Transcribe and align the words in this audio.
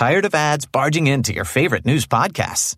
Tired 0.00 0.24
of 0.24 0.34
ads 0.34 0.64
barging 0.64 1.08
into 1.08 1.34
your 1.34 1.44
favorite 1.44 1.84
news 1.84 2.06
podcasts? 2.06 2.74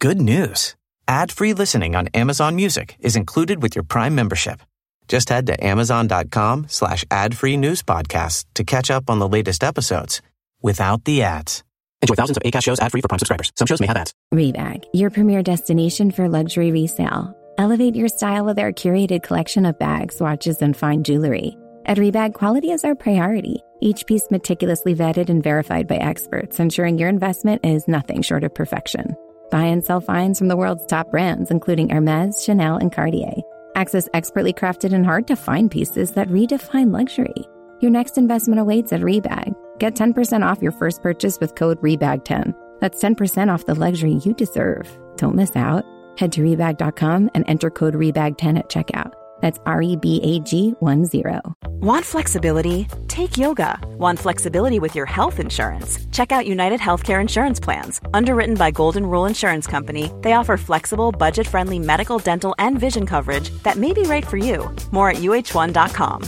Good 0.00 0.20
news. 0.20 0.76
Ad-free 1.08 1.54
listening 1.54 1.96
on 1.96 2.06
Amazon 2.14 2.54
Music 2.54 2.94
is 3.00 3.16
included 3.16 3.60
with 3.60 3.74
your 3.74 3.82
Prime 3.82 4.14
membership. 4.14 4.62
Just 5.08 5.28
head 5.28 5.48
to 5.48 5.66
amazon.com 5.66 6.66
slash 6.68 7.04
ad-free 7.10 7.56
news 7.56 7.82
podcasts 7.82 8.44
to 8.54 8.62
catch 8.62 8.92
up 8.92 9.10
on 9.10 9.18
the 9.18 9.26
latest 9.26 9.64
episodes 9.64 10.22
without 10.62 11.04
the 11.04 11.24
ads. 11.24 11.64
Enjoy 12.00 12.14
thousands 12.14 12.36
of 12.36 12.44
ACAST 12.44 12.62
shows 12.62 12.78
ad-free 12.78 13.00
for 13.00 13.08
Prime 13.08 13.18
subscribers. 13.18 13.50
Some 13.56 13.66
shows 13.66 13.80
may 13.80 13.88
have 13.88 13.96
ads. 13.96 14.14
Rebag, 14.32 14.84
your 14.92 15.10
premier 15.10 15.42
destination 15.42 16.12
for 16.12 16.28
luxury 16.28 16.70
resale. 16.70 17.36
Elevate 17.58 17.96
your 17.96 18.06
style 18.06 18.44
with 18.44 18.60
our 18.60 18.70
curated 18.70 19.24
collection 19.24 19.66
of 19.66 19.80
bags, 19.80 20.20
watches, 20.20 20.62
and 20.62 20.76
fine 20.76 21.02
jewelry. 21.02 21.56
At 21.84 21.98
Rebag, 21.98 22.34
quality 22.34 22.70
is 22.70 22.84
our 22.84 22.94
priority. 22.94 23.62
Each 23.80 24.06
piece 24.06 24.30
meticulously 24.30 24.94
vetted 24.94 25.28
and 25.28 25.42
verified 25.42 25.88
by 25.88 25.96
experts, 25.96 26.60
ensuring 26.60 26.96
your 26.96 27.08
investment 27.08 27.66
is 27.66 27.88
nothing 27.88 28.22
short 28.22 28.44
of 28.44 28.54
perfection. 28.54 29.16
Buy 29.50 29.64
and 29.64 29.84
sell 29.84 30.00
finds 30.00 30.38
from 30.38 30.46
the 30.46 30.56
world's 30.56 30.86
top 30.86 31.10
brands, 31.10 31.50
including 31.50 31.88
Hermes, 31.88 32.42
Chanel, 32.44 32.76
and 32.76 32.92
Cartier. 32.92 33.34
Access 33.74 34.08
expertly 34.14 34.52
crafted 34.52 34.92
and 34.92 35.04
hard 35.04 35.26
to 35.26 35.36
find 35.36 35.70
pieces 35.70 36.12
that 36.12 36.28
redefine 36.28 36.92
luxury. 36.92 37.34
Your 37.80 37.90
next 37.90 38.16
investment 38.16 38.60
awaits 38.60 38.92
at 38.92 39.00
Rebag. 39.00 39.54
Get 39.78 39.96
10% 39.96 40.46
off 40.46 40.62
your 40.62 40.72
first 40.72 41.02
purchase 41.02 41.40
with 41.40 41.56
code 41.56 41.80
REBAG10. 41.80 42.54
That's 42.80 43.02
10% 43.02 43.52
off 43.52 43.66
the 43.66 43.74
luxury 43.74 44.20
you 44.24 44.34
deserve. 44.34 44.88
Don't 45.16 45.34
miss 45.34 45.56
out. 45.56 45.84
Head 46.16 46.30
to 46.32 46.42
Rebag.com 46.42 47.30
and 47.34 47.44
enter 47.48 47.70
code 47.70 47.94
REBAG10 47.94 48.58
at 48.58 48.68
checkout. 48.68 49.14
That's 49.42 49.58
R 49.66 49.82
E 49.82 49.96
B 49.96 50.20
A 50.22 50.40
G 50.40 50.74
1 50.80 51.04
0. 51.04 51.42
Want 51.82 52.06
flexibility? 52.06 52.86
Take 53.08 53.36
yoga. 53.36 53.78
Want 53.98 54.18
flexibility 54.18 54.78
with 54.78 54.94
your 54.94 55.04
health 55.04 55.40
insurance? 55.40 55.98
Check 56.12 56.32
out 56.32 56.46
United 56.46 56.80
Healthcare 56.80 57.20
Insurance 57.20 57.60
Plans. 57.60 58.00
Underwritten 58.14 58.54
by 58.54 58.70
Golden 58.70 59.04
Rule 59.04 59.26
Insurance 59.26 59.66
Company, 59.66 60.10
they 60.22 60.34
offer 60.34 60.56
flexible, 60.56 61.12
budget 61.12 61.46
friendly 61.46 61.78
medical, 61.80 62.18
dental, 62.18 62.54
and 62.58 62.78
vision 62.78 63.04
coverage 63.04 63.50
that 63.64 63.76
may 63.76 63.92
be 63.92 64.04
right 64.04 64.24
for 64.24 64.36
you. 64.38 64.70
More 64.92 65.10
at 65.10 65.16
uh1.com. 65.16 66.22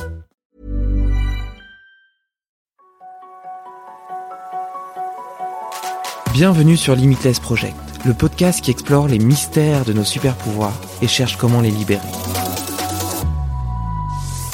Bienvenue 6.34 6.76
sur 6.76 6.96
Limitless 6.96 7.38
Project, 7.38 7.76
le 8.04 8.12
podcast 8.12 8.60
qui 8.60 8.72
explore 8.72 9.06
les 9.06 9.20
mystères 9.20 9.84
de 9.84 9.92
nos 9.92 10.02
super 10.02 10.34
pouvoirs 10.34 10.74
et 11.00 11.06
cherche 11.06 11.36
comment 11.36 11.60
les 11.60 11.70
libérer. 11.70 12.00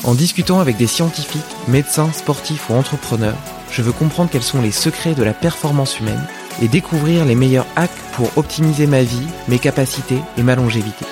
En 0.05 0.15
discutant 0.15 0.61
avec 0.61 0.79
des 0.79 0.87
scientifiques, 0.87 1.43
médecins, 1.69 2.11
sportifs 2.13 2.71
ou 2.71 2.75
entrepreneurs, 2.75 3.37
je 3.71 3.83
veux 3.83 3.93
comprendre 3.93 4.31
quels 4.31 4.43
sont 4.43 4.63
les 4.63 4.71
secrets 4.71 5.15
de 5.15 5.23
la 5.23 5.35
performance 5.35 6.01
humaine 6.01 6.27
et 6.63 6.69
découvrir 6.69 7.27
les 7.27 7.35
meilleurs 7.35 7.67
hacks 7.77 7.91
pour 8.15 8.31
optimiser 8.39 8.87
ma 8.87 9.03
vie, 9.03 9.27
mes 9.49 9.59
capacités 9.59 10.19
et 10.39 10.43
ma 10.43 10.57
longévité. 10.57 11.05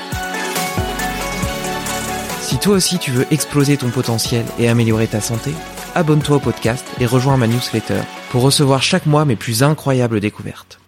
Si 2.40 2.56
toi 2.56 2.74
aussi 2.74 2.98
tu 2.98 3.10
veux 3.10 3.26
exploser 3.30 3.76
ton 3.76 3.90
potentiel 3.90 4.46
et 4.58 4.68
améliorer 4.68 5.06
ta 5.06 5.20
santé, 5.20 5.52
abonne-toi 5.94 6.36
au 6.36 6.40
podcast 6.40 6.86
et 6.98 7.04
rejoins 7.04 7.36
ma 7.36 7.46
newsletter 7.46 8.00
pour 8.30 8.42
recevoir 8.42 8.82
chaque 8.82 9.04
mois 9.04 9.26
mes 9.26 9.36
plus 9.36 9.62
incroyables 9.62 10.20
découvertes. 10.20 10.80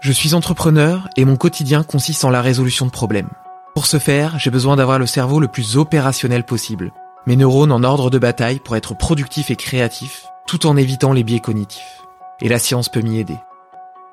Je 0.00 0.10
suis 0.10 0.34
entrepreneur 0.34 1.08
et 1.16 1.24
mon 1.24 1.36
quotidien 1.36 1.84
consiste 1.84 2.24
en 2.24 2.30
la 2.30 2.42
résolution 2.42 2.84
de 2.84 2.90
problèmes. 2.90 3.30
Pour 3.76 3.84
ce 3.84 3.98
faire, 3.98 4.38
j'ai 4.38 4.50
besoin 4.50 4.76
d'avoir 4.76 4.98
le 4.98 5.04
cerveau 5.04 5.38
le 5.38 5.48
plus 5.48 5.76
opérationnel 5.76 6.44
possible, 6.44 6.92
mes 7.26 7.36
neurones 7.36 7.70
en 7.70 7.84
ordre 7.84 8.08
de 8.08 8.18
bataille 8.18 8.58
pour 8.58 8.74
être 8.74 8.96
productif 8.96 9.50
et 9.50 9.56
créatif, 9.56 10.24
tout 10.46 10.64
en 10.64 10.78
évitant 10.78 11.12
les 11.12 11.22
biais 11.22 11.40
cognitifs. 11.40 12.00
Et 12.40 12.48
la 12.48 12.58
science 12.58 12.88
peut 12.88 13.02
m'y 13.02 13.18
aider. 13.18 13.36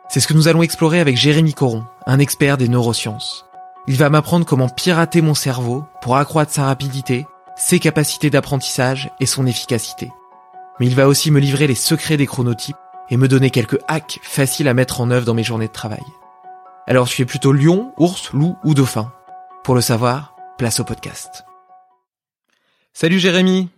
C'est 0.09 0.19
ce 0.19 0.27
que 0.27 0.33
nous 0.33 0.49
allons 0.49 0.63
explorer 0.63 0.99
avec 0.99 1.15
Jérémy 1.15 1.53
Coron, 1.53 1.85
un 2.05 2.19
expert 2.19 2.57
des 2.57 2.67
neurosciences. 2.67 3.45
Il 3.87 3.95
va 3.95 4.09
m'apprendre 4.09 4.45
comment 4.45 4.67
pirater 4.67 5.21
mon 5.21 5.33
cerveau 5.33 5.85
pour 6.01 6.17
accroître 6.17 6.51
sa 6.51 6.65
rapidité, 6.65 7.25
ses 7.55 7.79
capacités 7.79 8.29
d'apprentissage 8.29 9.11
et 9.21 9.25
son 9.25 9.45
efficacité. 9.45 10.11
Mais 10.81 10.87
il 10.87 10.95
va 10.95 11.07
aussi 11.07 11.31
me 11.31 11.39
livrer 11.39 11.67
les 11.67 11.75
secrets 11.75 12.17
des 12.17 12.27
chronotypes 12.27 12.75
et 13.09 13.15
me 13.15 13.29
donner 13.29 13.49
quelques 13.49 13.79
hacks 13.87 14.19
faciles 14.23 14.67
à 14.67 14.73
mettre 14.73 14.99
en 14.99 15.09
œuvre 15.09 15.25
dans 15.25 15.33
mes 15.33 15.43
journées 15.45 15.67
de 15.67 15.71
travail. 15.71 16.03
Alors 16.85 17.07
tu 17.07 17.21
es 17.21 17.25
plutôt 17.25 17.53
lion, 17.53 17.93
ours, 17.95 18.33
loup 18.33 18.57
ou 18.65 18.73
dauphin? 18.73 19.09
Pour 19.63 19.75
le 19.75 19.81
savoir, 19.81 20.35
place 20.57 20.81
au 20.81 20.83
podcast. 20.83 21.45
Salut 22.91 23.17
Jérémy 23.17 23.69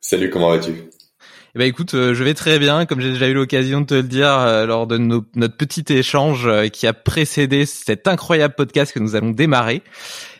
Salut, 0.00 0.30
comment 0.30 0.50
vas-tu? 0.50 0.70
Eh 0.70 1.58
ben 1.58 1.66
écoute, 1.66 1.94
euh, 1.94 2.14
je 2.14 2.22
vais 2.22 2.34
très 2.34 2.60
bien, 2.60 2.86
comme 2.86 3.00
j'ai 3.00 3.10
déjà 3.10 3.26
eu 3.26 3.34
l'occasion 3.34 3.80
de 3.80 3.86
te 3.86 3.94
le 3.94 4.04
dire 4.04 4.30
euh, 4.30 4.66
lors 4.66 4.86
de 4.86 4.98
notre 4.98 5.56
petit 5.56 5.84
échange 5.92 6.46
euh, 6.46 6.68
qui 6.68 6.86
a 6.86 6.92
précédé 6.92 7.66
cet 7.66 8.06
incroyable 8.06 8.54
podcast 8.54 8.92
que 8.92 9.00
nous 9.00 9.16
allons 9.16 9.30
démarrer. 9.30 9.82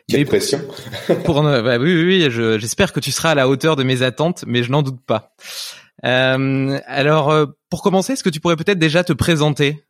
Quelle 0.09 0.25
pression 0.25 0.61
pour, 1.25 1.43
bah 1.43 1.79
oui, 1.79 1.95
oui, 1.97 2.05
oui 2.05 2.61
j'espère 2.61 2.93
que 2.93 3.01
tu 3.01 3.11
seras 3.11 3.31
à 3.31 3.35
la 3.35 3.49
hauteur 3.49 3.75
de 3.75 3.83
mes 3.83 4.03
attentes, 4.03 4.45
mais 4.47 4.63
je 4.63 4.71
n'en 4.71 4.83
doute 4.83 5.01
pas. 5.05 5.35
alors, 6.05 7.47
pour 7.71 7.83
commencer, 7.83 8.13
est-ce 8.13 8.23
que 8.23 8.31
tu 8.31 8.39
pourrais 8.39 8.57
peut-être 8.57 8.79
déjà 8.79 9.03
te 9.03 9.13
présenter? 9.13 9.83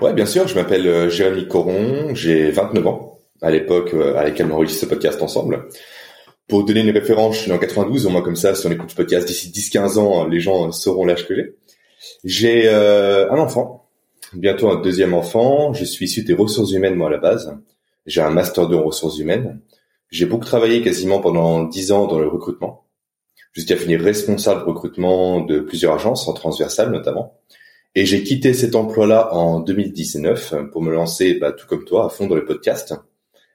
Ouais, 0.00 0.12
bien 0.12 0.26
sûr. 0.26 0.48
Je 0.48 0.56
m'appelle 0.56 1.08
Jérémy 1.08 1.46
Coron, 1.46 2.16
j'ai 2.16 2.50
29 2.50 2.86
ans 2.88 3.19
à 3.42 3.50
l'époque 3.50 3.94
à 3.94 4.24
laquelle 4.24 4.46
on 4.50 4.54
enregistre 4.54 4.82
ce 4.82 4.86
podcast 4.86 5.20
ensemble. 5.22 5.68
Pour 6.50 6.64
donner 6.64 6.80
une 6.80 6.90
référence, 6.90 7.36
je 7.36 7.42
suis 7.42 7.52
en 7.52 7.58
92, 7.58 8.06
au 8.06 8.10
moins 8.10 8.22
comme 8.22 8.34
ça, 8.34 8.56
si 8.56 8.66
on 8.66 8.72
écoute 8.72 8.90
ce 8.90 8.96
podcast 8.96 9.24
d'ici 9.26 9.50
10-15 9.50 9.98
ans, 9.98 10.26
les 10.26 10.40
gens 10.40 10.72
sauront 10.72 11.04
l'âge 11.04 11.28
que 11.28 11.36
j'ai. 11.36 11.54
J'ai 12.24 12.62
euh, 12.66 13.30
un 13.30 13.38
enfant, 13.38 13.88
bientôt 14.32 14.68
un 14.68 14.80
deuxième 14.80 15.14
enfant. 15.14 15.72
Je 15.72 15.84
suis 15.84 16.06
issu 16.06 16.24
des 16.24 16.34
ressources 16.34 16.72
humaines, 16.72 16.96
moi, 16.96 17.06
à 17.06 17.12
la 17.12 17.18
base. 17.18 17.56
J'ai 18.04 18.20
un 18.20 18.30
master 18.30 18.66
2 18.66 18.74
en 18.74 18.82
ressources 18.82 19.18
humaines. 19.20 19.60
J'ai 20.10 20.26
beaucoup 20.26 20.44
travaillé 20.44 20.82
quasiment 20.82 21.20
pendant 21.20 21.62
10 21.62 21.92
ans 21.92 22.08
dans 22.08 22.18
le 22.18 22.26
recrutement, 22.26 22.84
jusqu'à 23.52 23.76
finir 23.76 24.00
responsable 24.00 24.62
recrutement 24.62 25.42
de 25.42 25.60
plusieurs 25.60 25.94
agences, 25.94 26.26
en 26.26 26.32
transversal 26.32 26.90
notamment. 26.90 27.38
Et 27.94 28.06
j'ai 28.06 28.24
quitté 28.24 28.54
cet 28.54 28.74
emploi-là 28.74 29.32
en 29.34 29.60
2019 29.60 30.54
pour 30.72 30.82
me 30.82 30.92
lancer, 30.92 31.34
bah, 31.34 31.52
tout 31.52 31.68
comme 31.68 31.84
toi, 31.84 32.06
à 32.06 32.08
fond 32.08 32.26
dans 32.26 32.34
le 32.34 32.44
podcast. 32.44 32.94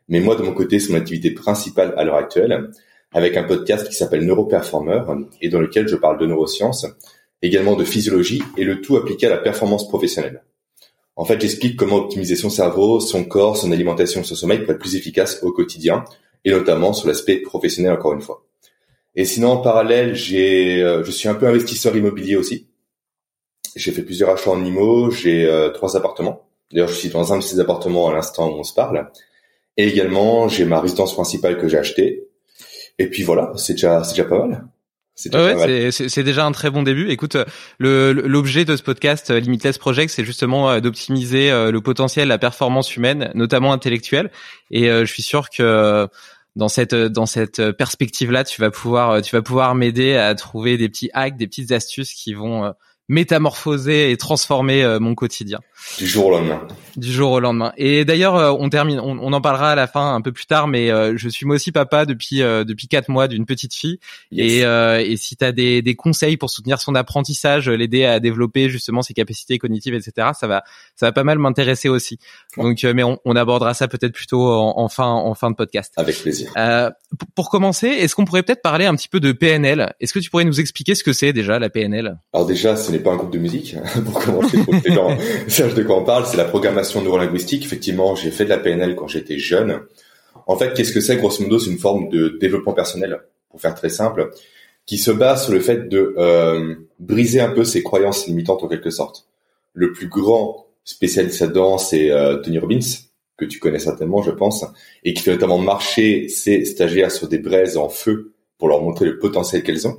Mais 0.08 0.20
moi, 0.20 0.36
de 0.36 0.44
mon 0.44 0.54
côté, 0.54 0.80
c'est 0.80 0.92
mon 0.92 1.00
activité 1.00 1.32
principale 1.32 1.94
à 1.98 2.04
l'heure 2.04 2.16
actuelle 2.16 2.70
avec 3.12 3.38
un 3.38 3.44
podcast 3.44 3.88
qui 3.88 3.96
s'appelle 3.96 4.26
Neuroperformer 4.26 5.02
et 5.42 5.50
dans 5.50 5.60
lequel 5.60 5.88
je 5.88 5.96
parle 5.96 6.20
de 6.20 6.26
neurosciences, 6.26 6.86
également 7.42 7.76
de 7.76 7.86
physiologie 7.86 8.44
et 8.58 8.64
le 8.66 8.82
tout 8.82 8.98
appliqué 8.98 9.28
à 9.28 9.30
la 9.30 9.38
performance 9.38 9.88
professionnelle. 9.88 10.44
En 11.16 11.24
fait, 11.24 11.40
j'explique 11.40 11.78
comment 11.78 11.96
optimiser 11.96 12.36
son 12.36 12.50
cerveau, 12.50 13.00
son 13.00 13.24
corps, 13.24 13.56
son 13.56 13.72
alimentation, 13.72 14.24
son 14.24 14.36
sommeil 14.36 14.60
pour 14.60 14.72
être 14.72 14.80
plus 14.80 14.96
efficace 14.98 15.42
au 15.44 15.52
quotidien 15.52 16.04
et 16.44 16.52
notamment 16.52 16.94
sur 16.94 17.08
l'aspect 17.08 17.38
professionnel 17.38 17.94
encore 17.94 18.14
une 18.14 18.22
fois. 18.22 18.46
Et 19.16 19.24
sinon, 19.24 19.52
en 19.52 19.58
parallèle, 19.58 20.14
j'ai, 20.14 20.84
euh, 20.84 21.04
je 21.04 21.12
suis 21.12 21.30
un 21.30 21.36
peu 21.36 21.48
investisseur 21.48 21.96
immobilier 21.96 22.36
aussi. 22.36 22.68
J'ai 23.76 23.92
fait 23.92 24.04
plusieurs 24.04 24.30
achats 24.30 24.52
en 24.52 24.64
IMO, 24.64 25.10
j'ai 25.10 25.46
euh, 25.46 25.70
trois 25.70 25.96
appartements. 25.96 26.50
D'ailleurs, 26.72 26.90
je 26.90 26.96
suis 26.96 27.10
dans 27.10 27.32
un 27.32 27.38
de 27.38 27.44
ces 27.44 27.62
appartements 27.62 28.10
à 28.10 28.14
l'instant 28.14 28.50
où 28.50 28.60
on 28.60 28.64
se 28.64 28.74
parle. 28.74 29.10
Et 29.78 29.88
également, 29.88 30.48
j'ai 30.48 30.66
ma 30.66 30.80
résidence 30.80 31.14
principale 31.14 31.58
que 31.58 31.68
j'ai 31.68 31.78
achetée 31.78 32.26
et 32.98 33.10
puis 33.10 33.24
voilà, 33.24 33.52
c'est 33.58 33.74
déjà, 33.74 34.04
c'est 34.04 34.12
déjà 34.12 34.26
pas 34.26 34.46
mal. 34.46 34.66
C'est 35.18 35.34
ouais, 35.34 35.92
c'est 35.92 36.24
déjà 36.24 36.46
un 36.46 36.52
très 36.52 36.70
bon 36.70 36.84
début. 36.84 37.10
Écoute, 37.10 37.38
l'objet 37.80 38.66
de 38.66 38.76
ce 38.76 38.84
podcast 38.84 39.32
euh, 39.32 39.40
Limitless 39.40 39.78
Project, 39.78 40.12
c'est 40.14 40.26
justement 40.26 40.70
euh, 40.70 40.82
d'optimiser 40.82 41.52
euh, 41.52 41.72
le 41.72 41.80
potentiel, 41.80 42.28
la 42.28 42.38
performance 42.38 42.98
humaine, 42.98 43.32
notamment 43.34 43.72
intellectuelle. 43.72 44.30
Et 44.72 44.88
je 44.90 45.06
suis 45.06 45.24
sûr 45.24 45.50
que 45.50 46.08
dans 46.58 46.68
cette 46.68 46.96
dans 46.96 47.26
cette 47.26 47.72
perspective 47.72 48.32
là, 48.32 48.44
tu 48.44 48.60
vas 48.60 48.72
pouvoir 48.72 49.22
tu 49.22 49.34
vas 49.36 49.42
pouvoir 49.42 49.74
m'aider 49.74 50.16
à 50.16 50.36
trouver 50.36 50.78
des 50.78 50.90
petits 50.90 51.10
hacks, 51.14 51.38
des 51.38 51.48
petites 51.48 51.72
astuces 51.72 52.14
qui 52.14 52.34
vont 52.34 52.74
métamorphoser 53.08 54.12
et 54.12 54.18
transformer 54.18 54.98
mon 55.00 55.16
quotidien. 55.16 55.60
Du 55.98 56.08
jour 56.08 56.26
au 56.28 56.32
lendemain. 56.32 56.68
Du 56.98 57.12
jour 57.12 57.32
au 57.32 57.40
lendemain. 57.40 57.74
Et 57.78 58.06
d'ailleurs, 58.06 58.36
euh, 58.36 58.52
on 58.58 58.70
termine, 58.70 59.00
on, 59.00 59.34
en 59.34 59.42
parlera 59.42 59.72
à 59.72 59.76
la 59.76 59.88
fin 59.88 60.16
un 60.16 60.22
peu 60.22 60.32
plus 60.32 60.46
tard, 60.46 60.68
mais 60.68 60.90
euh, 60.90 61.14
je 61.18 61.30
suis 61.30 61.46
moi 61.46 61.56
aussi 61.56 61.72
papa 61.72 62.06
depuis 62.06 62.40
depuis 62.40 62.88
quatre 62.88 63.10
mois 63.10 63.28
d'une 63.28 63.46
petite 63.46 63.74
fille. 63.74 64.00
Et, 64.32 64.60
et 64.60 65.18
si 65.18 65.36
tu 65.36 65.46
as 65.46 65.52
des, 65.52 65.82
des 65.82 65.96
conseils 65.96 66.38
pour 66.38 66.50
soutenir 66.50 66.82
son 66.82 66.96
apprentissage, 66.96 67.70
l'aider 67.70 68.06
à 68.06 68.20
développer 68.20 68.70
justement 68.70 69.02
ses 69.02 69.14
capacités 69.14 69.58
cognitives, 69.58 69.94
etc., 69.94 70.30
ça 70.38 70.48
va 70.48 70.64
ça 70.96 71.06
va 71.06 71.12
pas 71.12 71.24
mal 71.24 71.38
m'intéresser 71.38 71.90
aussi. 71.90 72.20
Donc, 72.58 72.84
mais 72.84 73.04
on, 73.04 73.20
on, 73.26 73.36
abordera 73.36 73.74
ça 73.74 73.88
peut-être 73.88 74.14
plutôt 74.14 74.48
en, 74.50 74.88
fin 74.90 75.08
en 75.08 75.34
fin 75.36 75.52
de 75.52 75.56
podcast. 75.56 75.94
Avec 75.98 76.18
plaisir. 76.22 76.52
pour 77.36 77.50
commencer, 77.50 77.88
est-ce 77.88 78.16
qu'on 78.16 78.26
pourrait 78.26 78.44
peut-être 78.44 78.62
parler 78.62 78.86
un 78.86 78.96
petit 78.96 79.10
peu 79.10 79.20
de 79.20 79.32
PNL 79.32 79.94
Est-ce 80.00 80.14
que 80.14 80.20
tu 80.20 80.30
pourrais 80.30 80.46
nous 80.46 80.60
expliquer 80.60 80.96
ce 80.96 81.04
que 81.04 81.14
c'est 81.14 81.34
déjà 81.34 81.60
la 81.60 81.70
PNL 81.70 82.18
Alors 82.34 82.46
déjà, 82.46 82.76
c'est 82.76 82.92
n'est 82.92 83.00
pas 83.00 83.12
un 83.12 83.18
groupe 83.18 83.32
de 83.32 83.40
musique, 83.40 83.76
pour 84.06 84.24
commencer, 84.24 84.58
pour 84.64 84.82
que 84.82 84.88
les 84.88 84.96
gens 84.96 85.18
de 85.74 85.84
quoi 85.84 85.98
on 85.98 86.04
parle. 86.04 86.26
C'est 86.26 86.38
la 86.38 86.46
programmation 86.46 87.02
neurolinguistique. 87.02 87.66
Effectivement, 87.66 88.16
j'ai 88.16 88.32
fait 88.32 88.46
de 88.46 88.50
la 88.50 88.58
PNL 88.58 88.96
quand 88.96 89.08
j'étais 89.08 89.38
jeune. 89.38 89.82
En 90.48 90.58
fait, 90.58 90.74
qu'est-ce 90.74 90.92
que 90.92 91.02
c'est? 91.02 91.18
Grosso 91.18 91.42
modo, 91.44 91.60
c'est 91.60 91.72
une 91.72 91.80
forme 91.80 92.10
de 92.10 92.38
développement 92.40 92.74
personnel, 92.74 93.22
pour 93.50 93.60
faire 93.60 93.74
très 93.74 93.90
simple, 93.90 94.32
qui 94.86 94.98
se 94.98 95.12
base 95.12 95.46
sur 95.46 95.54
le 95.54 95.60
fait 95.60 95.90
de 95.90 96.14
euh, 96.18 96.76
briser 97.00 97.42
un 97.42 97.50
peu 97.50 97.64
ses 97.64 97.82
croyances 97.84 98.28
limitantes 98.28 98.64
en 98.64 98.68
quelque 98.68 98.92
sorte. 98.92 99.28
le 99.74 99.92
plus 99.92 100.08
grand 100.08 100.68
spécialiste 100.86 101.42
là-dedans, 101.42 101.78
c'est 101.78 102.12
euh, 102.12 102.38
Tony 102.38 102.60
Robbins, 102.60 102.80
que 103.38 103.46
tu 103.46 103.60
connais 103.60 103.80
certainement, 103.80 104.22
je 104.22 104.32
pense, 104.32 104.64
et 105.04 105.14
qui 105.14 105.24
fait 105.24 105.32
notamment 105.32 105.58
marcher 105.58 106.30
ses 106.30 106.64
stagiaires 106.64 107.12
sur 107.12 107.28
des 107.28 107.40
braises 107.40 107.76
en 107.76 107.90
feu 107.90 108.34
pour 108.58 108.70
leur 108.70 108.82
montrer 108.82 109.06
le 109.06 109.18
potentiel 109.18 109.64
qu'elles 109.64 109.88
ont. 109.88 109.98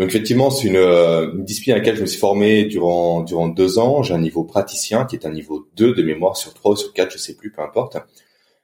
Donc 0.00 0.08
effectivement, 0.08 0.48
c'est 0.48 0.68
une, 0.68 0.76
euh, 0.76 1.30
une, 1.34 1.44
discipline 1.44 1.74
à 1.74 1.78
laquelle 1.78 1.94
je 1.94 2.00
me 2.00 2.06
suis 2.06 2.18
formé 2.18 2.64
durant 2.64 3.20
durant 3.20 3.48
deux 3.48 3.78
ans. 3.78 4.02
J'ai 4.02 4.14
un 4.14 4.18
niveau 4.18 4.44
praticien 4.44 5.04
qui 5.04 5.14
est 5.14 5.26
un 5.26 5.30
niveau 5.30 5.68
2 5.76 5.92
de 5.92 6.02
mémoire 6.02 6.38
sur 6.38 6.54
3 6.54 6.72
ou 6.72 6.76
sur 6.76 6.94
4, 6.94 7.12
je 7.12 7.18
sais 7.18 7.36
plus, 7.36 7.52
peu 7.52 7.60
importe. 7.60 7.98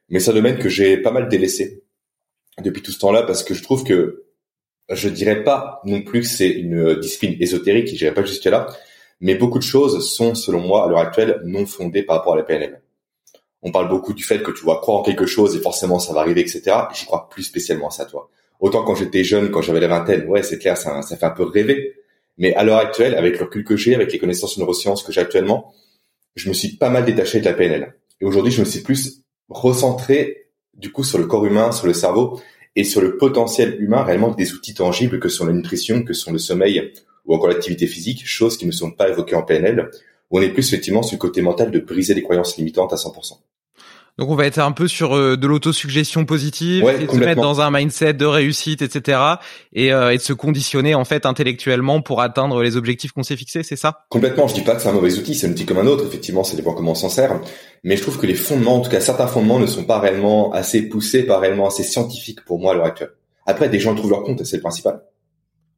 Mais 0.08 0.18
c'est 0.18 0.30
un 0.30 0.34
domaine 0.34 0.58
que 0.58 0.70
j'ai 0.70 0.96
pas 0.96 1.10
mal 1.10 1.28
délaissé 1.28 1.84
depuis 2.64 2.80
tout 2.80 2.90
ce 2.90 2.98
temps-là 3.00 3.22
parce 3.24 3.44
que 3.44 3.52
je 3.52 3.62
trouve 3.62 3.84
que 3.84 4.24
je 4.88 5.10
dirais 5.10 5.44
pas 5.44 5.82
non 5.84 6.00
plus 6.00 6.22
que 6.22 6.26
c'est 6.26 6.48
une 6.48 6.94
discipline 7.00 7.36
ésotérique, 7.38 7.88
je 7.88 7.96
dirais 7.96 8.14
pas 8.14 8.24
jusqu'à 8.24 8.48
là, 8.48 8.68
mais 9.20 9.34
beaucoup 9.34 9.58
de 9.58 9.64
choses 9.64 10.10
sont, 10.10 10.34
selon 10.34 10.60
moi, 10.60 10.86
à 10.86 10.88
l'heure 10.88 11.00
actuelle, 11.00 11.42
non 11.44 11.66
fondées 11.66 12.02
par 12.02 12.16
rapport 12.16 12.32
à 12.32 12.36
la 12.38 12.44
PNL. 12.44 12.80
On 13.60 13.72
parle 13.72 13.90
beaucoup 13.90 14.14
du 14.14 14.24
fait 14.24 14.42
que 14.42 14.52
tu 14.52 14.64
dois 14.64 14.80
croire 14.80 15.00
en 15.00 15.02
quelque 15.02 15.26
chose 15.26 15.54
et 15.54 15.60
forcément 15.60 15.98
ça 15.98 16.14
va 16.14 16.20
arriver, 16.20 16.40
etc. 16.40 16.62
J'y 16.94 17.04
crois 17.04 17.28
plus 17.28 17.42
spécialement 17.42 17.88
à 17.88 17.90
ça, 17.90 18.06
toi. 18.06 18.30
Autant 18.60 18.84
quand 18.84 18.94
j'étais 18.94 19.24
jeune, 19.24 19.50
quand 19.50 19.62
j'avais 19.62 19.80
la 19.80 19.88
vingtaine, 19.88 20.26
ouais, 20.28 20.42
c'est 20.42 20.58
clair, 20.58 20.76
ça, 20.76 21.02
ça 21.02 21.16
fait 21.16 21.26
un 21.26 21.30
peu 21.30 21.44
rêver. 21.44 21.94
Mais 22.38 22.54
à 22.54 22.64
l'heure 22.64 22.78
actuelle, 22.78 23.14
avec 23.14 23.38
le 23.38 23.44
recul 23.44 23.64
que 23.64 23.76
j'ai, 23.76 23.94
avec 23.94 24.12
les 24.12 24.18
connaissances 24.18 24.58
neurosciences 24.58 25.02
que 25.02 25.12
j'ai 25.12 25.20
actuellement, 25.20 25.72
je 26.34 26.48
me 26.48 26.54
suis 26.54 26.76
pas 26.76 26.90
mal 26.90 27.04
détaché 27.04 27.40
de 27.40 27.44
la 27.44 27.54
PNL. 27.54 27.94
Et 28.20 28.24
aujourd'hui, 28.24 28.52
je 28.52 28.60
me 28.60 28.66
suis 28.66 28.80
plus 28.80 29.22
recentré, 29.48 30.50
du 30.74 30.92
coup, 30.92 31.04
sur 31.04 31.18
le 31.18 31.26
corps 31.26 31.46
humain, 31.46 31.72
sur 31.72 31.86
le 31.86 31.94
cerveau 31.94 32.40
et 32.74 32.84
sur 32.84 33.00
le 33.00 33.16
potentiel 33.16 33.80
humain 33.80 34.02
réellement 34.02 34.30
des 34.30 34.52
outils 34.52 34.74
tangibles 34.74 35.18
que 35.18 35.30
sont 35.30 35.46
la 35.46 35.52
nutrition, 35.52 36.02
que 36.02 36.12
sont 36.12 36.32
le 36.32 36.38
sommeil 36.38 36.92
ou 37.24 37.34
encore 37.34 37.48
l'activité 37.48 37.86
physique, 37.86 38.26
choses 38.26 38.56
qui 38.56 38.66
ne 38.66 38.70
sont 38.70 38.90
pas 38.90 39.08
évoquées 39.08 39.34
en 39.34 39.42
PNL, 39.42 39.90
où 40.30 40.38
on 40.38 40.42
est 40.42 40.50
plus 40.50 40.68
effectivement 40.68 41.02
sur 41.02 41.16
le 41.16 41.20
côté 41.20 41.40
mental 41.40 41.70
de 41.70 41.78
briser 41.80 42.14
les 42.14 42.22
croyances 42.22 42.56
limitantes 42.56 42.92
à 42.92 42.96
100%. 42.96 43.38
Donc 44.18 44.30
on 44.30 44.34
va 44.34 44.46
être 44.46 44.58
un 44.58 44.72
peu 44.72 44.88
sur 44.88 45.14
euh, 45.14 45.36
de 45.36 45.46
l'autosuggestion 45.46 46.24
positive, 46.24 46.84
et 46.88 47.06
de 47.06 47.10
se 47.10 47.16
mettre 47.18 47.42
dans 47.42 47.60
un 47.60 47.70
mindset 47.70 48.14
de 48.14 48.24
réussite, 48.24 48.80
etc. 48.80 49.20
Et, 49.74 49.92
euh, 49.92 50.12
et, 50.12 50.16
de 50.16 50.22
se 50.22 50.32
conditionner 50.32 50.94
en 50.94 51.04
fait 51.04 51.26
intellectuellement 51.26 52.00
pour 52.00 52.22
atteindre 52.22 52.62
les 52.62 52.78
objectifs 52.78 53.12
qu'on 53.12 53.22
s'est 53.22 53.36
fixés, 53.36 53.62
c'est 53.62 53.76
ça? 53.76 54.06
Complètement. 54.08 54.48
Je 54.48 54.54
dis 54.54 54.62
pas 54.62 54.74
que 54.74 54.80
c'est 54.80 54.88
un 54.88 54.92
mauvais 54.92 55.18
outil, 55.18 55.34
c'est 55.34 55.46
un 55.46 55.50
outil 55.50 55.66
comme 55.66 55.78
un 55.78 55.86
autre. 55.86 56.06
Effectivement, 56.06 56.44
ça 56.44 56.56
dépend 56.56 56.72
comment 56.72 56.92
on 56.92 56.94
s'en 56.94 57.10
sert. 57.10 57.38
Mais 57.84 57.98
je 57.98 58.02
trouve 58.02 58.18
que 58.18 58.26
les 58.26 58.34
fondements, 58.34 58.76
en 58.76 58.80
tout 58.80 58.90
cas 58.90 59.00
certains 59.00 59.26
fondements, 59.26 59.58
ne 59.58 59.66
sont 59.66 59.84
pas 59.84 60.00
réellement 60.00 60.50
assez 60.52 60.88
poussés, 60.88 61.24
pas 61.24 61.38
réellement 61.38 61.66
assez 61.66 61.82
scientifiques 61.82 62.42
pour 62.46 62.58
moi 62.58 62.72
à 62.72 62.74
l'heure 62.74 62.86
actuelle. 62.86 63.12
Après, 63.44 63.68
des 63.68 63.80
gens 63.80 63.94
trouvent 63.94 64.10
leur 64.10 64.22
compte, 64.22 64.42
c'est 64.44 64.56
le 64.56 64.62
principal. 64.62 65.02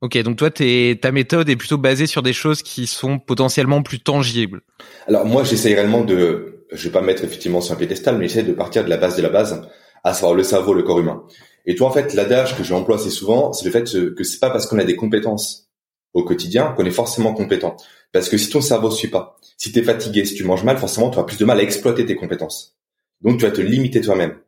Ok, 0.00 0.16
donc 0.18 0.36
toi, 0.36 0.48
ta 0.48 1.10
méthode 1.10 1.48
est 1.48 1.56
plutôt 1.56 1.76
basée 1.76 2.06
sur 2.06 2.22
des 2.22 2.32
choses 2.32 2.62
qui 2.62 2.86
sont 2.86 3.18
potentiellement 3.18 3.82
plus 3.82 3.98
tangibles. 3.98 4.60
Alors 5.08 5.26
moi, 5.26 5.42
j'essaye 5.42 5.74
réellement 5.74 6.04
de 6.04 6.57
je 6.72 6.84
vais 6.84 6.92
pas 6.92 7.00
mettre 7.00 7.24
effectivement 7.24 7.60
sur 7.60 7.74
un 7.74 7.76
piédestal, 7.76 8.18
mais 8.18 8.28
j'essaie 8.28 8.42
de 8.42 8.52
partir 8.52 8.84
de 8.84 8.90
la 8.90 8.96
base 8.96 9.16
de 9.16 9.22
la 9.22 9.28
base, 9.28 9.62
à 10.04 10.14
savoir 10.14 10.34
le 10.34 10.42
cerveau, 10.42 10.74
le 10.74 10.82
corps 10.82 11.00
humain. 11.00 11.24
Et 11.66 11.74
toi, 11.74 11.88
en 11.88 11.92
fait, 11.92 12.14
l'adage 12.14 12.56
que 12.56 12.64
j'emploie 12.64 12.96
assez 12.96 13.10
souvent, 13.10 13.52
c'est 13.52 13.64
le 13.64 13.70
fait 13.70 13.84
que 13.84 14.24
c'est 14.24 14.40
pas 14.40 14.50
parce 14.50 14.66
qu'on 14.66 14.78
a 14.78 14.84
des 14.84 14.96
compétences 14.96 15.68
au 16.14 16.24
quotidien 16.24 16.72
qu'on 16.76 16.86
est 16.86 16.90
forcément 16.90 17.34
compétent. 17.34 17.76
Parce 18.12 18.28
que 18.28 18.38
si 18.38 18.48
ton 18.48 18.60
cerveau 18.60 18.90
suit 18.90 19.08
pas, 19.08 19.38
si 19.56 19.72
tu 19.72 19.78
es 19.78 19.82
fatigué, 19.82 20.24
si 20.24 20.34
tu 20.34 20.44
manges 20.44 20.64
mal, 20.64 20.78
forcément, 20.78 21.10
tu 21.10 21.18
auras 21.18 21.26
plus 21.26 21.38
de 21.38 21.44
mal 21.44 21.58
à 21.58 21.62
exploiter 21.62 22.06
tes 22.06 22.16
compétences. 22.16 22.76
Donc, 23.20 23.38
tu 23.38 23.44
vas 23.44 23.50
te 23.50 23.60
limiter 23.60 24.00
toi-même. 24.00 24.38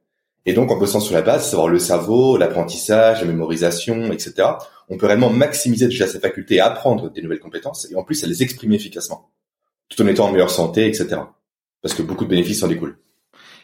Et 0.47 0.55
donc, 0.55 0.71
en 0.71 0.79
bossant 0.79 1.01
sur 1.01 1.15
la 1.15 1.21
base, 1.21 1.51
savoir 1.51 1.69
le 1.69 1.79
cerveau, 1.79 2.39
l'apprentissage, 2.39 3.21
la 3.21 3.27
mémorisation, 3.27 4.11
etc., 4.13 4.49
on 4.89 4.97
peut 4.97 5.07
réellement 5.07 5.31
maximiser 5.31 5.87
déjà 5.87 6.07
ses 6.07 6.21
facultés 6.21 6.61
à 6.61 6.67
apprendre 6.67 7.11
des 7.11 7.21
nouvelles 7.21 7.41
compétences 7.41 7.87
et 7.91 7.95
en 7.97 8.03
plus 8.03 8.25
à 8.25 8.27
les 8.27 8.43
exprimer 8.43 8.77
efficacement, 8.77 9.31
tout 9.89 10.03
en 10.03 10.07
étant 10.07 10.29
en 10.29 10.33
meilleure 10.33 10.51
santé, 10.51 10.87
etc 10.87 11.21
parce 11.83 11.95
que 11.95 12.03
beaucoup 12.03 12.25
de 12.25 12.31
bénéfices 12.31 12.63
en 12.63 12.69
découlent. 12.69 12.97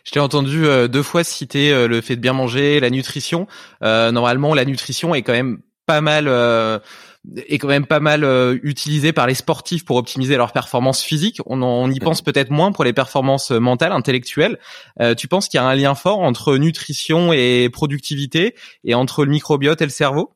Je 0.06 0.12
t'ai 0.12 0.20
entendu 0.20 0.64
euh, 0.64 0.86
deux 0.86 1.02
fois 1.02 1.24
citer 1.24 1.72
euh, 1.72 1.88
le 1.88 2.00
fait 2.00 2.14
de 2.14 2.20
bien 2.20 2.32
manger, 2.32 2.78
la 2.78 2.90
nutrition. 2.90 3.48
Euh, 3.82 4.12
normalement, 4.12 4.54
la 4.54 4.64
nutrition 4.64 5.14
est 5.14 5.22
quand 5.22 5.32
même 5.32 5.58
pas 5.84 6.00
mal 6.00 6.28
est 7.48 7.58
quand 7.58 7.68
même 7.68 7.86
pas 7.86 8.00
mal 8.00 8.24
utilisée 8.64 9.12
par 9.12 9.28
les 9.28 9.34
sportifs 9.34 9.84
pour 9.84 9.96
optimiser 9.96 10.36
leur 10.36 10.50
performance 10.50 11.00
physique. 11.00 11.38
On, 11.46 11.62
on 11.62 11.88
y 11.90 12.00
pense 12.00 12.22
peut-être 12.22 12.50
moins 12.50 12.72
pour 12.72 12.82
les 12.82 12.92
performances 12.92 13.52
mentales, 13.52 13.92
intellectuelles. 13.92 14.58
tu 15.16 15.28
penses 15.28 15.48
qu'il 15.48 15.58
y 15.58 15.60
a 15.60 15.66
un 15.66 15.76
lien 15.76 15.94
fort 15.94 16.18
entre 16.20 16.56
nutrition 16.56 17.32
et 17.32 17.68
productivité 17.72 18.56
et 18.82 18.94
entre 18.94 19.24
le 19.24 19.30
microbiote 19.30 19.80
et 19.80 19.84
le 19.84 19.90
cerveau? 19.90 20.32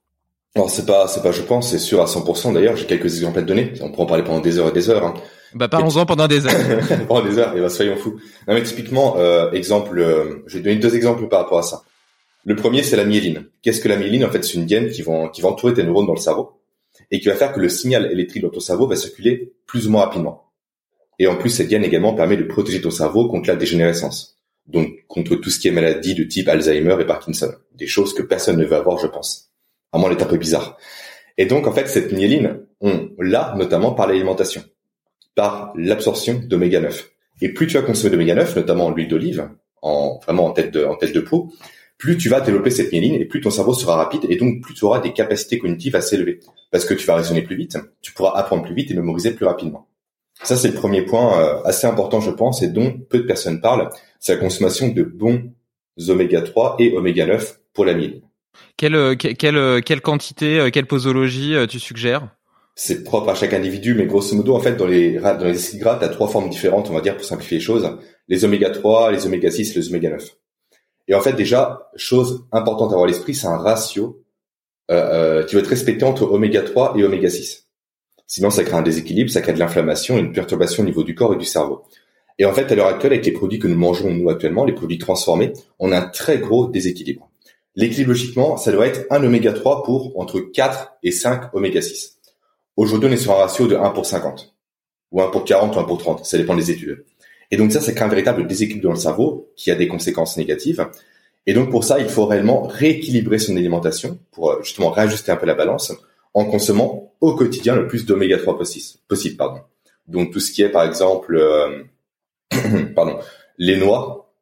Alors 0.55 0.71
c'est 0.71 0.87
pas 0.87 1.09
c'est 1.09 1.23
pas 1.23 1.33
je 1.33 1.43
pense, 1.43 1.69
c'est 1.69 1.79
sûr 1.81 2.01
à 2.01 2.07
100%. 2.07 2.55
D'ailleurs, 2.55 2.77
j'ai 2.77 2.87
quelques 2.87 3.07
exemples 3.07 3.41
à 3.41 3.43
te 3.43 3.49
donner. 3.49 3.73
On 3.81 3.91
pourra 3.91 4.05
en 4.05 4.07
parler 4.07 4.25
pendant 4.25 4.41
des 4.41 4.61
heures 4.61 4.69
et 4.69 4.73
des 4.73 4.89
heures. 4.89 5.05
Hein. 5.05 5.15
Bah 5.55 5.69
parlons-en 5.69 6.07
pendant 6.07 6.29
des 6.29 6.47
heures. 6.47 7.07
pendant 7.09 7.29
des 7.29 7.39
heures, 7.39 7.57
et 7.57 7.61
bah 7.61 7.69
soyons 7.69 7.97
fous. 7.97 8.21
Non 8.47 8.55
mais 8.55 8.63
typiquement, 8.63 9.17
euh, 9.19 9.51
exemple, 9.53 9.99
euh, 9.99 10.43
je 10.47 10.59
vais 10.59 10.63
donner 10.63 10.77
deux 10.77 10.95
exemples 10.95 11.27
par 11.29 11.41
rapport 11.41 11.59
à 11.59 11.63
ça. 11.63 11.83
Le 12.45 12.57
premier, 12.57 12.83
c'est 12.83 12.97
la 12.97 13.05
myéline. 13.05 13.47
Qu'est-ce 13.63 13.81
que 13.81 13.89
la 13.89 13.97
myéline? 13.97 14.25
En 14.25 14.31
fait, 14.31 14.45
c'est 14.45 14.55
une 14.55 14.65
gaine 14.65 14.91
qui 14.91 15.03
va, 15.03 15.29
qui 15.29 15.43
va 15.43 15.49
entourer 15.49 15.75
tes 15.75 15.83
neurones 15.83 16.07
dans 16.07 16.15
le 16.15 16.21
cerveau 16.21 16.63
et 17.11 17.21
qui 17.21 17.29
va 17.29 17.35
faire 17.35 17.53
que 17.53 17.61
le 17.61 17.69
signal 17.69 18.11
électrique 18.11 18.43
dans 18.43 18.51
ton 18.51 18.61
cerveau 18.61 18.87
va 18.87 18.97
circuler 18.97 19.53
plus 19.67 19.87
ou 19.87 19.91
moins 19.91 20.05
rapidement. 20.05 20.51
Et 21.19 21.27
en 21.27 21.37
plus, 21.37 21.51
cette 21.51 21.69
gaine 21.69 21.85
également 21.85 22.15
permet 22.15 22.37
de 22.37 22.45
protéger 22.45 22.81
ton 22.81 22.91
cerveau 22.91 23.29
contre 23.29 23.49
la 23.49 23.57
dégénérescence, 23.57 24.39
donc 24.67 24.89
contre 25.07 25.37
tout 25.37 25.51
ce 25.51 25.59
qui 25.59 25.69
est 25.69 25.73
maladie 25.73 26.15
de 26.15 26.25
type 26.25 26.49
Alzheimer 26.49 26.97
et 27.01 27.05
Parkinson, 27.05 27.53
des 27.75 27.87
choses 27.87 28.15
que 28.15 28.23
personne 28.23 28.57
ne 28.57 28.65
veut 28.65 28.77
avoir, 28.77 28.99
je 28.99 29.07
pense. 29.07 29.51
À 29.93 29.99
moins 29.99 30.09
d'être 30.09 30.23
un 30.23 30.27
peu 30.27 30.39
bizarre. 30.39 30.79
Et 31.37 31.45
donc, 31.47 31.67
en 31.67 31.73
fait, 31.73 31.89
cette 31.89 32.13
myéline, 32.13 32.61
on 32.81 33.11
l'a 33.19 33.55
notamment 33.59 33.93
par 33.93 34.07
l'alimentation 34.07 34.63
par 35.35 35.73
l'absorption 35.77 36.41
d'oméga 36.45 36.81
9. 36.81 37.11
Et 37.43 37.53
plus 37.53 37.67
tu 37.67 37.75
vas 37.75 37.83
consommer 37.83 38.11
d'oméga 38.11 38.35
9, 38.35 38.57
notamment 38.57 38.91
l'huile 38.91 39.09
d'olive, 39.09 39.49
en 39.83 40.19
vraiment 40.23 40.47
en 40.47 40.53
tête 40.53 40.73
de 40.73 40.85
en 40.85 40.97
tête 40.97 41.15
de 41.15 41.21
peau, 41.21 41.51
plus 42.01 42.17
tu 42.17 42.29
vas 42.29 42.41
développer 42.41 42.71
cette 42.71 42.93
myéline 42.93 43.15
et 43.15 43.27
plus 43.27 43.41
ton 43.41 43.51
cerveau 43.51 43.75
sera 43.75 43.97
rapide 43.97 44.27
et 44.29 44.37
donc 44.37 44.63
plus 44.63 44.75
tu 44.75 44.85
auras 44.85 45.01
des 45.01 45.13
capacités 45.13 45.59
cognitives 45.59 45.95
assez 45.95 46.17
élevées 46.17 46.41
parce 46.71 46.87
que 46.87 46.95
tu 46.95 47.07
vas 47.07 47.15
raisonner 47.15 47.43
plus 47.43 47.57
vite, 47.57 47.77
tu 48.01 48.13
pourras 48.13 48.39
apprendre 48.39 48.63
plus 48.65 48.75
vite 48.75 48.91
et 48.91 48.95
mémoriser 48.95 49.33
plus 49.33 49.45
rapidement. 49.45 49.87
Ça 50.43 50.57
c'est 50.57 50.69
le 50.69 50.75
premier 50.75 51.03
point 51.03 51.39
euh, 51.39 51.63
assez 51.65 51.87
important 51.87 52.21
je 52.21 52.31
pense 52.31 52.63
et 52.63 52.69
dont 52.69 52.99
peu 53.11 53.19
de 53.19 53.25
personnes 53.25 53.61
parlent, 53.61 53.91
c'est 54.19 54.35
la 54.35 54.41
consommation 54.41 54.89
de 54.89 55.03
bons 55.03 55.53
oméga 56.09 56.41
3 56.41 56.77
et 56.79 56.97
oméga 56.97 57.27
9 57.27 57.61
pour 57.75 57.85
la 57.85 57.93
myéline. 57.93 58.23
Quelle, 58.79 58.95
euh, 58.95 59.15
quelle, 59.15 59.57
euh, 59.57 59.81
quelle 59.85 60.01
quantité, 60.01 60.71
quelle 60.73 60.87
posologie 60.87 61.55
tu 61.69 61.79
suggères? 61.79 62.29
C'est 62.83 63.05
propre 63.05 63.29
à 63.29 63.35
chaque 63.35 63.53
individu, 63.53 63.93
mais 63.93 64.07
grosso 64.07 64.35
modo, 64.35 64.55
en 64.55 64.61
fait, 64.61 64.75
dans 64.75 64.87
les, 64.87 65.19
dans 65.19 65.45
les 65.45 65.51
acides 65.51 65.81
gras, 65.81 65.99
tu 66.01 66.11
trois 66.15 66.29
formes 66.29 66.49
différentes, 66.49 66.89
on 66.89 66.95
va 66.95 67.03
dire, 67.03 67.15
pour 67.15 67.27
simplifier 67.27 67.59
les 67.59 67.63
choses. 67.63 67.87
Les 68.27 68.43
oméga 68.47 68.71
3, 68.71 69.13
les 69.13 69.27
oméga 69.27 69.51
6 69.51 69.77
et 69.77 69.79
les 69.79 69.89
oméga 69.91 70.09
9. 70.09 70.27
Et 71.09 71.15
en 71.15 71.21
fait, 71.21 71.35
déjà, 71.35 71.91
chose 71.95 72.47
importante 72.53 72.89
à 72.89 72.93
avoir 72.93 73.05
à 73.05 73.09
l'esprit, 73.09 73.35
c'est 73.35 73.49
un 73.49 73.59
ratio 73.59 74.23
euh, 74.91 74.95
euh, 74.95 75.45
qui 75.45 75.57
va 75.57 75.61
être 75.61 75.67
respecté 75.67 76.07
entre 76.07 76.23
oméga 76.23 76.63
3 76.63 76.95
et 76.97 77.05
oméga 77.05 77.29
6. 77.29 77.67
Sinon, 78.27 78.49
ça 78.49 78.65
crée 78.65 78.77
un 78.77 78.83
déséquilibre, 78.83 79.31
ça 79.31 79.43
crée 79.43 79.53
de 79.53 79.59
l'inflammation 79.59 80.17
une 80.17 80.33
perturbation 80.33 80.83
au 80.83 80.87
niveau 80.87 81.05
du 81.05 81.15
corps 81.15 81.35
et 81.35 81.37
du 81.37 81.45
cerveau. 81.45 81.83
Et 82.39 82.47
en 82.47 82.55
fait, 82.55 82.73
à 82.73 82.75
l'heure 82.75 82.87
actuelle, 82.87 83.13
avec 83.13 83.27
les 83.27 83.33
produits 83.33 83.59
que 83.59 83.69
nous 83.69 83.77
mangeons, 83.77 84.11
nous, 84.11 84.31
actuellement, 84.31 84.65
les 84.65 84.73
produits 84.73 84.97
transformés, 84.97 85.53
on 85.81 85.93
a 85.93 85.99
un 85.99 86.09
très 86.09 86.39
gros 86.39 86.67
déséquilibre. 86.67 87.29
L'équilibre, 87.77 88.13
logiquement, 88.13 88.57
ça 88.57 88.73
doit 88.73 88.87
être 88.87 89.05
un 89.11 89.23
oméga 89.23 89.53
3 89.53 89.83
pour 89.83 90.19
entre 90.19 90.41
4 90.41 90.93
et 91.03 91.11
5 91.11 91.55
oméga 91.55 91.83
6. 91.83 92.20
Aujourd'hui, 92.77 93.09
on 93.11 93.13
est 93.13 93.17
sur 93.17 93.33
un 93.33 93.37
ratio 93.37 93.67
de 93.67 93.77
1 93.77 93.91
pour 93.91 94.07
50, 94.07 94.55
ou 95.13 95.23
1 95.23 95.31
pour 95.31 95.45
40, 95.45 95.77
ou 95.77 95.79
1 95.81 95.85
pour 95.85 95.99
30, 95.99 96.25
ça 96.25 96.39
dépend 96.39 96.55
des 96.55 96.71
études. 96.71 97.05
Et 97.51 97.57
donc 97.57 97.73
ça, 97.73 97.81
c'est 97.81 97.95
qu'un 97.95 98.09
véritable 98.09 98.47
déséquilibre 98.47 98.85
dans 98.85 98.95
le 98.95 98.99
cerveau 98.99 99.53
qui 99.57 99.71
a 99.71 99.75
des 99.75 99.89
conséquences 99.89 100.37
négatives. 100.37 100.87
Et 101.47 101.55
donc 101.55 101.71
pour 101.71 101.85
ça, 101.85 101.99
il 101.99 102.09
faut 102.09 102.27
réellement 102.27 102.63
rééquilibrer 102.63 103.39
son 103.39 103.57
alimentation 103.57 104.19
pour 104.31 104.51
euh, 104.51 104.63
justement 104.63 104.91
réajuster 104.91 105.33
un 105.33 105.37
peu 105.37 105.47
la 105.47 105.55
balance 105.55 105.93
en 106.35 106.45
consommant 106.45 107.13
au 107.21 107.35
quotidien 107.35 107.75
le 107.75 107.89
plus 107.89 108.07
d'oméga 108.07 108.39
3 108.39 108.57
possible. 108.57 109.37
Pardon. 109.37 109.61
Donc 110.07 110.33
tout 110.33 110.41
ce 110.41 110.53
qui 110.53 110.63
est 110.63 110.69
par 110.69 110.85
exemple 110.85 111.37
euh, 111.37 111.85
pardon, 112.95 113.19
les 113.59 113.77
noix, 113.77 114.33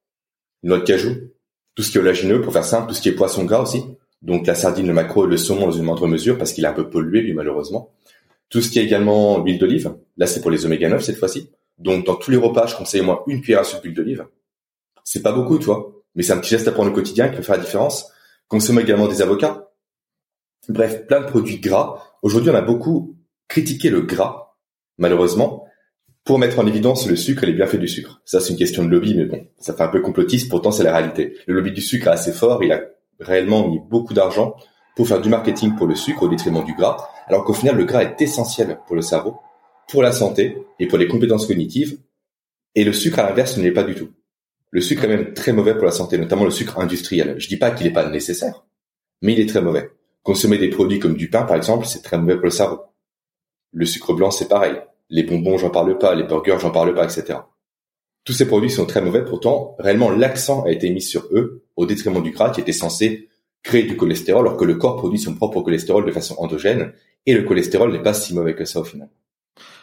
noix 0.63 0.79
de 0.79 0.85
cajou, 0.85 1.15
tout 1.75 1.83
ce 1.83 1.91
qui 1.91 1.99
est 1.99 2.01
olagineux 2.01 2.41
pour 2.41 2.53
faire 2.53 2.65
simple, 2.65 2.89
tout 2.89 2.95
ce 2.95 3.01
qui 3.01 3.09
est 3.09 3.13
poisson 3.13 3.45
gras 3.45 3.63
aussi. 3.63 3.85
Donc 4.21 4.47
la 4.47 4.55
sardine, 4.55 4.87
le 4.87 4.93
maquereau 4.93 5.27
et 5.27 5.31
le 5.31 5.37
saumon 5.37 5.67
dans 5.67 5.73
une 5.73 5.85
moindre 5.85 6.09
mesure 6.09 6.37
parce 6.37 6.53
qu'il 6.53 6.65
est 6.65 6.69
un 6.69 6.73
peu 6.73 6.91
pollué 6.91 7.21
lui 7.21 7.35
malheureusement. 7.35 7.91
Tout 8.51 8.63
ce 8.63 8.71
qui 8.71 8.79
est 8.79 8.85
également 8.85 9.39
l'huile 9.39 9.59
d'olive, 9.59 9.95
là 10.17 10.27
c'est 10.27 10.41
pour 10.41 10.51
les 10.51 10.65
oméga 10.65 10.89
9 10.89 11.03
cette 11.03 11.19
fois-ci. 11.19 11.51
Donc 11.79 12.07
dans 12.07 12.17
tous 12.17 12.31
les 12.31 12.37
repas, 12.37 12.67
je 12.67 12.77
conseille 12.77 13.03
moi 13.03 13.25
une 13.27 13.41
cuillère 13.41 13.61
à 13.61 13.65
soupe 13.65 13.83
d'huile 13.83 13.95
d'olive. 13.95 14.27
C'est 15.05 15.23
pas 15.23 15.33
beaucoup, 15.33 15.59
tu 15.59 15.67
vois, 15.67 15.93
mais 16.15 16.23
c'est 16.23 16.33
un 16.33 16.39
petit 16.39 16.51
geste 16.51 16.69
à 16.69 16.73
prendre 16.73 16.91
au 16.91 16.95
quotidien 16.95 17.29
qui 17.29 17.37
peut 17.37 17.43
faire 17.43 17.57
la 17.57 17.65
différence. 17.65 18.11
Consomme 18.49 18.81
également 18.81 19.09
des 19.09 19.23
avocats. 19.23 19.71
Bref, 20.69 21.07
plein 21.07 21.21
de 21.21 21.27
produits 21.27 21.61
gras. 21.61 22.03
Aujourd'hui, 22.23 22.51
on 22.51 22.55
a 22.55 22.63
beaucoup 22.63 23.17
critiqué 23.47 23.91
le 23.91 24.03
gras, 24.03 24.57
malheureusement, 24.99 25.65
pour 26.25 26.39
mettre 26.39 26.59
en 26.59 26.67
évidence 26.67 27.09
le 27.09 27.17
sucre 27.17 27.45
et 27.45 27.47
les 27.47 27.53
bienfaits 27.55 27.77
du 27.77 27.89
sucre. 27.89 28.21
Ça, 28.25 28.41
c'est 28.41 28.51
une 28.51 28.59
question 28.59 28.85
de 28.85 28.91
lobby, 28.91 29.15
mais 29.15 29.25
bon, 29.25 29.47
ça 29.59 29.73
fait 29.73 29.83
un 29.83 29.89
peu 29.89 30.01
complotiste, 30.01 30.51
pourtant 30.51 30.71
c'est 30.71 30.83
la 30.83 30.93
réalité. 30.93 31.39
Le 31.47 31.55
lobby 31.55 31.73
du 31.73 31.81
sucre 31.81 32.09
est 32.09 32.11
assez 32.11 32.33
fort, 32.33 32.63
il 32.63 32.73
a 32.73 32.83
réellement 33.21 33.69
mis 33.69 33.81
beaucoup 33.89 34.13
d'argent 34.13 34.57
pour 34.99 35.07
faire 35.07 35.21
du 35.21 35.29
marketing 35.29 35.77
pour 35.77 35.87
le 35.87 35.95
sucre 35.95 36.25
au 36.25 36.29
détriment 36.29 36.65
du 36.65 36.75
gras, 36.75 37.09
alors 37.29 37.45
qu'au 37.45 37.53
final, 37.53 37.77
le 37.77 37.85
gras 37.85 38.03
est 38.03 38.21
essentiel 38.21 38.81
pour 38.85 38.97
le 38.97 39.03
cerveau, 39.03 39.37
pour 39.89 40.03
la 40.03 40.11
santé 40.11 40.59
et 40.81 40.89
pour 40.89 40.99
les 40.99 41.07
compétences 41.07 41.47
cognitives. 41.47 42.01
Et 42.75 42.83
le 42.83 42.93
sucre, 42.93 43.21
à 43.21 43.23
l'inverse, 43.23 43.57
ne 43.57 43.63
l'est 43.63 43.71
pas 43.71 43.85
du 43.85 43.95
tout. 43.95 44.09
Le 44.71 44.81
sucre 44.81 45.05
est 45.05 45.09
même 45.17 45.35
très 45.35 45.53
mauvais 45.53 45.75
pour 45.75 45.85
la 45.85 45.93
santé, 45.93 46.19
notamment 46.19 46.43
le 46.43 46.51
sucre 46.51 46.81
industriel. 46.81 47.37
Je 47.39 47.47
dis 47.47 47.59
pas 47.59 47.71
qu'il 47.71 47.87
n'est 47.87 47.93
pas 47.93 48.11
nécessaire, 48.11 48.67
mais 49.23 49.35
il 49.35 49.41
est 49.41 49.49
très 49.49 49.63
mauvais. 49.63 49.89
Consommer 50.25 50.59
des 50.59 50.69
produits 50.69 50.99
comme 50.99 51.15
du 51.15 51.31
pain, 51.31 51.43
par 51.45 51.55
exemple, 51.55 51.87
c'est 51.87 52.03
très 52.03 52.19
mauvais 52.19 52.35
pour 52.35 52.47
le 52.47 52.51
cerveau. 52.51 52.81
Le 53.73 53.87
sucre 53.87 54.15
blanc, 54.15 54.33
c'est 54.33 54.49
pareil. 54.49 54.81
Les 55.11 55.23
bonbons, 55.23 55.59
j'en 55.59 55.71
parle 55.71 55.97
pas. 55.99 56.17
Les 56.17 56.25
burgers, 56.25 56.59
j'en 56.59 56.73
parle 56.73 56.93
pas, 56.93 57.05
etc. 57.05 57.39
Tous 58.25 58.33
ces 58.33 58.49
produits 58.49 58.69
sont 58.69 58.85
très 58.85 59.01
mauvais. 59.01 59.25
Pourtant, 59.25 59.77
réellement, 59.79 60.11
l'accent 60.11 60.65
a 60.65 60.73
été 60.73 60.91
mis 60.91 61.03
sur 61.03 61.29
eux 61.31 61.63
au 61.77 61.87
détriment 61.87 62.21
du 62.21 62.33
gras 62.33 62.51
qui 62.51 62.61
était 62.61 62.73
censé 62.73 63.29
créer 63.69 63.83
du 63.83 63.97
cholestérol, 63.97 64.47
alors 64.47 64.59
que 64.59 64.65
le 64.65 64.77
corps 64.77 64.97
produit 64.97 65.19
son 65.19 65.35
propre 65.35 65.61
cholestérol 65.61 66.07
de 66.07 66.11
façon 66.11 66.35
endogène 66.39 66.93
et 67.27 67.35
le 67.35 67.43
cholestérol 67.43 67.93
n'est 67.93 68.03
pas 68.03 68.15
si 68.15 68.35
mauvais 68.35 68.55
que 68.55 68.65
ça 68.65 68.81
au 68.81 68.85
final. 68.85 69.11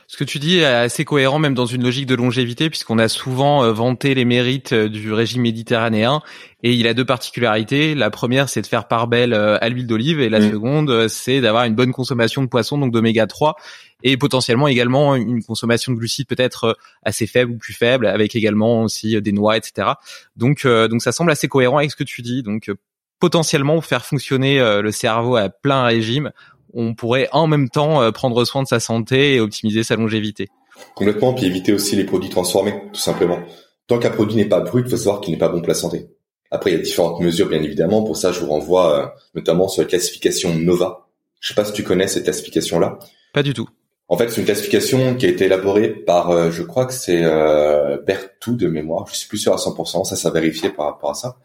Ce 0.08 0.18
que 0.18 0.24
tu 0.24 0.40
dis 0.40 0.60
est 0.60 0.66
assez 0.66 1.06
cohérent 1.06 1.38
même 1.38 1.54
dans 1.54 1.68
une 1.68 1.84
logique 1.84 2.08
de 2.08 2.16
longévité 2.16 2.70
puisqu'on 2.70 2.98
a 2.98 3.08
souvent 3.08 3.64
euh, 3.64 3.72
vanté 3.72 4.16
les 4.16 4.26
mérites 4.26 4.74
euh, 4.74 4.90
du 4.90 5.14
régime 5.14 5.44
méditerranéen 5.44 6.22
et 6.64 6.74
il 6.74 6.88
a 6.88 6.96
deux 6.96 7.06
particularités. 7.06 7.94
La 7.94 8.10
première 8.10 8.50
c'est 8.50 8.62
de 8.62 8.68
faire 8.68 8.88
part 8.88 9.08
belle 9.08 9.34
euh, 9.34 9.58
à 9.62 9.70
l'huile 9.70 9.88
d'olive 9.88 10.20
et 10.20 10.30
la 10.30 10.40
mm. 10.40 10.52
seconde 10.52 11.08
c'est 11.08 11.42
d'avoir 11.42 11.66
une 11.66 11.76
bonne 11.76 11.92
consommation 11.92 12.42
de 12.42 12.48
poisson 12.48 12.80
donc 12.80 12.92
d'oméga 12.92 13.28
3 13.28 13.56
et 14.04 14.18
potentiellement 14.18 14.68
également 14.68 15.16
une 15.16 15.44
consommation 15.44 15.92
de 15.92 15.98
glucides 15.98 16.28
peut-être 16.28 16.78
assez 17.04 17.28
faible 17.28 17.52
ou 17.52 17.58
plus 17.58 17.74
faible 17.74 18.08
avec 18.08 18.36
également 18.36 18.84
aussi 18.84 19.20
des 19.22 19.32
noix 19.32 19.58
etc. 19.58 19.90
Donc 20.36 20.66
donc 20.68 21.02
ça 21.02 21.12
semble 21.12 21.32
assez 21.32 21.48
cohérent 21.48 21.78
avec 21.78 21.92
ce 21.92 21.96
que 21.96 22.04
tu 22.04 22.22
dis 22.22 22.44
donc 22.44 22.72
potentiellement 23.20 23.80
faire 23.82 24.06
fonctionner 24.06 24.60
le 24.60 24.92
cerveau 24.92 25.36
à 25.36 25.50
plein 25.50 25.84
régime 25.84 26.32
on 26.76 26.94
pourrait 26.94 27.30
en 27.32 27.48
même 27.48 27.70
temps 27.70 28.02
euh, 28.02 28.12
prendre 28.12 28.44
soin 28.46 28.62
de 28.62 28.68
sa 28.68 28.80
santé 28.80 29.36
et 29.36 29.40
optimiser 29.40 29.84
sa 29.84 29.96
longévité. 29.96 30.50
Complètement, 30.94 31.34
puis 31.34 31.46
éviter 31.46 31.74
aussi 31.74 31.96
les 31.96 32.04
produits 32.04 32.30
transformés, 32.30 32.76
tout 32.94 33.00
simplement. 33.00 33.40
Tant 33.88 33.98
qu'un 33.98 34.10
produit 34.10 34.36
n'est 34.36 34.50
pas 34.50 34.60
brut, 34.60 34.86
il 34.86 34.92
faut 34.92 34.98
savoir 34.98 35.22
qu'il 35.22 35.34
n'est 35.34 35.40
pas 35.40 35.48
bon 35.48 35.60
pour 35.60 35.70
la 35.70 35.74
santé. 35.74 36.08
Après, 36.52 36.72
il 36.72 36.74
y 36.74 36.80
a 36.80 36.82
différentes 36.82 37.22
mesures, 37.22 37.48
bien 37.48 37.64
évidemment. 37.64 38.04
Pour 38.04 38.18
ça, 38.18 38.32
je 38.32 38.42
vous 38.42 38.48
renvoie 38.48 39.00
euh, 39.00 39.08
notamment 39.36 39.68
sur 39.70 39.82
la 39.82 39.88
classification 39.88 40.54
Nova. 40.54 41.08
Je 41.40 41.50
sais 41.50 41.54
pas 41.54 41.66
si 41.66 41.74
tu 41.74 41.84
connais 41.84 42.08
cette 42.08 42.26
classification-là. 42.26 43.00
Pas 43.34 43.44
du 43.44 43.54
tout. 43.54 43.70
En 44.08 44.18
fait, 44.18 44.30
c'est 44.30 44.40
une 44.40 44.46
classification 44.46 45.16
qui 45.16 45.26
a 45.26 45.30
été 45.30 45.46
élaborée 45.46 45.90
par, 45.90 46.30
euh, 46.30 46.52
je 46.52 46.62
crois 46.62 46.86
que 46.86 46.94
c'est 46.94 47.24
euh, 47.24 47.98
Bertou 48.06 48.56
de 48.56 48.68
mémoire. 48.68 49.08
Je 49.08 49.16
suis 49.16 49.28
plus 49.28 49.40
sûr 49.40 49.52
à 49.52 49.58
100%. 49.58 50.04
Ça, 50.04 50.16
ça 50.16 50.30
vérifié 50.30 50.70
par 50.70 50.86
rapport 50.86 51.10
à 51.10 51.16
ça. 51.16 51.38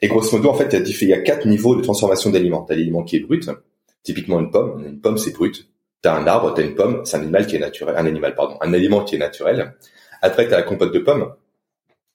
Et 0.00 0.08
grosso 0.08 0.36
modo, 0.36 0.48
en 0.48 0.54
fait, 0.54 0.72
il 0.72 0.78
y 0.78 0.82
a, 0.82 0.96
il 1.02 1.08
y 1.08 1.12
a 1.12 1.20
quatre 1.20 1.46
niveaux 1.46 1.76
de 1.76 1.82
transformation 1.82 2.30
d'aliments. 2.30 2.62
T'as 2.62 2.74
l'aliment 2.74 3.02
qui 3.02 3.16
est 3.16 3.20
brut, 3.20 3.48
Typiquement 4.02 4.40
une 4.40 4.50
pomme, 4.50 4.82
une 4.86 5.00
pomme 5.00 5.18
c'est 5.18 5.32
brut. 5.32 5.68
T'as 6.00 6.14
un 6.16 6.26
arbre, 6.26 6.54
t'as 6.54 6.62
une 6.62 6.74
pomme, 6.74 7.04
c'est 7.04 7.18
un 7.18 7.20
animal 7.20 7.46
qui 7.46 7.56
est 7.56 7.58
naturel, 7.58 7.94
un 7.96 8.06
animal 8.06 8.34
pardon, 8.34 8.56
un 8.60 8.72
aliment 8.72 9.04
qui 9.04 9.16
est 9.16 9.18
naturel. 9.18 9.74
Après 10.22 10.48
t'as 10.48 10.56
la 10.56 10.62
compote 10.62 10.94
de 10.94 10.98
pommes 11.00 11.34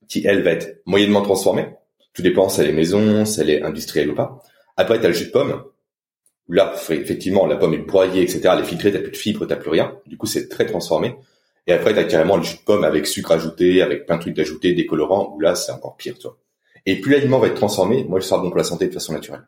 qui 0.08 0.26
elle 0.26 0.42
va 0.42 0.52
être 0.52 0.82
moyennement 0.86 1.22
transformée. 1.22 1.68
Tout 2.14 2.22
dépend 2.22 2.50
si 2.50 2.62
elle 2.62 2.70
est 2.70 2.74
maison, 2.74 3.26
si 3.26 3.42
elle 3.42 3.50
est 3.50 3.62
industrielle 3.62 4.10
ou 4.10 4.16
pas. 4.16 4.42
Après 4.78 5.00
t'as 5.00 5.10
le 5.10 5.14
jus 5.14 5.26
de 5.26 5.32
pomme. 5.32 5.64
Là 6.50 6.74
effectivement 6.90 7.46
la 7.46 7.56
pomme 7.56 7.74
est 7.74 7.78
broyée 7.78 8.22
etc. 8.22 8.42
Elle 8.54 8.60
est 8.60 8.66
filtrée, 8.66 8.92
t'as 8.92 9.00
plus 9.00 9.12
de 9.12 9.18
fibres, 9.18 9.46
t'as 9.46 9.56
plus 9.56 9.70
rien. 9.70 9.98
Du 10.06 10.18
coup 10.18 10.28
c'est 10.28 10.50
très 10.50 10.66
transformé. 10.66 11.16
Et 11.68 11.74
après 11.74 11.94
t'as 11.94 12.04
carrément 12.04 12.38
le 12.38 12.44
jus 12.44 12.58
de 12.58 12.62
pomme 12.62 12.84
avec 12.84 13.08
sucre 13.08 13.32
ajouté, 13.32 13.82
avec 13.82 14.06
plein 14.06 14.18
de 14.18 14.22
trucs 14.22 14.40
ajoutés, 14.40 14.74
des 14.74 14.86
colorants. 14.86 15.34
Où 15.36 15.40
là 15.40 15.56
c'est 15.56 15.72
encore 15.72 15.96
pire 15.96 16.18
toi. 16.18 16.38
Et 16.86 17.00
plus 17.00 17.12
l'aliment 17.14 17.40
va 17.40 17.48
être 17.48 17.56
transformé, 17.56 18.04
moins 18.04 18.20
il 18.20 18.24
sera 18.24 18.42
bon 18.42 18.50
pour 18.50 18.58
la 18.58 18.64
santé 18.64 18.88
de 18.88 18.94
façon 18.94 19.14
naturelle. 19.14 19.48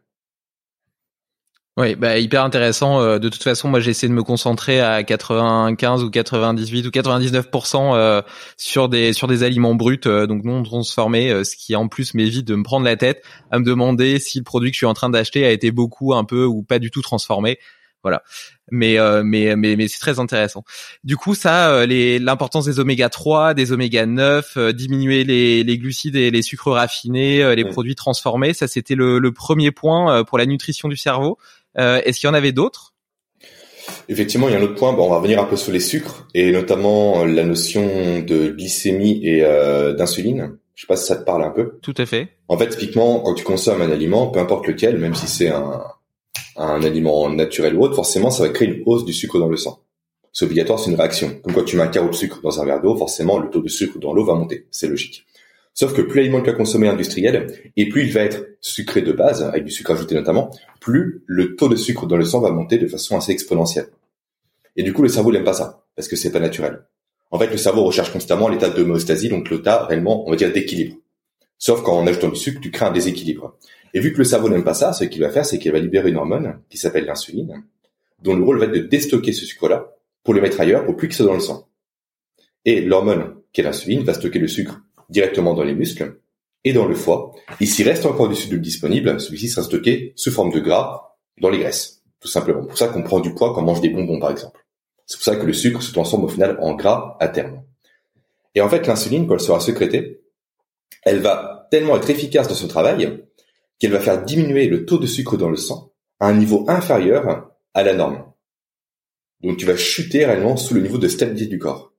Oui, 1.77 1.95
bah 1.95 2.17
hyper 2.17 2.41
intéressant. 2.45 3.01
Euh, 3.01 3.19
de 3.19 3.27
toute 3.27 3.43
façon, 3.43 3.67
moi 3.67 3.81
j'essaie 3.81 4.07
de 4.07 4.13
me 4.13 4.23
concentrer 4.23 4.79
à 4.79 5.03
95 5.03 6.03
ou 6.03 6.09
98 6.09 6.85
ou 6.85 6.89
99% 6.89 7.95
euh, 7.95 8.21
sur 8.55 8.87
des 8.87 9.11
sur 9.11 9.27
des 9.27 9.43
aliments 9.43 9.75
bruts, 9.75 9.99
euh, 10.05 10.25
donc 10.25 10.45
non 10.45 10.63
transformés, 10.63 11.43
ce 11.43 11.57
qui 11.57 11.75
en 11.75 11.89
plus 11.89 12.13
m'évite 12.13 12.47
de 12.47 12.55
me 12.55 12.63
prendre 12.63 12.85
la 12.85 12.95
tête 12.95 13.25
à 13.51 13.59
me 13.59 13.65
demander 13.65 14.19
si 14.19 14.37
le 14.37 14.45
produit 14.45 14.71
que 14.71 14.75
je 14.75 14.79
suis 14.79 14.85
en 14.85 14.93
train 14.93 15.09
d'acheter 15.09 15.45
a 15.45 15.51
été 15.51 15.71
beaucoup, 15.71 16.13
un 16.13 16.23
peu 16.23 16.45
ou 16.45 16.63
pas 16.63 16.79
du 16.79 16.91
tout 16.91 17.01
transformé. 17.01 17.59
Voilà. 18.03 18.23
Mais 18.71 18.97
mais 19.23 19.55
mais 19.57 19.75
mais 19.75 19.87
c'est 19.87 19.99
très 19.99 20.19
intéressant. 20.19 20.63
Du 21.03 21.17
coup, 21.17 21.35
ça, 21.35 21.85
l'importance 21.87 22.65
des 22.65 22.79
oméga 22.79 23.09
3, 23.09 23.53
des 23.55 23.71
oméga 23.71 24.05
9, 24.05 24.57
diminuer 24.73 25.23
les, 25.23 25.63
les 25.63 25.77
glucides 25.77 26.15
et 26.15 26.29
les 26.31 26.41
sucres 26.43 26.71
raffinés, 26.71 27.55
les 27.55 27.65
produits 27.65 27.95
transformés, 27.95 28.53
ça 28.53 28.67
c'était 28.67 28.95
le, 28.95 29.17
le 29.17 29.31
premier 29.31 29.71
point 29.71 30.23
pour 30.23 30.37
la 30.37 30.45
nutrition 30.45 30.87
du 30.87 30.97
cerveau. 30.97 31.37
Euh, 31.77 32.01
est-ce 32.05 32.19
qu'il 32.19 32.27
y 32.27 32.31
en 32.31 32.33
avait 32.33 32.51
d'autres? 32.51 32.93
Effectivement, 34.09 34.47
il 34.47 34.53
y 34.53 34.55
a 34.55 34.59
un 34.59 34.63
autre 34.63 34.75
point. 34.75 34.93
Bon, 34.93 35.05
on 35.05 35.09
va 35.09 35.17
revenir 35.17 35.39
un 35.41 35.45
peu 35.45 35.55
sur 35.55 35.71
les 35.71 35.79
sucres 35.79 36.27
et 36.33 36.51
notamment 36.51 37.21
euh, 37.21 37.25
la 37.25 37.43
notion 37.43 38.19
de 38.19 38.49
glycémie 38.49 39.19
et 39.23 39.43
euh, 39.43 39.93
d'insuline. 39.93 40.57
Je 40.75 40.81
sais 40.81 40.87
pas 40.87 40.97
si 40.97 41.05
ça 41.05 41.15
te 41.15 41.23
parle 41.23 41.43
un 41.43 41.51
peu. 41.51 41.79
Tout 41.81 41.93
à 41.97 42.05
fait. 42.05 42.29
En 42.47 42.57
fait, 42.57 42.69
typiquement, 42.69 43.19
quand 43.19 43.33
tu 43.33 43.43
consommes 43.43 43.81
un 43.81 43.91
aliment, 43.91 44.27
peu 44.27 44.39
importe 44.39 44.67
lequel, 44.67 44.97
même 44.97 45.15
si 45.15 45.27
c'est 45.27 45.49
un, 45.49 45.83
un 46.57 46.83
aliment 46.83 47.29
naturel 47.29 47.75
ou 47.75 47.83
autre, 47.83 47.95
forcément, 47.95 48.29
ça 48.29 48.43
va 48.43 48.49
créer 48.49 48.67
une 48.67 48.83
hausse 48.85 49.05
du 49.05 49.13
sucre 49.13 49.39
dans 49.39 49.47
le 49.47 49.57
sang. 49.57 49.81
C'est 50.33 50.45
obligatoire, 50.45 50.79
c'est 50.79 50.91
une 50.91 50.97
réaction. 50.97 51.39
Comme 51.43 51.53
quand 51.53 51.63
tu 51.63 51.77
mets 51.77 51.83
un 51.83 51.87
carreau 51.87 52.09
de 52.09 52.15
sucre 52.15 52.41
dans 52.41 52.61
un 52.61 52.65
verre 52.65 52.81
d'eau, 52.81 52.95
forcément, 52.97 53.39
le 53.39 53.49
taux 53.49 53.61
de 53.61 53.69
sucre 53.69 53.99
dans 53.99 54.13
l'eau 54.13 54.25
va 54.25 54.33
monter. 54.33 54.67
C'est 54.69 54.87
logique. 54.87 55.25
Sauf 55.77 55.93
que 55.93 56.01
plus 56.01 56.21
l'aliment 56.21 56.41
est 56.41 56.55
consommé 56.55 56.87
industriel, 56.87 57.47
et 57.75 57.89
plus 57.89 58.05
il 58.05 58.13
va 58.13 58.21
être 58.21 58.47
sucré 58.61 59.01
de 59.01 59.11
base, 59.11 59.43
avec 59.43 59.65
du 59.65 59.71
sucre 59.71 59.91
ajouté 59.91 60.15
notamment, 60.15 60.49
plus 60.79 61.21
le 61.25 61.57
taux 61.57 61.67
de 61.67 61.75
sucre 61.75 62.07
dans 62.07 62.15
le 62.15 62.23
sang 62.23 62.39
va 62.39 62.49
monter 62.49 62.77
de 62.77 62.87
façon 62.87 63.17
assez 63.17 63.33
exponentielle. 63.33 63.87
Et 64.77 64.83
du 64.83 64.93
coup, 64.93 65.01
le 65.01 65.09
cerveau 65.09 65.33
n'aime 65.33 65.43
pas 65.43 65.53
ça, 65.53 65.85
parce 65.97 66.07
que 66.07 66.15
c'est 66.15 66.31
pas 66.31 66.39
naturel. 66.39 66.85
En 67.29 67.37
fait, 67.37 67.47
le 67.47 67.57
cerveau 67.57 67.83
recherche 67.83 68.13
constamment 68.13 68.47
l'état 68.47 68.69
d'homéostasie, 68.69 69.27
donc 69.27 69.49
l'état 69.49 69.85
réellement, 69.85 70.25
on 70.25 70.31
va 70.31 70.37
dire, 70.37 70.53
d'équilibre. 70.53 70.95
Sauf 71.57 71.83
quand 71.83 72.07
ajoutant 72.07 72.29
du 72.29 72.37
sucre, 72.37 72.61
tu 72.61 72.71
crées 72.71 72.85
un 72.85 72.91
déséquilibre. 72.91 73.57
Et 73.93 73.99
vu 73.99 74.13
que 74.13 74.19
le 74.19 74.23
cerveau 74.23 74.47
n'aime 74.47 74.63
pas 74.63 74.73
ça, 74.73 74.93
ce 74.93 75.03
qu'il 75.03 75.21
va 75.21 75.29
faire, 75.29 75.45
c'est 75.45 75.59
qu'il 75.59 75.73
va 75.73 75.79
libérer 75.79 76.09
une 76.09 76.17
hormone 76.17 76.61
qui 76.69 76.77
s'appelle 76.77 77.05
l'insuline, 77.05 77.65
dont 78.21 78.35
le 78.35 78.43
rôle 78.45 78.59
va 78.59 78.65
être 78.65 78.71
de 78.71 78.79
déstocker 78.79 79.33
ce 79.33 79.45
sucre-là 79.45 79.93
pour 80.23 80.33
le 80.33 80.39
mettre 80.39 80.61
ailleurs, 80.61 80.89
au 80.89 80.93
plus 80.93 81.09
que 81.09 81.13
soit 81.15 81.25
dans 81.25 81.33
le 81.33 81.41
sang. 81.41 81.67
Et 82.63 82.79
l'hormone, 82.79 83.35
qui 83.51 83.59
est 83.59 83.65
l'insuline, 83.65 84.03
va 84.03 84.13
stocker 84.13 84.39
le 84.39 84.47
sucre 84.47 84.79
directement 85.09 85.53
dans 85.53 85.63
les 85.63 85.75
muscles 85.75 86.19
et 86.63 86.73
dans 86.73 86.85
le 86.85 86.95
foie. 86.95 87.33
Et 87.61 87.65
s'il 87.65 87.87
reste 87.87 88.05
encore 88.05 88.29
du 88.29 88.35
sucre 88.35 88.55
disponible, 88.55 89.19
celui-ci 89.19 89.49
sera 89.49 89.65
stocké 89.65 90.13
sous 90.15 90.31
forme 90.31 90.51
de 90.51 90.59
gras 90.59 91.17
dans 91.39 91.49
les 91.49 91.59
graisses, 91.59 92.03
tout 92.19 92.27
simplement. 92.27 92.61
C'est 92.63 92.67
pour 92.67 92.77
ça 92.77 92.87
qu'on 92.87 93.03
prend 93.03 93.19
du 93.19 93.33
poids 93.33 93.53
quand 93.53 93.61
on 93.61 93.65
mange 93.65 93.81
des 93.81 93.89
bonbons, 93.89 94.19
par 94.19 94.31
exemple. 94.31 94.65
C'est 95.05 95.17
pour 95.17 95.23
ça 95.23 95.35
que 95.35 95.45
le 95.45 95.53
sucre 95.53 95.81
se 95.81 95.91
transforme 95.91 96.23
au 96.23 96.27
final 96.27 96.57
en 96.61 96.73
gras 96.73 97.17
à 97.19 97.27
terme. 97.27 97.61
Et 98.55 98.61
en 98.61 98.69
fait, 98.69 98.87
l'insuline, 98.87 99.27
quand 99.27 99.35
elle 99.35 99.41
sera 99.41 99.59
sécrétée, 99.59 100.21
elle 101.03 101.19
va 101.19 101.67
tellement 101.69 101.97
être 101.97 102.09
efficace 102.09 102.47
dans 102.47 102.55
son 102.55 102.67
travail 102.67 103.23
qu'elle 103.79 103.91
va 103.91 103.99
faire 103.99 104.23
diminuer 104.23 104.67
le 104.67 104.85
taux 104.85 104.97
de 104.97 105.05
sucre 105.05 105.37
dans 105.37 105.49
le 105.49 105.57
sang 105.57 105.91
à 106.19 106.27
un 106.27 106.33
niveau 106.33 106.65
inférieur 106.67 107.51
à 107.73 107.83
la 107.83 107.93
norme. 107.93 108.23
Donc 109.41 109.57
tu 109.57 109.65
vas 109.65 109.75
chuter 109.75 110.25
réellement 110.25 110.57
sous 110.57 110.73
le 110.73 110.81
niveau 110.81 110.97
de 110.97 111.07
stabilité 111.07 111.47
du 111.47 111.59
corps 111.59 111.93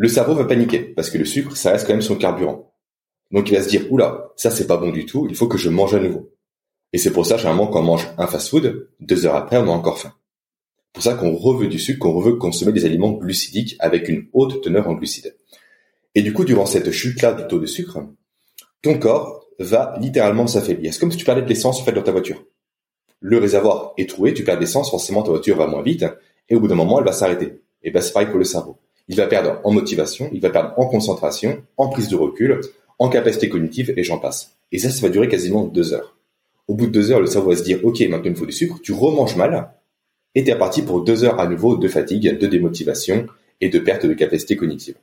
le 0.00 0.08
cerveau 0.08 0.34
va 0.34 0.44
paniquer 0.44 0.78
parce 0.78 1.10
que 1.10 1.18
le 1.18 1.24
sucre, 1.24 1.56
ça 1.56 1.72
reste 1.72 1.84
quand 1.84 1.92
même 1.92 2.02
son 2.02 2.14
carburant. 2.14 2.72
Donc 3.32 3.50
il 3.50 3.56
va 3.56 3.62
se 3.64 3.68
dire, 3.68 3.92
oula, 3.92 4.30
ça 4.36 4.52
c'est 4.52 4.68
pas 4.68 4.76
bon 4.76 4.90
du 4.90 5.04
tout, 5.04 5.26
il 5.28 5.34
faut 5.34 5.48
que 5.48 5.58
je 5.58 5.70
mange 5.70 5.92
à 5.92 5.98
nouveau. 5.98 6.30
Et 6.92 6.98
c'est 6.98 7.10
pour 7.10 7.26
ça, 7.26 7.36
généralement, 7.36 7.66
quand 7.66 7.80
on 7.80 7.84
mange 7.84 8.06
un 8.16 8.28
fast-food, 8.28 8.90
deux 9.00 9.26
heures 9.26 9.34
après, 9.34 9.56
on 9.56 9.64
a 9.64 9.72
encore 9.72 9.98
faim. 9.98 10.14
Pour 10.92 11.02
ça 11.02 11.14
qu'on 11.14 11.34
reveut 11.34 11.66
du 11.66 11.80
sucre, 11.80 11.98
qu'on 11.98 12.20
veut 12.20 12.36
consommer 12.36 12.70
des 12.70 12.84
aliments 12.84 13.10
glucidiques 13.10 13.74
avec 13.80 14.08
une 14.08 14.28
haute 14.32 14.62
teneur 14.62 14.88
en 14.88 14.94
glucides. 14.94 15.36
Et 16.14 16.22
du 16.22 16.32
coup, 16.32 16.44
durant 16.44 16.64
cette 16.64 16.92
chute-là 16.92 17.32
du 17.32 17.48
taux 17.48 17.58
de 17.58 17.66
sucre, 17.66 17.98
ton 18.82 19.00
corps 19.00 19.48
va 19.58 19.96
littéralement 20.00 20.46
s'affaiblir. 20.46 20.94
C'est 20.94 21.00
comme 21.00 21.10
si 21.10 21.18
tu 21.18 21.24
perdais 21.24 21.42
de 21.42 21.48
l'essence 21.48 21.80
en 21.80 21.84
fait 21.84 21.92
dans 21.92 22.02
ta 22.02 22.12
voiture. 22.12 22.44
Le 23.18 23.38
réservoir 23.38 23.94
est 23.98 24.08
troué, 24.08 24.32
tu 24.32 24.44
perds 24.44 24.60
d'essence, 24.60 24.92
forcément 24.92 25.24
ta 25.24 25.30
voiture 25.30 25.56
va 25.56 25.66
moins 25.66 25.82
vite, 25.82 26.04
et 26.48 26.54
au 26.54 26.60
bout 26.60 26.68
d'un 26.68 26.76
moment, 26.76 27.00
elle 27.00 27.04
va 27.04 27.12
s'arrêter. 27.12 27.64
Et 27.82 27.90
ben 27.90 28.00
c'est 28.00 28.12
pareil 28.12 28.28
pour 28.28 28.38
le 28.38 28.44
cerveau 28.44 28.78
il 29.08 29.16
va 29.16 29.26
perdre 29.26 29.60
en 29.64 29.72
motivation, 29.72 30.28
il 30.32 30.40
va 30.40 30.50
perdre 30.50 30.74
en 30.76 30.86
concentration, 30.86 31.62
en 31.76 31.88
prise 31.88 32.08
de 32.08 32.16
recul, 32.16 32.60
en 32.98 33.08
capacité 33.08 33.48
cognitive, 33.48 33.92
et 33.96 34.04
j'en 34.04 34.18
passe. 34.18 34.58
Et 34.70 34.78
ça, 34.78 34.90
ça 34.90 35.00
va 35.00 35.08
durer 35.08 35.28
quasiment 35.28 35.64
deux 35.64 35.92
heures. 35.92 36.16
Au 36.66 36.74
bout 36.74 36.86
de 36.86 36.92
deux 36.92 37.10
heures, 37.10 37.20
le 37.20 37.26
cerveau 37.26 37.50
va 37.50 37.56
se 37.56 37.62
dire, 37.62 37.80
OK, 37.84 38.00
maintenant 38.00 38.26
il 38.26 38.32
me 38.32 38.36
faut 38.36 38.46
du 38.46 38.52
sucre, 38.52 38.78
tu 38.82 38.92
remanges 38.92 39.36
mal, 39.36 39.72
et 40.34 40.44
tu 40.44 40.50
es 40.50 40.58
parti 40.58 40.82
pour 40.82 41.02
deux 41.02 41.24
heures 41.24 41.40
à 41.40 41.48
nouveau 41.48 41.76
de 41.76 41.88
fatigue, 41.88 42.38
de 42.38 42.46
démotivation 42.46 43.26
et 43.60 43.70
de 43.70 43.78
perte 43.78 44.06
de 44.06 44.14
capacité 44.14 44.56
cognitive. 44.56 44.96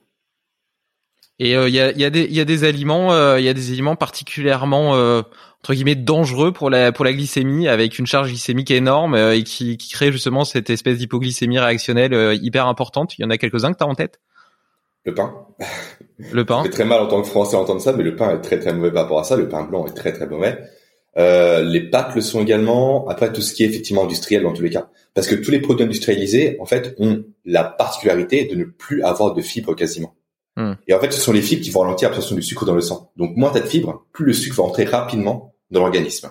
Et 1.39 1.51
il 1.51 1.55
euh, 1.55 1.69
y, 1.69 1.79
a, 1.79 1.91
y, 1.91 2.05
a 2.05 2.09
des, 2.09 2.27
y 2.27 2.39
a 2.39 2.45
des 2.45 2.63
aliments, 2.63 3.11
il 3.11 3.17
euh, 3.17 3.39
y 3.41 3.49
a 3.49 3.53
des 3.53 3.71
aliments 3.71 3.95
particulièrement 3.97 4.95
euh, 4.95 5.21
entre 5.59 5.73
guillemets 5.73 5.95
dangereux 5.95 6.53
pour 6.53 6.69
la 6.69 6.93
pour 6.93 7.03
la 7.03 7.11
glycémie, 7.11 7.67
avec 7.67 7.99
une 7.99 8.07
charge 8.07 8.29
glycémique 8.29 8.71
énorme 8.71 9.15
et 9.15 9.43
qui, 9.43 9.77
qui 9.77 9.91
crée 9.91 10.11
justement 10.11 10.45
cette 10.45 10.69
espèce 10.69 10.97
d'hypoglycémie 10.97 11.59
réactionnelle 11.59 12.39
hyper 12.41 12.67
importante. 12.67 13.17
Il 13.17 13.23
y 13.23 13.25
en 13.25 13.29
a 13.29 13.37
quelques 13.37 13.65
uns 13.65 13.73
que 13.73 13.77
tu 13.77 13.83
as 13.83 13.87
en 13.87 13.95
tête? 13.95 14.19
Le 15.03 15.13
pain. 15.13 15.33
Le 16.31 16.45
pain. 16.45 16.61
C'est 16.65 16.69
très 16.69 16.85
mal 16.85 17.01
en 17.01 17.07
tant 17.07 17.21
que 17.21 17.27
Français 17.27 17.55
entendre 17.55 17.81
ça, 17.81 17.93
mais 17.93 18.03
le 18.03 18.15
pain 18.15 18.31
est 18.31 18.41
très 18.41 18.59
très 18.59 18.73
mauvais 18.73 18.91
par 18.91 19.03
rapport 19.03 19.19
à 19.19 19.23
ça. 19.23 19.35
Le 19.35 19.49
pain 19.49 19.63
blanc 19.63 19.85
est 19.85 19.93
très 19.93 20.13
très 20.13 20.27
mauvais. 20.27 20.57
Euh, 21.17 21.63
les 21.63 21.89
pâtes 21.89 22.15
le 22.15 22.21
sont 22.21 22.41
également. 22.41 23.07
Après, 23.07 23.31
tout 23.31 23.41
ce 23.41 23.53
qui 23.53 23.63
est 23.63 23.67
effectivement 23.67 24.03
industriel 24.03 24.43
dans 24.43 24.53
tous 24.53 24.63
les 24.63 24.69
cas. 24.69 24.89
Parce 25.13 25.27
que 25.27 25.35
tous 25.35 25.51
les 25.51 25.59
produits 25.59 25.85
industrialisés, 25.85 26.57
en 26.59 26.65
fait, 26.65 26.95
ont 26.97 27.23
la 27.45 27.63
particularité 27.63 28.45
de 28.45 28.55
ne 28.55 28.65
plus 28.65 29.03
avoir 29.03 29.33
de 29.33 29.41
fibres 29.41 29.75
quasiment. 29.75 30.15
Hmm. 30.55 30.73
Et 30.87 30.93
en 30.93 30.99
fait, 30.99 31.11
ce 31.11 31.19
sont 31.19 31.33
les 31.33 31.41
fibres 31.41 31.61
qui 31.61 31.69
vont 31.69 31.81
ralentir 31.81 32.09
l'absorption 32.09 32.35
du 32.35 32.41
sucre 32.41 32.65
dans 32.65 32.75
le 32.75 32.81
sang. 32.81 33.11
Donc, 33.17 33.35
moins 33.35 33.51
t'as 33.51 33.59
de 33.59 33.67
fibres, 33.67 34.05
plus 34.13 34.25
le 34.25 34.33
sucre 34.33 34.57
va 34.57 34.63
entrer 34.63 34.85
rapidement 34.85 35.53
dans 35.71 35.81
l'organisme. 35.81 36.29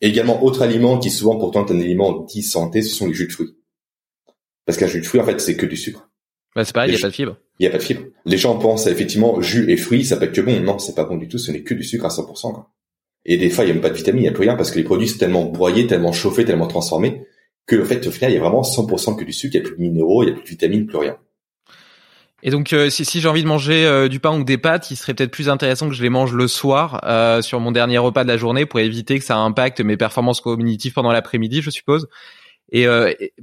Et 0.00 0.08
également, 0.08 0.42
autre 0.42 0.62
aliment 0.62 0.98
qui 0.98 1.10
souvent 1.10 1.36
pourtant 1.36 1.66
est 1.66 1.72
un 1.72 1.80
aliment 1.80 2.20
dit 2.20 2.42
santé, 2.42 2.82
ce 2.82 2.94
sont 2.94 3.06
les 3.06 3.14
jus 3.14 3.26
de 3.26 3.32
fruits. 3.32 3.54
Parce 4.64 4.78
qu'un 4.78 4.86
jus 4.86 5.00
de 5.00 5.06
fruits, 5.06 5.20
en 5.20 5.24
fait, 5.24 5.40
c'est 5.40 5.56
que 5.56 5.66
du 5.66 5.76
sucre. 5.76 6.08
Bah, 6.56 6.64
c'est 6.64 6.74
pareil, 6.74 6.90
il 6.90 6.94
n'y 6.94 6.98
a 6.98 7.02
pas 7.02 7.08
de 7.08 7.14
fibres. 7.14 7.36
Il 7.58 7.62
n'y 7.62 7.68
a 7.68 7.70
pas 7.70 7.78
de 7.78 7.82
fibres. 7.82 8.02
Les 8.24 8.38
gens 8.38 8.58
pensent 8.58 8.86
effectivement 8.86 9.40
jus 9.40 9.70
et 9.70 9.76
fruits, 9.76 10.04
ça 10.04 10.16
peut 10.16 10.24
être 10.24 10.32
que 10.32 10.40
bon. 10.40 10.58
Non, 10.60 10.78
c'est 10.78 10.94
pas 10.94 11.04
bon 11.04 11.16
du 11.16 11.28
tout, 11.28 11.38
ce 11.38 11.52
n'est 11.52 11.62
que 11.62 11.74
du 11.74 11.84
sucre 11.84 12.06
à 12.06 12.08
100%. 12.08 12.52
Quoi. 12.52 12.70
Et 13.26 13.36
des 13.36 13.50
fois, 13.50 13.64
il 13.64 13.66
n'y 13.66 13.72
a 13.72 13.74
même 13.74 13.82
pas 13.82 13.90
de 13.90 13.94
vitamines, 13.94 14.22
il 14.22 14.28
n'y 14.28 14.28
a 14.28 14.32
plus 14.32 14.44
rien 14.44 14.56
parce 14.56 14.70
que 14.70 14.78
les 14.78 14.84
produits 14.84 15.08
sont 15.08 15.18
tellement 15.18 15.44
broyés, 15.44 15.86
tellement 15.86 16.12
chauffés, 16.12 16.44
tellement 16.44 16.66
transformés 16.66 17.26
que, 17.66 17.80
en 17.80 17.84
fait, 17.84 18.06
au 18.06 18.10
final, 18.10 18.32
il 18.32 18.34
y 18.34 18.38
a 18.38 18.40
vraiment 18.40 18.62
100% 18.62 19.16
que 19.16 19.24
du 19.24 19.32
sucre, 19.32 19.54
il 19.54 19.60
n'y 19.60 19.66
a 19.66 19.68
plus 19.68 19.76
de 19.76 19.82
minéraux, 19.82 20.22
il 20.22 20.26
n'y 20.26 20.32
a 20.32 20.34
plus 20.34 20.44
de 20.44 20.48
vitamines, 20.48 20.86
plus 20.86 20.98
rien. 20.98 21.18
Et 22.42 22.50
donc, 22.50 22.72
euh, 22.72 22.88
si, 22.90 23.04
si 23.04 23.20
j'ai 23.20 23.28
envie 23.28 23.42
de 23.42 23.48
manger 23.48 23.84
euh, 23.84 24.08
du 24.08 24.20
pain 24.20 24.36
ou 24.38 24.44
des 24.44 24.58
pâtes, 24.58 24.90
il 24.90 24.96
serait 24.96 25.14
peut-être 25.14 25.30
plus 25.30 25.48
intéressant 25.48 25.88
que 25.88 25.94
je 25.94 26.02
les 26.02 26.08
mange 26.08 26.32
le 26.32 26.48
soir 26.48 27.00
euh, 27.04 27.42
sur 27.42 27.60
mon 27.60 27.72
dernier 27.72 27.98
repas 27.98 28.22
de 28.22 28.28
la 28.28 28.36
journée 28.36 28.66
pour 28.66 28.80
éviter 28.80 29.18
que 29.18 29.24
ça 29.24 29.36
impacte 29.36 29.80
mes 29.80 29.96
performances 29.96 30.40
cognitives 30.40 30.92
pendant 30.92 31.12
l'après-midi, 31.12 31.60
je 31.62 31.70
suppose. 31.70 32.08
Et 32.72 32.86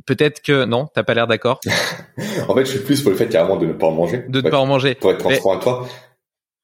peut-être 0.05 0.41
que 0.41 0.63
non, 0.63 0.87
t'as 0.93 1.03
pas 1.03 1.13
l'air 1.13 1.27
d'accord. 1.27 1.59
en 2.47 2.55
fait, 2.55 2.63
je 2.63 2.71
suis 2.71 2.79
plus 2.79 3.01
pour 3.01 3.11
le 3.11 3.17
fait 3.17 3.27
carrément 3.27 3.57
de 3.57 3.65
ne 3.65 3.73
pas 3.73 3.87
en 3.87 3.91
manger. 3.91 4.23
De 4.29 4.39
ne 4.39 4.49
pas 4.49 4.57
en 4.57 4.65
manger. 4.65 4.95
Pour 4.95 5.11
être 5.11 5.17
transparent 5.17 5.51
avec 5.51 5.63
toi. 5.63 5.85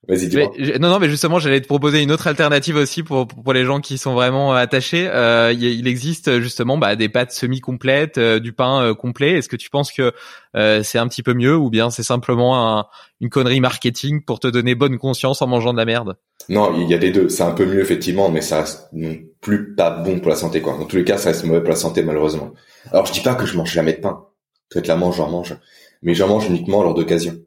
Vas-y, 0.05 0.27
dis-moi. 0.27 0.51
Non, 0.79 0.89
non, 0.89 0.99
mais 0.99 1.07
justement, 1.07 1.39
j'allais 1.39 1.61
te 1.61 1.67
proposer 1.67 2.03
une 2.03 2.11
autre 2.11 2.27
alternative 2.27 2.75
aussi 2.75 3.03
pour 3.03 3.25
pour 3.25 3.53
les 3.53 3.63
gens 3.63 3.79
qui 3.79 3.97
sont 3.97 4.13
vraiment 4.13 4.51
attachés. 4.51 5.07
Euh, 5.09 5.53
il 5.57 5.87
existe 5.87 6.41
justement 6.41 6.77
bah, 6.77 6.97
des 6.97 7.07
pâtes 7.07 7.31
semi-complètes, 7.31 8.17
euh, 8.17 8.39
du 8.39 8.51
pain 8.51 8.83
euh, 8.83 8.93
complet. 8.93 9.31
Est-ce 9.31 9.47
que 9.47 9.55
tu 9.55 9.69
penses 9.69 9.93
que 9.93 10.11
euh, 10.57 10.83
c'est 10.83 10.97
un 10.97 11.07
petit 11.07 11.23
peu 11.23 11.33
mieux 11.33 11.55
ou 11.55 11.69
bien 11.69 11.89
c'est 11.89 12.03
simplement 12.03 12.77
un, 12.77 12.85
une 13.21 13.29
connerie 13.29 13.61
marketing 13.61 14.25
pour 14.25 14.41
te 14.41 14.47
donner 14.47 14.75
bonne 14.75 14.97
conscience 14.97 15.41
en 15.41 15.47
mangeant 15.47 15.71
de 15.71 15.77
la 15.77 15.85
merde? 15.85 16.17
Non, 16.49 16.75
il 16.77 16.89
y 16.89 16.93
a 16.93 16.97
des 16.97 17.11
deux. 17.11 17.29
C'est 17.29 17.43
un 17.43 17.53
peu 17.53 17.65
mieux 17.65 17.79
effectivement, 17.79 18.29
mais 18.29 18.41
ça 18.41 18.59
reste 18.61 18.89
non 18.91 19.15
plus 19.39 19.73
pas 19.73 19.89
bon 19.89 20.19
pour 20.19 20.29
la 20.29 20.35
santé. 20.35 20.61
quoi. 20.61 20.77
Dans 20.77 20.85
tous 20.85 20.97
les 20.97 21.05
cas, 21.05 21.17
ça 21.17 21.29
reste 21.29 21.45
mauvais 21.45 21.61
pour 21.61 21.69
la 21.69 21.77
santé 21.77 22.03
malheureusement. 22.03 22.51
Alors 22.91 23.05
je 23.05 23.13
dis 23.13 23.21
pas 23.21 23.35
que 23.35 23.45
je 23.45 23.55
mange 23.55 23.71
jamais 23.71 23.93
de 23.93 24.01
pain. 24.01 24.25
Très 24.69 24.81
clairement, 24.81 25.13
j'en 25.13 25.29
mange, 25.29 25.55
mais 26.01 26.13
j'en 26.13 26.27
mange 26.27 26.49
uniquement 26.49 26.83
lors 26.83 26.93
d'occasion 26.93 27.37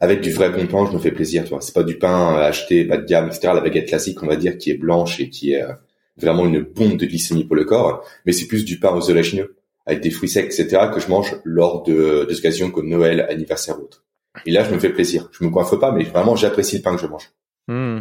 avec 0.00 0.20
du 0.20 0.32
vrai 0.32 0.50
bon 0.50 0.66
pain, 0.66 0.86
je 0.90 0.96
me 0.96 0.98
fais 0.98 1.12
plaisir, 1.12 1.44
tu 1.44 1.50
vois. 1.50 1.60
C'est 1.60 1.74
pas 1.74 1.82
du 1.82 1.98
pain 1.98 2.36
acheté, 2.36 2.84
pas 2.84 2.96
de 2.96 3.04
gamme, 3.04 3.28
etc. 3.28 3.52
La 3.54 3.60
baguette 3.60 3.88
classique, 3.88 4.22
on 4.22 4.26
va 4.26 4.36
dire, 4.36 4.58
qui 4.58 4.70
est 4.70 4.76
blanche 4.76 5.20
et 5.20 5.28
qui 5.28 5.52
est 5.52 5.62
euh, 5.62 5.72
vraiment 6.16 6.46
une 6.46 6.60
bombe 6.60 6.96
de 6.96 7.06
glycémie 7.06 7.44
pour 7.44 7.56
le 7.56 7.64
corps. 7.64 8.04
Mais 8.26 8.32
c'est 8.32 8.46
plus 8.46 8.64
du 8.64 8.78
pain 8.78 8.94
aux 8.94 9.10
oléagineux, 9.10 9.56
avec 9.86 10.02
des 10.02 10.10
fruits 10.10 10.28
secs, 10.28 10.44
etc. 10.44 10.88
que 10.92 11.00
je 11.00 11.08
mange 11.08 11.36
lors 11.44 11.82
de 11.82 12.26
des 12.28 12.38
occasions 12.38 12.70
comme 12.70 12.88
Noël, 12.88 13.26
anniversaire 13.28 13.78
ou 13.78 13.84
autre. 13.84 14.04
Et 14.46 14.50
là, 14.50 14.64
je 14.64 14.74
me 14.74 14.78
fais 14.78 14.90
plaisir. 14.90 15.28
Je 15.32 15.44
me 15.44 15.50
coiffe 15.50 15.78
pas, 15.78 15.92
mais 15.92 16.04
vraiment, 16.04 16.34
j'apprécie 16.34 16.76
le 16.76 16.82
pain 16.82 16.96
que 16.96 17.00
je 17.00 17.06
mange. 17.06 17.30
Hmm. 17.68 18.00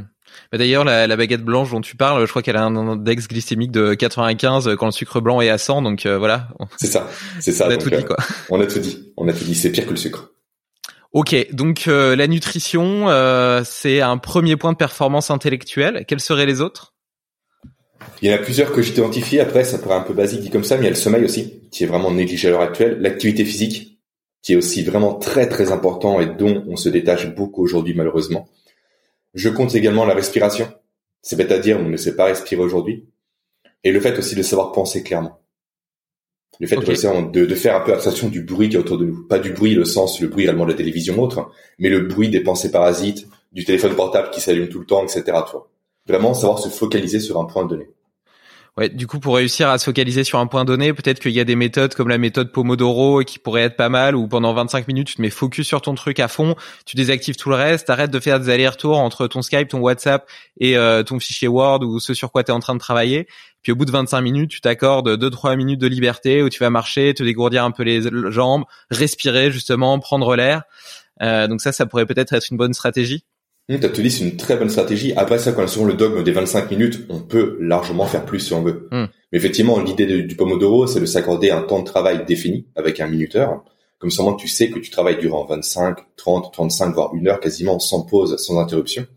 D'ailleurs, 0.51 0.83
la, 0.83 1.07
la, 1.07 1.15
baguette 1.15 1.43
blanche 1.43 1.71
dont 1.71 1.81
tu 1.81 1.95
parles, 1.95 2.25
je 2.25 2.29
crois 2.29 2.41
qu'elle 2.41 2.57
a 2.57 2.63
un 2.63 2.75
index 2.75 3.27
glycémique 3.27 3.71
de 3.71 3.93
95 3.93 4.75
quand 4.77 4.87
le 4.87 4.91
sucre 4.91 5.21
blanc 5.21 5.41
est 5.41 5.49
à 5.49 5.57
100. 5.57 5.83
Donc 5.83 6.05
euh, 6.05 6.17
voilà. 6.17 6.49
C'est 6.77 6.87
ça, 6.87 7.09
c'est 7.39 7.51
ça. 7.51 7.67
On 7.67 7.71
a 7.71 7.77
tout 7.77 7.89
dit 7.89 8.03
quoi. 8.03 8.17
On 8.49 8.59
a 8.59 8.65
tout 8.65 8.79
dit. 8.79 9.13
On 9.15 9.27
a 9.27 9.33
tout 9.33 9.43
dit. 9.43 9.55
C'est 9.55 9.71
pire 9.71 9.85
que 9.85 9.91
le 9.91 9.95
sucre. 9.95 10.31
Ok, 11.13 11.35
donc 11.51 11.87
euh, 11.87 12.15
la 12.15 12.25
nutrition, 12.25 13.07
euh, 13.07 13.61
c'est 13.63 14.01
un 14.01 14.17
premier 14.17 14.55
point 14.55 14.71
de 14.71 14.77
performance 14.77 15.29
intellectuelle. 15.29 16.05
Quels 16.07 16.19
seraient 16.19 16.47
les 16.47 16.59
autres? 16.59 16.95
Il 18.23 18.29
y 18.29 18.33
en 18.33 18.35
a 18.35 18.39
plusieurs 18.39 18.71
que 18.71 18.81
j'ai 18.81 18.93
identifiés. 18.93 19.39
Après, 19.39 19.63
ça 19.63 19.77
pourrait 19.77 19.95
un 19.95 20.01
peu 20.01 20.15
basique 20.15 20.41
dit 20.41 20.49
comme 20.49 20.63
ça, 20.63 20.75
mais 20.75 20.81
il 20.81 20.85
y 20.85 20.87
a 20.87 20.89
le 20.89 20.95
sommeil 20.95 21.23
aussi, 21.23 21.61
qui 21.69 21.83
est 21.83 21.87
vraiment 21.87 22.09
négligé 22.09 22.47
à 22.47 22.51
l'heure 22.51 22.61
actuelle. 22.61 22.97
L'activité 22.99 23.45
physique, 23.45 23.99
qui 24.41 24.53
est 24.53 24.55
aussi 24.55 24.83
vraiment 24.83 25.13
très 25.13 25.47
très 25.47 25.71
important 25.71 26.19
et 26.19 26.25
dont 26.25 26.63
on 26.67 26.75
se 26.75 26.89
détache 26.89 27.27
beaucoup 27.35 27.63
aujourd'hui 27.63 27.93
malheureusement. 27.93 28.49
Je 29.35 29.49
compte 29.49 29.75
également 29.75 30.05
la 30.05 30.15
respiration. 30.15 30.67
C'est 31.21 31.35
bête 31.35 31.51
à 31.51 31.59
dire, 31.59 31.79
on 31.79 31.89
ne 31.89 31.97
sait 31.97 32.15
pas 32.15 32.25
respirer 32.25 32.61
aujourd'hui. 32.61 33.07
Et 33.83 33.91
le 33.91 33.99
fait 33.99 34.17
aussi 34.17 34.35
de 34.35 34.41
savoir 34.41 34.71
penser 34.71 35.03
clairement. 35.03 35.42
Le 36.59 36.67
fait 36.67 36.75
de, 36.75 37.45
de, 37.45 37.55
faire 37.55 37.75
un 37.75 37.79
peu 37.81 37.93
abstraction 37.93 38.29
du 38.29 38.43
bruit 38.43 38.69
qui 38.69 38.75
est 38.75 38.79
autour 38.79 38.97
de 38.97 39.05
nous. 39.05 39.27
Pas 39.27 39.39
du 39.39 39.51
bruit, 39.51 39.73
le 39.73 39.85
sens, 39.85 40.21
le 40.21 40.27
bruit 40.27 40.45
réellement 40.45 40.65
de 40.65 40.71
la 40.71 40.77
télévision 40.77 41.17
ou 41.17 41.23
autre, 41.23 41.51
mais 41.79 41.89
le 41.89 42.01
bruit 42.01 42.29
des 42.29 42.41
pensées 42.41 42.71
parasites, 42.71 43.27
du 43.51 43.65
téléphone 43.65 43.95
portable 43.95 44.29
qui 44.29 44.41
s'allume 44.41 44.69
tout 44.69 44.79
le 44.79 44.85
temps, 44.85 45.03
etc. 45.03 45.23
Toi. 45.49 45.69
Vraiment 46.07 46.33
savoir 46.33 46.59
se 46.59 46.69
focaliser 46.69 47.19
sur 47.19 47.39
un 47.39 47.45
point 47.45 47.65
donné. 47.65 47.87
Ouais, 48.75 48.89
du 48.89 49.05
coup, 49.05 49.19
pour 49.19 49.35
réussir 49.35 49.69
à 49.69 49.77
se 49.77 49.85
focaliser 49.85 50.23
sur 50.23 50.39
un 50.39 50.47
point 50.47 50.65
donné, 50.65 50.93
peut-être 50.93 51.19
qu'il 51.19 51.31
y 51.31 51.39
a 51.39 51.43
des 51.43 51.55
méthodes 51.55 51.93
comme 51.93 52.09
la 52.09 52.17
méthode 52.17 52.51
Pomodoro 52.51 53.19
qui 53.21 53.37
pourraient 53.37 53.61
être 53.61 53.75
pas 53.75 53.89
mal, 53.89 54.15
où 54.15 54.27
pendant 54.27 54.51
25 54.51 54.87
minutes, 54.87 55.09
tu 55.09 55.15
te 55.15 55.21
mets 55.21 55.29
focus 55.29 55.67
sur 55.67 55.79
ton 55.79 55.93
truc 55.93 56.19
à 56.19 56.27
fond, 56.27 56.55
tu 56.83 56.95
désactives 56.95 57.35
tout 57.35 57.49
le 57.49 57.55
reste, 57.55 57.91
arrêtes 57.91 58.09
de 58.09 58.19
faire 58.19 58.39
des 58.39 58.49
allers-retours 58.49 58.97
entre 58.97 59.27
ton 59.27 59.43
Skype, 59.43 59.67
ton 59.67 59.79
WhatsApp 59.79 60.27
et 60.59 60.75
euh, 60.75 61.03
ton 61.03 61.19
fichier 61.19 61.47
Word 61.47 61.83
ou 61.83 61.99
ce 61.99 62.15
sur 62.15 62.31
quoi 62.31 62.43
tu 62.43 62.49
es 62.49 62.53
en 62.53 62.59
train 62.59 62.73
de 62.73 62.79
travailler. 62.79 63.27
Puis 63.61 63.71
au 63.71 63.75
bout 63.75 63.85
de 63.85 63.91
25 63.91 64.21
minutes, 64.21 64.49
tu 64.49 64.59
t'accordes 64.59 65.07
2-3 65.07 65.55
minutes 65.55 65.79
de 65.79 65.87
liberté 65.87 66.41
où 66.41 66.49
tu 66.49 66.57
vas 66.59 66.71
marcher, 66.71 67.13
te 67.13 67.21
dégourdir 67.21 67.63
un 67.63 67.71
peu 67.71 67.83
les 67.83 68.01
jambes, 68.31 68.63
respirer 68.89 69.51
justement, 69.51 69.99
prendre 69.99 70.35
l'air. 70.35 70.63
Euh, 71.21 71.47
donc 71.47 71.61
ça, 71.61 71.73
ça 71.73 71.85
pourrait 71.85 72.07
peut-être 72.07 72.33
être 72.33 72.47
une 72.49 72.57
bonne 72.57 72.73
stratégie. 72.73 73.23
Mmh, 73.69 73.77
dit, 73.77 74.11
c'est 74.11 74.25
une 74.25 74.35
très 74.35 74.57
bonne 74.57 74.69
stratégie. 74.69 75.13
Après 75.15 75.39
ça, 75.39 75.53
quand 75.53 75.65
souvent 75.67 75.85
le 75.85 75.93
dogme 75.93 76.21
des 76.23 76.31
25 76.31 76.69
minutes, 76.71 77.05
on 77.09 77.19
peut 77.19 77.57
largement 77.61 78.05
faire 78.05 78.25
plus 78.25 78.39
si 78.39 78.53
on 78.53 78.61
veut. 78.61 78.89
Mmh. 78.91 79.05
Mais 79.31 79.37
effectivement, 79.37 79.79
l'idée 79.79 80.23
du 80.23 80.35
Pomodoro, 80.35 80.85
c'est 80.85 80.99
de 80.99 81.05
s'accorder 81.05 81.49
un 81.49 81.61
temps 81.61 81.79
de 81.79 81.85
travail 81.85 82.25
défini 82.25 82.67
avec 82.75 82.99
un 82.99 83.07
minuteur. 83.07 83.63
Comme 83.99 84.11
ça, 84.11 84.23
tu 84.37 84.49
sais 84.49 84.69
que 84.69 84.79
tu 84.79 84.91
travailles 84.91 85.17
durant 85.17 85.45
25, 85.45 85.97
30, 86.17 86.51
35, 86.51 86.93
voire 86.93 87.15
une 87.15 87.29
heure 87.29 87.39
quasiment 87.39 87.79
sans 87.79 88.01
pause, 88.01 88.35
sans 88.35 88.59
interruption. 88.59 89.07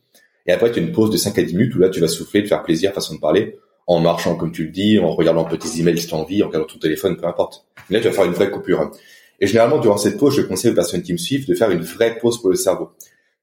Et 0.46 0.52
après, 0.52 0.70
tu 0.70 0.78
as 0.78 0.82
une 0.82 0.92
pause 0.92 1.11
de 1.11 1.16
5 1.16 1.37
à 1.38 1.42
10 1.42 1.56
minutes 1.56 1.74
où 1.74 1.80
là, 1.80 1.88
tu 1.88 1.98
vas 1.98 2.06
souffler, 2.06 2.44
te 2.44 2.48
faire 2.48 2.62
plaisir, 2.62 2.92
façon 2.92 3.16
de 3.16 3.20
parler, 3.20 3.59
en 3.88 3.98
marchant, 3.98 4.37
comme 4.37 4.52
tu 4.52 4.64
le 4.64 4.70
dis, 4.70 5.00
en 5.00 5.12
regardant 5.12 5.44
petits 5.44 5.80
emails 5.80 5.98
si 5.98 6.06
tu 6.06 6.14
as 6.14 6.18
envie, 6.18 6.40
en 6.44 6.46
regardant 6.46 6.68
ton 6.68 6.78
téléphone, 6.78 7.16
peu 7.16 7.26
importe. 7.26 7.66
Mais 7.90 7.96
là, 7.96 8.02
tu 8.02 8.09
vas 8.09 8.14
faire 8.14 8.26
une 8.26 8.32
vraie 8.32 8.50
coupure. 8.50 8.92
Et 9.40 9.48
généralement, 9.48 9.78
durant 9.78 9.96
cette 9.96 10.18
pause, 10.18 10.37
je 10.37 10.42
conseille 10.42 10.70
aux 10.70 10.74
personnes 10.74 11.02
qui 11.02 11.12
me 11.12 11.18
suivent 11.18 11.48
de 11.48 11.54
faire 11.54 11.72
une 11.72 11.82
vraie 11.82 12.16
pause 12.18 12.40
pour 12.40 12.50
le 12.50 12.56
cerveau. 12.56 12.90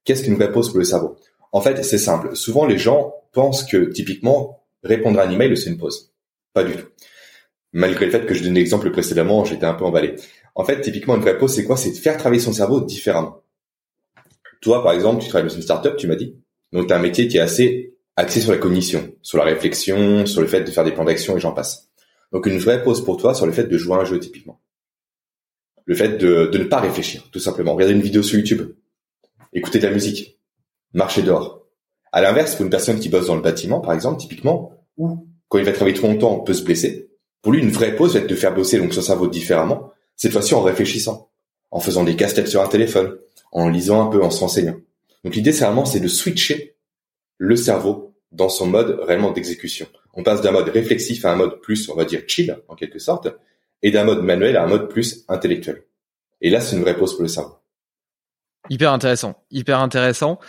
Qu'est-ce 0.05 0.23
qu'une 0.23 0.35
vraie 0.35 0.51
pause 0.51 0.69
pour 0.69 0.79
le 0.79 0.83
cerveau? 0.83 1.15
En 1.51 1.61
fait, 1.61 1.83
c'est 1.83 1.97
simple. 1.97 2.35
Souvent, 2.35 2.65
les 2.65 2.77
gens 2.77 3.13
pensent 3.31 3.63
que 3.63 3.91
typiquement 3.91 4.63
répondre 4.83 5.19
à 5.19 5.23
un 5.23 5.31
email, 5.31 5.55
c'est 5.55 5.69
une 5.69 5.77
pause. 5.77 6.13
Pas 6.53 6.63
du 6.63 6.73
tout. 6.73 6.87
Malgré 7.71 8.05
le 8.05 8.11
fait 8.11 8.25
que 8.25 8.33
je 8.33 8.43
donne 8.43 8.53
l'exemple 8.53 8.91
précédemment, 8.91 9.45
j'étais 9.45 9.65
un 9.65 9.73
peu 9.73 9.85
emballé. 9.85 10.15
En 10.55 10.63
fait, 10.63 10.81
typiquement, 10.81 11.15
une 11.15 11.21
vraie 11.21 11.37
pause, 11.37 11.55
c'est 11.55 11.63
quoi? 11.63 11.77
C'est 11.77 11.91
de 11.91 11.95
faire 11.95 12.17
travailler 12.17 12.41
son 12.41 12.53
cerveau 12.53 12.81
différemment. 12.81 13.41
Toi, 14.61 14.83
par 14.83 14.93
exemple, 14.93 15.21
tu 15.21 15.29
travailles 15.29 15.49
dans 15.49 15.55
une 15.55 15.61
startup, 15.61 15.95
tu 15.95 16.07
m'as 16.07 16.15
dit. 16.15 16.35
Donc, 16.71 16.87
tu 16.87 16.93
as 16.93 16.97
un 16.97 17.01
métier 17.01 17.27
qui 17.27 17.37
est 17.37 17.41
assez 17.41 17.95
axé 18.15 18.41
sur 18.41 18.51
la 18.51 18.57
cognition, 18.57 19.13
sur 19.21 19.37
la 19.37 19.43
réflexion, 19.43 20.25
sur 20.25 20.41
le 20.41 20.47
fait 20.47 20.61
de 20.61 20.69
faire 20.69 20.83
des 20.83 20.91
plans 20.91 21.05
d'action 21.05 21.35
et 21.35 21.39
j'en 21.39 21.53
passe. 21.53 21.89
Donc, 22.31 22.45
une 22.45 22.57
vraie 22.57 22.83
pause 22.83 23.03
pour 23.03 23.17
toi 23.17 23.33
sur 23.33 23.45
le 23.45 23.51
fait 23.51 23.65
de 23.65 23.77
jouer 23.77 23.95
à 23.95 23.99
un 24.01 24.05
jeu, 24.05 24.19
typiquement. 24.19 24.59
Le 25.85 25.95
fait 25.95 26.17
de, 26.17 26.45
de 26.45 26.57
ne 26.57 26.63
pas 26.65 26.79
réfléchir, 26.79 27.27
tout 27.31 27.39
simplement. 27.39 27.73
Regarder 27.73 27.93
une 27.93 28.01
vidéo 28.01 28.23
sur 28.23 28.37
YouTube 28.39 28.73
écouter 29.53 29.79
de 29.79 29.87
la 29.87 29.93
musique, 29.93 30.39
marcher 30.93 31.21
dehors. 31.21 31.65
À 32.11 32.21
l'inverse, 32.21 32.55
pour 32.55 32.65
une 32.65 32.71
personne 32.71 32.99
qui 32.99 33.09
bosse 33.09 33.27
dans 33.27 33.35
le 33.35 33.41
bâtiment, 33.41 33.79
par 33.79 33.93
exemple, 33.93 34.19
typiquement, 34.19 34.71
ou 34.97 35.27
quand 35.49 35.57
il 35.57 35.65
va 35.65 35.71
travailler 35.71 35.95
trop 35.95 36.07
longtemps, 36.07 36.35
on 36.35 36.43
peut 36.43 36.53
se 36.53 36.63
blesser. 36.63 37.09
Pour 37.41 37.51
lui, 37.51 37.61
une 37.61 37.71
vraie 37.71 37.95
pause 37.95 38.13
va 38.13 38.19
être 38.19 38.29
de 38.29 38.35
faire 38.35 38.53
bosser 38.53 38.79
donc 38.79 38.93
son 38.93 39.01
cerveau 39.01 39.27
différemment, 39.27 39.91
cette 40.15 40.31
fois-ci 40.31 40.53
en 40.53 40.61
réfléchissant, 40.61 41.29
en 41.71 41.79
faisant 41.79 42.03
des 42.03 42.15
casse-têtes 42.15 42.47
sur 42.47 42.61
un 42.61 42.67
téléphone, 42.67 43.17
en 43.51 43.69
lisant 43.69 44.07
un 44.07 44.09
peu, 44.09 44.23
en 44.23 44.31
se 44.31 44.39
renseignant. 44.39 44.75
Donc 45.23 45.35
l'idée, 45.35 45.51
c'est 45.51 45.65
vraiment, 45.65 45.85
c'est 45.85 45.99
de 45.99 46.07
switcher 46.07 46.75
le 47.37 47.55
cerveau 47.55 48.15
dans 48.31 48.49
son 48.49 48.67
mode 48.67 48.99
réellement 49.01 49.31
d'exécution. 49.31 49.87
On 50.13 50.23
passe 50.23 50.41
d'un 50.41 50.51
mode 50.51 50.69
réflexif 50.69 51.25
à 51.25 51.33
un 51.33 51.35
mode 51.35 51.61
plus, 51.61 51.89
on 51.89 51.95
va 51.95 52.05
dire, 52.05 52.21
chill, 52.27 52.57
en 52.67 52.75
quelque 52.75 52.99
sorte, 52.99 53.27
et 53.81 53.91
d'un 53.91 54.03
mode 54.03 54.23
manuel 54.23 54.57
à 54.57 54.63
un 54.63 54.67
mode 54.67 54.89
plus 54.89 55.25
intellectuel. 55.27 55.83
Et 56.41 56.49
là, 56.49 56.61
c'est 56.61 56.75
une 56.75 56.81
vraie 56.81 56.97
pause 56.97 57.13
pour 57.13 57.23
le 57.23 57.27
cerveau. 57.27 57.55
Hyper 58.69 58.93
intéressant, 58.93 59.35
hyper 59.51 59.79
intéressant. 59.79 60.39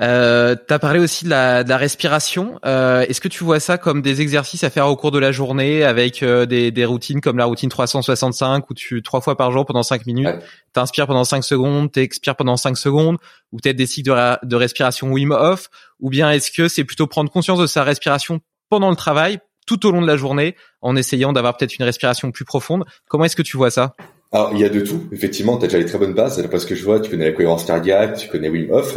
Euh, 0.00 0.56
tu 0.66 0.72
as 0.72 0.78
parlé 0.78 0.98
aussi 0.98 1.24
de 1.24 1.30
la, 1.30 1.62
de 1.62 1.68
la 1.68 1.76
respiration. 1.76 2.58
Euh, 2.64 3.02
Est-ce 3.02 3.20
que 3.20 3.28
tu 3.28 3.44
vois 3.44 3.60
ça 3.60 3.78
comme 3.78 4.02
des 4.02 4.20
exercices 4.22 4.64
à 4.64 4.70
faire 4.70 4.88
au 4.88 4.96
cours 4.96 5.10
de 5.10 5.18
la 5.18 5.30
journée 5.30 5.84
avec 5.84 6.22
euh, 6.22 6.46
des, 6.46 6.70
des, 6.70 6.84
routines 6.84 7.20
comme 7.20 7.36
la 7.36 7.44
routine 7.44 7.68
365 7.68 8.68
où 8.70 8.74
tu 8.74 9.02
trois 9.02 9.20
fois 9.20 9.36
par 9.36 9.52
jour 9.52 9.66
pendant 9.66 9.82
cinq 9.82 10.06
minutes, 10.06 10.26
ouais. 10.26 10.38
t'inspires 10.72 11.06
pendant 11.06 11.24
cinq 11.24 11.44
secondes, 11.44 11.92
t'expires 11.92 12.34
pendant 12.34 12.56
cinq 12.56 12.76
secondes, 12.76 13.18
ou 13.52 13.58
peut-être 13.58 13.76
des 13.76 13.86
cycles 13.86 14.10
de, 14.10 14.46
de 14.46 14.56
respiration 14.56 15.12
Wim 15.12 15.32
Hof, 15.32 15.68
ou 16.00 16.08
bien 16.10 16.30
est-ce 16.30 16.50
que 16.50 16.66
c'est 16.66 16.84
plutôt 16.84 17.06
prendre 17.06 17.30
conscience 17.30 17.58
de 17.58 17.66
sa 17.66 17.84
respiration 17.84 18.40
pendant 18.68 18.90
le 18.90 18.96
travail, 18.96 19.38
tout 19.66 19.86
au 19.86 19.92
long 19.92 20.00
de 20.00 20.06
la 20.06 20.16
journée, 20.16 20.56
en 20.80 20.96
essayant 20.96 21.32
d'avoir 21.32 21.56
peut-être 21.56 21.78
une 21.78 21.84
respiration 21.84 22.32
plus 22.32 22.44
profonde? 22.44 22.84
Comment 23.08 23.26
est-ce 23.26 23.36
que 23.36 23.42
tu 23.42 23.56
vois 23.56 23.70
ça? 23.70 23.94
Alors, 24.32 24.52
il 24.54 24.60
y 24.60 24.64
a 24.64 24.68
de 24.68 24.80
tout. 24.80 25.08
Effectivement, 25.10 25.56
tu 25.58 25.64
as 25.64 25.68
déjà 25.68 25.78
les 25.78 25.86
très 25.86 25.98
bonnes 25.98 26.14
bases. 26.14 26.46
Parce 26.50 26.64
que 26.64 26.74
je 26.74 26.84
vois, 26.84 27.00
tu 27.00 27.10
connais 27.10 27.26
la 27.26 27.32
cohérence 27.32 27.64
cardiaque, 27.64 28.16
tu 28.16 28.28
connais 28.28 28.48
Wim 28.48 28.70
Hof, 28.70 28.96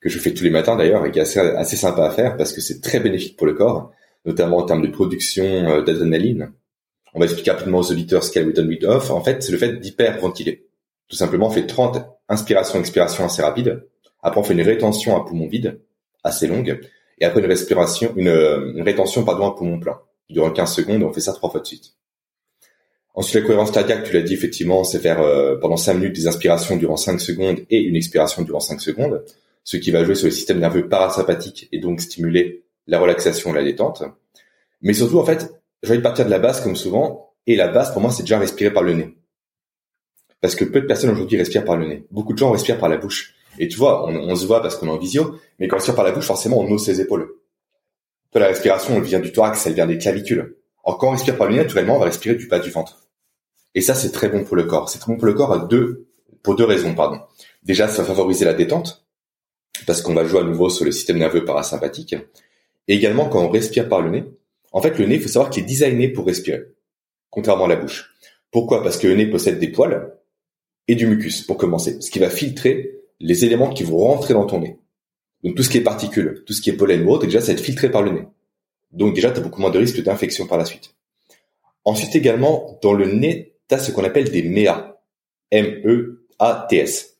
que 0.00 0.08
je 0.08 0.18
fais 0.18 0.34
tous 0.34 0.44
les 0.44 0.50
matins 0.50 0.76
d'ailleurs, 0.76 1.06
et 1.06 1.10
qui 1.10 1.18
est 1.18 1.36
assez, 1.38 1.76
sympa 1.76 2.04
à 2.04 2.10
faire 2.10 2.36
parce 2.36 2.52
que 2.52 2.60
c'est 2.60 2.80
très 2.80 3.00
bénéfique 3.00 3.36
pour 3.36 3.46
le 3.46 3.54
corps. 3.54 3.92
notamment 4.26 4.58
en 4.58 4.64
termes 4.64 4.82
de 4.82 4.88
production 4.88 5.44
euh, 5.44 5.82
d'adrénaline. 5.82 6.52
On 7.14 7.20
va 7.20 7.24
expliquer 7.24 7.52
rapidement 7.52 7.78
aux 7.78 7.90
auditeurs 7.90 8.22
ce 8.22 8.30
qu'est 8.30 8.42
le 8.42 8.48
with 8.48 8.84
on 8.84 8.88
off. 8.90 9.10
En 9.10 9.22
fait, 9.22 9.42
c'est 9.42 9.52
le 9.52 9.58
fait 9.58 9.80
d'hyperventiler. 9.80 10.66
Tout 11.08 11.16
simplement, 11.16 11.48
on 11.48 11.50
fait 11.50 11.66
30 11.66 11.98
inspirations, 12.28 12.78
expirations 12.78 13.24
assez 13.24 13.42
rapides. 13.42 13.82
Après, 14.22 14.40
on 14.40 14.44
fait 14.44 14.52
une 14.52 14.62
rétention 14.62 15.16
à 15.16 15.24
poumon 15.24 15.48
vide, 15.48 15.80
assez 16.22 16.46
longue. 16.46 16.80
Et 17.18 17.24
après, 17.24 17.40
une 17.40 17.46
respiration, 17.46 18.12
une, 18.16 18.28
une 18.28 18.82
rétention, 18.82 19.24
pardon, 19.24 19.48
à 19.48 19.56
poumon 19.56 19.80
plein. 19.80 19.98
Dure 20.28 20.52
15 20.52 20.72
secondes 20.72 21.02
on 21.02 21.12
fait 21.12 21.20
ça 21.20 21.32
trois 21.32 21.50
fois 21.50 21.60
de 21.60 21.66
suite. 21.66 21.94
Ensuite, 23.14 23.42
la 23.42 23.46
cohérence 23.46 23.70
cardiaque, 23.70 24.04
tu 24.04 24.12
l'as 24.12 24.22
dit 24.22 24.34
effectivement, 24.34 24.84
c'est 24.84 25.00
faire 25.00 25.20
euh, 25.20 25.56
pendant 25.56 25.76
5 25.76 25.94
minutes 25.94 26.14
des 26.14 26.26
inspirations 26.28 26.76
durant 26.76 26.96
5 26.96 27.20
secondes 27.20 27.58
et 27.68 27.80
une 27.80 27.96
expiration 27.96 28.42
durant 28.42 28.60
5 28.60 28.80
secondes, 28.80 29.24
ce 29.64 29.76
qui 29.76 29.90
va 29.90 30.04
jouer 30.04 30.14
sur 30.14 30.26
le 30.26 30.32
système 30.32 30.58
nerveux 30.58 30.88
parasympathique 30.88 31.68
et 31.72 31.78
donc 31.78 32.00
stimuler 32.00 32.62
la 32.86 32.98
relaxation 32.98 33.50
et 33.50 33.54
la 33.54 33.64
détente. 33.64 34.04
Mais 34.82 34.92
surtout, 34.92 35.18
en 35.18 35.24
fait, 35.24 35.52
j'ai 35.82 35.90
envie 35.90 35.98
de 35.98 36.02
partir 36.02 36.24
de 36.24 36.30
la 36.30 36.38
base 36.38 36.60
comme 36.60 36.76
souvent, 36.76 37.32
et 37.46 37.56
la 37.56 37.68
base 37.68 37.92
pour 37.92 38.00
moi, 38.00 38.10
c'est 38.10 38.22
déjà 38.22 38.38
respirer 38.38 38.72
par 38.72 38.82
le 38.82 38.94
nez. 38.94 39.16
Parce 40.40 40.54
que 40.54 40.64
peu 40.64 40.80
de 40.80 40.86
personnes 40.86 41.10
aujourd'hui 41.10 41.36
respirent 41.36 41.64
par 41.64 41.76
le 41.76 41.86
nez. 41.86 42.04
Beaucoup 42.10 42.32
de 42.32 42.38
gens 42.38 42.50
respirent 42.50 42.78
par 42.78 42.88
la 42.88 42.96
bouche. 42.96 43.34
Et 43.58 43.68
tu 43.68 43.76
vois, 43.76 44.08
on, 44.08 44.36
se 44.36 44.46
voit 44.46 44.62
parce 44.62 44.76
qu'on 44.76 44.86
est 44.86 44.90
en 44.90 44.98
visio, 44.98 45.38
mais 45.58 45.68
quand 45.68 45.76
on 45.76 45.78
respire 45.78 45.96
par 45.96 46.04
la 46.04 46.12
bouche, 46.12 46.24
forcément, 46.24 46.58
on 46.60 46.70
ose 46.70 46.84
ses 46.84 47.00
épaules. 47.00 47.34
Toi, 48.30 48.40
la 48.40 48.46
respiration, 48.46 48.96
elle 48.96 49.02
vient 49.02 49.20
du 49.20 49.32
thorax, 49.32 49.66
elle 49.66 49.74
vient 49.74 49.86
des 49.86 49.98
clavicules. 49.98 50.56
Or, 50.90 50.98
quand 50.98 51.06
on 51.06 51.12
respire 51.12 51.38
par 51.38 51.46
le 51.46 51.54
nez, 51.54 51.62
naturellement, 51.62 51.94
on 51.94 51.98
va 52.00 52.06
respirer 52.06 52.34
du 52.34 52.48
bas 52.48 52.58
du 52.58 52.68
ventre. 52.70 53.06
Et 53.76 53.80
ça, 53.80 53.94
c'est 53.94 54.10
très 54.10 54.28
bon 54.28 54.42
pour 54.42 54.56
le 54.56 54.64
corps. 54.64 54.88
C'est 54.88 54.98
très 54.98 55.12
bon 55.12 55.18
pour 55.18 55.26
le 55.26 55.34
corps 55.34 55.68
pour 56.42 56.56
deux 56.56 56.64
raisons, 56.64 56.96
pardon. 56.96 57.20
Déjà, 57.62 57.86
ça 57.86 58.02
va 58.02 58.08
favoriser 58.08 58.44
la 58.44 58.54
détente, 58.54 59.06
parce 59.86 60.02
qu'on 60.02 60.14
va 60.14 60.24
jouer 60.24 60.40
à 60.40 60.42
nouveau 60.42 60.68
sur 60.68 60.84
le 60.84 60.90
système 60.90 61.18
nerveux 61.18 61.44
parasympathique. 61.44 62.16
Et 62.88 62.94
également, 62.96 63.28
quand 63.28 63.40
on 63.40 63.48
respire 63.48 63.88
par 63.88 64.00
le 64.00 64.10
nez, 64.10 64.24
en 64.72 64.82
fait, 64.82 64.98
le 64.98 65.06
nez, 65.06 65.14
il 65.14 65.20
faut 65.20 65.28
savoir 65.28 65.50
qu'il 65.50 65.62
est 65.62 65.66
designé 65.66 66.08
pour 66.08 66.26
respirer, 66.26 66.64
contrairement 67.30 67.66
à 67.66 67.68
la 67.68 67.76
bouche. 67.76 68.12
Pourquoi? 68.50 68.82
Parce 68.82 68.96
que 68.96 69.06
le 69.06 69.14
nez 69.14 69.26
possède 69.26 69.60
des 69.60 69.68
poils 69.68 70.12
et 70.88 70.96
du 70.96 71.06
mucus, 71.06 71.42
pour 71.42 71.56
commencer, 71.56 72.00
ce 72.00 72.10
qui 72.10 72.18
va 72.18 72.30
filtrer 72.30 72.98
les 73.20 73.44
éléments 73.44 73.72
qui 73.72 73.84
vont 73.84 73.98
rentrer 73.98 74.34
dans 74.34 74.46
ton 74.46 74.58
nez. 74.58 74.76
Donc 75.44 75.54
tout 75.54 75.62
ce 75.62 75.70
qui 75.70 75.78
est 75.78 75.82
particules, 75.82 76.42
tout 76.48 76.52
ce 76.52 76.60
qui 76.60 76.70
est 76.70 76.76
pollen 76.76 77.06
ou 77.06 77.12
autre, 77.12 77.26
déjà, 77.26 77.40
ça 77.40 77.48
va 77.48 77.52
être 77.52 77.64
filtré 77.64 77.92
par 77.92 78.02
le 78.02 78.10
nez. 78.10 78.26
Donc 78.92 79.14
déjà, 79.14 79.30
tu 79.30 79.38
as 79.38 79.42
beaucoup 79.42 79.60
moins 79.60 79.70
de 79.70 79.78
risques 79.78 80.02
d'infection 80.02 80.46
par 80.46 80.58
la 80.58 80.64
suite. 80.64 80.94
Ensuite 81.84 82.14
également, 82.16 82.78
dans 82.82 82.92
le 82.92 83.06
nez, 83.06 83.54
tu 83.68 83.74
as 83.74 83.78
ce 83.78 83.92
qu'on 83.92 84.04
appelle 84.04 84.30
des 84.30 84.42
MEA. 84.42 85.00
M-E-A-T-S. 85.50 87.16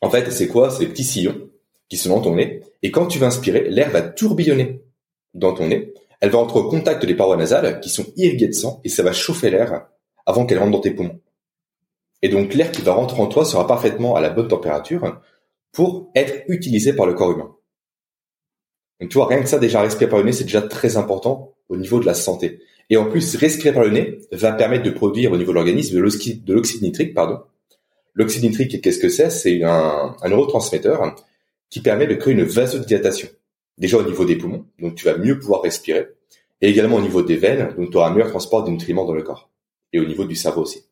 En 0.00 0.10
fait, 0.10 0.30
c'est 0.30 0.48
quoi? 0.48 0.70
C'est 0.70 0.80
des 0.80 0.90
petits 0.90 1.04
sillons 1.04 1.50
qui 1.88 1.96
sont 1.96 2.10
dans 2.10 2.20
ton 2.20 2.34
nez. 2.34 2.62
Et 2.82 2.90
quand 2.90 3.06
tu 3.06 3.18
vas 3.18 3.26
inspirer, 3.26 3.68
l'air 3.68 3.90
va 3.90 4.02
tourbillonner 4.02 4.82
dans 5.34 5.54
ton 5.54 5.68
nez. 5.68 5.94
Elle 6.20 6.30
va 6.30 6.38
entrer 6.38 6.60
au 6.60 6.68
contact 6.68 7.04
des 7.04 7.14
parois 7.14 7.36
nasales 7.36 7.80
qui 7.80 7.90
sont 7.90 8.06
irriguées 8.16 8.48
de 8.48 8.52
sang 8.52 8.80
et 8.84 8.88
ça 8.88 9.02
va 9.02 9.12
chauffer 9.12 9.50
l'air 9.50 9.88
avant 10.26 10.46
qu'elle 10.46 10.58
rentre 10.58 10.72
dans 10.72 10.80
tes 10.80 10.90
poumons. 10.90 11.20
Et 12.22 12.28
donc 12.28 12.54
l'air 12.54 12.72
qui 12.72 12.82
va 12.82 12.94
rentrer 12.94 13.20
en 13.20 13.26
toi 13.26 13.44
sera 13.44 13.66
parfaitement 13.66 14.16
à 14.16 14.20
la 14.20 14.30
bonne 14.30 14.48
température 14.48 15.20
pour 15.72 16.10
être 16.14 16.44
utilisé 16.48 16.94
par 16.94 17.06
le 17.06 17.14
corps 17.14 17.32
humain. 17.32 17.54
Donc 19.00 19.10
tu 19.10 19.14
vois, 19.14 19.26
rien 19.26 19.42
que 19.42 19.48
ça, 19.48 19.58
déjà 19.58 19.80
respirer 19.80 20.08
par 20.08 20.18
le 20.18 20.26
nez, 20.26 20.32
c'est 20.32 20.44
déjà 20.44 20.62
très 20.62 20.96
important 20.96 21.54
au 21.68 21.76
niveau 21.76 22.00
de 22.00 22.06
la 22.06 22.14
santé. 22.14 22.60
Et 22.90 22.96
en 22.96 23.06
plus, 23.06 23.36
respirer 23.36 23.72
par 23.72 23.82
le 23.82 23.90
nez 23.90 24.18
va 24.32 24.52
permettre 24.52 24.84
de 24.84 24.90
produire 24.90 25.32
au 25.32 25.36
niveau 25.36 25.52
de 25.52 25.56
l'organisme 25.56 25.96
de 25.96 26.00
l'oxyde 26.00 26.82
nitrique, 26.82 27.14
pardon. 27.14 27.40
L'oxyde 28.14 28.44
nitrique, 28.44 28.80
qu'est-ce 28.80 28.98
que 28.98 29.08
c'est? 29.08 29.30
C'est 29.30 29.62
un, 29.64 30.14
neurotransmetteur 30.28 31.16
qui 31.70 31.80
permet 31.80 32.06
de 32.06 32.14
créer 32.14 32.34
une 32.34 32.44
vasodilatation. 32.44 33.28
Déjà 33.78 33.98
au 33.98 34.04
niveau 34.04 34.24
des 34.24 34.36
poumons, 34.36 34.66
donc 34.78 34.94
tu 34.94 35.04
vas 35.04 35.16
mieux 35.16 35.38
pouvoir 35.38 35.62
respirer, 35.62 36.10
et 36.60 36.68
également 36.68 36.96
au 36.96 37.00
niveau 37.00 37.22
des 37.22 37.36
veines, 37.36 37.74
donc 37.76 37.90
tu 37.90 37.96
auras 37.96 38.08
un 38.08 38.12
meilleur 38.12 38.28
transport 38.28 38.62
des 38.62 38.70
nutriments 38.70 39.04
dans 39.04 39.14
le 39.14 39.22
corps, 39.22 39.50
et 39.92 39.98
au 39.98 40.04
niveau 40.04 40.24
du 40.24 40.36
cerveau 40.36 40.62
aussi. 40.62 40.84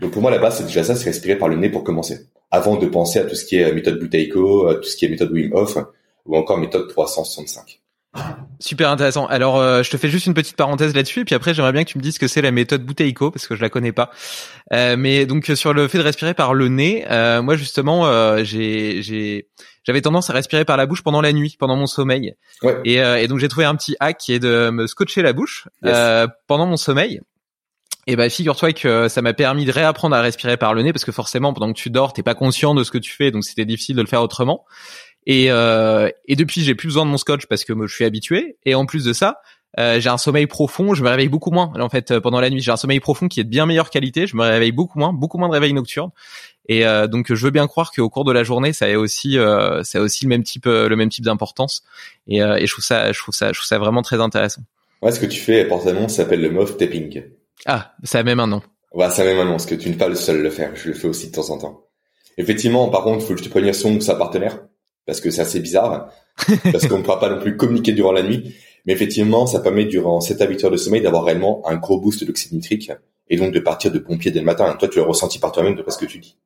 Donc 0.00 0.10
pour 0.10 0.22
moi, 0.22 0.32
la 0.32 0.38
base, 0.38 0.58
c'est 0.58 0.64
déjà 0.64 0.82
ça, 0.82 0.96
c'est 0.96 1.04
respirer 1.04 1.38
par 1.38 1.48
le 1.48 1.56
nez 1.56 1.68
pour 1.68 1.84
commencer, 1.84 2.26
avant 2.50 2.76
de 2.76 2.86
penser 2.86 3.20
à 3.20 3.24
tout 3.24 3.36
ce 3.36 3.44
qui 3.44 3.56
est 3.56 3.72
méthode 3.72 4.00
Buteyko, 4.00 4.74
tout 4.74 4.88
ce 4.88 4.96
qui 4.96 5.04
est 5.04 5.08
méthode 5.08 5.30
Wim 5.30 5.52
Hof, 5.52 5.78
ou 6.26 6.36
encore 6.36 6.58
méthode 6.58 6.88
365. 6.88 7.80
Super 8.60 8.90
intéressant. 8.90 9.26
Alors, 9.26 9.56
euh, 9.56 9.82
je 9.82 9.90
te 9.90 9.96
fais 9.96 10.08
juste 10.10 10.26
une 10.26 10.34
petite 10.34 10.54
parenthèse 10.56 10.94
là-dessus, 10.94 11.20
et 11.20 11.24
puis 11.24 11.34
après, 11.34 11.54
j'aimerais 11.54 11.72
bien 11.72 11.82
que 11.82 11.88
tu 11.88 11.98
me 11.98 12.02
dises 12.02 12.18
que 12.18 12.28
c'est 12.28 12.42
la 12.42 12.50
méthode 12.50 12.84
Bouteiko, 12.84 13.30
parce 13.30 13.46
que 13.46 13.56
je 13.56 13.62
la 13.62 13.70
connais 13.70 13.92
pas. 13.92 14.10
Euh, 14.72 14.96
mais 14.98 15.24
donc 15.24 15.46
sur 15.54 15.72
le 15.72 15.88
fait 15.88 15.96
de 15.98 16.02
respirer 16.02 16.34
par 16.34 16.52
le 16.52 16.68
nez, 16.68 17.04
euh, 17.10 17.40
moi 17.42 17.56
justement, 17.56 18.06
euh, 18.06 18.44
j'ai, 18.44 19.02
j'ai, 19.02 19.48
j'avais 19.84 20.02
tendance 20.02 20.28
à 20.28 20.34
respirer 20.34 20.66
par 20.66 20.76
la 20.76 20.84
bouche 20.84 21.02
pendant 21.02 21.22
la 21.22 21.32
nuit, 21.32 21.56
pendant 21.58 21.74
mon 21.76 21.86
sommeil. 21.86 22.34
Ouais. 22.62 22.78
Et, 22.84 23.00
euh, 23.02 23.18
et 23.18 23.28
donc 23.28 23.38
j'ai 23.38 23.48
trouvé 23.48 23.64
un 23.64 23.74
petit 23.74 23.96
hack 23.98 24.18
qui 24.18 24.34
est 24.34 24.38
de 24.38 24.68
me 24.70 24.86
scotcher 24.86 25.22
la 25.22 25.32
bouche 25.32 25.66
Yes. 25.82 25.92
euh, 25.96 26.26
pendant 26.46 26.66
mon 26.66 26.76
sommeil. 26.76 27.20
Et 28.08 28.16
bah 28.16 28.28
figure-toi 28.28 28.72
que 28.72 29.08
ça 29.08 29.22
m'a 29.22 29.32
permis 29.32 29.64
de 29.64 29.70
réapprendre 29.70 30.16
à 30.16 30.20
respirer 30.20 30.56
par 30.56 30.74
le 30.74 30.82
nez 30.82 30.92
parce 30.92 31.04
que 31.04 31.12
forcément 31.12 31.52
pendant 31.54 31.72
que 31.72 31.78
tu 31.78 31.88
dors 31.88 32.12
t'es 32.12 32.24
pas 32.24 32.34
conscient 32.34 32.74
de 32.74 32.82
ce 32.82 32.90
que 32.90 32.98
tu 32.98 33.12
fais 33.12 33.30
donc 33.30 33.44
c'était 33.44 33.64
difficile 33.64 33.94
de 33.94 34.00
le 34.02 34.08
faire 34.08 34.22
autrement. 34.22 34.64
Et, 35.26 35.50
euh, 35.50 36.08
et 36.26 36.36
depuis 36.36 36.62
j'ai 36.62 36.74
plus 36.74 36.88
besoin 36.88 37.04
de 37.04 37.10
mon 37.10 37.16
scotch 37.16 37.46
parce 37.46 37.64
que 37.64 37.72
je 37.86 37.94
suis 37.94 38.04
habitué 38.04 38.56
et 38.64 38.74
en 38.74 38.86
plus 38.86 39.04
de 39.04 39.12
ça 39.12 39.40
euh, 39.78 40.00
j'ai 40.00 40.10
un 40.10 40.18
sommeil 40.18 40.46
profond, 40.46 40.92
je 40.92 41.02
me 41.02 41.08
réveille 41.08 41.28
beaucoup 41.28 41.50
moins 41.50 41.72
en 41.80 41.88
fait 41.88 42.10
euh, 42.10 42.20
pendant 42.20 42.40
la 42.40 42.50
nuit. 42.50 42.60
J'ai 42.60 42.72
un 42.72 42.76
sommeil 42.76 43.00
profond 43.00 43.28
qui 43.28 43.40
est 43.40 43.44
de 43.44 43.48
bien 43.48 43.64
meilleure 43.64 43.88
qualité, 43.88 44.26
je 44.26 44.36
me 44.36 44.42
réveille 44.42 44.72
beaucoup 44.72 44.98
moins, 44.98 45.14
beaucoup 45.14 45.38
moins 45.38 45.48
de 45.48 45.54
réveil 45.54 45.72
nocturne. 45.72 46.10
Et 46.68 46.86
euh, 46.86 47.06
donc 47.06 47.32
je 47.32 47.44
veux 47.44 47.50
bien 47.50 47.66
croire 47.66 47.90
qu'au 47.90 48.10
cours 48.10 48.24
de 48.24 48.32
la 48.32 48.44
journée 48.44 48.72
ça 48.72 48.86
a 48.86 48.96
aussi 48.96 49.38
euh, 49.38 49.82
ça 49.82 49.98
a 49.98 50.02
aussi 50.02 50.24
le 50.26 50.28
même 50.28 50.42
type 50.42 50.66
euh, 50.66 50.88
le 50.88 50.96
même 50.96 51.08
type 51.08 51.24
d'importance. 51.24 51.84
Et, 52.28 52.42
euh, 52.42 52.56
et 52.56 52.66
je 52.66 52.72
trouve 52.72 52.84
ça 52.84 53.12
je 53.12 53.18
trouve 53.18 53.34
ça 53.34 53.48
je 53.48 53.58
trouve 53.58 53.66
ça 53.66 53.78
vraiment 53.78 54.02
très 54.02 54.20
intéressant. 54.20 54.62
Ouais, 55.00 55.10
ce 55.10 55.18
que 55.18 55.26
tu 55.26 55.40
fais, 55.40 55.68
ça 55.68 56.08
s'appelle 56.08 56.42
le 56.42 56.50
Moth 56.50 56.76
Tapping. 56.76 57.22
Ah 57.66 57.94
ça 58.04 58.18
a 58.18 58.22
même 58.22 58.40
un 58.40 58.46
nom. 58.46 58.62
Ouais, 58.94 59.08
ça 59.10 59.24
même 59.24 59.38
un 59.38 59.44
nom, 59.44 59.52
parce 59.52 59.66
que 59.66 59.74
tu 59.74 59.88
n'es 59.88 59.96
pas 59.96 60.08
le 60.08 60.14
seul 60.14 60.40
à 60.40 60.42
le 60.42 60.50
faire. 60.50 60.76
Je 60.76 60.88
le 60.88 60.94
fais 60.94 61.08
aussi 61.08 61.28
de 61.28 61.32
temps 61.32 61.48
en 61.50 61.58
temps. 61.58 61.86
Effectivement, 62.36 62.88
par 62.88 63.04
contre, 63.04 63.22
il 63.22 63.26
faut 63.26 63.34
que 63.34 63.40
je 63.40 63.44
te 63.44 63.48
prévienne 63.48 63.72
son 63.72 63.96
ou 63.96 64.00
sa 64.00 64.14
partenaire, 64.14 64.58
parce 65.06 65.20
que 65.20 65.30
c'est 65.30 65.42
assez 65.42 65.60
bizarre, 65.60 66.10
parce 66.72 66.86
qu'on 66.86 66.98
ne 66.98 67.02
pourra 67.02 67.20
pas 67.20 67.28
non 67.30 67.40
plus 67.40 67.56
communiquer 67.56 67.92
durant 67.92 68.12
la 68.12 68.22
nuit. 68.22 68.54
Mais 68.86 68.92
effectivement, 68.92 69.46
ça 69.46 69.60
permet 69.60 69.84
durant 69.84 70.20
7 70.20 70.40
à 70.42 70.46
8 70.48 70.64
heures 70.64 70.70
de 70.70 70.76
sommeil 70.76 71.02
d'avoir 71.02 71.24
réellement 71.24 71.62
un 71.68 71.76
gros 71.76 72.00
boost 72.00 72.24
d'oxyde 72.24 72.52
nitrique, 72.52 72.90
et 73.30 73.36
donc 73.36 73.52
de 73.52 73.60
partir 73.60 73.90
de 73.92 73.98
pompier 73.98 74.30
dès 74.30 74.40
le 74.40 74.44
matin. 74.44 74.74
Toi, 74.78 74.88
tu 74.88 74.98
l'as 74.98 75.04
ressenti 75.04 75.38
par 75.38 75.52
toi-même 75.52 75.74
de 75.76 75.84
ce 75.88 75.98
que 75.98 76.06
tu 76.06 76.18
dis. 76.18 76.36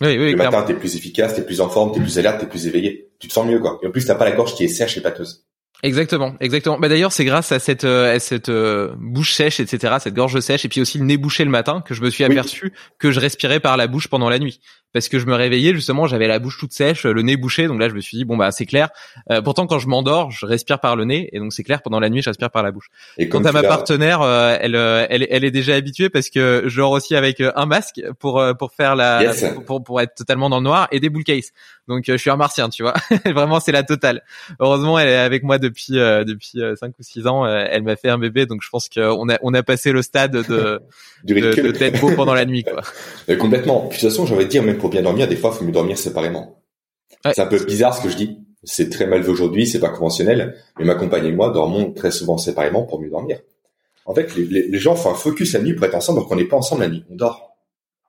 Oui 0.00 0.16
oui 0.18 0.30
le 0.30 0.34
clairement. 0.36 0.58
matin, 0.58 0.72
t'es 0.74 0.78
plus 0.78 0.94
efficace, 0.96 1.34
t'es 1.34 1.42
plus 1.42 1.60
en 1.60 1.68
forme, 1.68 1.92
t'es 1.92 1.98
plus 2.00 2.18
alerte, 2.18 2.38
t'es 2.40 2.46
plus 2.46 2.66
éveillé. 2.66 3.08
Tu 3.18 3.26
te 3.28 3.32
sens 3.32 3.46
mieux, 3.46 3.58
quoi. 3.58 3.80
Et 3.82 3.86
en 3.86 3.90
plus, 3.90 4.04
t'as 4.06 4.14
pas 4.14 4.24
la 4.26 4.32
gorge 4.36 4.54
qui 4.54 4.64
est 4.64 4.68
sèche 4.68 4.96
et 4.96 5.00
pâteuse. 5.00 5.44
Exactement, 5.84 6.34
exactement. 6.40 6.76
Bah 6.78 6.88
d'ailleurs, 6.88 7.12
c'est 7.12 7.24
grâce 7.24 7.52
à 7.52 7.60
cette 7.60 7.84
euh, 7.84 8.12
à 8.14 8.18
cette 8.18 8.48
euh, 8.48 8.92
bouche 8.98 9.32
sèche, 9.34 9.60
etc., 9.60 9.94
cette 10.00 10.14
gorge 10.14 10.38
sèche, 10.40 10.64
et 10.64 10.68
puis 10.68 10.80
aussi 10.80 10.98
le 10.98 11.04
nez 11.04 11.16
bouché 11.16 11.44
le 11.44 11.50
matin, 11.50 11.82
que 11.86 11.94
je 11.94 12.02
me 12.02 12.10
suis 12.10 12.24
Oui. 12.24 12.32
aperçu 12.32 12.72
que 12.98 13.12
je 13.12 13.20
respirais 13.20 13.60
par 13.60 13.76
la 13.76 13.86
bouche 13.86 14.08
pendant 14.08 14.28
la 14.28 14.40
nuit, 14.40 14.60
parce 14.92 15.08
que 15.08 15.18
je 15.18 15.26
me 15.26 15.34
réveillais 15.34 15.74
justement, 15.74 16.06
j'avais 16.06 16.26
la 16.28 16.38
bouche 16.38 16.58
toute 16.58 16.72
sèche, 16.72 17.04
le 17.04 17.22
nez 17.22 17.36
bouché, 17.36 17.66
donc 17.66 17.78
là 17.80 17.88
je 17.88 17.94
me 17.94 18.00
suis 18.00 18.16
dit 18.16 18.24
bon 18.24 18.36
bah 18.36 18.50
c'est 18.50 18.66
clair. 18.66 18.88
Euh, 19.30 19.42
pourtant 19.42 19.66
quand 19.66 19.78
je 19.78 19.88
m'endors, 19.88 20.30
je 20.30 20.46
respire 20.46 20.80
par 20.80 20.96
le 20.96 21.04
nez, 21.04 21.28
et 21.32 21.38
donc 21.38 21.52
c'est 21.52 21.62
clair 21.64 21.82
pendant 21.82 22.00
la 22.00 22.08
nuit, 22.08 22.22
je 22.22 22.30
respire 22.30 22.50
par 22.50 22.62
la 22.62 22.72
bouche. 22.72 22.88
Et 23.18 23.28
Quant 23.28 23.44
à 23.44 23.52
ma 23.52 23.62
partenaire, 23.62 24.22
euh, 24.22 24.56
elle, 24.60 24.74
euh, 24.74 25.06
elle 25.10 25.26
elle 25.30 25.44
est 25.44 25.50
déjà 25.50 25.74
habituée 25.74 26.08
parce 26.08 26.30
que 26.30 26.64
je 26.66 26.76
dors 26.76 26.92
aussi 26.92 27.14
avec 27.14 27.40
euh, 27.40 27.52
un 27.56 27.66
masque 27.66 28.00
pour 28.18 28.40
euh, 28.40 28.54
pour 28.54 28.72
faire 28.72 28.96
la 28.96 29.22
Yes. 29.22 29.44
pour, 29.54 29.64
pour 29.64 29.84
pour 29.84 30.00
être 30.00 30.14
totalement 30.14 30.48
dans 30.48 30.58
le 30.58 30.64
noir 30.64 30.88
et 30.92 31.00
des 31.00 31.10
bull 31.10 31.24
case. 31.24 31.50
Donc 31.86 32.04
je 32.06 32.16
suis 32.16 32.30
un 32.30 32.36
martien, 32.36 32.68
tu 32.68 32.82
vois. 32.82 32.94
Vraiment 33.26 33.60
c'est 33.60 33.72
la 33.72 33.82
totale. 33.82 34.22
Heureusement, 34.60 34.98
elle 34.98 35.08
est 35.08 35.16
avec 35.16 35.42
moi 35.42 35.58
depuis 35.58 35.98
euh, 35.98 36.24
depuis 36.24 36.60
cinq 36.76 36.92
ou 36.98 37.02
six 37.02 37.26
ans. 37.26 37.46
Elle 37.46 37.82
m'a 37.82 37.96
fait 37.96 38.08
un 38.10 38.18
bébé, 38.18 38.46
donc 38.46 38.62
je 38.62 38.68
pense 38.70 38.88
qu'on 38.88 39.28
a 39.28 39.38
on 39.42 39.54
a 39.54 39.62
passé 39.62 39.92
le 39.92 40.02
stade 40.02 40.32
de 40.32 40.80
de, 41.24 41.34
de 41.34 41.70
d'être 41.72 42.00
beau 42.00 42.10
pendant 42.14 42.34
la 42.34 42.44
nuit, 42.44 42.64
quoi. 42.64 42.82
Complètement. 43.38 43.80
Puis 43.88 43.98
de 43.98 44.00
toute 44.02 44.10
façon, 44.10 44.26
j'aurais 44.26 44.44
dire, 44.46 44.62
même 44.62 44.77
pour 44.78 44.90
bien 44.90 45.02
dormir, 45.02 45.28
des 45.28 45.36
fois, 45.36 45.50
il 45.52 45.58
faut 45.58 45.64
mieux 45.64 45.72
dormir 45.72 45.98
séparément. 45.98 46.62
Ouais. 47.24 47.32
C'est 47.34 47.42
un 47.42 47.46
peu 47.46 47.62
bizarre 47.64 47.96
ce 47.96 48.02
que 48.02 48.08
je 48.08 48.16
dis. 48.16 48.38
C'est 48.64 48.90
très 48.90 49.06
mal 49.06 49.22
vu 49.22 49.30
aujourd'hui, 49.30 49.66
c'est 49.66 49.80
pas 49.80 49.90
conventionnel. 49.90 50.56
Mais 50.78 50.84
ma 50.84 50.94
compagne 50.94 51.26
et 51.26 51.32
moi 51.32 51.50
dormons 51.50 51.92
très 51.92 52.10
souvent 52.10 52.38
séparément 52.38 52.84
pour 52.84 53.00
mieux 53.00 53.10
dormir. 53.10 53.40
En 54.04 54.14
fait, 54.14 54.34
les, 54.36 54.78
gens 54.78 54.96
font 54.96 55.10
un 55.10 55.14
focus 55.14 55.52
la 55.52 55.60
nuit 55.60 55.74
pour 55.74 55.84
être 55.84 55.94
ensemble, 55.94 56.20
donc 56.20 56.32
on 56.32 56.36
n'est 56.36 56.46
pas 56.46 56.56
ensemble 56.56 56.80
la 56.80 56.88
nuit, 56.88 57.04
on 57.10 57.16
dort. 57.16 57.56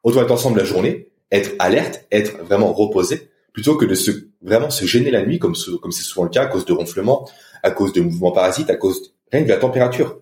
Autant 0.03 0.21
être 0.21 0.31
ensemble 0.31 0.57
la 0.57 0.63
journée, 0.63 1.09
être 1.29 1.51
alerte, 1.59 2.05
être 2.09 2.37
vraiment 2.37 2.71
reposé, 2.71 3.29
plutôt 3.51 3.75
que 3.75 3.83
de 3.83 3.95
se 3.95 4.11
vraiment 4.41 4.69
se 4.69 4.85
gêner 4.85 5.11
la 5.11 5.25
nuit, 5.25 5.39
comme 5.39 5.55
c'est 5.55 6.01
souvent 6.01 6.23
le 6.23 6.29
cas 6.29 6.43
à 6.43 6.45
cause 6.45 6.63
de 6.63 6.71
ronflements, 6.71 7.27
à 7.63 7.71
cause 7.71 7.91
de 7.91 7.99
mouvements 7.99 8.31
parasites, 8.31 8.69
à 8.69 8.77
cause 8.77 9.01
de, 9.01 9.07
rien 9.33 9.41
que 9.41 9.47
de 9.49 9.53
la 9.53 9.59
température. 9.59 10.21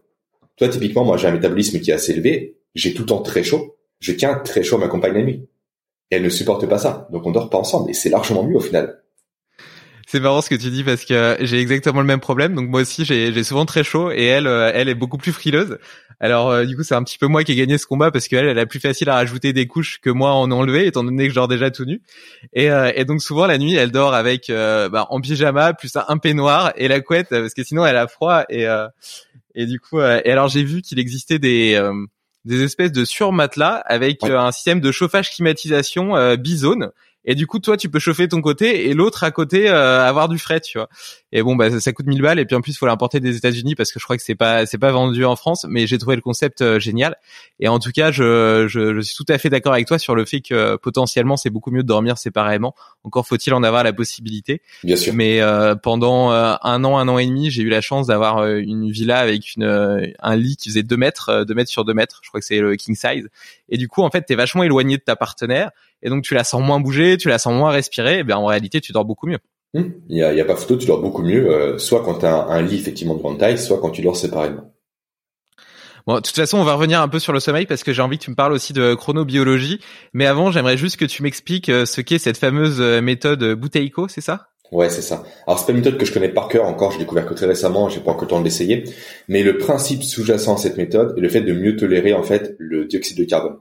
Toi, 0.56 0.68
typiquement, 0.70 1.04
moi, 1.04 1.18
j'ai 1.18 1.28
un 1.28 1.32
métabolisme 1.32 1.80
qui 1.80 1.92
est 1.92 1.94
assez 1.94 2.14
élevé, 2.14 2.58
j'ai 2.74 2.96
tout 2.96 3.04
le 3.04 3.08
temps 3.08 3.22
très 3.22 3.44
chaud, 3.44 3.78
je 4.00 4.12
tiens 4.14 4.36
très 4.36 4.64
chaud 4.64 4.78
à 4.78 4.80
ma 4.80 4.88
compagne 4.88 5.14
la 5.14 5.22
nuit. 5.22 5.48
Elle 6.10 6.24
ne 6.24 6.30
supporte 6.30 6.66
pas 6.68 6.78
ça, 6.78 7.08
donc 7.12 7.26
on 7.26 7.32
dort 7.32 7.50
pas 7.50 7.58
ensemble, 7.58 7.90
et 7.90 7.94
c'est 7.94 8.10
largement 8.10 8.44
mieux 8.44 8.56
au 8.56 8.62
final. 8.62 9.02
C'est 10.10 10.22
marrant 10.22 10.42
ce 10.42 10.50
que 10.50 10.56
tu 10.56 10.70
dis 10.70 10.86
parce 10.86 11.04
que 11.04 11.36
j'ai 11.42 11.60
exactement 11.60 12.00
le 12.00 12.08
même 12.08 12.22
problème. 12.22 12.56
Donc 12.56 12.70
moi 12.70 12.80
aussi 12.80 13.04
j'ai 13.04 13.44
souvent 13.44 13.66
très 13.66 13.84
chaud 13.84 14.10
et 14.10 14.24
elle 14.24 14.48
euh, 14.48 14.72
elle 14.74 14.88
est 14.88 14.96
beaucoup 14.96 15.18
plus 15.18 15.34
frileuse. 15.34 15.80
Alors 16.22 16.50
euh, 16.50 16.64
du 16.64 16.78
coup 16.78 16.84
c'est 16.84 16.96
un 16.96 17.04
petit 17.04 17.18
peu 17.18 17.28
moi 17.28 17.44
qui 17.44 17.52
ai 17.52 17.56
gagné 17.56 17.78
ce 17.78 17.86
combat 17.86 18.10
parce 18.10 18.30
qu'elle 18.30 18.48
elle 18.48 18.58
a 18.58 18.66
plus 18.66 18.80
facile 18.80 19.10
à 19.10 19.16
rajouter 19.16 19.52
des 19.52 19.68
couches 19.68 20.00
que 20.00 20.10
moi 20.10 20.32
en 20.32 20.50
enlever 20.50 20.88
étant 20.88 21.04
donné 21.04 21.28
que 21.28 21.34
je 21.34 21.48
déjà 21.48 21.72
tout 21.72 21.84
nu. 21.84 22.02
Et, 22.54 22.72
euh, 22.72 22.90
et 22.96 23.04
donc 23.04 23.22
souvent 23.22 23.48
la 23.48 23.58
nuit 23.58 23.76
elle 23.76 23.92
dort 23.92 24.14
avec 24.14 24.50
bah, 24.50 25.08
en 25.10 25.20
pyjama 25.20 25.74
plus 25.74 25.92
un 25.98 26.18
peignoir 26.18 26.72
et 26.78 26.88
la 26.88 27.02
couette 27.02 27.28
parce 27.30 27.54
que 27.54 27.66
sinon 27.66 27.86
elle 27.86 27.98
a 27.98 28.08
froid 28.08 28.46
et 28.50 28.66
et 29.56 29.66
du 29.66 29.82
coup 29.82 30.00
et 30.00 30.32
alors 30.32 30.48
j'ai 30.48 30.64
vu 30.64 30.82
qu'il 30.82 31.00
existait 31.00 31.38
des 31.38 31.78
des 32.48 32.64
espèces 32.64 32.92
de 32.92 33.06
surmatelas 33.06 33.76
avec 33.86 34.24
un 34.24 34.52
système 34.52 34.82
de 34.82 34.92
chauffage 34.92 35.32
climatisation 35.32 36.36
bizone. 36.38 36.92
Et 37.28 37.36
du 37.36 37.46
coup 37.46 37.60
toi 37.60 37.76
tu 37.76 37.90
peux 37.90 38.00
chauffer 38.00 38.30
ton 38.30 38.42
côté 38.42 38.88
et 38.88 38.94
l'autre 38.94 39.26
à 39.26 39.32
côté 39.32 39.70
euh, 39.70 40.08
avoir 40.08 40.30
du 40.30 40.40
frais 40.40 40.62
tu 40.62 40.78
vois 40.78 40.88
et 41.34 41.44
bon 41.44 41.56
bah 41.58 41.80
ça, 41.80 41.92
coûte 41.92 42.06
1000 42.06 42.22
balles. 42.22 42.40
Et 42.40 42.46
puis 42.46 42.56
en 42.56 42.62
plus 42.62 42.72
il 42.72 42.78
faut 42.78 42.86
l'importer 42.86 43.20
des 43.20 43.36
États-Unis 43.36 43.76
parce 43.76 43.92
que 43.92 44.00
je 44.00 44.06
crois 44.06 44.16
que 44.16 44.24
c'est 44.24 44.36
pas 44.36 44.66
c'est 44.66 44.78
pas 44.78 44.92
vendu 44.92 45.26
en 45.26 45.36
France. 45.36 45.66
Mais 45.70 45.86
j'ai 45.86 45.98
trouvé 45.98 46.16
le 46.16 46.22
concept 46.22 46.62
euh, 46.62 46.80
génial. 46.80 47.18
Et 47.60 47.68
en 47.68 47.80
tout 47.80 47.92
cas 47.92 48.12
je, 48.12 48.66
je, 48.70 48.96
je 48.96 49.02
suis 49.02 49.16
tout 49.16 49.26
à 49.28 49.38
fait 49.38 49.50
d'accord 49.50 49.74
avec 49.74 49.88
toi 49.88 50.00
sur 50.00 50.16
le 50.16 50.24
fait 50.26 50.40
que 50.40 50.78
potentiellement 50.78 51.36
c'est 51.36 51.50
beaucoup 51.50 51.72
mieux 51.72 51.84
de 51.84 51.88
dormir 51.88 52.18
séparément. 52.18 52.76
Encore 53.04 53.28
faut-il 53.28 53.54
en 53.54 53.64
avoir 53.64 53.84
la 53.84 53.92
possibilité. 53.92 54.62
Bien 54.84 54.96
sûr. 54.96 55.14
Mais 55.14 55.42
euh, 55.42 55.76
pendant 55.76 56.30
un 56.30 56.84
an 56.84 56.98
un 56.98 57.08
an 57.08 57.18
et 57.18 57.26
demi 57.28 57.52
j'ai 57.52 57.64
eu 57.64 57.70
la 57.70 57.82
chance 57.82 58.08
d'avoir 58.08 58.46
une 58.48 58.90
villa 58.90 59.20
avec 59.20 59.56
une 59.56 60.14
un 60.20 60.36
lit 60.36 60.56
qui 60.56 60.70
faisait 60.70 60.84
2 60.84 60.96
mètres 60.96 61.44
2 61.44 61.54
mètres 61.54 61.72
sur 61.72 61.84
2 61.84 61.94
mètres. 61.94 62.22
Je 62.24 62.30
crois 62.30 62.40
que 62.40 62.46
c'est 62.46 62.60
le 62.60 62.76
king 62.78 62.96
size. 62.96 63.28
Et 63.68 63.78
du 63.78 63.90
coup 63.90 64.02
en 64.02 64.10
fait 64.10 64.22
t'es 64.22 64.36
vachement 64.36 64.64
éloigné 64.64 64.96
de 64.98 65.04
ta 65.04 65.18
partenaire. 65.18 65.72
Et 66.04 66.10
donc 66.10 66.24
tu 66.24 66.36
la 66.36 66.44
sens 66.44 66.62
moins 66.62 66.80
bouger, 66.80 67.18
tu 67.18 67.28
la 67.28 67.40
sens 67.40 67.54
moins 67.54 67.72
respirer, 67.72 68.20
et 68.20 68.24
bien 68.24 68.38
en 68.38 68.46
réalité 68.46 68.80
tu 68.82 68.92
dors 68.92 69.04
beaucoup 69.04 69.28
mieux. 69.28 69.40
Hum, 69.78 69.94
il 70.10 70.18
y, 70.18 70.24
a, 70.24 70.46
pas 70.46 70.56
photo, 70.56 70.76
tu 70.76 70.88
dors 70.88 71.02
beaucoup 71.02 71.22
mieux, 71.22 71.52
euh, 71.52 71.78
soit 71.78 72.04
quand 72.04 72.16
tu 72.16 72.26
as 72.26 72.48
un, 72.48 72.62
lit 72.64 72.78
effectivement 72.78 73.14
de 73.14 73.20
grande 73.20 73.38
taille, 73.38 73.60
soit 73.60 73.80
quand 73.80 73.92
tu 73.92 74.02
dors 74.02 74.18
séparément. 74.18 74.74
Bon, 76.08 76.16
de 76.16 76.22
toute 76.22 76.36
façon, 76.36 76.58
on 76.58 76.64
va 76.64 76.74
revenir 76.74 77.02
un 77.02 77.10
peu 77.10 77.20
sur 77.20 77.34
le 77.34 77.40
sommeil 77.40 77.66
parce 77.68 77.84
que 77.84 77.94
j'ai 77.94 78.02
envie 78.02 78.18
que 78.18 78.24
tu 78.24 78.32
me 78.32 78.36
parles 78.36 78.54
aussi 78.54 78.74
de 78.74 78.96
chronobiologie. 78.96 79.80
Mais 80.14 80.26
avant, 80.26 80.52
j'aimerais 80.52 80.78
juste 80.78 80.98
que 80.98 81.06
tu 81.06 81.22
m'expliques 81.22 81.70
euh, 81.70 81.86
ce 81.86 82.02
qu'est 82.02 82.18
cette 82.18 82.38
fameuse 82.38 82.80
euh, 82.80 83.02
méthode 83.02 83.44
Bouteiko, 83.54 84.08
c'est 84.08 84.22
ça? 84.22 84.48
Ouais, 84.72 84.90
c'est 84.90 85.02
ça. 85.02 85.24
Alors 85.46 85.60
c'est 85.60 85.66
pas 85.68 85.72
une 85.74 85.78
méthode 85.78 85.98
que 85.98 86.06
je 86.06 86.14
connais 86.14 86.30
par 86.30 86.48
cœur 86.48 86.66
encore, 86.66 86.92
j'ai 86.92 86.98
découvert 86.98 87.26
que 87.26 87.34
très 87.34 87.46
récemment, 87.46 87.88
j'ai 87.88 88.00
pas 88.00 88.12
encore 88.12 88.24
le 88.24 88.28
temps 88.30 88.40
de 88.40 88.46
l'essayer. 88.46 88.84
Mais 89.28 89.44
le 89.44 89.58
principe 89.58 90.04
sous-jacent 90.04 90.56
à 90.56 90.58
cette 90.58 90.78
méthode 90.78 91.14
est 91.18 91.22
le 91.22 91.30
fait 91.30 91.42
de 91.42 91.54
mieux 91.54 91.76
tolérer 91.76 92.14
en 92.14 92.24
fait 92.24 92.56
le 92.58 92.86
dioxyde 92.86 93.18
de 93.18 93.24
carbone. 93.24 93.58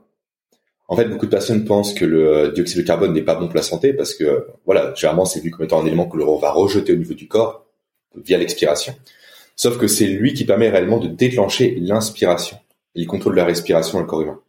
En 0.89 0.95
fait, 0.95 1.05
beaucoup 1.05 1.25
de 1.25 1.31
personnes 1.31 1.65
pensent 1.65 1.93
que 1.93 2.05
le 2.05 2.27
euh, 2.27 2.51
dioxyde 2.51 2.81
de 2.81 2.87
carbone 2.87 3.13
n'est 3.13 3.21
pas 3.21 3.35
bon 3.35 3.47
pour 3.47 3.55
la 3.55 3.61
santé 3.61 3.93
parce 3.93 4.13
que, 4.13 4.47
voilà, 4.65 4.93
généralement, 4.95 5.25
c'est 5.25 5.41
vu 5.41 5.51
comme 5.51 5.65
étant 5.65 5.81
un 5.81 5.85
élément 5.85 6.07
que 6.07 6.17
l'on 6.17 6.37
va 6.37 6.51
rejeter 6.51 6.93
au 6.93 6.95
niveau 6.95 7.13
du 7.13 7.27
corps 7.27 7.65
via 8.15 8.37
l'expiration. 8.37 8.95
Sauf 9.55 9.77
que 9.77 9.87
c'est 9.87 10.07
lui 10.07 10.33
qui 10.33 10.45
permet 10.45 10.69
réellement 10.69 10.99
de 10.99 11.07
déclencher 11.07 11.75
l'inspiration. 11.81 12.57
Il 12.95 13.05
contrôle 13.05 13.35
la 13.35 13.43
respiration 13.43 13.97
dans 13.97 14.03
le 14.03 14.07
corps 14.07 14.21
humain. 14.21 14.39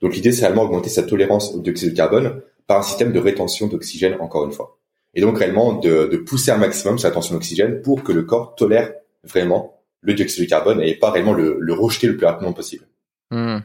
Donc 0.00 0.14
l'idée, 0.14 0.30
c'est 0.32 0.42
réellement 0.42 0.62
augmenter 0.62 0.90
sa 0.90 1.02
tolérance 1.02 1.52
au 1.54 1.60
dioxyde 1.60 1.90
de 1.90 1.96
carbone 1.96 2.40
par 2.66 2.78
un 2.78 2.82
système 2.82 3.12
de 3.12 3.18
rétention 3.18 3.66
d'oxygène, 3.66 4.16
encore 4.20 4.44
une 4.44 4.52
fois. 4.52 4.78
Et 5.14 5.20
donc 5.20 5.38
réellement 5.38 5.72
de, 5.72 6.06
de 6.06 6.16
pousser 6.18 6.52
un 6.52 6.58
maximum 6.58 6.98
sa 6.98 7.10
tension 7.10 7.34
d'oxygène 7.34 7.82
pour 7.82 8.04
que 8.04 8.12
le 8.12 8.22
corps 8.22 8.54
tolère 8.54 8.92
vraiment 9.24 9.82
le 10.02 10.14
dioxyde 10.14 10.44
de 10.44 10.48
carbone 10.48 10.80
et 10.80 10.94
pas 10.94 11.10
réellement 11.10 11.32
le, 11.32 11.56
le 11.58 11.72
rejeter 11.72 12.06
le 12.06 12.16
plus 12.16 12.26
rapidement 12.26 12.52
possible. 12.52 12.86
Mmh. 13.30 13.58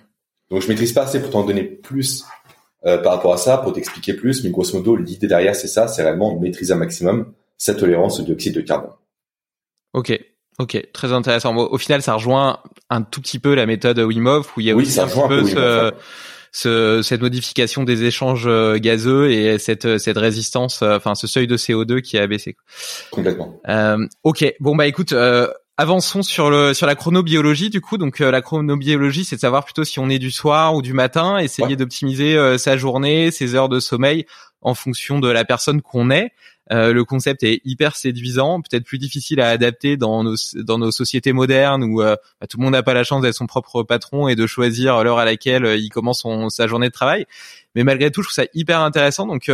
Donc 0.54 0.62
je 0.62 0.68
maîtrise 0.68 0.94
pas 0.94 1.02
assez 1.02 1.20
pour 1.20 1.32
t'en 1.32 1.44
donner 1.44 1.64
plus 1.64 2.26
euh, 2.86 3.00
par 3.00 3.14
rapport 3.14 3.34
à 3.34 3.38
ça, 3.38 3.58
pour 3.58 3.74
t'expliquer 3.74 4.14
plus, 4.14 4.44
mais 4.44 4.52
grosso 4.52 4.78
modo, 4.78 4.96
l'idée 4.96 5.26
derrière, 5.26 5.56
c'est 5.56 5.68
ça, 5.68 5.88
c'est 5.88 6.04
vraiment 6.04 6.40
maîtriser 6.40 6.74
un 6.74 6.78
maximum 6.78 7.34
sa 7.58 7.74
tolérance 7.74 8.20
au 8.20 8.24
dioxyde 8.24 8.54
de 8.54 8.62
carbone. 8.62 8.92
Ok, 9.94 10.20
ok, 10.60 10.92
très 10.94 11.12
intéressant. 11.12 11.56
au 11.56 11.78
final, 11.80 12.04
ça 12.04 12.14
rejoint 12.14 12.60
un 12.92 13.02
tout 13.02 13.20
petit 13.20 13.40
peu 13.40 13.56
la 13.56 13.66
méthode 13.66 13.98
Wim 13.98 14.28
Hof, 14.28 14.56
où 14.56 14.60
il 14.60 14.68
y 14.68 14.72
a 14.72 14.76
aussi 14.76 15.00
un 15.00 15.08
petit 15.08 15.56
peu 15.56 15.92
ce, 16.54 17.02
cette 17.02 17.22
modification 17.22 17.84
des 17.84 18.04
échanges 18.04 18.46
euh, 18.46 18.78
gazeux 18.78 19.32
et 19.32 19.58
cette, 19.58 19.98
cette 19.98 20.18
résistance, 20.18 20.84
euh, 20.84 20.98
enfin 20.98 21.16
ce 21.16 21.26
seuil 21.26 21.48
de 21.48 21.58
CO2 21.58 22.02
qui 22.02 22.18
a 22.18 22.28
baissé. 22.28 22.56
Complètement. 23.10 23.60
Euh, 23.68 23.98
ok, 24.22 24.54
bon 24.60 24.76
bah 24.76 24.86
écoute, 24.86 25.14
euh, 25.14 25.48
Avançons 25.76 26.22
sur 26.22 26.52
le 26.52 26.76
sur 26.76 26.86
la 26.86 26.94
chronobiologie 26.94 27.72
du 27.72 27.82
coup. 27.82 27.98
Donc 27.98 28.22
euh, 28.22 28.30
la 28.30 28.44
chronobiologie, 28.44 29.26
c'est 29.26 29.38
de 29.38 29.42
savoir 29.42 29.66
plutôt 29.66 29.84
si 29.84 29.98
on 29.98 30.08
est 30.08 30.20
du 30.20 30.30
soir 30.30 30.76
ou 30.76 30.84
du 30.84 30.94
matin, 30.94 31.40
essayer 31.40 31.76
d'optimiser 31.76 32.38
euh, 32.38 32.60
sa 32.60 32.78
journée, 32.78 33.32
ses 33.32 33.56
heures 33.56 33.70
de 33.70 33.80
sommeil 33.80 34.28
en 34.62 34.76
fonction 34.76 35.20
de 35.20 35.28
la 35.30 35.46
personne 35.46 35.82
qu'on 35.82 36.12
est. 36.12 36.32
Euh, 36.72 36.94
le 36.94 37.04
concept 37.06 37.42
est 37.42 37.60
hyper 37.66 37.96
séduisant, 37.96 38.62
peut-être 38.62 38.86
plus 38.86 39.00
difficile 39.00 39.42
à 39.42 39.50
adapter 39.50 39.98
dans 39.98 40.24
nos 40.24 40.36
dans 40.54 40.78
nos 40.78 40.92
sociétés 40.92 41.34
modernes 41.34 41.84
où 41.84 42.02
bah, 42.02 42.18
tout 42.48 42.60
le 42.60 42.64
monde 42.64 42.74
n'a 42.74 42.84
pas 42.84 42.94
la 42.94 43.04
chance 43.04 43.24
d'être 43.24 43.34
son 43.34 43.48
propre 43.48 43.82
patron 43.82 44.28
et 44.28 44.36
de 44.36 44.46
choisir 44.46 45.04
l'heure 45.04 45.18
à 45.18 45.26
laquelle 45.26 45.66
il 45.80 45.90
commence 45.90 46.20
son, 46.20 46.50
sa 46.50 46.68
journée 46.68 46.90
de 46.90 46.94
travail. 46.94 47.26
Mais 47.74 47.84
malgré 47.84 48.12
tout, 48.12 48.22
je 48.22 48.28
trouve 48.28 48.36
ça 48.36 48.50
hyper 48.54 48.80
intéressant. 48.80 49.26
Donc 49.26 49.50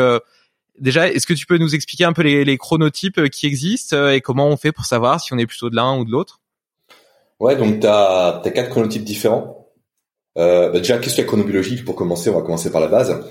déjà, 0.80 1.10
est-ce 1.10 1.28
que 1.28 1.34
tu 1.34 1.46
peux 1.46 1.58
nous 1.58 1.76
expliquer 1.76 2.06
un 2.06 2.14
peu 2.14 2.22
les, 2.22 2.58
chronotypes 2.58 3.20
euh, 3.20 3.28
qui 3.28 3.46
existent 3.46 3.96
euh, 3.96 4.12
et 4.12 4.22
comment 4.22 4.48
on 4.48 4.58
fait 4.58 4.72
pour 4.72 4.86
savoir 4.86 5.22
si 5.22 5.34
on 5.34 5.38
est 5.38 5.46
plutôt 5.46 5.70
de 5.70 5.76
l'un 5.76 5.98
ou 5.98 6.06
de 6.06 6.12
l'autre? 6.12 6.40
Ouais, 7.40 7.56
donc 7.56 7.80
tu 7.80 7.88
as, 7.88 8.42
quatre 8.54 8.70
chronotypes 8.70 9.04
différents. 9.04 9.68
Euh, 10.38 10.70
bah 10.70 10.80
déjà, 10.80 10.98
qu'est-ce 10.98 11.16
que 11.16 11.22
la 11.22 11.28
chronobiologie? 11.28 11.82
Pour 11.84 11.96
commencer, 11.96 12.30
on 12.30 12.36
va 12.36 12.42
commencer 12.42 12.72
par 12.72 12.82
la 12.82 12.88
base. 12.88 13.24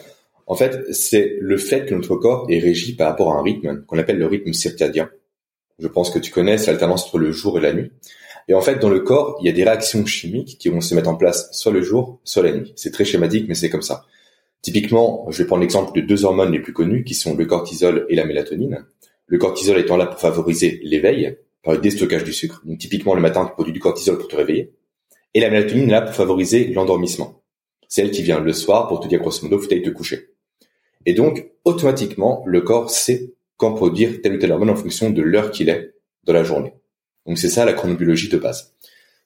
En 0.46 0.54
fait, 0.54 0.92
c'est 0.92 1.36
le 1.40 1.58
fait 1.58 1.86
que 1.86 1.94
notre 1.94 2.16
corps 2.16 2.46
est 2.48 2.58
régi 2.58 2.94
par 2.94 3.08
rapport 3.08 3.32
à 3.32 3.38
un 3.38 3.42
rythme 3.42 3.84
qu'on 3.84 3.98
appelle 3.98 4.18
le 4.18 4.26
rythme 4.26 4.52
circadien. 4.52 5.10
Je 5.78 5.86
pense 5.88 6.10
que 6.10 6.18
tu 6.18 6.32
connais, 6.32 6.56
l'alternance 6.56 7.04
entre 7.04 7.18
le 7.18 7.30
jour 7.32 7.58
et 7.58 7.60
la 7.60 7.72
nuit. 7.72 7.92
Et 8.48 8.54
en 8.54 8.62
fait, 8.62 8.76
dans 8.76 8.88
le 8.88 9.00
corps, 9.00 9.36
il 9.40 9.46
y 9.46 9.50
a 9.50 9.52
des 9.52 9.62
réactions 9.62 10.04
chimiques 10.06 10.56
qui 10.58 10.70
vont 10.70 10.80
se 10.80 10.94
mettre 10.94 11.10
en 11.10 11.16
place 11.16 11.50
soit 11.52 11.70
le 11.70 11.82
jour, 11.82 12.18
soit 12.24 12.42
la 12.42 12.52
nuit. 12.52 12.72
C'est 12.76 12.90
très 12.90 13.04
schématique, 13.04 13.44
mais 13.46 13.54
c'est 13.54 13.68
comme 13.68 13.82
ça. 13.82 14.06
Typiquement, 14.62 15.26
je 15.30 15.38
vais 15.38 15.46
prendre 15.46 15.62
l'exemple 15.62 15.98
de 15.98 16.04
deux 16.04 16.24
hormones 16.24 16.52
les 16.52 16.60
plus 16.60 16.72
connues 16.72 17.04
qui 17.04 17.14
sont 17.14 17.36
le 17.36 17.46
cortisol 17.46 18.06
et 18.08 18.16
la 18.16 18.24
mélatonine. 18.24 18.84
Le 19.26 19.38
cortisol 19.38 19.78
étant 19.78 19.96
là 19.96 20.06
pour 20.06 20.18
favoriser 20.18 20.80
l'éveil 20.82 21.38
par 21.62 21.74
le 21.74 21.80
déstockage 21.80 22.24
du 22.24 22.32
sucre. 22.32 22.62
Donc 22.64 22.78
typiquement 22.78 23.14
le 23.14 23.20
matin 23.20 23.44
tu 23.46 23.52
produis 23.52 23.72
du 23.72 23.80
cortisol 23.80 24.18
pour 24.18 24.28
te 24.28 24.36
réveiller. 24.36 24.72
Et 25.34 25.40
la 25.40 25.50
mélatonine 25.50 25.90
là 25.90 26.02
pour 26.02 26.14
favoriser 26.14 26.68
l'endormissement. 26.68 27.42
C'est 27.88 28.02
elle 28.02 28.10
qui 28.10 28.22
vient 28.22 28.40
le 28.40 28.52
soir 28.52 28.88
pour 28.88 29.00
te 29.00 29.08
dire 29.08 29.20
grosso 29.20 29.42
modo 29.44 29.58
faut 29.58 29.70
aller 29.70 29.82
te 29.82 29.90
coucher. 29.90 30.30
Et 31.06 31.14
donc 31.14 31.50
automatiquement 31.64 32.42
le 32.46 32.60
corps 32.60 32.90
sait 32.90 33.34
quand 33.56 33.74
produire 33.74 34.20
telle 34.22 34.34
ou 34.34 34.38
telle 34.38 34.52
hormone 34.52 34.70
en 34.70 34.76
fonction 34.76 35.10
de 35.10 35.22
l'heure 35.22 35.50
qu'il 35.50 35.68
est 35.68 35.94
dans 36.24 36.32
la 36.32 36.42
journée. 36.42 36.74
Donc 37.26 37.38
c'est 37.38 37.48
ça 37.48 37.64
la 37.64 37.74
chronobiologie 37.74 38.28
de 38.28 38.38
base. 38.38 38.74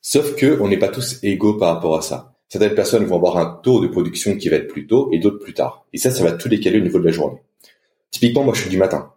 Sauf 0.01 0.35
que 0.35 0.61
on 0.61 0.69
n'est 0.69 0.79
pas 0.79 0.89
tous 0.89 1.19
égaux 1.23 1.55
par 1.55 1.75
rapport 1.75 1.97
à 1.97 2.03
ça 2.03 2.32
certaines 2.53 2.75
personnes 2.75 3.07
vont 3.07 3.17
avoir 3.17 3.39
un 3.39 3.61
taux 3.63 3.81
de 3.81 3.87
production 3.87 4.37
qui 4.37 4.51
va 4.51 4.57
être 4.57 4.69
plus 4.69 4.87
tôt 4.87 5.09
et 5.11 5.19
d'autres 5.19 5.39
plus 5.39 5.55
tard. 5.55 5.87
Et 5.95 5.97
ça, 5.97 6.11
ça 6.11 6.23
va 6.23 6.33
tout 6.33 6.51
décaler 6.51 6.81
au 6.81 6.83
niveau 6.83 6.99
de 6.99 7.07
la 7.07 7.11
journée. 7.11 7.39
Typiquement, 8.11 8.45
moi, 8.45 8.53
je 8.53 8.61
suis 8.61 8.69
du 8.69 8.77
matin. 8.77 9.15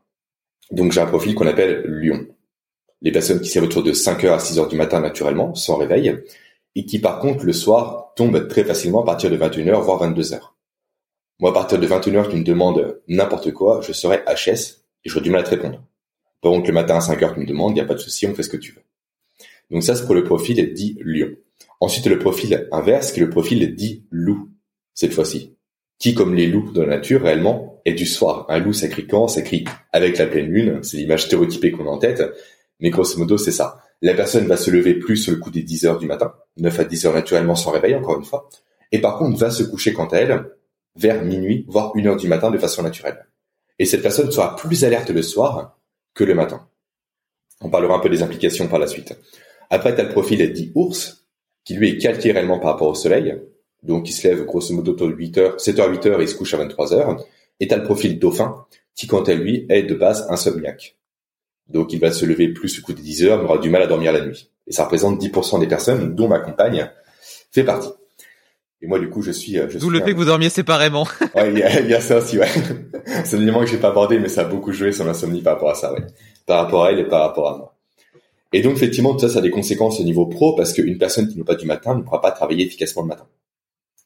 Donc, 0.71 0.93
j'ai 0.93 1.01
un 1.01 1.05
profil 1.05 1.35
qu'on 1.35 1.45
appelle 1.45 1.83
lion. 1.85 2.27
Les 3.01 3.11
personnes 3.11 3.41
qui 3.41 3.49
servent 3.49 3.65
autour 3.65 3.83
de 3.83 3.91
5h 3.91 4.29
à 4.29 4.37
6h 4.37 4.69
du 4.69 4.77
matin 4.77 5.01
naturellement, 5.01 5.53
sans 5.53 5.75
réveil, 5.75 6.17
et 6.75 6.85
qui, 6.85 6.99
par 6.99 7.19
contre, 7.19 7.43
le 7.43 7.51
soir, 7.51 8.13
tombent 8.15 8.47
très 8.47 8.63
facilement 8.63 9.01
à 9.01 9.05
partir 9.05 9.29
de 9.29 9.35
21h, 9.35 9.81
voire 9.81 10.01
22h. 10.09 10.39
Moi, 11.41 11.49
à 11.49 11.53
partir 11.53 11.77
de 11.77 11.85
21h, 11.85 12.29
tu 12.29 12.37
me 12.37 12.43
demandes 12.45 13.01
n'importe 13.09 13.51
quoi, 13.51 13.81
je 13.81 13.91
serai 13.91 14.23
HS 14.27 14.85
et 15.03 15.09
j'aurai 15.09 15.25
du 15.25 15.29
mal 15.29 15.41
à 15.41 15.43
te 15.43 15.49
répondre. 15.49 15.83
Par 16.39 16.53
contre, 16.53 16.67
le 16.67 16.73
matin 16.73 16.95
à 16.95 16.99
5h, 16.99 17.33
tu 17.33 17.41
me 17.41 17.45
demandes, 17.45 17.71
il 17.71 17.75
n'y 17.75 17.81
a 17.81 17.85
pas 17.85 17.95
de 17.95 17.99
souci, 17.99 18.27
on 18.27 18.33
fait 18.33 18.43
ce 18.43 18.49
que 18.49 18.55
tu 18.55 18.71
veux. 18.71 18.83
Donc 19.71 19.83
ça, 19.83 19.93
c'est 19.93 20.05
pour 20.05 20.15
le 20.15 20.23
profil 20.23 20.73
dit 20.73 20.97
lion. 21.01 21.35
Ensuite, 21.81 22.07
le 22.07 22.19
profil 22.19 22.67
inverse, 22.71 23.11
qui 23.11 23.19
est 23.19 23.23
le 23.23 23.29
profil 23.29 23.75
dit 23.75 24.05
loup, 24.11 24.49
cette 24.93 25.13
fois-ci. 25.13 25.57
Qui, 25.99 26.13
comme 26.13 26.35
les 26.35 26.47
loups 26.47 26.71
de 26.71 26.81
la 26.81 26.97
nature, 26.97 27.21
réellement, 27.21 27.81
est 27.85 27.93
du 27.93 28.05
soir. 28.05 28.45
Un 28.49 28.59
loup, 28.59 28.73
ça 28.73 28.87
crie 28.87 29.07
quand? 29.07 29.27
Ça 29.27 29.41
crie 29.41 29.65
avec 29.93 30.17
la 30.17 30.25
pleine 30.25 30.47
lune. 30.47 30.83
C'est 30.83 30.97
l'image 30.97 31.25
stéréotypée 31.25 31.71
qu'on 31.71 31.87
a 31.87 31.91
en 31.91 31.97
tête. 31.97 32.23
Mais 32.79 32.89
grosso 32.89 33.17
modo, 33.17 33.37
c'est 33.37 33.51
ça. 33.51 33.79
La 34.01 34.13
personne 34.13 34.47
va 34.47 34.57
se 34.57 34.69
lever 34.71 34.95
plus 34.95 35.17
sur 35.17 35.31
le 35.31 35.39
coup 35.39 35.51
des 35.51 35.63
10 35.63 35.85
heures 35.85 35.97
du 35.97 36.05
matin. 36.05 36.33
9 36.57 36.79
à 36.79 36.83
10 36.83 37.05
heures 37.05 37.13
naturellement 37.13 37.55
sans 37.55 37.71
réveil, 37.71 37.95
encore 37.95 38.17
une 38.17 38.25
fois. 38.25 38.49
Et 38.91 38.99
par 38.99 39.17
contre, 39.17 39.37
va 39.37 39.51
se 39.51 39.63
coucher 39.63 39.93
quant 39.93 40.07
à 40.07 40.17
elle 40.17 40.51
vers 40.97 41.23
minuit, 41.23 41.65
voire 41.67 41.93
1 41.95 42.05
heure 42.05 42.17
du 42.17 42.27
matin 42.27 42.51
de 42.51 42.57
façon 42.57 42.83
naturelle. 42.83 43.25
Et 43.79 43.85
cette 43.85 44.01
personne 44.01 44.31
sera 44.31 44.55
plus 44.55 44.83
alerte 44.83 45.09
le 45.09 45.21
soir 45.21 45.77
que 46.13 46.23
le 46.23 46.33
matin. 46.33 46.67
On 47.61 47.69
parlera 47.69 47.95
un 47.95 47.99
peu 47.99 48.09
des 48.09 48.21
implications 48.21 48.67
par 48.67 48.79
la 48.79 48.87
suite. 48.87 49.17
Après, 49.69 49.93
tu 49.95 50.01
as 50.01 50.03
le 50.03 50.09
profil 50.09 50.51
dit 50.53 50.71
ours, 50.75 51.24
qui 51.65 51.73
lui 51.73 51.89
est 51.89 51.97
calqué 51.97 52.31
réellement 52.31 52.59
par 52.59 52.71
rapport 52.71 52.87
au 52.87 52.95
soleil. 52.95 53.35
Donc, 53.83 54.09
il 54.09 54.13
se 54.13 54.27
lève 54.27 54.45
grosso 54.45 54.73
modo 54.73 54.93
autour 54.93 55.09
de 55.09 55.13
8 55.13 55.37
heures, 55.37 55.59
7 55.59 55.77
h 55.77 55.89
8 55.91 56.05
heures 56.05 56.21
et 56.21 56.23
il 56.23 56.29
se 56.29 56.35
couche 56.35 56.53
à 56.53 56.57
23 56.57 56.93
heures. 56.93 57.17
Et 57.59 57.67
t'as 57.67 57.77
le 57.77 57.83
profil 57.83 58.19
dauphin, 58.19 58.65
qui 58.95 59.07
quant 59.07 59.23
à 59.23 59.33
lui 59.33 59.65
est 59.69 59.83
de 59.83 59.95
base 59.95 60.25
insomniaque. 60.29 60.95
Donc, 61.67 61.91
il 61.93 61.99
va 61.99 62.11
se 62.11 62.25
lever 62.25 62.49
plus 62.49 62.79
au 62.79 62.81
coup 62.83 62.93
de 62.93 63.01
10 63.01 63.25
heures, 63.25 63.39
mais 63.39 63.45
aura 63.45 63.57
du 63.57 63.69
mal 63.69 63.81
à 63.81 63.87
dormir 63.87 64.11
la 64.11 64.25
nuit. 64.25 64.51
Et 64.67 64.71
ça 64.71 64.83
représente 64.83 65.21
10% 65.21 65.59
des 65.59 65.67
personnes, 65.67 66.15
dont 66.15 66.27
ma 66.27 66.39
compagne 66.39 66.89
fait 67.51 67.63
partie. 67.63 67.89
Et 68.81 68.87
moi, 68.87 68.99
du 68.99 69.09
coup, 69.09 69.21
je 69.21 69.31
suis. 69.31 69.53
Je 69.53 69.77
D'où 69.79 69.89
le 69.89 69.99
fait 70.01 70.11
que 70.11 70.17
vous 70.17 70.25
dormiez 70.25 70.49
séparément. 70.49 71.07
ouais, 71.35 71.51
il 71.51 71.57
y, 71.57 71.93
a, 71.93 72.01
ça 72.01 72.17
aussi, 72.17 72.37
ouais. 72.37 72.49
C'est 73.23 73.37
un 73.37 73.41
élément 73.41 73.61
que 73.61 73.67
j'ai 73.67 73.77
pas 73.77 73.89
abordé, 73.89 74.19
mais 74.19 74.27
ça 74.27 74.41
a 74.41 74.45
beaucoup 74.45 74.71
joué 74.71 74.91
sur 74.91 75.05
l'insomnie 75.05 75.41
par 75.41 75.53
rapport 75.53 75.71
à 75.71 75.75
ça, 75.75 75.93
ouais. 75.93 76.01
Par 76.45 76.63
rapport 76.63 76.85
à 76.85 76.91
elle 76.91 76.99
et 76.99 77.07
par 77.07 77.21
rapport 77.21 77.49
à 77.49 77.57
moi. 77.57 77.74
Et 78.53 78.61
donc, 78.61 78.75
effectivement, 78.75 79.13
tout 79.13 79.19
ça, 79.19 79.29
ça 79.29 79.39
a 79.39 79.41
des 79.41 79.49
conséquences 79.49 79.99
au 79.99 80.03
niveau 80.03 80.27
pro 80.27 80.55
parce 80.55 80.73
qu'une 80.73 80.97
personne 80.97 81.27
qui 81.27 81.37
n'est 81.37 81.43
pas 81.43 81.55
du 81.55 81.65
matin 81.65 81.95
ne 81.95 82.01
pourra 82.01 82.21
pas 82.21 82.31
travailler 82.31 82.65
efficacement 82.65 83.01
le 83.01 83.09
matin. 83.09 83.27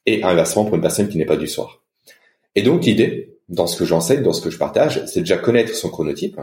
Et 0.06 0.22
inversement 0.22 0.64
pour 0.64 0.74
une 0.74 0.80
personne 0.80 1.08
qui 1.08 1.18
n'est 1.18 1.26
pas 1.26 1.36
du 1.36 1.46
soir. 1.46 1.82
Et 2.54 2.62
donc, 2.62 2.84
l'idée, 2.84 3.38
dans 3.48 3.66
ce 3.66 3.76
que 3.76 3.84
j'enseigne, 3.84 4.22
dans 4.22 4.32
ce 4.32 4.40
que 4.40 4.50
je 4.50 4.58
partage, 4.58 5.04
c'est 5.06 5.20
déjà 5.20 5.36
connaître 5.36 5.74
son 5.74 5.88
chronotype. 5.88 6.40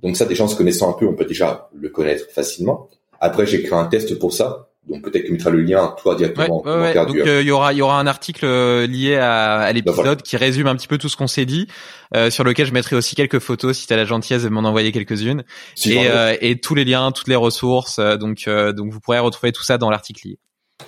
Donc 0.00 0.16
ça, 0.16 0.26
déjà, 0.26 0.44
en 0.44 0.48
se 0.48 0.56
connaissant 0.56 0.90
un 0.90 0.92
peu, 0.92 1.06
on 1.06 1.14
peut 1.14 1.24
déjà 1.24 1.70
le 1.74 1.88
connaître 1.88 2.30
facilement. 2.30 2.88
Après, 3.20 3.46
j'ai 3.46 3.62
créé 3.62 3.78
un 3.78 3.86
test 3.86 4.18
pour 4.18 4.32
ça. 4.32 4.68
Donc 4.88 5.02
peut-être 5.02 5.22
que 5.22 5.26
tu 5.26 5.32
mettras 5.32 5.50
le 5.50 5.62
lien 5.62 5.94
toi 6.00 6.14
directement. 6.14 6.62
Ouais, 6.64 6.94
ouais, 6.94 6.94
Donc 6.94 7.16
euh, 7.16 7.42
il 7.42 7.48
y 7.48 7.50
aura 7.50 7.72
il 7.72 7.78
y 7.78 7.82
aura 7.82 7.98
un 7.98 8.06
article 8.06 8.44
euh, 8.44 8.86
lié 8.86 9.16
à, 9.16 9.54
à 9.58 9.72
l'épisode 9.72 10.18
bah, 10.18 10.22
qui 10.24 10.36
résume 10.36 10.68
un 10.68 10.76
petit 10.76 10.86
peu 10.86 10.96
tout 10.96 11.08
ce 11.08 11.16
qu'on 11.16 11.26
s'est 11.26 11.44
dit, 11.44 11.66
euh, 12.14 12.30
sur 12.30 12.44
lequel 12.44 12.66
je 12.66 12.72
mettrai 12.72 12.94
aussi 12.94 13.16
quelques 13.16 13.40
photos 13.40 13.76
si 13.76 13.88
tu 13.88 13.92
as 13.92 13.96
la 13.96 14.04
gentillesse 14.04 14.44
de 14.44 14.48
m'en 14.48 14.60
envoyer 14.60 14.92
quelques-unes 14.92 15.42
et, 15.84 16.08
euh, 16.08 16.36
et 16.40 16.60
tous 16.60 16.76
les 16.76 16.84
liens, 16.84 17.10
toutes 17.10 17.26
les 17.26 17.36
ressources. 17.36 17.98
donc 17.98 18.48
donc 18.48 18.92
vous 18.92 19.00
pourrez 19.00 19.18
retrouver 19.18 19.50
tout 19.50 19.64
ça 19.64 19.76
dans 19.76 19.90
l'article 19.90 20.28
lié. 20.28 20.38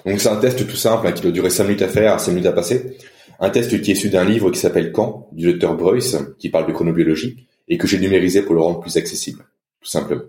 Donc 0.07 0.21
c'est 0.21 0.29
un 0.29 0.37
test 0.37 0.69
tout 0.69 0.77
simple 0.77 1.07
hein, 1.07 1.13
qui 1.13 1.23
doit 1.23 1.33
durer 1.33 1.51
5 1.51 1.65
minutes 1.65 1.83
à 1.83 1.89
faire, 1.89 2.21
5 2.21 2.31
minutes 2.33 2.47
à 2.47 2.53
passer. 2.53 2.97
Un 3.41 3.51
test 3.51 3.81
qui 3.81 3.91
est 3.91 3.95
issu 3.95 4.11
d'un 4.11 4.25
livre 4.25 4.51
qui 4.51 4.61
s'appelle 4.61 4.93
Quand 4.93 5.29
du 5.33 5.51
docteur 5.51 5.77
Bruce 5.77 6.17
qui 6.39 6.51
parle 6.51 6.67
de 6.67 6.73
chronobiologie 6.73 7.47
et 7.69 7.79
que 7.79 7.87
j'ai 7.87 7.99
numérisé 7.99 8.43
pour 8.43 8.55
le 8.55 8.61
rendre 8.61 8.81
plus 8.81 8.97
accessible, 8.97 9.45
tout 9.81 9.89
simplement. 9.89 10.23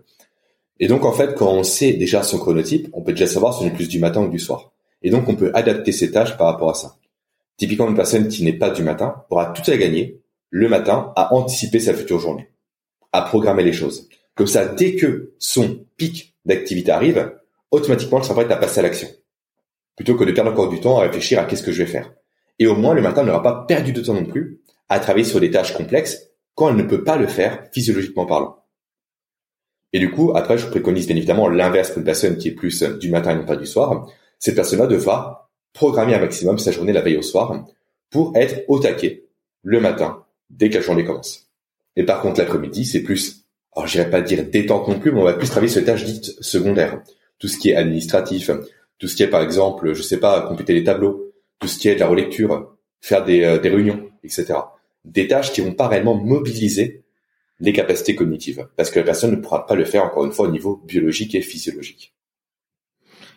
Et 0.79 0.87
donc 0.87 1.05
en 1.05 1.11
fait, 1.11 1.35
quand 1.35 1.51
on 1.51 1.63
sait 1.63 1.93
déjà 1.93 2.23
son 2.23 2.37
chronotype, 2.37 2.89
on 2.93 3.01
peut 3.01 3.11
déjà 3.11 3.27
savoir 3.27 3.53
si 3.53 3.63
on 3.63 3.67
est 3.67 3.73
plus 3.73 3.89
du 3.89 3.99
matin 3.99 4.21
ou 4.21 4.29
du 4.29 4.39
soir. 4.39 4.71
Et 5.01 5.09
donc 5.09 5.27
on 5.27 5.35
peut 5.35 5.51
adapter 5.53 5.91
ses 5.91 6.11
tâches 6.11 6.37
par 6.37 6.47
rapport 6.47 6.69
à 6.69 6.73
ça. 6.73 6.95
Typiquement, 7.57 7.89
une 7.89 7.95
personne 7.95 8.29
qui 8.29 8.43
n'est 8.43 8.53
pas 8.53 8.69
du 8.69 8.83
matin 8.83 9.23
aura 9.29 9.47
tout 9.47 9.69
à 9.69 9.75
gagner 9.75 10.21
le 10.49 10.69
matin 10.69 11.11
à 11.15 11.33
anticiper 11.33 11.79
sa 11.79 11.93
future 11.93 12.19
journée, 12.19 12.49
à 13.11 13.21
programmer 13.21 13.63
les 13.63 13.73
choses. 13.73 14.07
Comme 14.35 14.47
ça, 14.47 14.65
dès 14.65 14.95
que 14.95 15.33
son 15.37 15.85
pic 15.97 16.35
d'activité 16.45 16.91
arrive, 16.91 17.33
automatiquement, 17.71 18.19
elle 18.19 18.23
sera 18.23 18.35
prête 18.35 18.51
à 18.51 18.55
passer 18.55 18.79
à 18.79 18.83
l'action. 18.83 19.09
Plutôt 19.97 20.15
que 20.15 20.23
de 20.23 20.31
perdre 20.31 20.51
encore 20.51 20.69
du 20.69 20.79
temps 20.79 20.97
à 20.97 21.01
réfléchir 21.01 21.39
à 21.39 21.43
qu'est-ce 21.43 21.63
que 21.63 21.73
je 21.73 21.83
vais 21.83 21.91
faire. 21.91 22.13
Et 22.57 22.67
au 22.67 22.75
moins, 22.75 22.93
le 22.93 23.01
matin 23.01 23.23
n'aura 23.23 23.43
pas 23.43 23.65
perdu 23.67 23.91
de 23.91 24.01
temps 24.01 24.13
non 24.13 24.25
plus 24.25 24.61
à 24.87 24.99
travailler 24.99 25.25
sur 25.25 25.41
des 25.41 25.51
tâches 25.51 25.73
complexes 25.73 26.29
quand 26.55 26.69
elle 26.69 26.77
ne 26.77 26.83
peut 26.83 27.03
pas 27.03 27.17
le 27.17 27.27
faire 27.27 27.67
physiologiquement 27.73 28.25
parlant. 28.25 28.58
Et 29.93 29.99
du 29.99 30.11
coup, 30.11 30.31
après, 30.35 30.57
je 30.57 30.67
préconise 30.67 31.07
bien 31.07 31.15
évidemment 31.15 31.49
l'inverse 31.49 31.89
pour 31.89 31.99
une 31.99 32.05
personne 32.05 32.37
qui 32.37 32.49
est 32.49 32.53
plus 32.53 32.83
du 32.83 33.09
matin 33.09 33.31
et 33.31 33.35
non 33.35 33.45
pas 33.45 33.55
du 33.55 33.65
soir. 33.65 34.07
Cette 34.37 34.55
personne-là 34.55 34.87
devra 34.87 35.49
programmer 35.73 36.13
un 36.13 36.19
maximum 36.19 36.59
sa 36.59 36.71
journée 36.71 36.93
la 36.93 37.01
veille 37.01 37.17
au 37.17 37.21
soir 37.21 37.65
pour 38.09 38.35
être 38.35 38.63
au 38.67 38.79
taquet 38.79 39.25
le 39.63 39.79
matin 39.79 40.23
dès 40.49 40.69
que 40.69 40.75
la 40.75 40.81
journée 40.81 41.05
commence. 41.05 41.49
Et 41.95 42.03
par 42.03 42.21
contre, 42.21 42.39
l'après-midi, 42.39 42.85
c'est 42.85 43.01
plus, 43.01 43.45
alors 43.75 43.87
j'irais 43.87 44.09
pas 44.09 44.21
dire 44.21 44.45
détente 44.45 44.87
non 44.87 44.99
plus, 44.99 45.11
mais 45.11 45.19
on 45.19 45.25
va 45.25 45.33
plus 45.33 45.49
travailler 45.49 45.71
sur 45.71 45.81
les 45.81 45.85
tâches 45.85 46.05
dites 46.05 46.35
secondaires. 46.39 47.01
Tout 47.39 47.47
ce 47.47 47.57
qui 47.57 47.71
est 47.71 47.75
administratif, 47.75 48.51
tout 48.99 49.07
ce 49.07 49.15
qui 49.15 49.23
est 49.23 49.27
par 49.27 49.41
exemple, 49.41 49.93
je 49.93 50.01
sais 50.01 50.19
pas, 50.19 50.41
compléter 50.41 50.73
les 50.73 50.83
tableaux, 50.83 51.31
tout 51.59 51.67
ce 51.67 51.77
qui 51.77 51.89
est 51.89 51.95
de 51.95 51.99
la 51.99 52.07
relecture, 52.07 52.75
faire 53.01 53.23
des, 53.23 53.43
euh, 53.43 53.59
des 53.59 53.69
réunions, 53.69 54.09
etc. 54.23 54.53
Des 55.05 55.27
tâches 55.27 55.51
qui 55.51 55.61
vont 55.61 55.73
pas 55.73 55.87
réellement 55.87 56.15
mobiliser 56.15 57.03
les 57.59 57.73
capacités 57.73 58.15
cognitives, 58.15 58.67
parce 58.77 58.89
que 58.89 58.99
la 58.99 59.05
personne 59.05 59.31
ne 59.31 59.35
pourra 59.37 59.65
pas 59.65 59.75
le 59.75 59.85
faire 59.85 60.03
encore 60.03 60.25
une 60.25 60.31
fois 60.31 60.47
au 60.47 60.51
niveau 60.51 60.81
biologique 60.85 61.35
et 61.35 61.41
physiologique. 61.41 62.13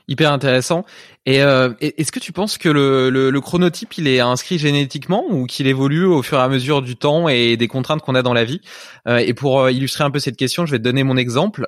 Hyper 0.08 0.32
intéressant. 0.32 0.84
Et 1.26 1.42
euh, 1.42 1.72
est-ce 1.80 2.10
que 2.10 2.18
tu 2.18 2.32
penses 2.32 2.58
que 2.58 2.68
le, 2.68 3.08
le, 3.08 3.40
chronotype 3.40 3.96
il 3.98 4.08
est 4.08 4.18
inscrit 4.18 4.58
génétiquement 4.58 5.24
ou 5.30 5.46
qu'il 5.46 5.68
évolue 5.68 6.04
au 6.04 6.22
fur 6.22 6.38
et 6.38 6.42
à 6.42 6.48
mesure 6.48 6.82
du 6.82 6.96
temps 6.96 7.28
et 7.28 7.56
des 7.56 7.68
contraintes 7.68 8.02
qu'on 8.02 8.16
a 8.16 8.22
dans 8.22 8.32
la 8.32 8.44
vie? 8.44 8.60
Euh, 9.06 9.18
Et 9.18 9.32
pour 9.32 9.60
euh, 9.60 9.70
illustrer 9.70 10.02
un 10.02 10.10
peu 10.10 10.18
cette 10.18 10.36
question, 10.36 10.66
je 10.66 10.72
vais 10.72 10.78
te 10.78 10.82
donner 10.82 11.04
mon 11.04 11.16
exemple. 11.16 11.66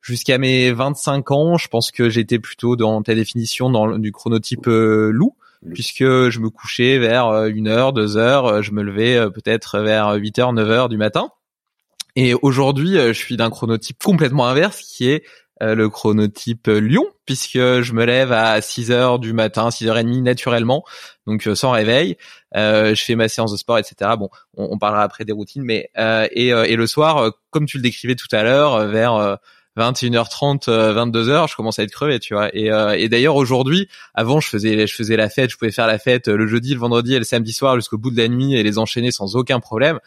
Jusqu'à 0.00 0.38
mes 0.38 0.72
25 0.72 1.30
ans, 1.32 1.58
je 1.58 1.68
pense 1.68 1.90
que 1.90 2.08
j'étais 2.08 2.38
plutôt 2.38 2.76
dans 2.76 3.02
ta 3.02 3.14
définition 3.14 3.70
dans 3.70 3.98
du 3.98 4.12
chronotype 4.12 4.66
loup 4.66 5.34
puisque 5.72 6.04
je 6.04 6.38
me 6.38 6.48
couchais 6.48 6.98
vers 6.98 7.26
1 7.26 7.66
heure, 7.66 7.92
2 7.92 8.16
heures, 8.16 8.62
je 8.62 8.70
me 8.70 8.82
levais 8.82 9.18
peut-être 9.30 9.80
vers 9.80 10.12
8 10.12 10.38
heures, 10.38 10.52
9 10.52 10.70
heures 10.70 10.88
du 10.88 10.96
matin. 10.96 11.30
Et 12.16 12.32
aujourd'hui, 12.34 12.98
euh, 12.98 13.12
je 13.12 13.18
suis 13.18 13.36
d'un 13.36 13.50
chronotype 13.50 14.02
complètement 14.02 14.46
inverse 14.48 14.80
qui 14.80 15.10
est 15.10 15.22
euh, 15.62 15.74
le 15.74 15.88
chronotype 15.88 16.66
Lion, 16.66 17.06
puisque 17.26 17.58
je 17.58 17.92
me 17.92 18.04
lève 18.04 18.32
à 18.32 18.60
6 18.60 18.90
heures 18.90 19.18
du 19.18 19.34
matin, 19.34 19.70
6 19.70 19.86
h 19.86 20.02
30 20.02 20.22
naturellement, 20.22 20.82
donc 21.26 21.46
euh, 21.46 21.54
sans 21.54 21.70
réveil. 21.70 22.16
je 22.54 23.02
fais 23.04 23.14
ma 23.14 23.28
séance 23.28 23.52
de 23.52 23.58
sport, 23.58 23.78
etc. 23.78 24.12
Bon, 24.18 24.30
on, 24.56 24.78
parlera 24.78 25.02
après 25.02 25.24
des 25.24 25.32
routines, 25.32 25.62
mais 25.62 25.90
et, 26.32 26.48
et, 26.48 26.76
le 26.76 26.86
soir, 26.86 27.32
comme 27.50 27.66
tu 27.66 27.76
le 27.76 27.82
décrivais 27.82 28.14
tout 28.14 28.28
à 28.32 28.42
l'heure, 28.42 28.86
vers 28.86 29.38
21h30, 29.78 30.68
22h, 30.68 31.50
je 31.50 31.56
commence 31.56 31.78
à 31.78 31.82
être 31.82 31.90
crevé, 31.90 32.18
tu 32.18 32.34
vois. 32.34 32.48
Et, 32.54 32.66
et 32.98 33.08
d'ailleurs 33.08 33.36
aujourd'hui, 33.36 33.88
avant 34.14 34.40
je 34.40 34.48
faisais 34.48 34.86
je 34.86 34.94
faisais 34.94 35.16
la 35.16 35.28
fête, 35.28 35.50
je 35.50 35.56
pouvais 35.56 35.72
faire 35.72 35.86
la 35.86 35.98
fête 35.98 36.28
le 36.28 36.46
jeudi, 36.46 36.72
le 36.72 36.80
vendredi 36.80 37.14
et 37.14 37.18
le 37.18 37.24
samedi 37.24 37.52
soir 37.52 37.76
jusqu'au 37.76 37.98
bout 37.98 38.10
de 38.10 38.16
la 38.16 38.28
nuit 38.28 38.54
et 38.54 38.62
les 38.62 38.78
enchaîner 38.78 39.10
sans 39.10 39.36
aucun 39.36 39.60
problème. 39.60 40.00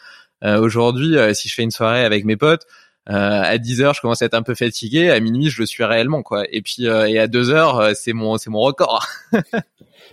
Euh, 0.44 0.60
aujourd'hui, 0.60 1.18
euh, 1.18 1.34
si 1.34 1.50
je 1.50 1.54
fais 1.54 1.64
une 1.64 1.72
soirée 1.72 2.04
avec 2.04 2.26
mes 2.26 2.38
potes, 2.38 2.66
euh, 3.10 3.14
à 3.14 3.58
10 3.58 3.82
heures, 3.82 3.94
je 3.94 4.02
commence 4.02 4.22
à 4.22 4.26
être 4.26 4.36
un 4.36 4.44
peu 4.44 4.56
fatigué. 4.56 5.10
À 5.10 5.20
minuit, 5.20 5.50
je 5.50 5.62
le 5.62 5.66
suis 5.66 5.84
réellement, 5.84 6.22
quoi. 6.22 6.44
Et 6.52 6.62
puis, 6.62 6.86
et 6.86 7.20
à 7.20 7.28
2 7.28 7.50
heures, 7.50 7.92
c'est 7.96 8.14
mon, 8.14 8.38
c'est 8.38 8.50
mon 8.50 8.60
record. 8.60 9.06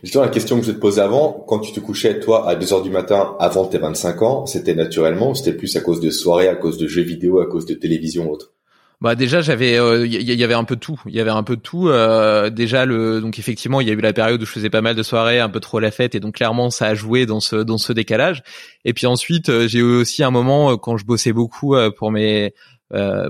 Justement, 0.02 0.24
la 0.24 0.30
question 0.30 0.58
que 0.60 0.66
je 0.66 0.72
te 0.72 0.78
posais 0.78 1.00
avant, 1.00 1.44
quand 1.46 1.58
tu 1.58 1.72
te 1.72 1.80
couchais, 1.80 2.20
toi, 2.20 2.48
à 2.48 2.54
2 2.54 2.72
heures 2.72 2.82
du 2.82 2.90
matin, 2.90 3.36
avant 3.38 3.66
tes 3.66 3.78
25 3.78 4.22
ans, 4.22 4.46
c'était 4.46 4.74
naturellement, 4.74 5.34
c'était 5.34 5.52
plus 5.56 5.74
à 5.76 5.80
cause 5.80 6.00
de 6.00 6.10
soirées, 6.10 6.48
à 6.48 6.54
cause 6.54 6.78
de 6.78 6.86
jeux 6.86 7.02
vidéo, 7.02 7.40
à 7.40 7.46
cause 7.46 7.66
de 7.66 7.74
télévision 7.74 8.28
ou 8.28 8.32
autre? 8.32 8.52
Bah 9.02 9.14
déjà 9.14 9.42
j'avais 9.42 9.72
il 9.72 9.78
euh, 9.78 10.06
y, 10.06 10.42
avait 10.42 10.54
un 10.54 10.64
peu 10.64 10.74
de 10.74 10.80
tout, 10.80 10.98
il 11.04 11.14
y 11.14 11.20
avait 11.20 11.30
un 11.30 11.42
peu 11.42 11.56
de 11.56 11.60
tout 11.60 11.88
euh, 11.88 12.48
déjà 12.48 12.86
le 12.86 13.20
donc 13.20 13.38
effectivement, 13.38 13.82
il 13.82 13.88
y 13.88 13.90
a 13.90 13.92
eu 13.92 14.00
la 14.00 14.14
période 14.14 14.40
où 14.40 14.46
je 14.46 14.50
faisais 14.50 14.70
pas 14.70 14.80
mal 14.80 14.96
de 14.96 15.02
soirées, 15.02 15.38
un 15.38 15.50
peu 15.50 15.60
trop 15.60 15.80
la 15.80 15.90
fête 15.90 16.14
et 16.14 16.20
donc 16.20 16.36
clairement 16.36 16.70
ça 16.70 16.86
a 16.86 16.94
joué 16.94 17.26
dans 17.26 17.40
ce 17.40 17.56
dans 17.56 17.76
ce 17.76 17.92
décalage. 17.92 18.42
Et 18.86 18.94
puis 18.94 19.06
ensuite, 19.06 19.50
euh, 19.50 19.68
j'ai 19.68 19.80
eu 19.80 20.00
aussi 20.00 20.24
un 20.24 20.30
moment 20.30 20.78
quand 20.78 20.96
je 20.96 21.04
bossais 21.04 21.34
beaucoup 21.34 21.76
pour 21.98 22.10
mes 22.10 22.54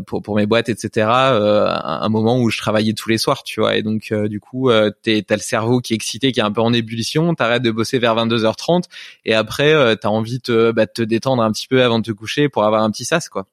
pour 0.06 0.22
pour 0.22 0.36
mes 0.36 0.46
boîtes 0.46 0.68
etc 0.68 1.08
un, 1.08 2.08
moment 2.10 2.38
où 2.38 2.50
je 2.50 2.58
travaillais 2.58 2.92
tous 2.92 3.08
les 3.08 3.16
soirs 3.16 3.42
tu 3.42 3.60
vois 3.60 3.74
et 3.76 3.82
donc 3.82 4.12
du 4.12 4.38
coup 4.38 4.70
t'es 5.02 5.24
t'as 5.26 5.36
le 5.36 5.40
cerveau 5.40 5.80
qui 5.80 5.94
est 5.94 5.96
excité 5.96 6.30
qui 6.30 6.40
est 6.40 6.42
un 6.42 6.52
peu 6.52 6.60
en 6.60 6.74
ébullition 6.74 7.34
t'arrêtes 7.34 7.62
de 7.62 7.70
bosser 7.70 7.98
vers 7.98 8.14
22h30 8.14 8.82
et 9.24 9.32
après 9.32 9.96
t'as 9.96 10.10
envie 10.10 10.40
de, 10.46 10.72
bah, 10.76 10.84
de 10.84 10.92
te 10.92 11.00
détendre 11.00 11.42
un 11.42 11.50
petit 11.52 11.68
peu 11.68 11.82
avant 11.82 12.00
de 12.00 12.04
te 12.04 12.12
coucher 12.12 12.50
pour 12.50 12.64
avoir 12.64 12.82
un 12.82 12.90
petit 12.90 13.06
sas 13.06 13.30
quoi 13.30 13.46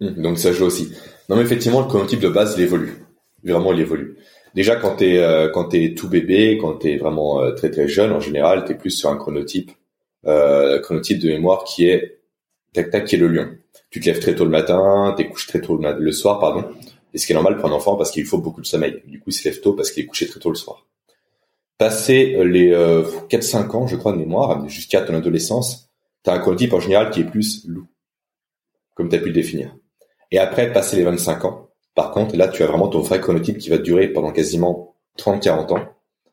Mmh, 0.00 0.22
donc 0.22 0.38
ça 0.38 0.52
joue 0.52 0.64
aussi. 0.64 0.92
Non 1.28 1.36
mais 1.36 1.42
effectivement 1.42 1.80
le 1.80 1.86
chronotype 1.86 2.20
de 2.20 2.28
base 2.28 2.54
il 2.56 2.62
évolue. 2.64 3.04
Vraiment 3.42 3.72
il 3.72 3.80
évolue. 3.80 4.16
Déjà 4.54 4.76
quand 4.76 4.96
t'es 4.96 5.18
euh, 5.18 5.48
quand 5.48 5.64
t'es 5.64 5.94
tout 5.94 6.08
bébé, 6.08 6.58
quand 6.60 6.74
t'es 6.74 6.96
vraiment 6.96 7.42
euh, 7.42 7.52
très 7.52 7.70
très 7.70 7.88
jeune 7.88 8.12
en 8.12 8.20
général, 8.20 8.64
t'es 8.64 8.74
plus 8.74 8.90
sur 8.90 9.10
un 9.10 9.16
chronotype 9.16 9.72
euh, 10.26 10.80
chronotype 10.80 11.18
de 11.20 11.28
mémoire 11.28 11.64
qui 11.64 11.86
est 11.88 12.20
tac 12.72 12.90
tac 12.90 13.04
qui 13.06 13.16
est 13.16 13.18
le 13.18 13.28
lion. 13.28 13.48
Tu 13.90 14.00
te 14.00 14.06
lèves 14.06 14.20
très 14.20 14.34
tôt 14.34 14.44
le 14.44 14.50
matin, 14.50 15.14
t'es 15.16 15.28
couché 15.28 15.48
très 15.48 15.60
tôt 15.60 15.76
le, 15.76 16.12
soir 16.12 16.40
pardon. 16.40 16.64
Et 17.12 17.18
ce 17.18 17.26
qui 17.26 17.32
est 17.32 17.34
normal 17.34 17.56
pour 17.56 17.68
un 17.68 17.72
enfant 17.72 17.96
parce 17.96 18.10
qu'il 18.10 18.26
faut 18.26 18.38
beaucoup 18.38 18.60
de 18.60 18.66
sommeil. 18.66 19.02
Du 19.06 19.18
coup 19.18 19.30
il 19.30 19.32
se 19.32 19.48
lève 19.48 19.60
tôt 19.60 19.72
parce 19.72 19.90
qu'il 19.90 20.04
est 20.04 20.06
couché 20.06 20.26
très 20.26 20.40
tôt 20.40 20.50
le 20.50 20.56
soir. 20.56 20.86
Passé 21.78 22.36
les 22.44 22.70
euh, 22.72 23.02
4-5 23.28 23.70
ans 23.76 23.86
je 23.86 23.96
crois 23.96 24.12
de 24.12 24.18
mémoire, 24.18 24.68
jusqu'à 24.68 25.02
ton 25.02 25.14
adolescence, 25.14 25.90
t'as 26.22 26.34
un 26.34 26.38
chronotype 26.38 26.72
en 26.72 26.80
général 26.80 27.10
qui 27.10 27.20
est 27.20 27.24
plus 27.24 27.66
loup, 27.66 27.86
comme 28.94 29.08
t'as 29.08 29.18
pu 29.18 29.26
le 29.26 29.32
définir. 29.32 29.74
Et 30.30 30.38
après, 30.38 30.72
passer 30.72 30.96
les 30.96 31.04
25 31.04 31.44
ans, 31.44 31.68
par 31.94 32.10
contre, 32.10 32.36
là, 32.36 32.48
tu 32.48 32.62
as 32.62 32.66
vraiment 32.66 32.88
ton 32.88 33.00
vrai 33.00 33.20
chronotype 33.20 33.58
qui 33.58 33.70
va 33.70 33.78
durer 33.78 34.08
pendant 34.08 34.32
quasiment 34.32 34.96
30-40 35.18 35.72
ans. 35.74 35.84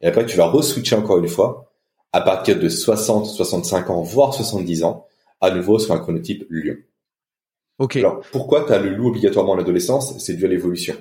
Et 0.02 0.08
après, 0.08 0.26
tu 0.26 0.38
vas 0.38 0.48
re-switcher 0.48 0.96
encore 0.96 1.20
une 1.20 1.28
fois, 1.28 1.72
à 2.14 2.22
partir 2.22 2.60
de 2.60 2.68
60, 2.68 3.28
65 3.28 3.90
ans, 3.90 4.02
voire 4.02 4.34
70 4.34 4.84
ans, 4.84 5.06
à 5.40 5.52
nouveau 5.52 5.80
sur 5.80 5.94
un 5.94 6.00
chronotype 6.00 6.46
lion. 6.50 6.76
Ok. 7.80 7.98
Alors, 7.98 8.22
pourquoi 8.32 8.66
tu 8.66 8.74
as 8.74 8.80
le 8.80 8.90
loup 8.90 9.10
obligatoirement 9.10 9.54
en 9.54 9.60
adolescence 9.60 10.18
C'est 10.20 10.34
dû 10.34 10.46
à 10.46 10.48
l'évolution. 10.48 10.96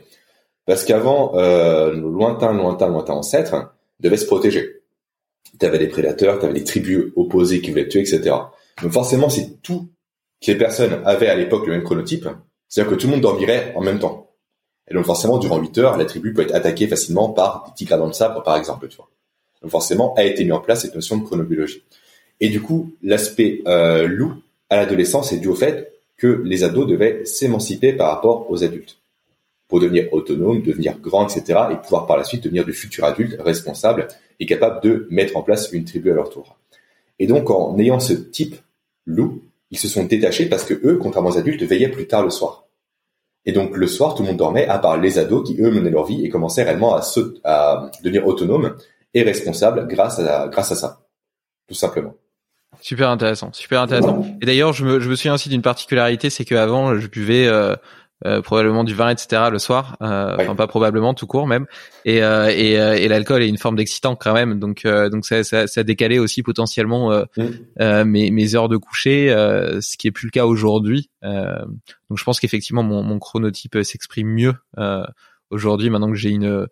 Parce 0.67 0.85
qu'avant, 0.85 1.33
euh, 1.35 1.95
nos 1.95 2.11
lointains, 2.11 2.53
lointains, 2.53 2.89
lointains 2.89 3.15
ancêtres 3.15 3.75
devaient 3.99 4.17
se 4.17 4.27
protéger. 4.27 4.83
Tu 5.59 5.67
avais 5.67 5.79
des 5.79 5.89
prédateurs, 5.89 6.39
tu 6.39 6.45
avais 6.45 6.55
des 6.55 6.65
tribus 6.65 7.13
opposées 7.17 7.61
qui 7.61 7.71
voulaient 7.71 7.85
te 7.85 7.91
tuer, 7.91 8.01
etc. 8.01 8.35
Donc 8.83 8.93
forcément, 8.93 9.29
si 9.29 9.59
toutes 9.59 9.91
les 10.47 10.55
personnes 10.55 11.03
avaient 11.05 11.29
à 11.29 11.35
l'époque 11.35 11.67
le 11.67 11.73
même 11.73 11.83
chronotype, 11.83 12.29
c'est-à-dire 12.71 12.93
que 12.93 12.99
tout 12.99 13.09
le 13.09 13.13
monde 13.13 13.21
dormirait 13.21 13.75
en 13.77 13.83
même 13.83 13.99
temps. 13.99 14.31
Et 14.89 14.95
donc 14.95 15.05
forcément, 15.05 15.39
durant 15.39 15.59
8 15.59 15.79
heures, 15.79 15.99
la 15.99 16.07
tribu 16.07 16.33
peut 16.33 16.43
être 16.43 16.55
attaquée 16.55 16.87
facilement 16.87 17.29
par 17.29 17.65
des 17.67 17.75
tigres 17.75 17.99
dans 17.99 18.07
le 18.07 18.13
sabre, 18.13 18.43
par 18.43 18.57
exemple. 18.57 18.89
Tu 18.89 18.97
vois. 18.97 19.11
Donc 19.61 19.71
forcément, 19.71 20.15
a 20.15 20.25
été 20.25 20.45
mis 20.45 20.53
en 20.53 20.61
place 20.61 20.83
cette 20.83 20.95
notion 20.95 21.19
de 21.19 21.25
chronobiologie. 21.25 21.83
Et 22.41 22.49
du 22.49 22.63
coup, 22.63 22.93
l'aspect 23.03 23.61
euh, 23.67 24.07
loup 24.07 24.35
à 24.71 24.77
l'adolescence 24.77 25.33
est 25.33 25.39
dû 25.39 25.49
au 25.49 25.55
fait 25.55 25.93
que 26.17 26.43
les 26.45 26.65
ados 26.65 26.87
devaient 26.87 27.25
s'émanciper 27.25 27.93
par 27.93 28.15
rapport 28.15 28.51
aux 28.51 28.65
adultes 28.65 28.99
pour 29.69 29.81
devenir 29.81 30.13
autonomes, 30.13 30.63
devenir 30.63 30.99
grands, 30.99 31.27
etc. 31.29 31.61
et 31.73 31.77
pouvoir 31.77 32.07
par 32.07 32.17
la 32.17 32.25
suite 32.25 32.43
devenir 32.43 32.65
de 32.65 32.73
futurs 32.73 33.05
adultes 33.05 33.37
responsables 33.41 34.09
et 34.41 34.47
capables 34.47 34.83
de 34.83 35.07
mettre 35.11 35.37
en 35.37 35.43
place 35.43 35.71
une 35.73 35.85
tribu 35.85 36.11
à 36.11 36.15
leur 36.15 36.31
tour. 36.31 36.57
Et 37.19 37.27
donc, 37.27 37.51
en 37.51 37.79
ayant 37.79 38.01
ce 38.01 38.13
type 38.13 38.57
loup, 39.07 39.43
ils 39.71 39.79
se 39.79 39.87
sont 39.87 40.05
détachés 40.05 40.47
parce 40.47 40.65
que 40.65 40.75
eux, 40.85 40.97
contrairement 40.97 41.31
aux 41.31 41.39
adultes, 41.39 41.63
veillaient 41.63 41.91
plus 41.91 42.07
tard 42.07 42.25
le 42.25 42.31
soir. 42.31 42.67
Et 43.47 43.53
donc 43.53 43.77
le 43.77 43.87
soir, 43.87 44.15
tout 44.15 44.23
le 44.23 44.29
monde 44.29 44.37
dormait, 44.37 44.67
à 44.67 44.79
part 44.79 44.99
les 44.99 45.19
ados 45.19 45.47
qui 45.47 45.61
eux 45.61 45.71
menaient 45.71 45.91
leur 45.91 46.05
vie 46.05 46.25
et 46.25 46.29
commençaient 46.29 46.63
réellement 46.63 46.95
à, 46.95 47.03
se, 47.03 47.35
à 47.45 47.91
devenir 48.03 48.27
autonomes 48.27 48.77
et 49.15 49.23
responsables 49.23 49.87
grâce 49.89 50.19
à 50.19 50.49
grâce 50.49 50.73
à 50.73 50.77
ça, 50.77 51.01
tout 51.67 51.75
simplement. 51.75 52.15
Super 52.81 53.11
intéressant, 53.11 53.53
super 53.53 53.83
intéressant. 53.83 54.25
Et 54.41 54.47
d'ailleurs, 54.47 54.73
je 54.73 54.85
me, 54.85 55.01
je 55.01 55.11
me 55.11 55.17
souviens 55.17 55.35
aussi 55.35 55.49
d'une 55.49 55.61
particularité, 55.61 56.31
c'est 56.31 56.45
qu'avant, 56.45 56.99
je 56.99 57.09
buvais 57.09 57.47
euh, 57.47 57.75
euh, 58.27 58.43
probablement 58.43 58.85
du 58.85 58.95
vin, 58.95 59.09
etc. 59.09 59.45
le 59.51 59.59
soir, 59.59 59.97
euh, 60.03 60.37
enfin 60.39 60.55
pas 60.55 60.67
probablement, 60.67 61.15
tout 61.15 61.27
court 61.27 61.47
même. 61.47 61.67
Et, 62.05 62.23
euh, 62.23 62.53
et, 62.55 62.79
euh, 62.79 62.95
et 62.95 63.09
l'alcool 63.09 63.43
est 63.43 63.49
une 63.49 63.59
forme 63.59 63.77
d'excitant 63.77 64.15
quand 64.17 64.35
même, 64.35 64.59
donc 64.59 64.87
donc 64.87 65.25
ça, 65.25 65.43
ça, 65.43 65.67
ça 65.67 65.83
décalait 65.83 66.19
aussi 66.19 66.43
potentiellement 66.43 67.25
mmh. 67.37 68.05
mes, 68.05 68.31
mes 68.31 68.55
heures 68.55 68.69
de 68.69 68.77
coucher, 68.77 69.29
ce 69.29 69.97
qui 69.97 70.09
est 70.09 70.11
plus 70.11 70.27
le 70.27 70.33
cas 70.33 70.45
aujourd'hui. 70.45 71.11
donc 71.23 72.19
je 72.19 72.25
pense 72.25 72.41
qu'effectivement 72.41 72.83
mon, 72.83 73.03
mon 73.03 73.19
chronotype 73.19 73.83
s'exprime 73.83 74.29
mieux 74.29 74.55
aujourd'hui 75.51 75.91
maintenant 75.91 76.11
que 76.11 76.17
j'ai 76.17 76.31
une 76.31 76.67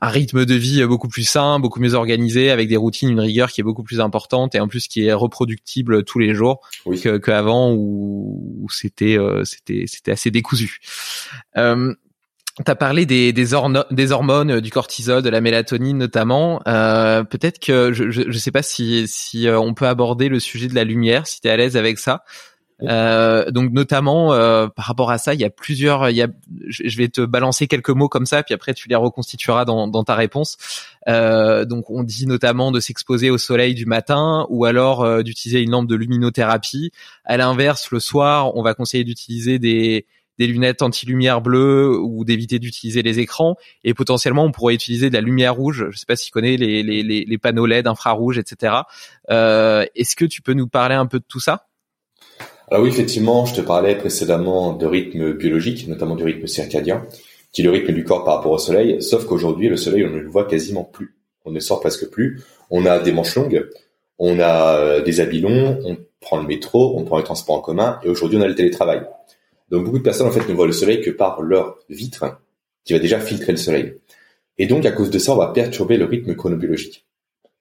un 0.00 0.08
rythme 0.08 0.44
de 0.44 0.54
vie 0.54 0.84
beaucoup 0.86 1.08
plus 1.08 1.24
sain, 1.24 1.58
beaucoup 1.58 1.80
mieux 1.80 1.94
organisé, 1.94 2.50
avec 2.50 2.68
des 2.68 2.76
routines, 2.76 3.10
une 3.10 3.20
rigueur 3.20 3.50
qui 3.50 3.60
est 3.60 3.64
beaucoup 3.64 3.82
plus 3.82 4.00
importante 4.00 4.54
et 4.54 4.60
en 4.60 4.68
plus 4.68 4.88
qui 4.88 5.06
est 5.06 5.12
reproductible 5.12 6.04
tous 6.04 6.18
les 6.18 6.34
jours 6.34 6.60
oui. 6.86 7.00
qu'avant 7.22 7.72
où, 7.72 8.66
c'était 8.70 9.18
euh, 9.18 9.44
c'était 9.44 9.84
c'était 9.86 10.12
assez 10.12 10.30
décousu. 10.30 10.80
Euh, 11.56 11.94
T'as 12.64 12.74
parlé 12.74 13.06
des, 13.06 13.32
des, 13.32 13.46
des, 13.90 14.12
hormones, 14.12 14.50
euh, 14.50 14.60
du 14.60 14.70
cortisol, 14.70 15.22
de 15.22 15.30
la 15.30 15.40
mélatonine 15.40 15.96
notamment. 15.96 16.60
Euh, 16.66 17.24
Peut-être 17.24 17.58
que 17.58 17.92
je, 17.92 18.10
je, 18.10 18.22
je 18.28 18.38
sais 18.38 18.50
pas 18.50 18.62
si, 18.62 19.06
si 19.08 19.46
euh, 19.48 19.58
on 19.58 19.72
peut 19.72 19.86
aborder 19.86 20.28
le 20.28 20.40
sujet 20.40 20.68
de 20.68 20.74
la 20.74 20.84
lumière, 20.84 21.26
si 21.26 21.40
tu 21.40 21.48
es 21.48 21.50
à 21.50 21.56
l'aise 21.56 21.76
avec 21.76 21.98
ça. 21.98 22.24
Euh, 22.82 23.50
donc 23.50 23.72
notamment 23.72 24.32
euh, 24.32 24.68
par 24.68 24.86
rapport 24.86 25.10
à 25.10 25.18
ça, 25.18 25.34
il 25.34 25.40
y 25.40 25.44
a 25.44 25.50
plusieurs. 25.50 26.10
Il 26.10 26.16
y 26.16 26.22
a, 26.22 26.28
je 26.68 26.96
vais 26.96 27.08
te 27.08 27.20
balancer 27.20 27.66
quelques 27.66 27.90
mots 27.90 28.08
comme 28.08 28.26
ça, 28.26 28.42
puis 28.42 28.54
après 28.54 28.74
tu 28.74 28.88
les 28.88 28.94
reconstitueras 28.94 29.64
dans, 29.64 29.88
dans 29.88 30.04
ta 30.04 30.14
réponse. 30.14 30.56
Euh, 31.08 31.64
donc 31.64 31.90
on 31.90 32.02
dit 32.02 32.26
notamment 32.26 32.72
de 32.72 32.80
s'exposer 32.80 33.30
au 33.30 33.38
soleil 33.38 33.74
du 33.74 33.86
matin, 33.86 34.46
ou 34.48 34.64
alors 34.64 35.02
euh, 35.02 35.22
d'utiliser 35.22 35.60
une 35.60 35.70
lampe 35.70 35.88
de 35.88 35.96
luminothérapie. 35.96 36.92
À 37.24 37.36
l'inverse, 37.36 37.90
le 37.90 38.00
soir, 38.00 38.56
on 38.56 38.62
va 38.62 38.74
conseiller 38.74 39.04
d'utiliser 39.04 39.58
des 39.58 40.06
des 40.40 40.46
lunettes 40.46 40.80
anti-lumière 40.80 41.42
bleue 41.42 41.98
ou 42.00 42.24
d'éviter 42.24 42.58
d'utiliser 42.58 43.02
les 43.02 43.18
écrans 43.18 43.56
et 43.84 43.92
potentiellement 43.92 44.42
on 44.42 44.52
pourrait 44.52 44.72
utiliser 44.72 45.10
de 45.10 45.14
la 45.14 45.20
lumière 45.20 45.54
rouge. 45.54 45.88
Je 45.90 45.98
sais 45.98 46.06
pas 46.06 46.16
si 46.16 46.24
tu 46.24 46.30
connais 46.30 46.56
les, 46.56 46.82
les, 46.82 47.02
les, 47.02 47.38
panneaux 47.38 47.66
LED 47.66 47.86
infrarouges, 47.86 48.38
etc. 48.38 48.74
Euh, 49.30 49.84
Est-ce 49.94 50.16
que 50.16 50.24
tu 50.24 50.40
peux 50.40 50.54
nous 50.54 50.66
parler 50.66 50.94
un 50.94 51.04
peu 51.04 51.18
de 51.18 51.24
tout 51.28 51.40
ça? 51.40 51.66
Alors 52.70 52.84
oui, 52.84 52.90
effectivement, 52.90 53.46
je 53.46 53.54
te 53.56 53.60
parlais 53.60 53.96
précédemment 53.96 54.72
de 54.72 54.86
rythme 54.86 55.32
biologique, 55.32 55.88
notamment 55.88 56.14
du 56.14 56.22
rythme 56.22 56.46
circadien, 56.46 57.04
qui 57.50 57.62
est 57.62 57.64
le 57.64 57.70
rythme 57.70 57.92
du 57.92 58.04
corps 58.04 58.24
par 58.24 58.36
rapport 58.36 58.52
au 58.52 58.58
soleil, 58.58 59.02
sauf 59.02 59.26
qu'aujourd'hui, 59.26 59.68
le 59.68 59.76
soleil, 59.76 60.04
on 60.04 60.10
ne 60.10 60.20
le 60.20 60.28
voit 60.28 60.44
quasiment 60.44 60.84
plus. 60.84 61.16
On 61.44 61.50
ne 61.50 61.58
sort 61.58 61.80
presque 61.80 62.08
plus. 62.10 62.42
On 62.70 62.86
a 62.86 63.00
des 63.00 63.10
manches 63.10 63.34
longues, 63.34 63.68
on 64.20 64.38
a 64.38 64.76
euh, 64.76 65.02
des 65.02 65.18
habits 65.18 65.40
longs, 65.40 65.80
on 65.84 65.96
prend 66.20 66.36
le 66.36 66.46
métro, 66.46 66.96
on 66.96 67.04
prend 67.04 67.18
les 67.18 67.24
transports 67.24 67.56
en 67.56 67.60
commun, 67.60 67.98
et 68.04 68.08
aujourd'hui, 68.08 68.38
on 68.38 68.42
a 68.42 68.46
le 68.46 68.54
télétravail. 68.54 69.02
Donc 69.70 69.84
beaucoup 69.84 69.98
de 69.98 70.04
personnes, 70.04 70.28
en 70.28 70.32
fait, 70.32 70.48
ne 70.48 70.54
voient 70.54 70.66
le 70.66 70.72
soleil 70.72 71.00
que 71.00 71.10
par 71.10 71.42
leur 71.42 71.76
vitre, 71.88 72.40
qui 72.84 72.92
va 72.92 73.00
déjà 73.00 73.18
filtrer 73.18 73.50
le 73.50 73.58
soleil. 73.58 73.94
Et 74.58 74.68
donc, 74.68 74.86
à 74.86 74.92
cause 74.92 75.10
de 75.10 75.18
ça, 75.18 75.32
on 75.32 75.36
va 75.36 75.48
perturber 75.48 75.96
le 75.96 76.04
rythme 76.04 76.36
chronobiologique. 76.36 77.04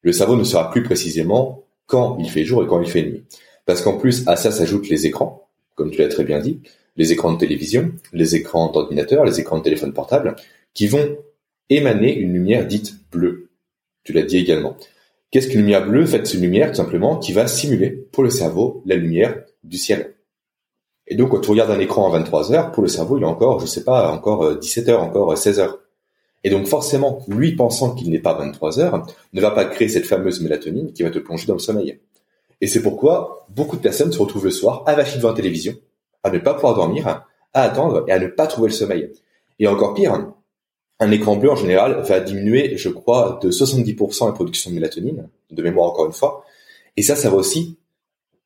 Le 0.03 0.11
cerveau 0.11 0.35
ne 0.35 0.43
saura 0.43 0.69
plus 0.69 0.83
précisément 0.83 1.63
quand 1.87 2.17
il 2.19 2.29
fait 2.29 2.43
jour 2.43 2.63
et 2.63 2.67
quand 2.67 2.79
il 2.79 2.87
fait 2.87 3.01
nuit. 3.01 3.23
Parce 3.69 3.83
qu'en 3.83 3.97
plus, 3.97 4.27
à 4.27 4.35
ça 4.35 4.49
s'ajoutent 4.49 4.89
les 4.89 5.05
écrans, 5.05 5.47
comme 5.75 5.91
tu 5.91 5.99
l'as 5.99 6.07
très 6.07 6.23
bien 6.23 6.39
dit, 6.39 6.59
les 6.97 7.11
écrans 7.11 7.33
de 7.33 7.37
télévision, 7.37 7.91
les 8.13 8.35
écrans 8.35 8.71
d'ordinateur, 8.71 9.23
les 9.23 9.39
écrans 9.39 9.59
de 9.59 9.63
téléphone 9.63 9.93
portable, 9.93 10.35
qui 10.73 10.87
vont 10.87 11.19
émaner 11.69 12.17
une 12.17 12.33
lumière 12.33 12.65
dite 12.65 12.95
bleue. 13.11 13.51
Tu 14.03 14.11
l'as 14.11 14.23
dit 14.23 14.37
également. 14.37 14.75
Qu'est-ce 15.29 15.49
qu'une 15.49 15.59
lumière 15.59 15.85
bleue? 15.85 16.07
Fait, 16.07 16.25
c'est 16.25 16.37
une 16.37 16.41
lumière 16.41 16.71
tout 16.71 16.77
simplement 16.77 17.17
qui 17.17 17.31
va 17.31 17.45
simuler 17.45 17.91
pour 17.91 18.23
le 18.23 18.31
cerveau 18.31 18.81
la 18.87 18.95
lumière 18.95 19.39
du 19.63 19.77
ciel. 19.77 20.15
Et 21.05 21.13
donc, 21.15 21.29
quand 21.29 21.41
tu 21.41 21.51
regardes 21.51 21.69
un 21.69 21.79
écran 21.79 22.07
à 22.07 22.17
23 22.17 22.51
heures, 22.51 22.71
pour 22.71 22.81
le 22.81 22.89
cerveau, 22.89 23.19
il 23.19 23.21
est 23.21 23.27
encore, 23.27 23.59
je 23.59 23.67
sais 23.67 23.83
pas, 23.83 24.11
encore 24.11 24.57
17 24.57 24.89
heures, 24.89 25.03
encore 25.03 25.37
16 25.37 25.59
heures. 25.59 25.79
Et 26.43 26.49
donc, 26.49 26.65
forcément, 26.65 27.23
lui 27.27 27.55
pensant 27.55 27.93
qu'il 27.93 28.09
n'est 28.09 28.17
pas 28.17 28.33
23 28.33 28.79
heures, 28.79 29.05
ne 29.31 29.39
va 29.39 29.51
pas 29.51 29.65
créer 29.65 29.89
cette 29.89 30.07
fameuse 30.07 30.41
mélatonine 30.41 30.91
qui 30.91 31.03
va 31.03 31.11
te 31.11 31.19
plonger 31.19 31.45
dans 31.45 31.53
le 31.53 31.59
sommeil. 31.59 31.99
Et 32.61 32.67
c'est 32.67 32.81
pourquoi 32.81 33.45
beaucoup 33.49 33.77
de 33.77 33.81
personnes 33.81 34.11
se 34.11 34.19
retrouvent 34.19 34.45
le 34.45 34.51
soir 34.51 34.83
avachis 34.85 35.17
devant 35.17 35.29
la 35.29 35.35
télévision, 35.35 35.73
à 36.23 36.29
ne 36.29 36.39
pas 36.39 36.53
pouvoir 36.53 36.75
dormir, 36.75 37.07
à 37.53 37.61
attendre 37.61 38.05
et 38.07 38.11
à 38.11 38.19
ne 38.19 38.27
pas 38.27 38.47
trouver 38.47 38.69
le 38.69 38.73
sommeil. 38.73 39.09
Et 39.59 39.67
encore 39.67 39.93
pire, 39.93 40.31
un 40.99 41.11
écran 41.11 41.37
bleu 41.37 41.51
en 41.51 41.55
général 41.55 42.01
va 42.01 42.19
diminuer, 42.19 42.77
je 42.77 42.89
crois, 42.89 43.39
de 43.41 43.51
70% 43.51 44.25
la 44.25 44.31
production 44.33 44.69
de 44.69 44.75
mélatonine, 44.75 45.29
de 45.49 45.63
mémoire 45.63 45.89
encore 45.89 46.05
une 46.05 46.13
fois. 46.13 46.43
Et 46.97 47.01
ça, 47.01 47.15
ça 47.15 47.29
va 47.29 47.37
aussi 47.37 47.77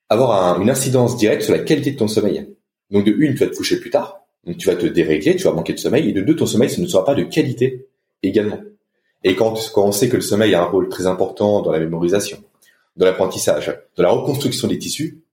avoir 0.10 0.62
une 0.62 0.70
incidence 0.70 1.18
directe 1.18 1.44
sur 1.44 1.54
la 1.54 1.60
qualité 1.60 1.92
de 1.92 1.98
ton 1.98 2.08
sommeil. 2.08 2.48
Donc 2.92 3.06
de 3.06 3.12
une, 3.12 3.34
tu 3.34 3.40
vas 3.40 3.50
te 3.50 3.56
coucher 3.56 3.80
plus 3.80 3.90
tard, 3.90 4.22
donc 4.46 4.58
tu 4.58 4.68
vas 4.68 4.76
te 4.76 4.86
dérégler, 4.86 5.36
tu 5.36 5.46
vas 5.46 5.54
manquer 5.54 5.74
de 5.74 5.80
sommeil, 5.80 6.10
et 6.10 6.12
de 6.12 6.22
deux, 6.22 6.36
ton 6.36 6.46
sommeil, 6.46 6.70
ce 6.70 6.80
ne 6.80 6.86
sera 6.86 7.04
pas 7.04 7.16
de 7.16 7.24
qualité 7.24 7.88
également. 8.22 8.60
Et 9.24 9.36
quand, 9.36 9.72
quand 9.74 9.86
on 9.86 9.92
sait 9.92 10.10
que 10.10 10.16
le 10.16 10.22
sommeil 10.22 10.54
a 10.54 10.62
un 10.62 10.66
rôle 10.66 10.90
très 10.90 11.08
important 11.08 11.62
dans 11.62 11.72
la 11.72 11.80
mémorisation, 11.80 12.38
de 12.96 13.06
l'apprentissage, 13.06 13.68
de 13.98 14.04
la 14.04 14.10
reconstruction 14.10 14.68
des 14.68 14.78
tissus, 14.78 15.24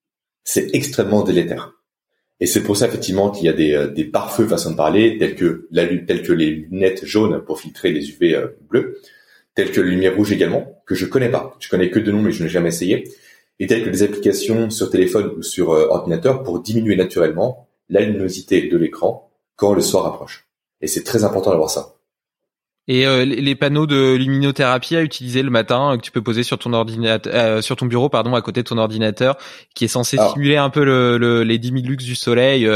c'est 0.44 0.74
extrêmement 0.74 1.22
délétère. 1.22 1.74
Et 2.40 2.46
c'est 2.46 2.62
pour 2.62 2.76
ça 2.76 2.86
effectivement 2.86 3.30
qu'il 3.30 3.44
y 3.44 3.48
a 3.48 3.52
des, 3.52 3.74
euh, 3.74 3.86
des 3.86 4.04
pare-feux 4.04 4.48
façon 4.48 4.70
de 4.70 4.76
parler, 4.76 5.18
tels 5.18 5.36
que 5.36 5.68
la 5.70 5.86
tels 5.86 6.22
que 6.22 6.32
les 6.32 6.50
lunettes 6.50 7.04
jaunes 7.04 7.44
pour 7.44 7.60
filtrer 7.60 7.92
les 7.92 8.08
UV 8.10 8.34
euh, 8.34 8.46
bleus, 8.68 8.98
tels 9.54 9.70
que 9.70 9.80
les 9.80 9.90
lumières 9.90 10.16
rouges 10.16 10.32
également, 10.32 10.82
que 10.86 10.94
je 10.94 11.04
connais 11.04 11.28
pas. 11.28 11.54
Je 11.60 11.68
connais 11.68 11.90
que 11.90 11.98
de 11.98 12.10
nom 12.10 12.22
mais 12.22 12.32
je 12.32 12.42
n'ai 12.42 12.48
jamais 12.48 12.70
essayé. 12.70 13.04
Et 13.58 13.66
tels 13.66 13.84
que 13.84 13.90
des 13.90 14.02
applications 14.02 14.70
sur 14.70 14.90
téléphone 14.90 15.34
ou 15.36 15.42
sur 15.42 15.72
euh, 15.72 15.86
ordinateur 15.88 16.42
pour 16.42 16.60
diminuer 16.60 16.96
naturellement 16.96 17.68
la 17.90 18.00
luminosité 18.00 18.68
de 18.68 18.76
l'écran 18.78 19.30
quand 19.56 19.74
le 19.74 19.82
soir 19.82 20.06
approche. 20.06 20.48
Et 20.80 20.86
c'est 20.86 21.04
très 21.04 21.24
important 21.24 21.50
d'avoir 21.50 21.68
ça. 21.68 21.99
Et 22.92 23.06
euh, 23.06 23.24
les 23.24 23.54
panneaux 23.54 23.86
de 23.86 24.16
luminothérapie 24.16 24.96
à 24.96 25.02
utiliser 25.02 25.44
le 25.44 25.50
matin 25.50 25.92
euh, 25.92 25.96
que 25.96 26.02
tu 26.02 26.10
peux 26.10 26.22
poser 26.22 26.42
sur 26.42 26.58
ton 26.58 26.72
ordinateur, 26.72 27.32
euh, 27.32 27.62
sur 27.62 27.76
ton 27.76 27.86
bureau, 27.86 28.08
pardon, 28.08 28.34
à 28.34 28.42
côté 28.42 28.64
de 28.64 28.68
ton 28.68 28.78
ordinateur, 28.78 29.38
qui 29.76 29.84
est 29.84 29.88
censé 29.88 30.16
simuler 30.32 30.56
un 30.56 30.70
peu 30.70 30.84
le, 30.84 31.44
les 31.44 31.58
10 31.58 31.68
000 31.68 31.80
lux 31.86 32.04
du 32.04 32.16
soleil 32.16 32.68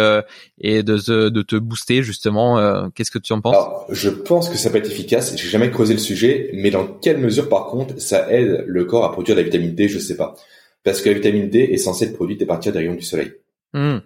et 0.60 0.84
de, 0.84 1.28
de 1.28 1.42
te 1.42 1.56
booster 1.56 2.04
justement. 2.04 2.90
Qu'est-ce 2.94 3.10
que 3.10 3.18
tu 3.18 3.32
en 3.32 3.40
penses? 3.40 3.54
Alors, 3.54 3.86
Je 3.90 4.08
pense 4.08 4.48
que 4.48 4.56
ça 4.56 4.70
peut 4.70 4.78
être 4.78 4.86
efficace. 4.86 5.36
J'ai 5.36 5.48
jamais 5.48 5.72
creusé 5.72 5.94
le 5.94 6.00
sujet, 6.00 6.48
mais 6.52 6.70
dans 6.70 6.86
quelle 6.86 7.18
mesure, 7.18 7.48
par 7.48 7.66
contre, 7.66 8.00
ça 8.00 8.30
aide 8.30 8.62
le 8.68 8.84
corps 8.84 9.04
à 9.04 9.10
produire 9.10 9.34
de 9.34 9.40
la 9.40 9.44
vitamine 9.46 9.74
D 9.74 9.88
Je 9.88 9.98
sais 9.98 10.16
pas, 10.16 10.36
parce 10.84 11.00
que 11.00 11.08
la 11.08 11.16
vitamine 11.16 11.50
D 11.50 11.58
est 11.58 11.76
censée 11.76 12.04
être 12.04 12.14
produite 12.14 12.40
à 12.40 12.46
partir 12.46 12.70
des 12.70 12.78
rayons 12.78 12.94
du 12.94 13.02
soleil. 13.02 13.32
Mmh. 13.72 13.98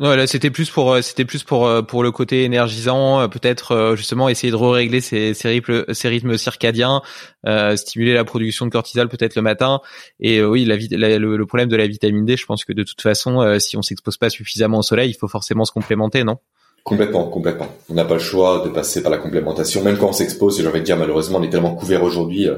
Là 0.00 0.26
c'était 0.26 0.50
plus 0.50 0.70
pour 0.70 0.94
euh, 0.94 1.02
c'était 1.02 1.26
plus 1.26 1.44
pour 1.44 1.66
euh, 1.66 1.82
pour 1.82 2.02
le 2.02 2.10
côté 2.10 2.44
énergisant, 2.44 3.20
euh, 3.20 3.28
peut-être 3.28 3.94
justement 3.96 4.30
essayer 4.30 4.50
de 4.50 4.56
régler 4.56 5.02
ces, 5.02 5.34
ces, 5.34 5.48
rythmes, 5.48 5.84
rythmes 6.04 6.38
circadiens, 6.38 7.02
euh, 7.46 7.76
stimuler 7.76 8.14
la 8.14 8.24
production 8.24 8.64
de 8.64 8.70
cortisol 8.70 9.10
peut-être 9.10 9.36
le 9.36 9.42
matin. 9.42 9.80
Et 10.18 10.42
oui, 10.42 10.64
la, 10.64 10.76
la 10.96 11.18
le, 11.18 11.46
problème 11.46 11.68
de 11.68 11.76
la 11.76 11.86
vitamine 11.86 12.24
D, 12.24 12.38
je 12.38 12.46
pense 12.46 12.64
que 12.64 12.72
de 12.72 12.82
toute 12.82 13.02
façon, 13.02 13.58
si 13.58 13.76
on 13.76 13.82
s'expose 13.82 14.16
pas 14.16 14.30
suffisamment 14.30 14.78
au 14.78 14.82
soleil, 14.82 15.10
il 15.10 15.14
faut 15.14 15.28
forcément 15.28 15.66
se 15.66 15.72
complémenter, 15.72 16.24
non? 16.24 16.38
Complètement, 16.82 17.28
complètement. 17.28 17.68
On 17.90 17.94
n'a 17.94 18.06
pas 18.06 18.14
le 18.14 18.20
choix 18.20 18.62
de 18.64 18.70
passer 18.70 19.02
par 19.02 19.12
la 19.12 19.18
complémentation, 19.18 19.82
même 19.84 19.98
quand 19.98 20.08
on 20.08 20.12
s'expose. 20.12 20.58
J'ai 20.58 20.66
envie 20.66 20.80
de 20.80 20.84
dire, 20.84 20.96
malheureusement, 20.96 21.38
on 21.38 21.42
est 21.42 21.50
tellement 21.50 21.74
couvert 21.74 22.02
aujourd'hui, 22.02 22.48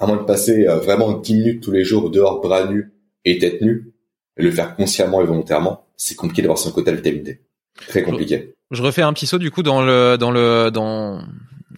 à 0.00 0.06
moins 0.06 0.16
de 0.16 0.24
passer 0.24 0.64
vraiment 0.64 1.12
10 1.12 1.34
minutes 1.34 1.62
tous 1.62 1.70
les 1.70 1.84
jours 1.84 2.10
dehors, 2.10 2.40
bras 2.40 2.66
nus 2.66 2.92
et 3.24 3.38
tête 3.38 3.60
nue, 3.62 3.92
et 4.36 4.42
le 4.42 4.50
faire 4.50 4.74
consciemment 4.74 5.22
et 5.22 5.24
volontairement 5.24 5.84
c'est 6.00 6.14
compliqué 6.14 6.40
d'avoir 6.40 6.58
son 6.58 6.72
quota 6.72 6.90
de 6.90 6.96
vitamine 6.96 7.22
D. 7.22 7.40
Très 7.88 8.02
compliqué. 8.02 8.54
Je 8.70 8.82
refais 8.82 9.02
un 9.02 9.12
petit 9.12 9.26
saut 9.26 9.38
du 9.38 9.50
coup 9.50 9.62
dans 9.62 9.82
le 9.82 10.16
dans 10.16 10.30
le 10.30 10.70
dans 10.70 11.22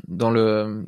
dans 0.06 0.30
le 0.30 0.84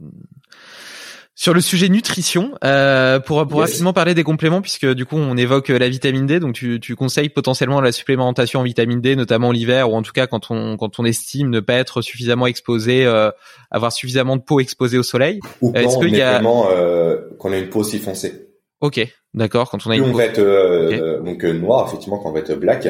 sur 1.36 1.52
le 1.52 1.60
sujet 1.60 1.88
nutrition, 1.88 2.52
euh, 2.62 3.18
pour 3.18 3.44
pour 3.48 3.60
rapidement 3.60 3.92
parler 3.92 4.14
des 4.14 4.22
compléments, 4.22 4.62
puisque 4.62 4.86
du 4.86 5.04
coup 5.04 5.16
on 5.16 5.36
évoque 5.36 5.68
la 5.68 5.88
vitamine 5.88 6.26
D, 6.26 6.38
donc 6.38 6.54
tu, 6.54 6.78
tu 6.78 6.94
conseilles 6.94 7.28
potentiellement 7.28 7.80
la 7.80 7.90
supplémentation 7.90 8.60
en 8.60 8.62
vitamine 8.62 9.00
D, 9.00 9.16
notamment 9.16 9.50
l'hiver, 9.50 9.90
ou 9.90 9.96
en 9.96 10.02
tout 10.02 10.12
cas 10.12 10.28
quand 10.28 10.52
on 10.52 10.76
quand 10.76 11.00
on 11.00 11.04
estime 11.04 11.50
ne 11.50 11.58
pas 11.58 11.74
être 11.74 12.02
suffisamment 12.02 12.46
exposé, 12.46 13.04
euh, 13.04 13.32
avoir 13.72 13.92
suffisamment 13.92 14.36
de 14.36 14.42
peau 14.42 14.60
exposée 14.60 14.96
au 14.96 15.02
soleil. 15.02 15.40
Ou 15.60 15.72
quand 15.72 15.80
Est-ce 15.80 15.98
qu'il 15.98 16.16
y 16.16 16.22
a 16.22 16.40
euh, 16.40 17.20
qu'on 17.40 17.52
a 17.52 17.58
une 17.58 17.68
peau 17.68 17.82
si 17.82 17.98
foncée. 17.98 18.44
Ok, 18.80 19.00
d'accord. 19.32 19.70
Quand 19.70 19.86
on 19.86 19.90
a 19.90 19.96
une 19.96 20.04
peau... 20.04 20.10
on 20.10 20.12
va 20.12 20.24
être 20.26 20.38
euh, 20.38 21.20
donc 21.20 21.42
euh, 21.42 21.52
noir, 21.52 21.88
effectivement, 21.88 22.18
quand 22.18 22.28
on 22.28 22.32
va 22.32 22.40
être 22.40 22.54
black, 22.54 22.86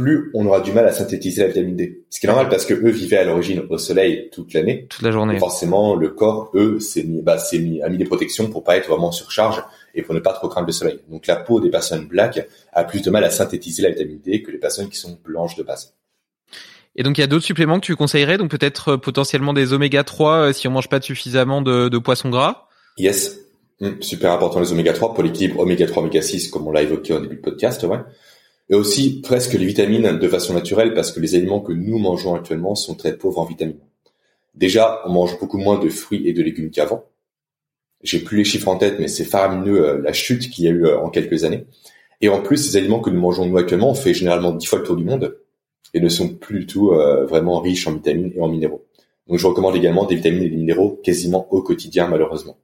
plus 0.00 0.30
on 0.34 0.46
aura 0.46 0.60
du 0.60 0.72
mal 0.72 0.86
à 0.86 0.92
synthétiser 0.92 1.42
la 1.42 1.48
vitamine 1.48 1.76
D. 1.76 2.04
Ce 2.10 2.20
qui 2.20 2.26
est 2.26 2.28
normal 2.28 2.48
parce 2.48 2.64
que 2.64 2.74
eux 2.74 2.90
vivaient 2.90 3.18
à 3.18 3.24
l'origine 3.24 3.62
au 3.68 3.78
soleil 3.78 4.28
toute 4.32 4.52
l'année. 4.52 4.86
Toute 4.88 5.02
la 5.02 5.10
journée. 5.10 5.38
forcément, 5.38 5.94
le 5.94 6.10
corps, 6.10 6.50
eux, 6.54 6.80
s'est 6.80 7.02
mis, 7.02 7.22
bah, 7.22 7.38
s'est 7.38 7.58
mis, 7.58 7.82
a 7.82 7.88
mis 7.88 7.98
des 7.98 8.04
protections 8.04 8.48
pour 8.48 8.64
pas 8.64 8.76
être 8.76 8.88
vraiment 8.88 9.12
surcharge 9.12 9.62
et 9.94 10.02
pour 10.02 10.14
ne 10.14 10.20
pas 10.20 10.32
trop 10.32 10.48
craindre 10.48 10.66
le 10.66 10.72
soleil. 10.72 11.00
Donc 11.08 11.26
la 11.26 11.36
peau 11.36 11.60
des 11.60 11.70
personnes 11.70 12.06
black 12.06 12.46
a 12.72 12.84
plus 12.84 13.02
de 13.02 13.10
mal 13.10 13.24
à 13.24 13.30
synthétiser 13.30 13.82
la 13.82 13.90
vitamine 13.90 14.20
D 14.24 14.42
que 14.42 14.50
les 14.50 14.58
personnes 14.58 14.88
qui 14.88 14.98
sont 14.98 15.18
blanches 15.24 15.56
de 15.56 15.62
base. 15.62 15.94
Et 16.96 17.02
donc 17.02 17.18
il 17.18 17.20
y 17.20 17.24
a 17.24 17.26
d'autres 17.26 17.44
suppléments 17.44 17.78
que 17.78 17.86
tu 17.86 17.96
conseillerais, 17.96 18.36
donc 18.36 18.50
peut-être 18.50 18.96
potentiellement 18.96 19.52
des 19.52 19.72
oméga 19.72 20.02
3 20.02 20.52
si 20.52 20.66
on 20.66 20.72
mange 20.72 20.88
pas 20.88 21.00
suffisamment 21.00 21.62
de, 21.62 21.88
de 21.88 21.98
poissons 21.98 22.30
gras? 22.30 22.68
Yes, 22.98 23.38
hmm, 23.80 24.00
super 24.00 24.32
important 24.32 24.60
les 24.60 24.72
oméga 24.72 24.92
3 24.92 25.14
pour 25.14 25.22
l'équilibre 25.22 25.60
oméga 25.60 25.86
3 25.86 26.02
oméga 26.02 26.20
6 26.20 26.48
comme 26.48 26.66
on 26.66 26.72
l'a 26.72 26.82
évoqué 26.82 27.12
au 27.12 27.20
début 27.20 27.36
du 27.36 27.40
podcast, 27.40 27.82
ouais. 27.84 27.98
Et 28.70 28.74
aussi 28.74 29.20
presque 29.20 29.54
les 29.54 29.66
vitamines 29.66 30.18
de 30.18 30.28
façon 30.28 30.54
naturelle 30.54 30.94
parce 30.94 31.10
que 31.10 31.20
les 31.20 31.34
aliments 31.34 31.60
que 31.60 31.72
nous 31.72 31.98
mangeons 31.98 32.36
actuellement 32.36 32.76
sont 32.76 32.94
très 32.94 33.18
pauvres 33.18 33.40
en 33.40 33.44
vitamines. 33.44 33.80
Déjà, 34.54 35.02
on 35.06 35.10
mange 35.12 35.38
beaucoup 35.40 35.58
moins 35.58 35.78
de 35.78 35.88
fruits 35.88 36.26
et 36.28 36.32
de 36.32 36.42
légumes 36.42 36.70
qu'avant. 36.70 37.04
J'ai 38.02 38.20
plus 38.20 38.38
les 38.38 38.44
chiffres 38.44 38.68
en 38.68 38.76
tête, 38.76 38.98
mais 38.98 39.08
c'est 39.08 39.24
faramineux 39.24 39.84
euh, 39.84 40.00
la 40.00 40.12
chute 40.12 40.48
qu'il 40.50 40.64
y 40.64 40.68
a 40.68 40.70
eu 40.70 40.86
euh, 40.86 41.00
en 41.00 41.10
quelques 41.10 41.44
années. 41.44 41.66
Et 42.20 42.28
en 42.28 42.40
plus, 42.40 42.56
ces 42.56 42.76
aliments 42.76 43.00
que 43.00 43.10
nous 43.10 43.20
mangeons 43.20 43.44
nous 43.44 43.58
actuellement, 43.58 43.90
on 43.90 43.94
fait 43.94 44.14
généralement 44.14 44.52
dix 44.52 44.66
fois 44.66 44.78
le 44.78 44.84
tour 44.84 44.96
du 44.96 45.04
monde 45.04 45.36
et 45.92 46.00
ne 46.00 46.08
sont 46.08 46.28
plus 46.28 46.60
du 46.60 46.66
tout 46.66 46.92
euh, 46.92 47.26
vraiment 47.26 47.60
riches 47.60 47.86
en 47.86 47.94
vitamines 47.94 48.32
et 48.34 48.40
en 48.40 48.48
minéraux. 48.48 48.86
Donc 49.26 49.38
je 49.38 49.46
recommande 49.46 49.76
également 49.76 50.06
des 50.06 50.16
vitamines 50.16 50.44
et 50.44 50.48
des 50.48 50.56
minéraux 50.56 51.00
quasiment 51.02 51.52
au 51.52 51.62
quotidien 51.62 52.08
malheureusement. 52.08 52.56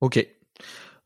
Ok. 0.00 0.26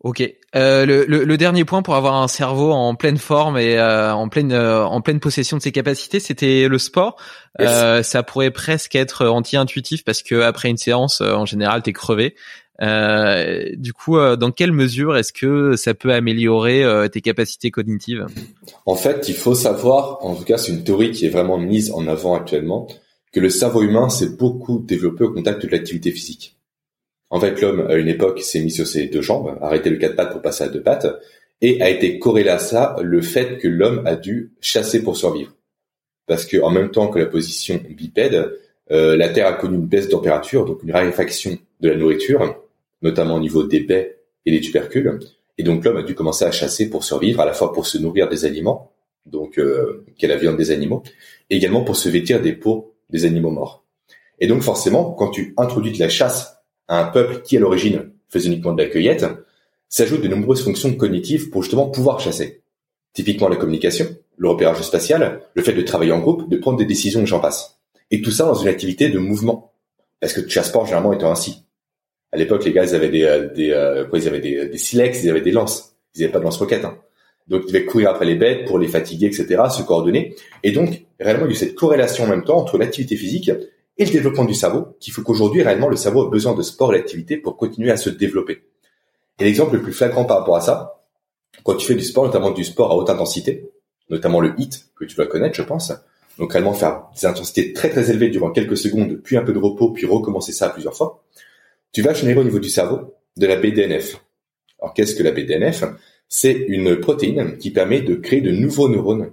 Ok. 0.05 0.23
Euh, 0.55 0.85
le, 0.85 1.07
le, 1.07 1.37
dernier 1.39 1.65
point 1.65 1.81
pour 1.81 1.95
avoir 1.95 2.23
un 2.23 2.29
cerveau 2.29 2.71
en 2.73 2.95
pleine 2.95 3.17
forme 3.17 3.57
et 3.57 3.79
euh, 3.79 4.13
en 4.13 4.29
pleine 4.29 4.53
euh, 4.53 4.85
en 4.85 5.01
pleine 5.01 5.19
possession 5.19 5.57
de 5.57 5.63
ses 5.63 5.73
capacités, 5.73 6.21
c'était 6.21 6.69
le 6.69 6.77
sport. 6.77 7.17
Euh, 7.59 8.03
ça 8.03 8.23
pourrait 8.23 8.51
presque 8.51 8.95
être 8.97 9.27
anti-intuitif 9.27 10.05
parce 10.05 10.23
que 10.23 10.43
après 10.43 10.69
une 10.69 10.77
séance, 10.77 11.23
en 11.23 11.47
général, 11.47 11.81
t'es 11.81 11.95
crevé. 11.95 12.37
du 12.81 13.93
coup, 13.95 14.19
dans 14.37 14.51
quelle 14.51 14.73
mesure 14.73 15.17
est-ce 15.17 15.33
que 15.33 15.75
ça 15.75 15.95
peut 15.95 16.13
améliorer 16.13 16.85
tes 17.11 17.23
capacités 17.23 17.71
cognitives? 17.71 18.27
En 18.85 18.97
fait, 18.97 19.31
il 19.31 19.35
faut 19.35 19.55
savoir, 19.55 20.19
en 20.23 20.35
tout 20.35 20.45
cas, 20.45 20.59
c'est 20.59 20.73
une 20.73 20.85
théorie 20.85 21.13
qui 21.13 21.25
est 21.25 21.31
vraiment 21.31 21.57
mise 21.57 21.91
en 21.93 22.07
avant 22.09 22.35
actuellement, 22.35 22.89
que 23.33 23.41
le 23.41 23.49
cerveau 23.49 23.81
humain 23.81 24.11
s'est 24.11 24.37
beaucoup 24.37 24.81
développé 24.81 25.25
au 25.25 25.33
contact 25.33 25.63
de 25.63 25.69
l'activité 25.69 26.11
physique. 26.11 26.55
En 27.35 27.41
fait, 27.41 27.61
l'homme, 27.61 27.89
à 27.91 27.97
une 27.97 28.07
époque, 28.07 28.41
s'est 28.43 28.61
mis 28.61 28.71
sur 28.71 28.87
ses 28.87 29.09
deux 29.09 29.21
jambes, 29.21 29.59
arrêté 29.61 29.91
le 29.91 29.97
quatre 29.97 30.15
pattes 30.15 30.31
pour 30.31 30.41
passer 30.41 30.63
à 30.63 30.69
deux 30.69 30.83
pattes, 30.83 31.09
et 31.61 31.83
a 31.83 31.91
été 31.91 32.21
corrélé 32.21 32.49
à 32.49 32.61
ça 32.61 32.95
le 33.03 33.21
fait 33.23 33.59
que 33.59 33.67
l'homme 33.67 34.07
a 34.07 34.15
dû 34.15 34.53
chasser 34.61 35.03
pour 35.03 35.17
survivre. 35.17 35.53
Parce 36.29 36.47
que 36.47 36.59
en 36.59 36.71
même 36.71 36.93
temps 36.93 37.09
que 37.09 37.19
la 37.19 37.27
position 37.27 37.81
bipède, 37.91 38.53
euh, 38.93 39.17
la 39.17 39.31
Terre 39.31 39.49
a 39.49 39.55
connu 39.55 39.75
une 39.75 39.87
baisse 39.87 40.07
de 40.07 40.13
température, 40.13 40.65
donc 40.65 40.85
une 40.85 40.93
raréfaction 40.93 41.59
de 41.81 41.89
la 41.89 41.97
nourriture, 41.97 42.57
notamment 43.03 43.35
au 43.35 43.41
niveau 43.41 43.65
des 43.65 43.81
baies 43.81 44.17
et 44.47 44.53
des 44.53 44.61
tubercules. 44.61 45.19
Et 45.59 45.65
donc 45.65 45.85
l'homme 45.85 45.97
a 45.97 46.05
dû 46.05 46.15
commencer 46.15 46.45
à 46.45 46.53
chasser 46.53 46.89
pour 46.89 47.03
survivre, 47.03 47.41
à 47.41 47.47
la 47.47 47.53
fois 47.53 47.73
pour 47.73 47.89
se 47.89 47.99
nourrir 47.99 48.29
des 48.29 48.45
aliments, 48.45 48.93
donc 49.27 49.59
euh, 49.59 50.05
la 50.23 50.37
viande 50.37 50.57
des 50.57 50.71
animaux, 50.71 51.03
et 51.51 51.57
également 51.57 51.83
pour 51.83 51.97
se 51.97 52.09
vêtir 52.09 52.41
des 52.41 52.53
peaux 52.53 52.95
des 53.11 53.25
animaux 53.25 53.51
morts. 53.51 53.85
Et 54.39 54.47
donc 54.47 54.63
forcément, 54.63 55.11
quand 55.11 55.31
tu 55.31 55.53
introduis 55.57 55.99
la 55.99 56.09
chasse 56.09 56.54
à 56.89 57.01
un 57.01 57.05
peuple 57.07 57.43
qui 57.43 57.57
à 57.57 57.61
l'origine 57.61 58.11
faisait 58.29 58.49
uniquement 58.49 58.73
de 58.73 58.83
la 58.83 58.89
cueillette, 58.89 59.27
s'ajoutent 59.89 60.23
de 60.23 60.29
nombreuses 60.29 60.65
fonctions 60.65 60.93
cognitives 60.95 61.51
pour 61.51 61.63
justement 61.63 61.89
pouvoir 61.89 62.21
chasser. 62.21 62.63
Typiquement 63.13 63.49
la 63.49 63.57
communication, 63.57 64.07
le 64.37 64.49
repérage 64.49 64.83
spatial, 64.83 65.43
le 65.55 65.63
fait 65.63 65.73
de 65.73 65.83
travailler 65.83 66.13
en 66.13 66.21
groupe, 66.21 66.51
de 66.51 66.57
prendre 66.57 66.79
des 66.79 66.85
décisions 66.85 67.23
et 67.23 67.27
j'en 67.27 67.41
passe. 67.41 67.79
Et 68.11 68.21
tout 68.21 68.31
ça 68.31 68.45
dans 68.45 68.55
une 68.55 68.69
activité 68.69 69.09
de 69.09 69.19
mouvement. 69.19 69.73
Parce 70.21 70.33
que 70.33 70.41
tu 70.41 70.51
chasses 70.51 70.71
pas 70.71 70.85
généralement 70.85 71.13
étant 71.13 71.31
ainsi. 71.31 71.65
À 72.33 72.37
l'époque, 72.37 72.65
les 72.65 72.73
gars, 72.73 72.85
ils 72.85 72.95
avaient 72.95 73.11
des, 73.11 73.25
euh, 73.25 73.53
des 73.53 73.71
euh, 73.71 74.05
quoi, 74.07 74.19
ils 74.19 74.27
avaient 74.27 74.41
des, 74.41 74.69
des 74.69 74.79
silex, 74.79 75.23
ils 75.23 75.31
avaient 75.31 75.41
des 75.41 75.53
lances. 75.53 75.97
Ils 76.15 76.23
n'avaient 76.23 76.33
pas 76.33 76.39
de 76.39 76.45
lance-roquettes. 76.45 76.85
Hein. 76.85 76.99
Donc, 77.47 77.63
ils 77.65 77.73
devaient 77.73 77.85
courir 77.85 78.11
après 78.11 78.25
les 78.25 78.35
bêtes 78.35 78.65
pour 78.65 78.79
les 78.79 78.89
fatiguer, 78.89 79.27
etc., 79.27 79.63
se 79.71 79.83
coordonner. 79.83 80.35
Et 80.63 80.73
donc, 80.73 81.05
réellement, 81.21 81.45
il 81.45 81.51
y 81.51 81.53
a 81.53 81.57
eu 81.57 81.59
cette 81.59 81.75
corrélation 81.75 82.25
en 82.25 82.29
même 82.29 82.43
temps 82.43 82.57
entre 82.57 82.79
l'activité 82.79 83.17
physique 83.17 83.51
et 83.97 84.05
le 84.05 84.11
développement 84.11 84.45
du 84.45 84.55
cerveau, 84.55 84.97
qui 85.01 85.11
fait 85.11 85.23
qu'aujourd'hui, 85.23 85.63
réellement, 85.63 85.89
le 85.89 85.97
cerveau 85.97 86.27
a 86.27 86.31
besoin 86.31 86.55
de 86.55 86.63
sport 86.63 86.95
et 86.95 86.99
d'activité 86.99 87.37
pour 87.37 87.57
continuer 87.57 87.91
à 87.91 87.97
se 87.97 88.11
développer. 88.11 88.65
Et 89.39 89.45
l'exemple 89.45 89.77
le 89.77 89.83
plus 89.83 89.93
flagrant 89.93 90.25
par 90.25 90.39
rapport 90.39 90.57
à 90.57 90.61
ça, 90.61 91.03
quand 91.63 91.75
tu 91.75 91.87
fais 91.87 91.95
du 91.95 92.03
sport, 92.03 92.25
notamment 92.25 92.51
du 92.51 92.65
sport 92.65 92.91
à 92.91 92.97
haute 92.97 93.11
intensité, 93.11 93.71
notamment 94.11 94.41
le 94.41 94.55
HIT, 94.59 94.87
que 94.97 95.05
tu 95.05 95.15
vas 95.17 95.27
connaître, 95.27 95.57
je 95.57 95.63
pense, 95.63 95.93
donc 96.39 96.53
réellement 96.53 96.75
faire 96.75 97.05
des 97.15 97.27
intensités 97.27 97.73
très 97.73 97.91
très 97.91 98.11
élevées 98.11 98.31
durant 98.31 98.51
quelques 98.51 98.77
secondes, 98.77 99.21
puis 99.23 99.37
un 99.37 99.43
peu 99.43 99.53
de 99.53 99.59
repos, 99.59 99.91
puis 99.93 100.07
recommencer 100.07 100.53
ça 100.53 100.69
plusieurs 100.69 100.97
fois, 100.97 101.25
tu 101.93 102.03
vas 102.03 102.13
générer 102.13 102.41
au 102.41 102.45
niveau 102.45 102.59
du 102.59 102.69
cerveau 102.69 103.15
de 103.37 103.47
la 103.47 103.57
BDNF. 103.57 104.21
Alors 104.81 104.95
qu'est-ce 104.95 105.15
que 105.15 105.23
la 105.23 105.31
BDNF 105.31 105.85
C'est 106.29 106.53
une 106.53 106.97
protéine 106.97 107.57
qui 107.59 107.71
permet 107.71 108.01
de 108.01 108.17
créer 108.17 108.41
de 108.41 108.51
nouveaux 108.51 108.89
neurones 108.89 109.33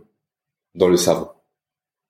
dans 0.76 0.88
le 0.88 0.98
cerveau. 0.98 1.30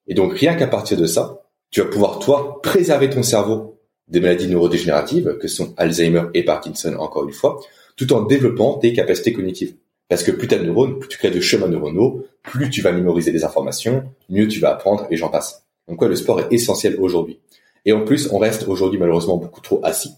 Et 0.08 0.14
donc 0.14 0.34
rien 0.34 0.56
qu'à 0.56 0.68
partir 0.68 0.98
de 0.98 1.06
ça, 1.06 1.41
tu 1.72 1.82
vas 1.82 1.88
pouvoir, 1.88 2.20
toi, 2.20 2.62
préserver 2.62 3.10
ton 3.10 3.24
cerveau 3.24 3.80
des 4.08 4.20
maladies 4.20 4.48
neurodégénératives, 4.48 5.38
que 5.40 5.48
sont 5.48 5.74
Alzheimer 5.78 6.24
et 6.34 6.44
Parkinson, 6.44 6.96
encore 7.00 7.24
une 7.24 7.34
fois, 7.34 7.62
tout 7.96 8.12
en 8.14 8.24
développant 8.24 8.78
tes 8.78 8.94
capacités 8.94 9.32
cognitives. 9.32 9.76
Parce 10.10 10.24
que 10.24 10.32
plus 10.32 10.50
tu 10.50 10.56
as 10.56 10.58
de 10.58 10.66
neurones, 10.66 11.00
plus 11.00 11.08
tu 11.08 11.18
crées 11.18 11.32
de 11.32 11.40
chemins 11.40 11.70
neuronaux, 11.70 12.26
plus 12.44 12.70
tu 12.70 12.82
vas 12.82 12.92
mémoriser 12.92 13.32
des 13.32 13.46
informations, 13.46 14.04
mieux 14.30 14.50
tu 14.50 14.60
vas 14.60 14.72
apprendre, 14.72 15.08
et 15.10 15.16
j'en 15.16 15.30
passe. 15.30 15.66
Donc 15.88 16.00
quoi, 16.00 16.10
le 16.10 16.18
sport 16.18 16.42
est 16.42 16.48
essentiel 16.52 16.98
aujourd'hui. 17.00 17.40
Et 17.86 17.94
en 17.94 18.04
plus, 18.04 18.30
on 18.32 18.38
reste 18.38 18.68
aujourd'hui 18.68 19.00
malheureusement 19.00 19.38
beaucoup 19.38 19.62
trop 19.62 19.80
assis. 19.84 20.12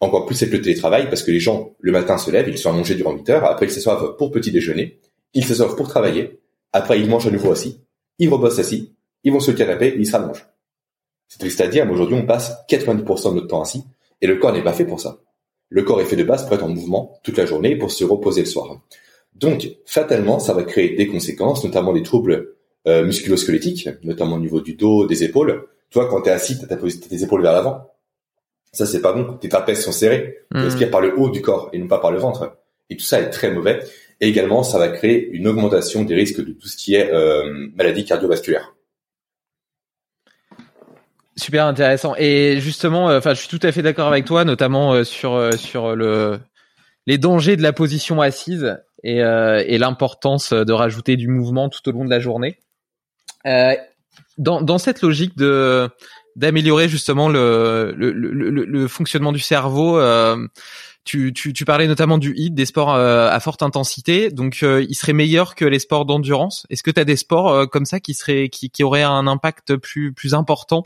Encore 0.00 0.26
plus 0.26 0.34
c'est 0.34 0.46
le 0.46 0.60
télétravail, 0.60 1.08
parce 1.08 1.22
que 1.22 1.30
les 1.30 1.38
gens, 1.38 1.74
le 1.78 1.92
matin, 1.92 2.18
se 2.18 2.32
lèvent, 2.32 2.48
ils 2.48 2.58
sont 2.58 2.72
allongés 2.72 2.96
durant 2.96 3.12
8 3.12 3.30
heures, 3.30 3.44
après 3.44 3.66
ils 3.66 3.70
s'assoivent 3.70 4.16
pour 4.16 4.32
petit 4.32 4.50
déjeuner, 4.50 4.98
ils 5.34 5.44
s'assoivent 5.44 5.76
pour 5.76 5.88
travailler, 5.88 6.40
après 6.72 6.98
ils 6.98 7.08
mangent 7.08 7.28
à 7.28 7.30
nouveau 7.30 7.52
assis, 7.52 7.80
ils 8.18 8.28
rebossent 8.28 8.58
assis, 8.58 8.92
ils 9.22 9.32
vont 9.32 9.40
sur 9.40 9.52
le 9.52 9.58
canapé, 9.58 9.94
ils 9.96 10.06
s'allongent. 10.06 10.46
C'est 11.28 11.38
triste 11.38 11.60
à 11.60 11.68
dire, 11.68 11.86
mais 11.86 11.92
aujourd'hui, 11.92 12.16
on 12.16 12.26
passe 12.26 12.52
90% 12.68 13.30
de 13.30 13.34
notre 13.34 13.48
temps 13.48 13.62
assis, 13.62 13.84
et 14.20 14.26
le 14.26 14.36
corps 14.36 14.52
n'est 14.52 14.62
pas 14.62 14.72
fait 14.72 14.84
pour 14.84 15.00
ça. 15.00 15.18
Le 15.68 15.82
corps 15.82 16.00
est 16.00 16.04
fait 16.04 16.16
de 16.16 16.24
base 16.24 16.44
pour 16.44 16.54
être 16.54 16.64
en 16.64 16.68
mouvement 16.68 17.18
toute 17.22 17.36
la 17.36 17.46
journée 17.46 17.72
et 17.72 17.76
pour 17.76 17.90
se 17.90 18.04
reposer 18.04 18.42
le 18.42 18.46
soir. 18.46 18.80
Donc, 19.34 19.68
fatalement, 19.86 20.38
ça 20.38 20.54
va 20.54 20.62
créer 20.62 20.94
des 20.94 21.08
conséquences, 21.08 21.64
notamment 21.64 21.92
des 21.92 22.02
troubles 22.02 22.54
euh, 22.86 23.04
musculosquelettiques, 23.04 23.88
notamment 24.02 24.36
au 24.36 24.40
niveau 24.40 24.60
du 24.60 24.74
dos, 24.74 25.06
des 25.06 25.24
épaules. 25.24 25.66
Toi, 25.90 26.06
quand 26.08 26.20
t'es 26.22 26.30
assis, 26.30 26.58
t'as 26.60 26.76
tes 26.76 27.22
épaules 27.22 27.42
vers 27.42 27.52
l'avant. 27.52 27.90
Ça, 28.72 28.86
c'est 28.86 29.00
pas 29.00 29.12
bon. 29.12 29.34
Tes 29.34 29.48
trapèzes 29.48 29.82
sont 29.82 29.92
serrés. 29.92 30.38
Tu 30.52 30.58
mmh. 30.58 30.64
respires 30.64 30.90
par 30.90 31.00
le 31.00 31.18
haut 31.18 31.30
du 31.30 31.40
corps 31.40 31.70
et 31.72 31.78
non 31.78 31.86
pas 31.86 31.98
par 31.98 32.12
le 32.12 32.18
ventre. 32.18 32.56
Et 32.90 32.96
tout 32.96 33.04
ça 33.04 33.20
est 33.20 33.30
très 33.30 33.50
mauvais. 33.50 33.80
Et 34.20 34.28
également, 34.28 34.62
ça 34.62 34.78
va 34.78 34.88
créer 34.88 35.28
une 35.30 35.46
augmentation 35.46 36.04
des 36.04 36.14
risques 36.14 36.44
de 36.44 36.52
tout 36.52 36.68
ce 36.68 36.76
qui 36.76 36.94
est 36.94 37.10
euh, 37.12 37.68
maladie 37.74 38.04
cardiovasculaire. 38.04 38.74
Super 41.36 41.66
intéressant. 41.66 42.14
Et 42.16 42.60
justement, 42.60 43.10
euh, 43.10 43.18
enfin, 43.18 43.34
je 43.34 43.40
suis 43.40 43.48
tout 43.48 43.64
à 43.66 43.72
fait 43.72 43.82
d'accord 43.82 44.06
avec 44.06 44.24
toi, 44.24 44.44
notamment 44.44 44.92
euh, 44.92 45.04
sur 45.04 45.34
euh, 45.34 45.52
sur 45.52 45.96
le 45.96 46.38
les 47.06 47.18
dangers 47.18 47.56
de 47.56 47.62
la 47.62 47.72
position 47.72 48.20
assise 48.20 48.78
et, 49.02 49.18
et 49.18 49.76
l'importance 49.76 50.54
de 50.54 50.72
rajouter 50.72 51.16
du 51.16 51.28
mouvement 51.28 51.68
tout 51.68 51.86
au 51.86 51.92
long 51.92 52.06
de 52.06 52.08
la 52.08 52.18
journée. 52.18 52.58
dans 54.38 54.62
dans 54.62 54.78
cette 54.78 55.02
logique 55.02 55.36
de 55.36 55.90
d'améliorer 56.34 56.88
justement 56.88 57.28
le 57.28 57.92
le, 57.94 58.10
le, 58.12 58.48
le, 58.48 58.88
fonctionnement 58.88 59.32
du 59.32 59.40
cerveau. 59.40 60.00
Tu, 61.04 61.34
tu, 61.34 61.52
tu, 61.52 61.66
parlais 61.66 61.86
notamment 61.86 62.16
du 62.16 62.32
HIIT, 62.34 62.52
des 62.52 62.64
sports 62.64 62.94
à 62.94 63.38
forte 63.38 63.62
intensité. 63.62 64.30
Donc, 64.30 64.62
il 64.62 64.94
serait 64.94 65.12
meilleur 65.12 65.54
que 65.54 65.66
les 65.66 65.78
sports 65.78 66.06
d'endurance. 66.06 66.66
Est-ce 66.70 66.82
que 66.82 66.90
tu 66.90 66.98
as 66.98 67.04
des 67.04 67.16
sports 67.16 67.68
comme 67.68 67.84
ça 67.84 68.00
qui 68.00 68.14
seraient 68.14 68.48
qui, 68.48 68.70
qui 68.70 68.82
auraient 68.82 69.02
un 69.02 69.26
impact 69.26 69.76
plus 69.76 70.14
plus 70.14 70.32
important 70.32 70.82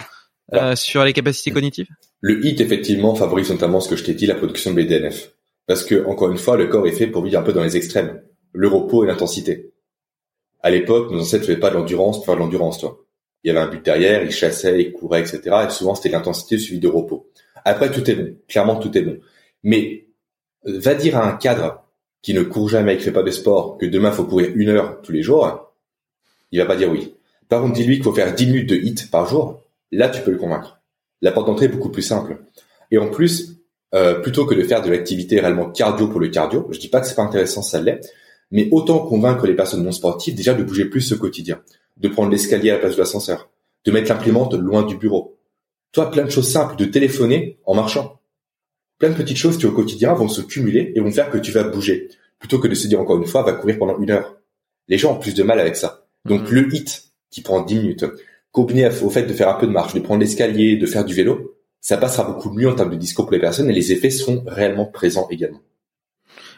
euh, 0.54 0.74
sur 0.76 1.04
les 1.04 1.12
capacités 1.12 1.50
cognitives 1.50 1.88
Le 2.20 2.44
HIT 2.44 2.60
effectivement 2.60 3.14
favorise 3.14 3.50
notamment 3.50 3.80
ce 3.80 3.88
que 3.88 3.96
je 3.96 4.04
t'ai 4.04 4.14
dit, 4.14 4.26
la 4.26 4.34
production 4.34 4.72
de 4.72 4.82
BDNF. 4.82 5.32
Parce 5.66 5.84
que 5.84 6.06
encore 6.06 6.30
une 6.30 6.38
fois, 6.38 6.56
le 6.56 6.66
corps 6.66 6.86
est 6.86 6.92
fait 6.92 7.06
pour 7.06 7.22
vivre 7.22 7.38
un 7.38 7.42
peu 7.42 7.52
dans 7.52 7.62
les 7.62 7.76
extrêmes, 7.76 8.22
le 8.52 8.68
repos 8.68 9.04
et 9.04 9.06
l'intensité. 9.06 9.72
À 10.62 10.70
l'époque, 10.70 11.10
nos 11.10 11.20
ancêtres 11.20 11.42
ne 11.42 11.46
faisaient 11.48 11.60
pas 11.60 11.70
de 11.70 11.74
l'endurance 11.74 12.16
pour 12.16 12.26
faire 12.26 12.34
de 12.34 12.40
l'endurance, 12.40 12.78
toi. 12.78 13.04
Il 13.44 13.48
y 13.48 13.50
avait 13.50 13.60
un 13.60 13.68
but 13.68 13.84
derrière, 13.84 14.24
ils 14.24 14.32
chassaient, 14.32 14.80
ils 14.80 14.92
couraient, 14.92 15.20
etc. 15.20 15.40
Et 15.66 15.70
souvent, 15.70 15.94
c'était 15.94 16.08
l'intensité 16.08 16.58
suivie 16.58 16.80
de 16.80 16.88
repos. 16.88 17.30
Après, 17.64 17.90
tout 17.90 18.10
est 18.10 18.14
bon. 18.14 18.36
Clairement, 18.48 18.76
tout 18.76 18.96
est 18.96 19.02
bon. 19.02 19.18
Mais 19.62 20.06
euh, 20.66 20.78
va 20.80 20.94
dire 20.94 21.16
à 21.16 21.28
un 21.28 21.36
cadre 21.36 21.84
qui 22.22 22.34
ne 22.34 22.42
court 22.42 22.68
jamais, 22.68 22.96
qui 22.96 23.04
fait 23.04 23.12
pas 23.12 23.22
de 23.22 23.30
sport, 23.30 23.78
que 23.78 23.86
demain 23.86 24.10
faut 24.10 24.24
courir 24.24 24.50
une 24.54 24.70
heure 24.70 25.00
tous 25.02 25.12
les 25.12 25.22
jours, 25.22 25.72
il 26.50 26.58
va 26.58 26.66
pas 26.66 26.76
dire 26.76 26.90
oui. 26.90 27.14
Par 27.48 27.62
contre, 27.62 27.74
dis-lui 27.74 27.96
qu'il 27.96 28.04
faut 28.04 28.12
faire 28.12 28.34
10 28.34 28.46
minutes 28.46 28.68
de 28.68 28.76
hit 28.76 29.10
par 29.10 29.28
jour, 29.28 29.62
là 29.92 30.08
tu 30.08 30.22
peux 30.22 30.30
le 30.30 30.38
convaincre. 30.38 30.80
La 31.22 31.32
porte 31.32 31.46
d'entrée 31.46 31.66
est 31.66 31.70
beaucoup 31.70 31.90
plus 31.90 32.02
simple. 32.02 32.44
Et 32.90 32.98
en 32.98 33.08
plus, 33.08 33.58
euh, 33.94 34.20
plutôt 34.20 34.46
que 34.46 34.54
de 34.54 34.62
faire 34.62 34.82
de 34.82 34.90
l'activité 34.90 35.40
réellement 35.40 35.70
cardio 35.70 36.08
pour 36.08 36.20
le 36.20 36.28
cardio, 36.28 36.68
je 36.70 36.78
dis 36.78 36.88
pas 36.88 37.00
que 37.00 37.06
c'est 37.06 37.14
pas 37.14 37.22
intéressant, 37.22 37.62
ça 37.62 37.80
l'est, 37.80 38.00
mais 38.50 38.68
autant 38.70 39.00
convaincre 39.00 39.46
les 39.46 39.54
personnes 39.54 39.82
non 39.82 39.92
sportives 39.92 40.34
déjà 40.34 40.54
de 40.54 40.62
bouger 40.62 40.86
plus 40.86 41.12
au 41.12 41.16
quotidien, 41.16 41.62
de 41.96 42.08
prendre 42.08 42.30
l'escalier 42.30 42.70
à 42.70 42.74
la 42.74 42.80
place 42.80 42.94
de 42.94 42.98
l'ascenseur, 42.98 43.50
de 43.84 43.90
mettre 43.90 44.10
l'imprimante 44.10 44.54
loin 44.54 44.82
du 44.82 44.96
bureau. 44.96 45.38
Toi, 45.92 46.10
plein 46.10 46.24
de 46.24 46.30
choses 46.30 46.50
simples, 46.50 46.76
de 46.76 46.84
téléphoner 46.84 47.58
en 47.64 47.74
marchant. 47.74 48.20
Plein 48.98 49.10
de 49.10 49.14
petites 49.14 49.36
choses 49.36 49.58
qui 49.58 49.66
au 49.66 49.72
quotidien 49.72 50.12
vont 50.12 50.28
se 50.28 50.42
cumuler 50.42 50.92
et 50.94 51.00
vont 51.00 51.10
faire 51.10 51.30
que 51.30 51.38
tu 51.38 51.52
vas 51.52 51.64
bouger, 51.64 52.08
plutôt 52.38 52.58
que 52.58 52.68
de 52.68 52.74
se 52.74 52.88
dire 52.88 53.00
encore 53.00 53.16
une 53.16 53.26
fois, 53.26 53.42
va 53.42 53.52
courir 53.52 53.78
pendant 53.78 53.98
une 53.98 54.10
heure. 54.10 54.36
Les 54.88 54.98
gens 54.98 55.14
ont 55.14 55.18
plus 55.18 55.34
de 55.34 55.42
mal 55.42 55.60
avec 55.60 55.76
ça. 55.76 56.06
Donc 56.24 56.50
mmh. 56.50 56.54
le 56.54 56.74
hit 56.74 57.04
qui 57.30 57.42
prend 57.42 57.62
10 57.62 57.76
minutes, 57.76 58.04
combiné 58.58 58.88
au 59.02 59.10
fait 59.10 59.22
de 59.22 59.32
faire 59.32 59.48
un 59.48 59.54
peu 59.54 59.68
de 59.68 59.72
marche, 59.72 59.94
de 59.94 60.00
prendre 60.00 60.20
l'escalier, 60.20 60.76
de 60.76 60.86
faire 60.86 61.04
du 61.04 61.14
vélo, 61.14 61.54
ça 61.80 61.96
passera 61.96 62.24
beaucoup 62.24 62.50
mieux 62.50 62.68
en 62.68 62.74
termes 62.74 62.90
de 62.90 62.96
discours 62.96 63.26
pour 63.26 63.32
les 63.32 63.38
personnes 63.38 63.70
et 63.70 63.72
les 63.72 63.92
effets 63.92 64.10
seront 64.10 64.42
réellement 64.48 64.86
présents 64.86 65.28
également. 65.30 65.60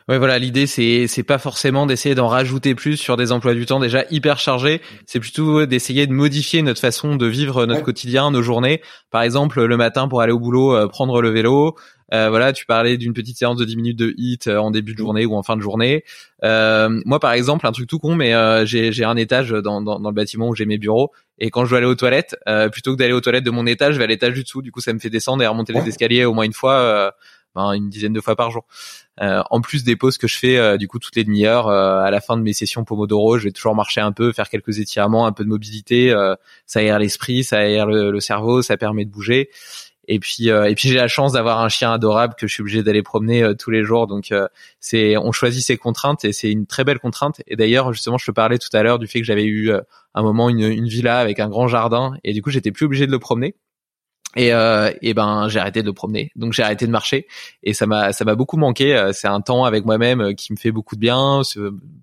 Ouais, 0.09 0.17
voilà, 0.17 0.39
l'idée 0.39 0.67
c'est 0.67 1.07
c'est 1.07 1.23
pas 1.23 1.39
forcément 1.39 1.87
d'essayer 1.87 2.15
d'en 2.15 2.27
rajouter 2.27 2.75
plus 2.75 2.97
sur 2.97 3.19
des 3.19 3.33
emplois 3.33 3.53
du 3.53 3.67
temps 3.67 3.79
déjà 3.79 4.05
hyper 4.11 4.39
chargés, 4.39 4.81
c'est 5.07 5.21
plutôt 5.21 5.67
d'essayer 5.67 6.07
de 6.07 6.13
modifier 6.13 6.63
notre 6.63 6.81
façon 6.81 7.17
de 7.17 7.27
vivre 7.27 7.67
notre 7.67 7.83
quotidien, 7.83 8.31
nos 8.31 8.43
journées. 8.43 8.81
Par 9.11 9.23
exemple, 9.23 9.63
le 9.63 9.77
matin 9.77 10.09
pour 10.09 10.23
aller 10.23 10.33
au 10.33 10.41
boulot, 10.41 10.75
euh, 10.75 10.89
prendre 10.89 11.21
le 11.21 11.29
vélo, 11.29 11.77
voilà, 12.11 12.53
tu 12.53 12.67
parlais 12.67 12.97
d'une 12.97 13.13
petite 13.13 13.39
séance 13.39 13.57
de 13.57 13.65
10 13.65 13.77
minutes 13.77 13.99
de 13.99 14.15
hit 14.17 14.47
euh, 14.47 14.59
en 14.59 14.71
début 14.71 14.93
de 14.93 14.99
journée 14.99 15.27
ou 15.27 15.37
en 15.37 15.43
fin 15.43 15.57
de 15.57 15.63
journée. 15.63 16.05
Euh, 16.45 17.01
moi, 17.05 17.21
par 17.21 17.33
exemple, 17.33 17.67
un 17.67 17.73
truc 17.73 17.89
tout 17.89 17.99
con, 17.99 18.15
mais 18.15 18.35
j'ai 18.67 19.05
un 19.05 19.17
étage 19.17 19.51
dans, 19.51 19.81
dans, 19.81 19.99
le 19.99 20.15
bâtiment 20.15 20.49
où 20.49 20.55
j'ai 20.55 20.67
mes 20.67 20.79
bureaux. 20.79 21.13
Et 21.39 21.51
quand 21.51 21.65
je 21.65 21.71
dois 21.71 21.79
aller 21.79 21.87
aux 21.87 21.95
toilettes, 21.95 22.37
plutôt 22.73 22.93
que 22.93 22.99
d'aller 22.99 23.13
aux 23.13 23.21
toilettes 23.21 23.45
de 23.45 23.51
mon 23.51 23.67
étage, 23.67 23.95
je 23.95 23.99
vais 23.99 24.05
à 24.05 24.09
l'étage 24.09 24.35
du 24.35 24.43
dessous. 24.43 24.63
Du 24.63 24.73
coup, 24.73 24.81
ça 24.81 24.93
me 24.93 24.99
fait 24.99 25.11
descendre 25.11 25.43
et 25.43 25.47
remonter 25.47 25.73
les 25.73 25.89
escaliers 25.89 26.25
au 26.25 26.35
moins 26.35 26.45
une 26.45 26.53
fois, 26.53 27.15
ben, 27.55 27.73
une 27.73 27.89
dizaine 27.89 28.13
de 28.13 28.21
fois 28.21 28.37
par 28.37 28.51
jour. 28.51 28.67
en 29.19 29.61
plus 29.61 29.85
des 29.85 29.97
pauses 29.97 30.19
que 30.19 30.29
je 30.29 30.37
fais 30.37 30.79
du 30.79 30.89
coup 30.89 30.99
toutes 30.99 31.17
les 31.17 31.25
demi-heures 31.25 31.69
à 31.69 32.11
la 32.11 32.21
fin 32.21 32.37
de 32.37 32.43
mes 32.43 32.53
sessions 32.53 32.85
Pomodoro, 32.85 33.39
je 33.39 33.45
vais 33.45 33.53
toujours 33.53 33.75
marcher 33.75 34.01
un 34.01 34.13
peu, 34.13 34.33
faire 34.33 34.49
quelques 34.49 34.79
étirements, 34.79 35.27
un 35.27 35.33
peu 35.33 35.45
de 35.45 35.49
mobilité. 35.49 36.15
ça 36.67 36.81
aère 36.81 36.99
l'esprit, 36.99 37.45
ça 37.45 37.59
aère 37.59 37.87
le, 37.87 38.11
le, 38.11 38.21
cerveau, 38.21 38.63
ça 38.63 38.77
permet 38.77 39.05
de 39.05 39.11
bouger. 39.11 39.51
Et 40.09 40.19
puis 40.19 40.51
euh, 40.51 40.65
et 40.65 40.75
puis 40.75 40.89
j'ai 40.89 40.97
la 40.97 41.09
chance 41.09 41.33
d'avoir 41.33 41.61
un 41.61 41.69
chien 41.69 41.93
adorable 41.93 42.35
que 42.35 42.47
je 42.47 42.55
suis 42.55 42.63
obligé 42.63 42.83
d'aller 42.83 43.03
promener 43.03 43.43
euh, 43.43 43.55
tous 43.55 43.71
les 43.71 43.85
jours. 43.85 44.07
Donc 44.07 44.33
euh, 44.33 44.49
c'est 44.81 45.17
on 45.17 45.33
choisit 45.33 45.65
ses 45.65 45.77
contraintes 45.77 46.25
et 46.25 46.33
c'est 46.33 46.51
une 46.51 46.67
très 46.67 46.85
belle 46.85 46.99
contrainte. 46.99 47.43
Et 47.47 47.57
d'ailleurs 47.57 47.93
justement 47.93 48.19
je 48.19 48.27
te 48.27 48.31
parlais 48.31 48.59
tout 48.59 48.75
à 48.75 48.83
l'heure 48.83 48.99
du 48.99 49.07
fait 49.07 49.21
que 49.21 49.27
j'avais 49.27 49.45
eu 49.45 49.73
un 50.15 50.23
moment 50.23 50.49
une, 50.49 50.61
une 50.61 50.89
villa 50.89 51.19
avec 51.19 51.39
un 51.39 51.49
grand 51.49 51.69
jardin 51.69 52.15
et 52.25 52.33
du 52.33 52.43
coup 52.43 52.51
j'étais 52.51 52.73
plus 52.73 52.87
obligé 52.87 53.07
de 53.07 53.13
le 53.13 53.19
promener. 53.19 53.55
Et, 54.37 54.53
euh, 54.53 54.93
et 55.03 55.13
ben 55.13 55.49
j'ai 55.49 55.59
arrêté 55.59 55.83
de 55.83 55.87
le 55.87 55.93
promener, 55.93 56.31
donc 56.37 56.53
j'ai 56.53 56.63
arrêté 56.63 56.87
de 56.87 56.93
marcher 56.93 57.27
et 57.65 57.75
ça 57.75 57.87
m'a 57.87 58.13
ça 58.13 58.25
m'a 58.25 58.37
beaucoup 58.37 58.57
manqué. 58.57 59.11
C'est 59.13 59.27
un 59.27 59.41
temps 59.41 59.65
avec 59.65 59.85
moi-même 59.85 60.37
qui 60.37 60.53
me 60.53 60.57
fait 60.57 60.71
beaucoup 60.71 60.95
de 60.95 61.01
bien, 61.01 61.43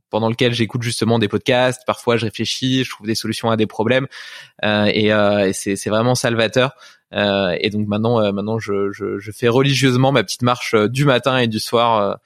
pendant 0.09 0.29
lequel 0.29 0.53
j'écoute 0.53 0.83
justement 0.83 1.19
des 1.19 1.29
podcasts. 1.29 1.83
Parfois 1.85 2.17
je 2.17 2.25
réfléchis, 2.25 2.83
je 2.83 2.89
trouve 2.89 3.07
des 3.07 3.15
solutions 3.15 3.49
à 3.49 3.55
des 3.55 3.65
problèmes 3.65 4.07
euh, 4.65 4.91
et, 4.93 5.13
euh, 5.13 5.47
et 5.47 5.53
c'est 5.53 5.77
c'est 5.77 5.89
vraiment 5.89 6.15
salvateur. 6.15 6.73
Euh, 7.13 7.55
et 7.59 7.69
donc 7.69 7.87
maintenant, 7.87 8.19
euh, 8.21 8.31
maintenant, 8.31 8.59
je, 8.59 8.91
je, 8.91 9.17
je, 9.17 9.31
fais 9.31 9.47
religieusement 9.47 10.11
ma 10.11 10.23
petite 10.23 10.41
marche 10.41 10.73
euh, 10.73 10.87
du 10.87 11.05
matin 11.05 11.37
et 11.37 11.47
du 11.47 11.59
soir 11.59 12.19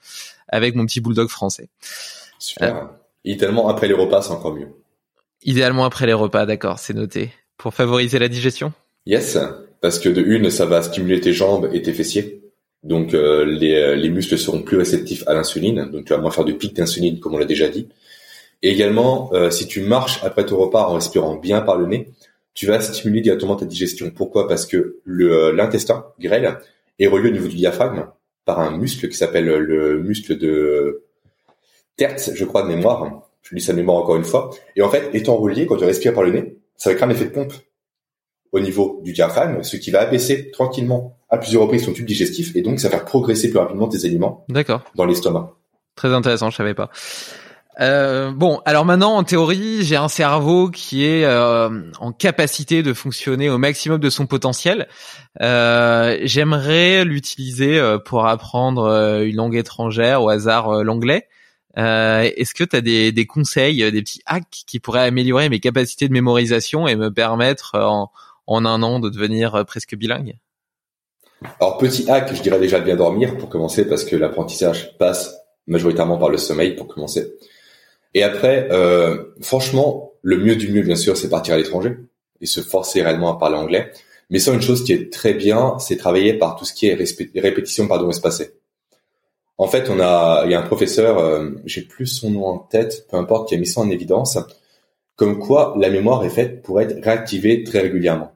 avec 0.48 0.74
mon 0.74 0.86
petit 0.86 1.00
bulldog 1.00 1.28
français. 1.28 1.68
Super. 2.38 2.90
Idéalement 3.24 3.68
après 3.68 3.86
les 3.86 3.94
repas, 3.94 4.22
c'est 4.22 4.32
encore 4.32 4.54
mieux. 4.54 4.68
Idéalement 5.44 5.84
après 5.84 6.06
les 6.06 6.12
repas, 6.12 6.46
d'accord, 6.46 6.78
c'est 6.78 6.94
noté. 6.94 7.30
Pour 7.56 7.74
favoriser 7.74 8.18
la 8.18 8.28
digestion? 8.28 8.72
Yes, 9.06 9.38
parce 9.80 9.98
que 9.98 10.08
de 10.08 10.20
une, 10.20 10.50
ça 10.50 10.66
va 10.66 10.82
stimuler 10.82 11.20
tes 11.20 11.32
jambes 11.32 11.70
et 11.72 11.82
tes 11.82 11.92
fessiers. 11.92 12.42
Donc 12.82 13.12
les, 13.12 13.96
les 13.96 14.10
muscles 14.10 14.36
seront 14.36 14.62
plus 14.62 14.76
réceptifs 14.76 15.22
à 15.28 15.34
l'insuline, 15.34 15.88
donc 15.92 16.06
tu 16.06 16.12
vas 16.12 16.18
moins 16.18 16.32
faire 16.32 16.44
de 16.44 16.52
pics 16.52 16.74
d'insuline 16.74 17.20
comme 17.20 17.34
on 17.34 17.38
l'a 17.38 17.44
déjà 17.44 17.68
dit. 17.68 17.88
Et 18.62 18.70
également, 18.70 19.30
si 19.50 19.68
tu 19.68 19.82
marches 19.82 20.22
après 20.24 20.44
ton 20.46 20.56
repas 20.56 20.88
en 20.88 20.94
respirant 20.94 21.36
bien 21.36 21.60
par 21.60 21.76
le 21.76 21.86
nez, 21.86 22.08
tu 22.54 22.66
vas 22.66 22.80
stimuler 22.80 23.20
directement 23.20 23.56
ta 23.56 23.64
digestion. 23.64 24.10
Pourquoi? 24.10 24.48
Parce 24.48 24.66
que 24.66 24.98
euh, 25.08 25.52
l'intestin 25.52 26.06
grêle 26.20 26.58
est 26.98 27.06
relié 27.06 27.30
au 27.30 27.32
niveau 27.32 27.48
du 27.48 27.56
diaphragme 27.56 28.06
par 28.44 28.60
un 28.60 28.76
muscle 28.76 29.08
qui 29.08 29.16
s'appelle 29.16 29.46
le 29.46 30.02
muscle 30.02 30.36
de 30.36 31.04
Tertz, 31.96 32.32
je 32.34 32.44
crois 32.44 32.62
de 32.62 32.68
mémoire. 32.68 33.28
Je 33.42 33.54
lis 33.54 33.60
sa 33.60 33.72
mémoire 33.72 33.98
encore 33.98 34.16
une 34.16 34.24
fois. 34.24 34.50
Et 34.76 34.82
en 34.82 34.88
fait, 34.88 35.10
étant 35.14 35.36
relié, 35.36 35.66
quand 35.66 35.76
tu 35.76 35.84
respires 35.84 36.14
par 36.14 36.22
le 36.22 36.30
nez, 36.30 36.56
ça 36.76 36.90
va 36.90 36.96
créer 36.96 37.08
un 37.08 37.10
effet 37.10 37.26
de 37.26 37.30
pompe 37.30 37.52
au 38.52 38.60
niveau 38.60 39.00
du 39.02 39.12
diaphragme, 39.12 39.62
ce 39.62 39.76
qui 39.76 39.90
va 39.90 40.02
abaisser 40.02 40.50
tranquillement 40.50 41.16
à 41.30 41.38
plusieurs 41.38 41.62
reprises 41.62 41.86
ton 41.86 41.92
tube 41.92 42.06
digestif 42.06 42.54
et 42.54 42.60
donc 42.60 42.80
ça 42.80 42.88
va 42.88 42.98
faire 42.98 43.04
progresser 43.06 43.48
plus 43.48 43.58
rapidement 43.58 43.88
tes 43.88 44.04
aliments 44.04 44.44
dans 44.94 45.06
l'estomac. 45.06 45.56
Très 45.96 46.12
intéressant, 46.12 46.50
je 46.50 46.56
savais 46.56 46.74
pas. 46.74 46.90
Euh, 47.80 48.32
bon, 48.32 48.60
alors 48.64 48.84
maintenant, 48.84 49.16
en 49.16 49.24
théorie, 49.24 49.82
j'ai 49.82 49.96
un 49.96 50.08
cerveau 50.08 50.68
qui 50.70 51.06
est 51.06 51.24
euh, 51.24 51.70
en 52.00 52.12
capacité 52.12 52.82
de 52.82 52.92
fonctionner 52.92 53.48
au 53.48 53.58
maximum 53.58 53.98
de 53.98 54.10
son 54.10 54.26
potentiel. 54.26 54.88
Euh, 55.40 56.18
J'aimerais 56.22 57.04
l'utiliser 57.04 57.78
euh, 57.78 57.98
pour 57.98 58.26
apprendre 58.26 58.84
euh, 58.84 59.24
une 59.24 59.36
langue 59.36 59.56
étrangère, 59.56 60.22
au 60.22 60.28
hasard 60.28 60.84
l'anglais. 60.84 61.28
Est-ce 61.76 62.52
que 62.52 62.64
tu 62.64 62.76
as 62.76 62.82
des, 62.82 63.12
des, 63.12 63.26
conseils, 63.26 63.90
des 63.90 64.02
petits 64.02 64.20
hacks 64.26 64.64
qui 64.66 64.78
pourraient 64.78 65.04
améliorer 65.04 65.48
mes 65.48 65.60
capacités 65.60 66.06
de 66.06 66.12
mémorisation 66.12 66.86
et 66.86 66.96
me 66.96 67.10
permettre 67.10 67.78
en, 67.78 68.10
en 68.46 68.64
un 68.66 68.82
an 68.82 69.00
de 69.00 69.08
devenir 69.08 69.64
presque 69.66 69.96
bilingue? 69.96 70.36
Alors, 71.60 71.78
petit 71.78 72.08
hack, 72.10 72.34
je 72.34 72.42
dirais 72.42 72.60
déjà 72.60 72.78
bien 72.78 72.94
dormir 72.94 73.38
pour 73.38 73.48
commencer, 73.48 73.88
parce 73.88 74.04
que 74.04 74.16
l'apprentissage 74.16 74.96
passe 74.98 75.34
majoritairement 75.66 76.18
par 76.18 76.28
le 76.28 76.36
sommeil 76.36 76.76
pour 76.76 76.88
commencer. 76.88 77.32
Et 78.14 78.22
après, 78.22 78.68
euh, 78.70 79.24
franchement, 79.40 80.12
le 80.22 80.38
mieux 80.38 80.56
du 80.56 80.70
mieux, 80.70 80.82
bien 80.82 80.96
sûr, 80.96 81.16
c'est 81.16 81.28
partir 81.28 81.54
à 81.54 81.56
l'étranger 81.56 81.96
et 82.40 82.46
se 82.46 82.60
forcer 82.60 83.02
réellement 83.02 83.34
à 83.34 83.38
parler 83.38 83.56
anglais. 83.56 83.92
Mais 84.30 84.38
ça, 84.38 84.52
une 84.52 84.62
chose 84.62 84.84
qui 84.84 84.92
est 84.92 85.12
très 85.12 85.34
bien, 85.34 85.78
c'est 85.78 85.96
travailler 85.96 86.34
par 86.34 86.56
tout 86.56 86.64
ce 86.64 86.72
qui 86.72 86.86
est 86.86 86.94
répétition 86.94 87.86
pardon 87.86 88.10
espacée. 88.10 88.54
En 89.58 89.66
fait, 89.66 89.90
on 89.90 90.00
a, 90.00 90.42
il 90.44 90.50
y 90.50 90.54
a 90.54 90.60
un 90.60 90.66
professeur, 90.66 91.18
euh, 91.18 91.50
j'ai 91.66 91.82
plus 91.82 92.06
son 92.06 92.30
nom 92.30 92.46
en 92.46 92.58
tête, 92.58 93.06
peu 93.10 93.16
importe, 93.16 93.48
qui 93.48 93.54
a 93.54 93.58
mis 93.58 93.66
ça 93.66 93.80
en 93.80 93.90
évidence, 93.90 94.38
comme 95.16 95.38
quoi 95.38 95.74
la 95.78 95.90
mémoire 95.90 96.24
est 96.24 96.30
faite 96.30 96.62
pour 96.62 96.80
être 96.80 97.02
réactivée 97.02 97.62
très 97.62 97.80
régulièrement. 97.80 98.32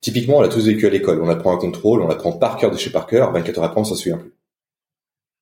Typiquement, 0.00 0.38
on 0.38 0.40
l'a 0.40 0.48
tous 0.48 0.66
vécu 0.66 0.86
à 0.86 0.90
l'école. 0.90 1.22
On 1.22 1.28
apprend 1.28 1.54
un 1.54 1.58
contrôle, 1.58 2.02
on 2.02 2.10
apprend 2.10 2.32
par 2.32 2.56
cœur 2.56 2.72
de 2.72 2.76
chez 2.76 2.90
par 2.90 3.06
cœur, 3.06 3.32
24 3.32 3.58
heures 3.58 3.64
après, 3.64 3.80
on 3.80 3.84
s'en 3.84 3.94
souvient 3.94 4.18
plus. 4.18 4.32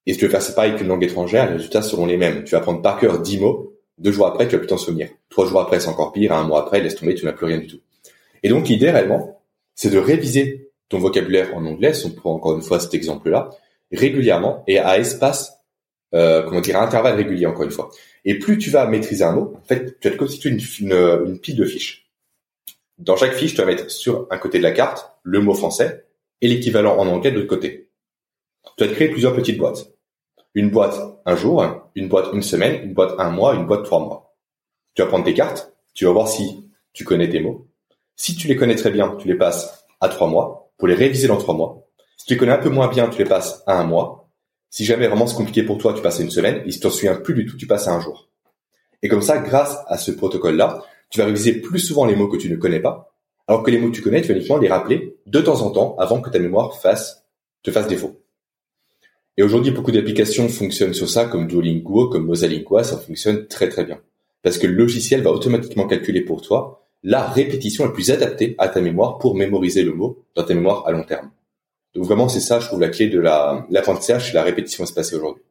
Et 0.07 0.13
si 0.13 0.19
tu 0.19 0.25
veux 0.25 0.31
faire 0.31 0.43
ça 0.43 0.53
pareil 0.53 0.75
qu'une 0.77 0.89
langue 0.89 1.05
étrangère, 1.05 1.47
les 1.47 1.57
résultats 1.57 1.83
seront 1.83 2.07
les 2.07 2.17
mêmes. 2.17 2.45
Tu 2.45 2.53
vas 2.53 2.59
apprendre 2.59 2.83
par 2.83 2.99
cœur 2.99 3.21
10 3.21 3.41
mots, 3.41 3.77
deux 3.99 4.13
jours 4.13 4.27
après, 4.27 4.47
tu 4.47 4.53
vas 4.53 4.59
plus 4.59 4.67
t'en 4.67 4.79
souvenir. 4.79 5.09
Trois 5.29 5.47
jours 5.47 5.61
après, 5.61 5.79
c'est 5.79 5.89
encore 5.89 6.13
pire, 6.13 6.33
un 6.33 6.45
mois 6.45 6.61
après, 6.61 6.81
laisse 6.81 6.95
tomber, 6.95 7.15
tu 7.15 7.25
n'as 7.25 7.33
plus 7.33 7.47
rien 7.47 7.59
du 7.59 7.67
tout. 7.67 7.81
Et 8.43 8.49
donc, 8.49 8.69
l'idée 8.69 8.91
réellement, 8.91 9.43
c'est 9.75 9.91
de 9.91 9.99
réviser 9.99 10.71
ton 10.89 10.99
vocabulaire 10.99 11.55
en 11.55 11.65
anglais, 11.67 11.93
si 11.93 12.07
on 12.07 12.11
prend 12.11 12.35
encore 12.35 12.57
une 12.57 12.63
fois 12.63 12.81
cet 12.81 12.95
exemple-là, 12.95 13.51
régulièrement 13.93 14.65
et 14.67 14.79
à 14.79 14.99
espace, 14.99 15.61
euh, 16.15 16.43
comment 16.43 16.61
dire, 16.61 16.77
à 16.77 16.83
intervalles 16.83 17.17
réguliers, 17.17 17.47
encore 17.47 17.65
une 17.65 17.71
fois. 17.71 17.91
Et 18.25 18.39
plus 18.39 18.59
tu 18.59 18.71
vas 18.71 18.87
maîtriser 18.87 19.23
un 19.23 19.33
mot, 19.33 19.55
en 19.57 19.67
fait, 19.67 20.01
tu 20.01 20.09
vas 20.09 20.15
te 20.15 20.19
constituer 20.19 20.51
une, 20.51 20.93
une 21.27 21.39
pile 21.39 21.57
de 21.57 21.65
fiches. 21.65 22.11
Dans 22.99 23.17
chaque 23.17 23.35
fiche, 23.35 23.53
tu 23.53 23.61
vas 23.61 23.67
mettre 23.67 23.91
sur 23.91 24.27
un 24.31 24.39
côté 24.39 24.59
de 24.59 24.63
la 24.63 24.73
carte 24.73 25.13
le 25.23 25.41
mot 25.41 25.55
français 25.55 26.05
et 26.41 26.49
l'équivalent 26.49 26.97
en 26.97 27.07
anglais 27.07 27.31
de 27.31 27.37
l'autre 27.37 27.49
côté. 27.49 27.90
Tu 28.77 28.85
vas 28.85 28.91
te 28.91 28.95
créer 28.95 29.09
plusieurs 29.09 29.35
petites 29.35 29.59
boîtes. 29.59 29.93
Une 30.55 30.71
boîte 30.71 30.99
un 31.27 31.37
jour, 31.37 31.65
une 31.95 32.09
boîte 32.09 32.33
une 32.33 32.43
semaine, 32.43 32.83
une 32.83 32.95
boîte 32.95 33.15
un 33.19 33.31
mois, 33.31 33.55
une 33.55 33.67
boîte 33.67 33.85
trois 33.85 34.01
mois. 34.01 34.35
Tu 34.95 35.03
vas 35.03 35.09
prendre 35.09 35.25
tes 35.25 35.35
cartes, 35.35 35.73
tu 35.95 36.05
vas 36.05 36.13
voir 36.13 36.29
si 36.29 36.71
tu 36.93 37.05
connais 37.05 37.29
tes 37.29 37.41
mots. 37.41 37.69
Si 38.17 38.35
tu 38.35 38.49
les 38.49 38.57
connais 38.57 38.75
très 38.75 38.91
bien, 38.91 39.17
tu 39.17 39.29
les 39.29 39.37
passes 39.37 39.87
à 40.01 40.09
trois 40.09 40.29
mois 40.29 40.73
pour 40.77 40.89
les 40.89 40.95
réviser 40.95 41.29
dans 41.29 41.37
trois 41.37 41.55
mois. 41.55 41.87
Si 42.17 42.27
tu 42.27 42.35
les 42.35 42.39
connais 42.39 42.53
un 42.53 42.59
peu 42.59 42.69
moins 42.69 42.89
bien, 42.89 43.09
tu 43.09 43.19
les 43.19 43.29
passes 43.29 43.63
à 43.67 43.79
un 43.79 43.85
mois. 43.85 44.29
Si 44.71 44.85
jamais 44.85 45.09
vraiment 45.09 45.27
c'est 45.27 45.37
compliqué 45.37 45.63
pour 45.63 45.79
toi, 45.79 45.95
tu 45.95 46.03
passes 46.03 46.21
à 46.21 46.23
une 46.23 46.31
semaine. 46.31 46.63
Et 46.67 46.71
si 46.71 46.79
tu 46.79 46.83
t'en 46.83 46.91
souviens 46.91 47.15
plus 47.15 47.35
du 47.35 47.47
tout, 47.47 47.57
tu 47.57 47.67
passes 47.67 47.89
à 47.89 47.93
un 47.93 48.01
jour. 48.01 48.29
Et 49.03 49.09
comme 49.09 49.23
ça, 49.23 49.39
grâce 49.39 49.79
à 49.87 49.97
ce 49.97 50.11
protocole-là, 50.11 50.83
tu 51.11 51.19
vas 51.19 51.27
réviser 51.27 51.61
plus 51.61 51.79
souvent 51.79 52.05
les 52.05 52.15
mots 52.15 52.29
que 52.29 52.37
tu 52.37 52.51
ne 52.51 52.57
connais 52.57 52.81
pas, 52.81 53.13
alors 53.49 53.63
que 53.63 53.71
les 53.71 53.79
mots 53.79 53.91
que 53.91 53.97
tu 53.97 54.03
connais, 54.03 54.23
tu 54.23 54.29
vas 54.29 54.35
uniquement 54.35 54.59
les 54.59 54.69
rappeler 54.69 55.17
de 55.27 55.41
temps 55.41 55.63
en 55.63 55.71
temps 55.71 55.97
avant 55.99 56.21
que 56.21 56.31
ta 56.31 56.39
mémoire 56.39 56.81
fasse, 56.81 57.25
te 57.63 57.71
fasse 57.71 57.89
défaut. 57.89 58.23
Et 59.41 59.43
aujourd'hui, 59.43 59.73
beaucoup 59.73 59.91
d'applications 59.91 60.51
fonctionnent 60.51 60.93
sur 60.93 61.09
ça, 61.09 61.25
comme 61.25 61.47
Duolingo, 61.47 62.11
comme 62.11 62.27
Mosalingua, 62.27 62.85
ça 62.85 62.99
fonctionne 62.99 63.47
très 63.47 63.71
très 63.71 63.87
bien. 63.87 63.99
Parce 64.43 64.59
que 64.59 64.67
le 64.67 64.75
logiciel 64.75 65.23
va 65.23 65.31
automatiquement 65.31 65.87
calculer 65.87 66.21
pour 66.21 66.43
toi 66.43 66.87
la 67.03 67.27
répétition 67.27 67.87
la 67.87 67.91
plus 67.91 68.11
adaptée 68.11 68.55
à 68.59 68.69
ta 68.69 68.83
mémoire 68.83 69.17
pour 69.17 69.35
mémoriser 69.35 69.83
le 69.83 69.95
mot 69.95 70.23
dans 70.35 70.43
ta 70.43 70.53
mémoire 70.53 70.87
à 70.87 70.93
long 70.93 71.05
terme. 71.05 71.31
Donc 71.95 72.05
vraiment, 72.05 72.29
c'est 72.29 72.41
ça, 72.41 72.61
je 72.61 72.67
trouve, 72.67 72.83
la 72.83 72.91
clé 72.91 73.09
de 73.09 73.19
l'apprentissage, 73.19 74.27
c'est 74.27 74.35
la 74.35 74.43
répétition 74.43 74.85
espacée 74.85 75.17
aujourd'hui. 75.17 75.43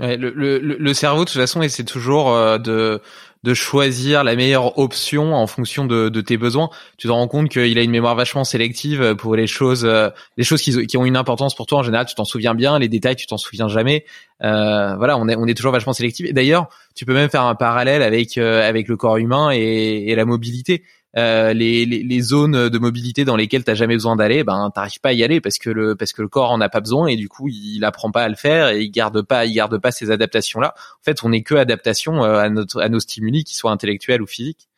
Ouais, 0.00 0.16
le, 0.16 0.30
le, 0.30 0.58
le, 0.58 0.94
cerveau, 0.94 1.20
de 1.20 1.30
toute 1.30 1.40
façon, 1.40 1.62
essaie 1.62 1.84
toujours 1.84 2.34
euh, 2.34 2.58
de 2.58 3.00
de 3.42 3.54
choisir 3.54 4.22
la 4.22 4.36
meilleure 4.36 4.78
option 4.78 5.34
en 5.34 5.46
fonction 5.46 5.84
de, 5.84 6.08
tes 6.20 6.36
besoins. 6.36 6.70
Tu 6.96 7.08
te 7.08 7.12
rends 7.12 7.26
compte 7.26 7.48
qu'il 7.48 7.76
a 7.78 7.82
une 7.82 7.90
mémoire 7.90 8.14
vachement 8.14 8.44
sélective 8.44 9.14
pour 9.16 9.34
les 9.34 9.46
choses, 9.46 9.84
euh, 9.84 10.10
les 10.36 10.44
choses 10.44 10.62
qui, 10.62 10.96
ont 10.96 11.04
une 11.04 11.16
importance 11.16 11.54
pour 11.54 11.66
toi 11.66 11.78
en 11.78 11.82
général. 11.82 12.06
Tu 12.06 12.14
t'en 12.14 12.24
souviens 12.24 12.54
bien, 12.54 12.78
les 12.78 12.88
détails 12.88 13.16
tu 13.16 13.26
t'en 13.26 13.38
souviens 13.38 13.68
jamais. 13.68 14.04
Euh, 14.44 14.94
voilà, 14.96 15.18
on 15.18 15.28
est 15.28 15.36
on 15.36 15.46
est 15.46 15.54
toujours 15.54 15.72
vachement 15.72 15.92
sélectif. 15.92 16.32
D'ailleurs, 16.32 16.68
tu 16.94 17.04
peux 17.04 17.14
même 17.14 17.30
faire 17.30 17.42
un 17.42 17.54
parallèle 17.54 18.02
avec 18.02 18.38
euh, 18.38 18.68
avec 18.68 18.88
le 18.88 18.96
corps 18.96 19.16
humain 19.16 19.50
et, 19.52 20.04
et 20.06 20.14
la 20.14 20.24
mobilité. 20.24 20.84
Euh, 21.18 21.52
les, 21.52 21.84
les, 21.84 22.02
les, 22.02 22.20
zones 22.22 22.70
de 22.70 22.78
mobilité 22.78 23.26
dans 23.26 23.36
lesquelles 23.36 23.64
t'as 23.64 23.74
jamais 23.74 23.94
besoin 23.94 24.16
d'aller, 24.16 24.44
ben 24.44 24.70
t'arrives 24.74 24.98
pas 24.98 25.10
à 25.10 25.12
y 25.12 25.22
aller 25.22 25.42
parce 25.42 25.58
que 25.58 25.68
le 25.68 25.94
parce 25.94 26.14
que 26.14 26.22
le 26.22 26.28
corps 26.28 26.50
en 26.50 26.60
a 26.62 26.70
pas 26.70 26.80
besoin 26.80 27.06
et 27.06 27.16
du 27.16 27.28
coup 27.28 27.48
il 27.48 27.84
apprend 27.84 28.10
pas 28.10 28.22
à 28.22 28.30
le 28.30 28.34
faire 28.34 28.68
et 28.70 28.84
il 28.84 28.90
garde 28.90 29.20
pas 29.20 29.44
il 29.44 29.52
garde 29.52 29.76
pas 29.76 29.90
ces 29.90 30.10
adaptations 30.10 30.58
là. 30.58 30.72
En 30.78 31.04
fait, 31.04 31.22
on 31.22 31.28
n'est 31.28 31.42
que 31.42 31.54
adaptation 31.54 32.24
euh, 32.24 32.38
à 32.38 32.48
notre 32.48 32.80
à 32.80 32.88
nos 32.88 32.98
stimuli, 32.98 33.44
qu'ils 33.44 33.56
soient 33.58 33.72
intellectuels 33.72 34.22
ou 34.22 34.26
physiques. 34.26 34.68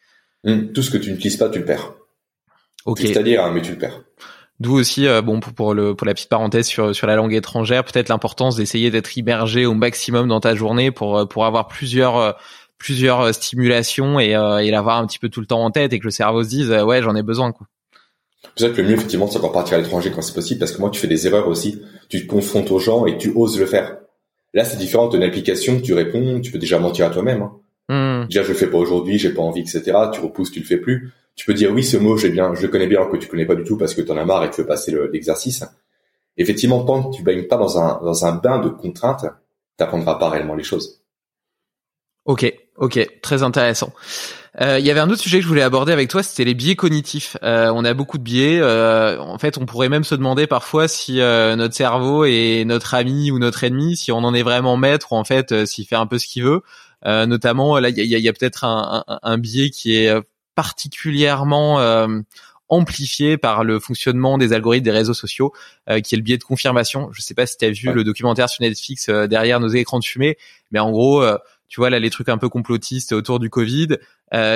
Hum, 0.45 0.72
tout 0.72 0.82
ce 0.82 0.91
que 0.91 0.99
tu 0.99 1.12
n'utilises 1.12 1.37
pas, 1.37 1.49
tu 1.49 1.61
le 1.61 1.64
perds. 1.64 1.95
Ok. 2.85 2.99
C'est-à-dire, 2.99 3.45
hein, 3.45 3.53
mais 3.55 3.62
tu 3.62 3.70
le 3.70 3.78
perds. 3.78 4.01
D'où 4.61 4.74
aussi, 4.74 5.09
euh, 5.09 5.20
bon, 5.20 5.41
pour, 5.41 5.53
pour, 5.53 5.74
le, 5.74 5.97
pour 5.97 6.07
la 6.07 6.14
petite 6.14 6.28
parenthèse 6.28 6.66
sur, 6.66 6.95
sur 6.95 7.09
la 7.09 7.16
langue 7.16 7.35
étrangère, 7.35 7.85
peut-être 7.85 8.09
l'importance 8.09 8.55
d'essayer 8.55 8.91
d'être 8.91 9.16
immergé 9.16 9.66
au 9.66 9.74
maximum 9.74 10.28
dans 10.28 10.39
ta 10.39 10.55
journée 10.55 10.93
pour, 10.93 11.18
euh, 11.18 11.26
pour 11.26 11.45
avoir 11.45 11.66
plusieurs, 11.66 12.16
euh, 12.18 12.32
plusieurs 12.79 13.35
stimulations 13.35 14.20
et, 14.20 14.31
et 14.31 14.70
l'avoir 14.70 14.99
un 14.99 15.07
petit 15.07 15.18
peu 15.18 15.29
tout 15.29 15.41
le 15.41 15.47
temps 15.47 15.64
en 15.64 15.70
tête 15.70 15.93
et 15.93 15.99
que 15.99 16.05
le 16.05 16.11
cerveau 16.11 16.43
se 16.43 16.49
dise, 16.49 16.70
ouais, 16.70 17.03
j'en 17.03 17.14
ai 17.16 17.22
besoin, 17.22 17.53
quoi. 17.53 17.66
C'est 18.57 18.72
que 18.72 18.83
le 18.83 18.89
mieux, 18.89 18.95
effectivement, 18.95 19.27
c'est 19.27 19.39
encore 19.39 19.53
partir 19.53 19.79
à 19.79 19.81
l'étranger 19.81 20.12
quand 20.14 20.20
c'est 20.20 20.35
possible, 20.35 20.61
parce 20.61 20.72
que 20.72 20.79
moi, 20.79 20.91
tu 20.91 21.01
fais 21.01 21.07
des 21.09 21.27
erreurs 21.27 21.49
aussi. 21.49 21.83
Tu 22.09 22.25
te 22.25 22.31
confrontes 22.31 22.70
aux 22.70 22.79
gens 22.79 23.07
et 23.07 23.16
tu 23.16 23.33
oses 23.35 23.59
le 23.59 23.66
faire. 23.66 23.97
Là, 24.53 24.64
c'est 24.64 24.77
différent 24.77 25.09
d'une 25.09 25.22
application, 25.22 25.81
tu 25.81 25.95
réponds, 25.95 26.41
tu 26.41 26.53
peux 26.53 26.59
déjà 26.59 26.79
mentir 26.79 27.07
à 27.07 27.11
toi-même. 27.11 27.43
Hein. 27.43 28.22
Hmm. 28.22 28.27
Déjà, 28.27 28.43
je 28.43 28.49
le 28.49 28.55
fais 28.55 28.68
pas 28.68 28.79
aujourd'hui, 28.79 29.18
j'ai 29.18 29.31
pas 29.31 29.43
envie, 29.43 29.62
etc. 29.62 29.83
Tu 30.12 30.20
repousses, 30.20 30.53
tu 30.53 30.61
le 30.61 30.66
fais 30.66 30.77
plus 30.77 31.12
tu 31.37 31.47
peux 31.47 31.55
dire 31.55 31.72
oui, 31.72 31.83
ce 31.83 31.97
mot, 31.97 32.16
j'ai 32.16 32.31
bien, 32.31 32.55
je 32.55 32.62
le 32.62 32.68
connais 32.68 32.87
bien, 32.87 33.05
que 33.07 33.16
tu 33.16 33.29
connais 33.29 33.47
pas 33.47 33.55
du 33.55 33.64
tout 33.64 33.77
parce 33.77 33.95
que 33.95 34.01
tu 34.01 34.11
en 34.11 34.16
as 34.16 34.25
marre 34.25 34.45
et 34.45 34.51
que 34.51 34.55
tu 34.55 34.61
veux 34.61 34.66
passer 34.66 34.97
l'exercice. 35.12 35.64
Effectivement, 36.37 36.85
tant 36.85 37.03
que 37.03 37.16
tu 37.16 37.22
baignes 37.22 37.47
pas 37.47 37.57
dans 37.57 37.79
un, 37.79 38.01
dans 38.03 38.25
un 38.25 38.33
bain 38.33 38.61
de 38.61 38.68
contraintes, 38.68 39.27
t'apprendras 39.77 40.16
pas 40.16 40.29
réellement 40.29 40.55
les 40.55 40.64
choses. 40.64 41.03
Ok, 42.25 42.53
ok, 42.77 43.20
très 43.22 43.43
intéressant. 43.43 43.93
Euh, 44.61 44.79
il 44.79 44.87
y 44.87 44.91
avait 44.91 45.01
un 45.01 45.11
autre 45.11 45.20
sujet 45.20 45.39
que 45.39 45.43
je 45.43 45.49
voulais 45.49 45.62
aborder 45.62 45.93
avec 45.93 46.09
toi, 46.09 46.22
c'était 46.22 46.45
les 46.45 46.55
biais 46.55 46.77
cognitifs. 46.77 47.37
Euh, 47.43 47.72
on 47.75 47.85
a 47.85 47.93
beaucoup 47.93 48.18
de 48.18 48.22
biais. 48.22 48.61
Euh, 48.61 49.18
en 49.20 49.39
fait, 49.39 49.59
on 49.59 49.66
pourrait 49.66 49.89
même 49.89 50.05
se 50.05 50.14
demander 50.14 50.47
parfois 50.47 50.87
si 50.87 51.14
notre 51.14 51.75
cerveau 51.75 52.25
est 52.25 52.64
notre 52.64 52.95
ami 52.95 53.33
ou 53.33 53.39
notre 53.39 53.64
ennemi, 53.64 53.97
si 53.97 54.12
on 54.12 54.18
en 54.18 54.33
est 54.33 54.45
vraiment 54.45 54.77
maître 54.77 55.12
ou 55.12 55.16
en 55.16 55.25
fait 55.25 55.66
s'il 55.66 55.87
fait 55.87 55.97
un 55.97 56.07
peu 56.07 56.18
ce 56.18 56.27
qu'il 56.27 56.45
veut. 56.45 56.62
notamment, 57.05 57.79
là, 57.79 57.89
il 57.89 57.99
y 57.99 58.14
a, 58.14 58.18
y 58.18 58.29
a 58.29 58.33
peut-être 58.33 58.64
un, 58.64 59.05
un, 59.09 59.18
un, 59.22 59.39
biais 59.39 59.70
qui 59.70 59.97
est 59.97 60.14
particulièrement 60.55 61.81
euh, 61.81 62.20
amplifié 62.68 63.37
par 63.37 63.62
le 63.62 63.79
fonctionnement 63.79 64.39
des 64.39 64.53
algorithmes 64.53 64.85
des 64.85 64.91
réseaux 64.91 65.14
sociaux, 65.14 65.53
euh, 65.91 66.01
qui 66.01 66.14
est 66.14 66.18
le 66.18 66.22
biais 66.22 66.39
de 66.39 66.45
confirmation. 66.45 67.11
Je 67.12 67.20
sais 67.20 67.35
pas 67.35 67.47
si 67.47 67.59
tu 67.59 67.64
as 67.64 67.70
vu 67.70 67.93
le 67.93 68.05
documentaire 68.05 68.49
sur 68.49 68.62
Netflix 68.62 69.09
euh, 69.09 69.27
derrière 69.27 69.61
nos 69.61 69.68
écrans 69.68 69.99
de 69.99 70.05
fumée, 70.05 70.39
mais 70.70 70.79
en 70.79 70.91
gros, 70.91 71.25
tu 71.75 71.81
vois 71.81 71.91
là 71.91 71.99
les 71.99 72.11
trucs 72.11 72.29
un 72.29 72.39
peu 72.39 72.49
complotistes 72.49 73.11
autour 73.11 73.41
du 73.41 73.51
Covid. 73.51 73.97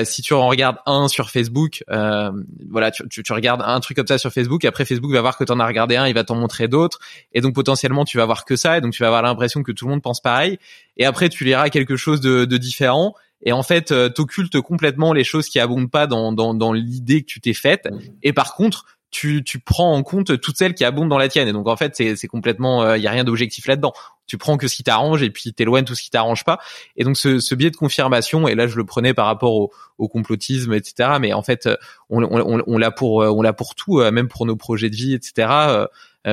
si 0.05 0.23
tu 0.23 0.35
en 0.35 0.47
regardes 0.47 0.77
un 0.87 1.09
sur 1.09 1.31
Facebook, 1.31 1.83
voilà, 1.89 2.93
tu, 2.93 3.09
tu, 3.09 3.25
tu, 3.25 3.33
regardes 3.33 3.61
un 3.65 3.81
truc 3.81 3.97
comme 3.97 4.07
ça 4.07 4.19
sur 4.19 4.31
Facebook, 4.31 4.65
après 4.65 4.85
Facebook 4.85 5.11
va 5.11 5.21
voir 5.21 5.37
que 5.37 5.43
tu 5.43 5.51
en 5.51 5.59
as 5.59 5.67
regardé 5.67 5.97
un, 5.97 6.07
il 6.07 6.15
va 6.15 6.23
t'en 6.23 6.37
montrer 6.37 6.69
d'autres, 6.69 7.01
et 7.33 7.41
donc 7.41 7.57
potentiellement 7.57 8.05
tu 8.05 8.19
vas 8.19 8.25
voir 8.25 8.45
que 8.45 8.55
ça, 8.55 8.79
et 8.79 8.81
donc 8.81 8.93
tu 8.93 9.03
vas 9.03 9.09
avoir 9.09 9.23
l'impression 9.23 9.65
que 9.65 9.73
tout 9.73 9.87
le 9.87 9.91
monde 9.91 10.03
pense 10.03 10.21
pareil. 10.21 10.61
Et 10.97 11.07
après 11.07 11.29
tu 11.29 11.43
liras 11.43 11.71
quelque 11.71 11.97
chose 11.97 12.21
de, 12.21 12.45
de 12.45 12.57
différent, 12.57 13.15
et 13.43 13.53
en 13.53 13.63
fait 13.63 13.93
euh, 13.93 14.09
t'occultes 14.09 14.61
complètement 14.61 15.13
les 15.13 15.25
choses 15.25 15.49
qui 15.49 15.61
abondent 15.61 15.91
pas 15.91 16.07
dans, 16.07 16.33
dans, 16.33 16.55
dans 16.55 16.73
l'idée 16.73 17.23
que 17.23 17.27
tu 17.27 17.41
t'es 17.41 17.55
faite 17.55 17.89
et 18.23 18.33
par 18.33 18.55
contre 18.55 18.87
tu, 19.11 19.43
tu 19.43 19.59
prends 19.59 19.95
en 19.95 20.03
compte 20.03 20.39
toutes 20.41 20.59
celles 20.59 20.75
qui 20.75 20.85
abondent 20.85 21.09
dans 21.09 21.19
la 21.19 21.29
tienne 21.29 21.49
et 21.49 21.53
donc 21.53 21.67
en 21.69 21.77
fait 21.77 21.95
c'est 21.95 22.29
complètement 22.29 22.85
il 22.85 22.89
euh, 22.89 22.99
y 22.99 23.07
a 23.07 23.11
rien 23.11 23.25
d'objectif 23.25 23.67
là-dedans 23.67 23.93
tu 24.29 24.39
prends 24.39 24.57
que 24.57 24.69
ce 24.69 24.77
qui 24.77 24.85
t'arrange 24.85 25.25
et 25.25 25.31
puis 25.31 25.53
t'éloignes 25.53 25.85
tout 25.85 25.97
ce 25.97 26.03
qui 26.03 26.11
t'arrange 26.11 26.45
pas. 26.45 26.61
Et 26.97 27.03
donc 27.03 27.17
ce, 27.17 27.41
ce 27.41 27.55
biais 27.57 27.71
de 27.71 27.77
confirmation 27.77 28.47
et 28.47 28.55
là 28.55 28.69
je 28.69 28.77
le 28.77 28.85
prenais 28.85 29.15
par 29.15 29.27
rapport 29.27 29.55
au, 29.55 29.73
au 29.99 30.07
complotisme 30.07 30.73
etc 30.75 31.11
mais 31.21 31.33
en 31.33 31.43
fait 31.43 31.69
on, 32.11 32.23
on, 32.23 32.63
on 32.65 32.79
l'a 32.79 32.91
pour 32.93 33.17
on 33.17 33.43
l'a 33.43 33.53
pour 33.53 33.75
tout 33.75 33.99
euh, 34.01 34.13
même 34.13 34.29
pour 34.29 34.47
nos 34.47 34.57
projets 34.57 34.91
de 34.91 34.97
vie 34.97 35.15
etc 35.15 35.49
euh, 35.51 35.87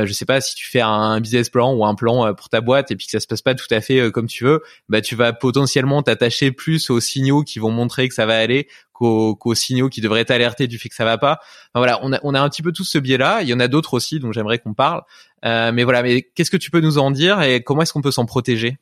je 0.04 0.14
sais 0.14 0.26
pas 0.26 0.42
si 0.42 0.56
tu 0.56 0.66
fais 0.66 0.82
un 0.82 1.20
business 1.22 1.50
plan 1.50 1.74
ou 1.74 1.86
un 1.86 1.96
plan 1.96 2.26
euh, 2.26 2.34
pour 2.34 2.50
ta 2.50 2.60
boîte 2.60 2.92
et 2.92 2.96
puis 2.96 3.06
que 3.06 3.12
ça 3.12 3.20
se 3.20 3.28
passe 3.28 3.42
pas 3.42 3.54
tout 3.54 3.72
à 3.72 3.82
fait 3.82 4.00
euh, 4.00 4.12
comme 4.12 4.28
tu 4.28 4.44
veux, 4.44 4.62
bah 4.90 5.00
tu 5.00 5.16
vas 5.16 5.32
potentiellement 5.32 6.02
t'attacher 6.02 6.52
plus 6.52 6.90
aux 6.90 7.00
signaux 7.00 7.44
qui 7.44 7.60
vont 7.60 7.72
montrer 7.72 8.10
que 8.10 8.16
ça 8.16 8.26
va 8.26 8.38
aller 8.38 8.68
qu'aux, 8.94 9.38
signaux 9.54 9.90
qui 9.90 10.02
devraient 10.02 10.26
t'alerter 10.26 10.68
du 10.68 10.80
fait 10.80 10.90
que 10.90 10.96
ça 10.96 11.06
va 11.06 11.18
pas. 11.18 11.40
voilà, 11.76 12.00
on 12.04 12.12
a, 12.34 12.40
un 12.42 12.50
petit 12.50 12.62
peu 12.62 12.72
tout 12.72 12.86
ce 12.86 12.98
biais-là. 12.98 13.42
Il 13.42 13.50
y 13.50 13.54
en 13.54 13.60
a 13.60 13.68
d'autres 13.68 13.94
aussi 13.94 14.20
dont 14.20 14.32
j'aimerais 14.32 14.58
qu'on 14.58 14.74
parle. 14.74 15.02
mais 15.44 15.84
voilà, 15.84 16.02
mais 16.02 16.22
qu'est-ce 16.22 16.50
que 16.50 16.58
tu 16.58 16.72
peux 16.72 16.80
nous 16.80 16.98
en 16.98 17.12
dire 17.12 17.42
et 17.42 17.62
comment 17.62 17.82
est-ce 17.82 17.92
qu'on 17.92 18.02
peut 18.02 18.12
s'en 18.12 18.26
protéger? 18.26 18.78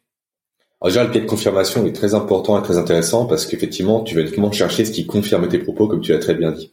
Alors 0.81 0.91
déjà, 0.91 1.03
le 1.03 1.09
biais 1.09 1.21
de 1.21 1.25
confirmation 1.25 1.85
est 1.87 1.93
très 1.93 2.13
important 2.13 2.59
et 2.59 2.61
très 2.61 2.77
intéressant 2.77 3.25
parce 3.25 3.47
qu'effectivement, 3.47 4.03
tu 4.03 4.15
vas 4.15 4.21
uniquement 4.21 4.51
chercher 4.51 4.85
ce 4.85 4.91
qui 4.91 5.07
confirme 5.07 5.47
tes 5.47 5.57
propos, 5.57 5.87
comme 5.87 6.01
tu 6.01 6.11
l'as 6.11 6.19
très 6.19 6.35
bien 6.35 6.51
dit. 6.51 6.71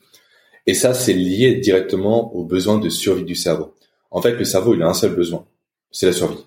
Et 0.67 0.75
ça, 0.75 0.95
c'est 0.95 1.13
lié 1.13 1.55
directement 1.55 2.35
aux 2.35 2.45
besoins 2.45 2.79
de 2.79 2.89
survie 2.89 3.25
du 3.25 3.35
cerveau. 3.35 3.75
En 4.11 4.21
fait, 4.21 4.33
le 4.33 4.45
cerveau, 4.45 4.75
il 4.75 4.83
a 4.83 4.89
un 4.89 4.95
seul 4.95 5.15
besoin, 5.15 5.45
c'est 5.91 6.07
la 6.07 6.13
survie. 6.13 6.47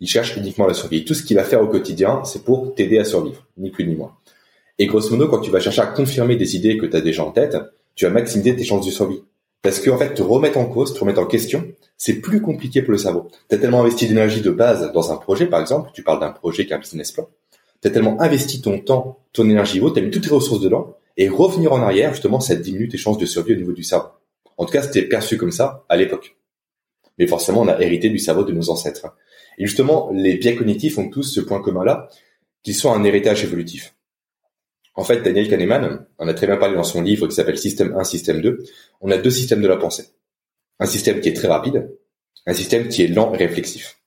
Il 0.00 0.08
cherche 0.08 0.36
uniquement 0.36 0.66
la 0.66 0.74
survie. 0.74 1.04
tout 1.04 1.14
ce 1.14 1.22
qu'il 1.22 1.36
va 1.36 1.44
faire 1.44 1.62
au 1.62 1.68
quotidien, 1.68 2.24
c'est 2.24 2.44
pour 2.44 2.74
t'aider 2.74 2.98
à 2.98 3.04
survivre, 3.04 3.46
ni 3.56 3.70
plus 3.70 3.86
ni 3.86 3.94
moins. 3.94 4.16
Et 4.78 4.86
grosso 4.86 5.10
modo, 5.10 5.28
quand 5.28 5.40
tu 5.40 5.50
vas 5.50 5.60
chercher 5.60 5.82
à 5.82 5.86
confirmer 5.86 6.36
des 6.36 6.56
idées 6.56 6.76
que 6.76 6.86
tu 6.86 6.96
as 6.96 7.00
déjà 7.00 7.24
en 7.24 7.30
tête, 7.30 7.56
tu 7.94 8.04
vas 8.04 8.10
maximiser 8.10 8.56
tes 8.56 8.64
chances 8.64 8.86
de 8.86 8.90
survie. 8.90 9.22
Parce 9.60 9.78
qu'en 9.80 9.96
fait, 9.96 10.14
te 10.14 10.22
remettre 10.22 10.58
en 10.58 10.64
cause, 10.64 10.92
te 10.92 10.98
remettre 10.98 11.20
en 11.20 11.26
question, 11.26 11.64
c'est 11.96 12.14
plus 12.14 12.40
compliqué 12.40 12.82
pour 12.82 12.92
le 12.92 12.98
cerveau. 12.98 13.28
Tu 13.48 13.54
as 13.54 13.58
tellement 13.58 13.82
investi 13.82 14.08
d'énergie 14.08 14.40
de 14.40 14.50
base 14.50 14.90
dans 14.92 15.12
un 15.12 15.16
projet, 15.16 15.46
par 15.46 15.60
exemple, 15.60 15.90
tu 15.94 16.02
parles 16.02 16.18
d'un 16.18 16.32
projet 16.32 16.66
qui 16.66 16.72
est 16.72 16.74
un 16.74 16.80
business 16.80 17.12
plan, 17.12 17.28
tu 17.80 17.86
as 17.86 17.90
tellement 17.92 18.20
investi 18.20 18.60
ton 18.60 18.80
temps, 18.80 19.20
ton 19.32 19.48
énergie 19.48 19.78
tu 19.78 19.98
as 20.00 20.02
mis 20.02 20.10
toutes 20.10 20.24
tes 20.24 20.34
ressources 20.34 20.60
dedans, 20.60 20.96
et 21.16 21.28
revenir 21.28 21.72
en 21.72 21.80
arrière, 21.80 22.12
justement, 22.12 22.40
ça 22.40 22.56
diminue 22.56 22.88
tes 22.88 22.98
chances 22.98 23.18
de 23.18 23.26
survie 23.26 23.52
au 23.52 23.56
niveau 23.56 23.72
du 23.72 23.84
cerveau. 23.84 24.08
En 24.56 24.64
tout 24.64 24.72
cas, 24.72 24.82
c'était 24.82 25.02
perçu 25.02 25.36
comme 25.36 25.52
ça 25.52 25.84
à 25.88 25.96
l'époque 25.96 26.34
mais 27.22 27.28
forcément 27.28 27.60
on 27.60 27.68
a 27.68 27.80
hérité 27.80 28.10
du 28.10 28.18
cerveau 28.18 28.42
de 28.42 28.52
nos 28.52 28.68
ancêtres. 28.68 29.06
Et 29.56 29.64
justement, 29.64 30.10
les 30.12 30.34
biais 30.38 30.56
cognitifs 30.56 30.98
ont 30.98 31.08
tous 31.08 31.22
ce 31.22 31.40
point 31.40 31.62
commun-là, 31.62 32.08
qu'ils 32.64 32.74
sont 32.74 32.92
un 32.92 33.04
héritage 33.04 33.44
évolutif. 33.44 33.94
En 34.96 35.04
fait, 35.04 35.22
Daniel 35.22 35.48
Kahneman 35.48 36.04
en 36.18 36.26
a 36.26 36.34
très 36.34 36.48
bien 36.48 36.56
parlé 36.56 36.74
dans 36.74 36.82
son 36.82 37.00
livre 37.00 37.28
qui 37.28 37.34
s'appelle 37.36 37.58
Système 37.58 37.94
1, 37.96 38.02
Système 38.02 38.40
2. 38.40 38.64
On 39.00 39.10
a 39.12 39.18
deux 39.18 39.30
systèmes 39.30 39.62
de 39.62 39.68
la 39.68 39.76
pensée. 39.76 40.06
Un 40.80 40.86
système 40.86 41.20
qui 41.20 41.28
est 41.28 41.32
très 41.32 41.46
rapide, 41.46 41.92
un 42.44 42.54
système 42.54 42.88
qui 42.88 43.04
est 43.04 43.06
lent 43.06 43.32
et 43.34 43.36
réflexif. 43.36 44.00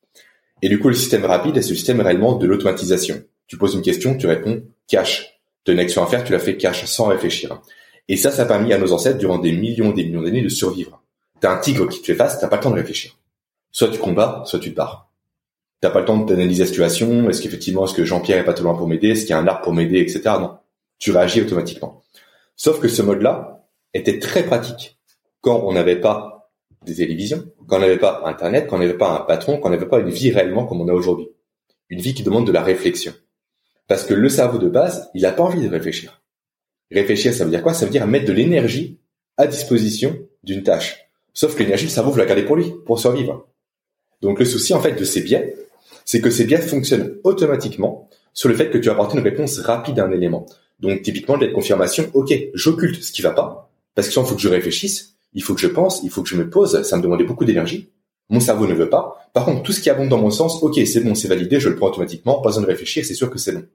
Et 0.61 0.67
du 0.67 0.77
coup, 0.77 0.89
le 0.89 0.93
système 0.93 1.23
rapide 1.23 1.55
est 1.55 1.61
ce 1.61 1.73
système 1.73 2.01
réellement 2.01 2.35
de 2.35 2.45
l'automatisation. 2.45 3.23
Tu 3.47 3.57
poses 3.57 3.75
une 3.75 3.81
question, 3.81 4.17
tu 4.17 4.27
réponds 4.27 4.61
cash. 4.89 5.39
Tu 5.63 5.71
as 5.71 5.73
une 5.73 5.79
action 5.79 6.03
à 6.03 6.07
faire, 6.07 6.25
tu 6.25 6.33
la 6.33 6.39
fais 6.39 6.57
cash 6.57 6.83
sans 6.83 7.05
réfléchir. 7.05 7.61
Et 8.09 8.17
ça, 8.17 8.29
ça 8.29 8.41
a 8.41 8.45
permis 8.45 8.73
à 8.73 8.77
nos 8.77 8.91
ancêtres, 8.91 9.19
durant 9.19 9.39
des 9.39 9.53
millions 9.53 9.91
et 9.91 9.95
des 9.95 10.03
millions 10.03 10.21
d'années, 10.21 10.41
de 10.41 10.49
survivre. 10.49 11.01
T'as 11.39 11.53
un 11.53 11.57
tigre 11.57 11.87
qui 11.87 12.01
te 12.01 12.05
fait 12.05 12.15
face, 12.15 12.39
t'as 12.39 12.47
pas 12.47 12.57
le 12.57 12.61
temps 12.63 12.71
de 12.71 12.75
réfléchir. 12.75 13.17
Soit 13.71 13.89
tu 13.89 13.99
combats, 13.99 14.43
soit 14.45 14.59
tu 14.59 14.71
pars. 14.71 15.11
T'as 15.81 15.89
pas 15.89 15.99
le 15.99 16.05
temps 16.05 16.17
d'analyser 16.17 16.63
la 16.63 16.67
situation. 16.67 17.29
Est-ce 17.29 17.41
qu'effectivement, 17.41 17.85
est-ce 17.85 17.93
que 17.93 18.05
Jean-Pierre 18.05 18.39
est 18.39 18.45
pas 18.45 18.53
trop 18.53 18.63
loin 18.63 18.75
pour 18.75 18.87
m'aider 18.87 19.09
Est-ce 19.09 19.21
qu'il 19.21 19.31
y 19.31 19.33
a 19.33 19.39
un 19.39 19.47
arbre 19.47 19.61
pour 19.61 19.73
m'aider, 19.73 19.99
etc. 19.99 20.21
Non. 20.39 20.57
Tu 20.97 21.11
réagis 21.11 21.41
automatiquement. 21.41 22.03
Sauf 22.55 22.79
que 22.79 22.87
ce 22.87 23.01
mode-là 23.01 23.67
était 23.93 24.19
très 24.19 24.43
pratique 24.43 24.97
quand 25.41 25.61
on 25.65 25.73
n'avait 25.73 25.99
pas 25.99 26.49
des 26.85 26.95
télévisions, 26.95 27.43
quand 27.67 27.77
on 27.77 27.79
n'avait 27.79 27.99
pas 27.99 28.21
Internet, 28.25 28.67
quand 28.67 28.77
on 28.77 28.79
n'avait 28.79 28.97
pas 28.97 29.11
un 29.11 29.21
patron, 29.21 29.57
quand 29.57 29.67
on 29.67 29.71
n'avait 29.71 29.87
pas 29.87 29.99
une 29.99 30.09
vie 30.09 30.31
réellement 30.31 30.65
comme 30.65 30.81
on 30.81 30.87
a 30.87 30.93
aujourd'hui. 30.93 31.27
Une 31.89 31.99
vie 31.99 32.13
qui 32.13 32.23
demande 32.23 32.47
de 32.47 32.51
la 32.51 32.63
réflexion. 32.63 33.13
Parce 33.87 34.05
que 34.05 34.13
le 34.13 34.29
cerveau 34.29 34.57
de 34.57 34.69
base, 34.69 35.09
il 35.13 35.25
a 35.25 35.31
pas 35.31 35.43
envie 35.43 35.61
de 35.61 35.69
réfléchir. 35.69 36.23
Réfléchir, 36.91 37.33
ça 37.33 37.43
veut 37.43 37.51
dire 37.51 37.61
quoi? 37.61 37.73
Ça 37.73 37.85
veut 37.85 37.91
dire 37.91 38.07
mettre 38.07 38.25
de 38.25 38.33
l'énergie 38.33 38.99
à 39.37 39.47
disposition 39.47 40.17
d'une 40.43 40.63
tâche. 40.63 41.04
Sauf 41.35 41.53
que 41.53 41.61
l'énergie, 41.61 41.85
le 41.85 41.91
cerveau 41.91 42.11
veut 42.11 42.19
la 42.19 42.25
garder 42.25 42.43
pour 42.43 42.55
lui, 42.55 42.73
pour 42.85 42.97
survivre. 42.97 43.45
Donc 44.21 44.39
le 44.39 44.45
souci 44.45 44.73
en 44.73 44.81
fait 44.81 44.93
de 44.93 45.03
ces 45.03 45.21
biais, 45.21 45.55
c'est 46.05 46.21
que 46.21 46.29
ces 46.29 46.45
biais 46.45 46.61
fonctionnent 46.61 47.17
automatiquement 47.23 48.09
sur 48.33 48.47
le 48.49 48.55
fait 48.55 48.69
que 48.69 48.77
tu 48.77 48.87
vas 48.87 48.93
apporter 48.93 49.17
une 49.17 49.23
réponse 49.23 49.59
rapide 49.59 49.99
à 49.99 50.05
un 50.05 50.11
élément. 50.11 50.45
Donc 50.79 51.01
typiquement 51.01 51.37
de 51.37 51.45
confirmation, 51.47 52.09
ok, 52.13 52.33
j'occulte 52.53 53.03
ce 53.03 53.11
qui 53.11 53.21
va 53.21 53.31
pas, 53.31 53.69
parce 53.95 54.07
que 54.07 54.17
il 54.17 54.25
faut 54.25 54.35
que 54.35 54.41
je 54.41 54.47
réfléchisse, 54.47 55.17
il 55.33 55.43
faut 55.43 55.53
que 55.53 55.61
je 55.61 55.67
pense, 55.67 56.01
il 56.03 56.09
faut 56.09 56.23
que 56.23 56.29
je 56.29 56.37
me 56.37 56.49
pose, 56.49 56.81
ça 56.83 56.97
me 56.97 57.01
demandait 57.01 57.25
beaucoup 57.25 57.45
d'énergie. 57.45 57.89
Mon 58.29 58.39
cerveau 58.39 58.65
ne 58.65 58.73
veut 58.73 58.89
pas. 58.89 59.29
Par 59.33 59.45
contre, 59.45 59.61
tout 59.61 59.73
ce 59.73 59.81
qui 59.81 59.89
abonde 59.89 60.09
dans 60.09 60.17
mon 60.17 60.31
sens, 60.31 60.63
ok, 60.63 60.79
c'est 60.87 61.01
bon, 61.01 61.15
c'est 61.15 61.27
validé, 61.27 61.59
je 61.59 61.69
le 61.69 61.75
prends 61.75 61.87
automatiquement, 61.87 62.41
pas 62.41 62.49
besoin 62.49 62.63
de 62.63 62.67
réfléchir, 62.67 63.05
c'est 63.05 63.13
sûr 63.13 63.29
que 63.29 63.37
c'est 63.37 63.51
bon. 63.51 63.65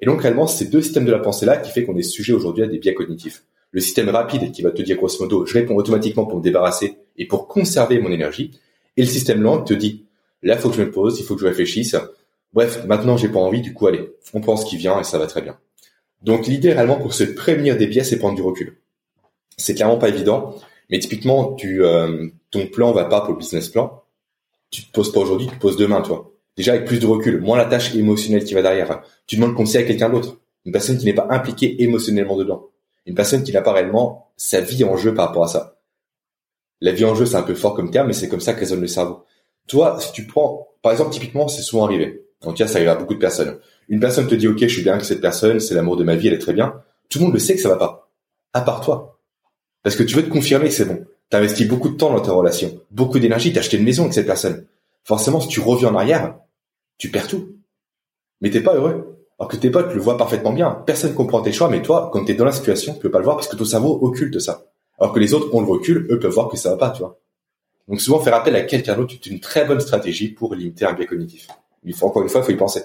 Et 0.00 0.06
donc 0.06 0.22
réellement, 0.22 0.46
c'est 0.46 0.66
deux 0.66 0.82
systèmes 0.82 1.04
de 1.04 1.12
la 1.12 1.18
pensée 1.18 1.46
là 1.46 1.56
qui 1.56 1.70
fait 1.72 1.84
qu'on 1.84 1.96
est 1.96 2.02
sujet 2.02 2.32
aujourd'hui 2.32 2.62
à 2.62 2.68
des 2.68 2.78
biais 2.78 2.94
cognitifs 2.94 3.42
le 3.72 3.80
système 3.80 4.08
rapide 4.08 4.52
qui 4.52 4.62
va 4.62 4.70
te 4.70 4.82
dire 4.82 4.96
grosso 4.96 5.22
modo, 5.22 5.46
je 5.46 5.54
réponds 5.54 5.76
automatiquement 5.76 6.26
pour 6.26 6.38
me 6.38 6.42
débarrasser 6.42 6.98
et 7.16 7.26
pour 7.26 7.46
conserver 7.46 8.00
mon 8.00 8.10
énergie, 8.10 8.58
et 8.96 9.02
le 9.02 9.08
système 9.08 9.42
lent 9.42 9.62
te 9.62 9.74
dit, 9.74 10.06
là, 10.42 10.56
faut 10.56 10.70
que 10.70 10.76
je 10.76 10.82
me 10.82 10.90
pose, 10.90 11.20
il 11.20 11.24
faut 11.24 11.34
que 11.34 11.42
je 11.42 11.46
réfléchisse. 11.46 11.96
Bref, 12.52 12.84
maintenant, 12.86 13.16
j'ai 13.16 13.28
pas 13.28 13.38
envie, 13.38 13.60
du 13.60 13.72
coup, 13.72 13.86
allez, 13.86 14.10
on 14.34 14.40
prend 14.40 14.56
ce 14.56 14.66
qui 14.66 14.76
vient 14.76 14.98
et 15.00 15.04
ça 15.04 15.18
va 15.18 15.26
très 15.26 15.42
bien. 15.42 15.56
Donc, 16.22 16.46
l'idée 16.46 16.72
réellement 16.72 16.98
pour 16.98 17.14
se 17.14 17.24
prévenir 17.24 17.76
des 17.76 17.86
biais, 17.86 18.04
c'est 18.04 18.18
prendre 18.18 18.34
du 18.34 18.42
recul. 18.42 18.78
C'est 19.56 19.74
clairement 19.74 19.98
pas 19.98 20.08
évident, 20.08 20.56
mais 20.90 20.98
typiquement, 20.98 21.54
tu, 21.54 21.84
euh, 21.84 22.26
ton 22.50 22.66
plan 22.66 22.92
va 22.92 23.04
pas 23.04 23.20
pour 23.20 23.32
le 23.32 23.38
business 23.38 23.68
plan. 23.68 24.02
Tu 24.70 24.82
te 24.82 24.92
poses 24.92 25.12
pas 25.12 25.20
aujourd'hui, 25.20 25.46
tu 25.46 25.54
te 25.54 25.60
poses 25.60 25.76
demain, 25.76 26.00
toi. 26.00 26.32
Déjà 26.56 26.72
avec 26.72 26.86
plus 26.86 26.98
de 26.98 27.06
recul, 27.06 27.40
moins 27.40 27.56
la 27.56 27.64
tâche 27.64 27.94
émotionnelle 27.94 28.44
qui 28.44 28.54
va 28.54 28.62
derrière. 28.62 29.02
Tu 29.26 29.36
demandes 29.36 29.54
conseil 29.54 29.84
à 29.84 29.86
quelqu'un 29.86 30.10
d'autre, 30.10 30.38
une 30.66 30.72
personne 30.72 30.98
qui 30.98 31.04
n'est 31.04 31.14
pas 31.14 31.28
impliquée 31.30 31.82
émotionnellement 31.82 32.36
dedans 32.36 32.69
une 33.06 33.14
personne 33.14 33.42
qui 33.42 33.52
n'a 33.52 33.62
pas 33.62 33.72
réellement 33.72 34.32
sa 34.36 34.60
vie 34.60 34.84
en 34.84 34.96
jeu 34.96 35.14
par 35.14 35.28
rapport 35.28 35.44
à 35.44 35.48
ça. 35.48 35.76
La 36.80 36.92
vie 36.92 37.04
en 37.04 37.14
jeu, 37.14 37.26
c'est 37.26 37.36
un 37.36 37.42
peu 37.42 37.54
fort 37.54 37.74
comme 37.74 37.90
terme, 37.90 38.06
mais 38.06 38.12
c'est 38.12 38.28
comme 38.28 38.40
ça 38.40 38.54
que 38.54 38.60
résonne 38.60 38.80
le 38.80 38.86
cerveau. 38.86 39.24
Toi, 39.66 39.98
si 40.00 40.12
tu 40.12 40.26
prends, 40.26 40.68
par 40.82 40.92
exemple, 40.92 41.12
typiquement, 41.12 41.48
c'est 41.48 41.62
souvent 41.62 41.84
arrivé. 41.84 42.26
En 42.42 42.50
tout 42.50 42.56
cas, 42.56 42.66
ça 42.66 42.78
arrive 42.78 42.88
à 42.88 42.94
beaucoup 42.94 43.14
de 43.14 43.18
personnes. 43.18 43.58
Une 43.88 44.00
personne 44.00 44.26
te 44.26 44.34
dit, 44.34 44.48
OK, 44.48 44.58
je 44.60 44.66
suis 44.66 44.82
bien 44.82 44.94
avec 44.94 45.04
cette 45.04 45.20
personne, 45.20 45.60
c'est 45.60 45.74
l'amour 45.74 45.96
de 45.96 46.04
ma 46.04 46.16
vie, 46.16 46.28
elle 46.28 46.34
est 46.34 46.38
très 46.38 46.54
bien. 46.54 46.82
Tout 47.08 47.18
le 47.18 47.26
monde 47.26 47.34
le 47.34 47.40
sait 47.40 47.54
que 47.54 47.60
ça 47.60 47.68
va 47.68 47.76
pas. 47.76 48.10
À 48.52 48.62
part 48.62 48.80
toi. 48.80 49.20
Parce 49.82 49.96
que 49.96 50.02
tu 50.02 50.14
veux 50.14 50.24
te 50.24 50.30
confirmer 50.30 50.68
que 50.68 50.74
c'est 50.74 50.84
bon. 50.84 51.04
T'as 51.28 51.38
investi 51.38 51.64
beaucoup 51.64 51.90
de 51.90 51.96
temps 51.96 52.12
dans 52.12 52.20
ta 52.20 52.32
relation, 52.32 52.80
beaucoup 52.90 53.20
d'énergie, 53.20 53.52
t'as 53.52 53.60
acheté 53.60 53.76
une 53.76 53.84
maison 53.84 54.02
avec 54.02 54.14
cette 54.14 54.26
personne. 54.26 54.66
Forcément, 55.04 55.40
si 55.40 55.48
tu 55.48 55.60
reviens 55.60 55.90
en 55.90 55.94
arrière, 55.94 56.36
tu 56.98 57.10
perds 57.10 57.28
tout. 57.28 57.56
Mais 58.40 58.50
t'es 58.50 58.60
pas 58.60 58.74
heureux. 58.74 59.09
Alors 59.40 59.48
que 59.48 59.56
tes 59.56 59.70
potes 59.70 59.94
le 59.94 60.00
voient 60.00 60.18
parfaitement 60.18 60.52
bien. 60.52 60.70
Personne 60.84 61.14
comprend 61.14 61.40
tes 61.40 61.50
choix, 61.50 61.70
mais 61.70 61.80
toi, 61.80 62.10
quand 62.12 62.26
t'es 62.26 62.34
dans 62.34 62.44
la 62.44 62.52
situation, 62.52 62.92
tu 62.92 63.00
peux 63.00 63.10
pas 63.10 63.18
le 63.18 63.24
voir 63.24 63.36
parce 63.36 63.48
que 63.48 63.56
ton 63.56 63.64
cerveau 63.64 63.98
occulte 64.02 64.38
ça. 64.38 64.66
Alors 64.98 65.14
que 65.14 65.18
les 65.18 65.32
autres 65.32 65.52
ont 65.54 65.62
le 65.62 65.66
recul, 65.66 66.06
eux 66.10 66.18
peuvent 66.18 66.30
voir 66.30 66.48
que 66.48 66.58
ça 66.58 66.68
va 66.70 66.76
pas, 66.76 66.90
tu 66.90 66.98
vois. 66.98 67.18
Donc 67.88 68.02
souvent, 68.02 68.20
faire 68.20 68.34
appel 68.34 68.54
à 68.54 68.60
quelqu'un 68.60 68.94
d'autre 68.96 69.14
est 69.14 69.26
une 69.26 69.40
très 69.40 69.64
bonne 69.64 69.80
stratégie 69.80 70.28
pour 70.28 70.54
limiter 70.54 70.84
un 70.84 70.92
biais 70.92 71.06
cognitif. 71.06 71.48
Il 71.84 71.94
faut 71.94 72.06
encore 72.06 72.22
une 72.22 72.28
fois, 72.28 72.42
il 72.42 72.44
faut 72.44 72.52
y 72.52 72.56
penser. 72.56 72.82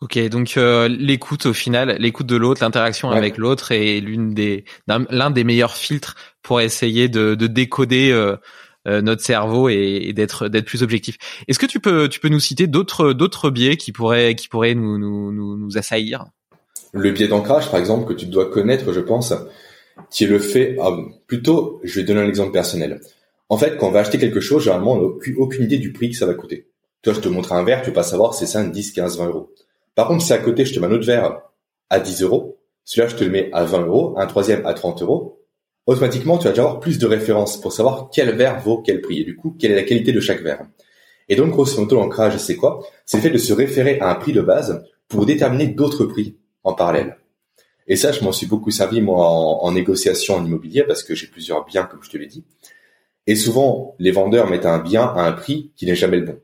Ok, 0.00 0.18
donc 0.30 0.54
euh, 0.56 0.88
l'écoute 0.88 1.46
au 1.46 1.52
final, 1.52 1.96
l'écoute 2.00 2.26
de 2.26 2.36
l'autre, 2.36 2.64
l'interaction 2.64 3.10
avec 3.10 3.36
l'autre 3.36 3.70
est 3.70 4.00
l'une 4.00 4.34
des 4.34 4.64
l'un 4.88 5.30
des 5.30 5.44
meilleurs 5.44 5.76
filtres 5.76 6.16
pour 6.42 6.60
essayer 6.60 7.08
de, 7.08 7.36
de 7.36 7.46
décoder 7.46 8.10
euh, 8.10 8.36
notre 8.86 9.22
cerveau 9.22 9.68
et, 9.68 10.12
d'être 10.14 10.48
d'être 10.48 10.64
plus 10.64 10.82
objectif. 10.82 11.16
Est-ce 11.48 11.58
que 11.58 11.66
tu 11.66 11.80
peux 11.80 12.08
tu 12.08 12.20
peux 12.20 12.28
nous 12.28 12.40
citer 12.40 12.66
d'autres 12.66 13.12
d'autres 13.12 13.50
biais 13.50 13.76
qui 13.76 13.92
pourraient 13.92 14.34
qui 14.34 14.48
pourraient 14.48 14.74
nous 14.74 14.98
nous 14.98 15.32
nous, 15.32 15.78
assaillir? 15.78 16.24
Le 16.92 17.12
biais 17.12 17.28
d'ancrage, 17.28 17.70
par 17.70 17.78
exemple, 17.78 18.06
que 18.06 18.18
tu 18.18 18.26
dois 18.26 18.50
connaître, 18.50 18.92
je 18.92 19.00
pense, 19.00 19.32
qui 20.10 20.24
est 20.24 20.26
le 20.26 20.38
fait. 20.38 20.76
Ah, 20.80 20.90
plutôt, 21.26 21.80
je 21.84 22.00
vais 22.00 22.06
donner 22.06 22.20
un 22.20 22.28
exemple 22.28 22.52
personnel. 22.52 23.00
En 23.48 23.58
fait, 23.58 23.76
quand 23.76 23.88
on 23.88 23.90
va 23.90 24.00
acheter 24.00 24.18
quelque 24.18 24.40
chose, 24.40 24.62
généralement, 24.62 24.92
on 24.92 25.00
n'a 25.02 25.14
aucune, 25.36 25.64
idée 25.64 25.78
du 25.78 25.92
prix 25.92 26.10
que 26.10 26.16
ça 26.16 26.26
va 26.26 26.34
coûter. 26.34 26.68
Toi, 27.02 27.12
je 27.12 27.20
te 27.20 27.28
montre 27.28 27.52
un 27.52 27.64
verre, 27.64 27.82
tu 27.82 27.90
peux 27.90 27.94
pas 27.94 28.02
savoir 28.04 28.32
si 28.32 28.46
c'est 28.46 28.52
5, 28.52 28.70
10, 28.70 28.92
15, 28.92 29.18
20 29.18 29.26
euros. 29.26 29.52
Par 29.94 30.06
contre, 30.06 30.22
si 30.22 30.32
à 30.32 30.38
côté, 30.38 30.64
je 30.64 30.72
te 30.72 30.80
mets 30.80 30.86
un 30.86 30.92
autre 30.92 31.06
verre 31.06 31.40
à 31.90 31.98
10 31.98 32.22
euros, 32.22 32.58
celui-là, 32.84 33.08
je 33.08 33.16
te 33.16 33.24
le 33.24 33.30
mets 33.30 33.50
à 33.52 33.64
20 33.64 33.86
euros, 33.86 34.14
un 34.18 34.26
troisième 34.26 34.64
à 34.66 34.74
30 34.74 35.02
euros, 35.02 35.39
automatiquement, 35.86 36.38
tu 36.38 36.44
vas 36.44 36.50
déjà 36.50 36.62
avoir 36.62 36.80
plus 36.80 36.98
de 36.98 37.06
références 37.06 37.60
pour 37.60 37.72
savoir 37.72 38.10
quel 38.12 38.34
verre 38.36 38.60
vaut 38.60 38.78
quel 38.78 39.00
prix 39.00 39.20
et 39.20 39.24
du 39.24 39.36
coup, 39.36 39.56
quelle 39.58 39.72
est 39.72 39.76
la 39.76 39.82
qualité 39.82 40.12
de 40.12 40.20
chaque 40.20 40.42
verre. 40.42 40.62
Et 41.28 41.36
donc, 41.36 41.50
grosso 41.50 41.80
modo, 41.80 41.96
l'ancrage, 41.96 42.36
c'est 42.38 42.56
quoi? 42.56 42.80
C'est 43.06 43.18
le 43.18 43.22
fait 43.22 43.30
de 43.30 43.38
se 43.38 43.52
référer 43.52 44.00
à 44.00 44.10
un 44.10 44.16
prix 44.16 44.32
de 44.32 44.40
base 44.40 44.84
pour 45.08 45.26
déterminer 45.26 45.68
d'autres 45.68 46.04
prix 46.04 46.36
en 46.64 46.74
parallèle. 46.74 47.16
Et 47.86 47.96
ça, 47.96 48.12
je 48.12 48.22
m'en 48.22 48.32
suis 48.32 48.46
beaucoup 48.46 48.70
servi, 48.70 49.00
moi, 49.00 49.26
en, 49.26 49.72
négociation 49.72 50.36
en 50.36 50.44
immobilier, 50.44 50.84
parce 50.84 51.02
que 51.02 51.14
j'ai 51.14 51.26
plusieurs 51.26 51.64
biens, 51.64 51.84
comme 51.84 52.02
je 52.02 52.10
te 52.10 52.16
l'ai 52.16 52.26
dit. 52.26 52.44
Et 53.26 53.34
souvent, 53.34 53.94
les 53.98 54.10
vendeurs 54.10 54.48
mettent 54.48 54.66
un 54.66 54.78
bien 54.78 55.02
à 55.02 55.22
un 55.22 55.32
prix 55.32 55.72
qui 55.76 55.86
n'est 55.86 55.96
jamais 55.96 56.18
le 56.18 56.26
bon. 56.26 56.38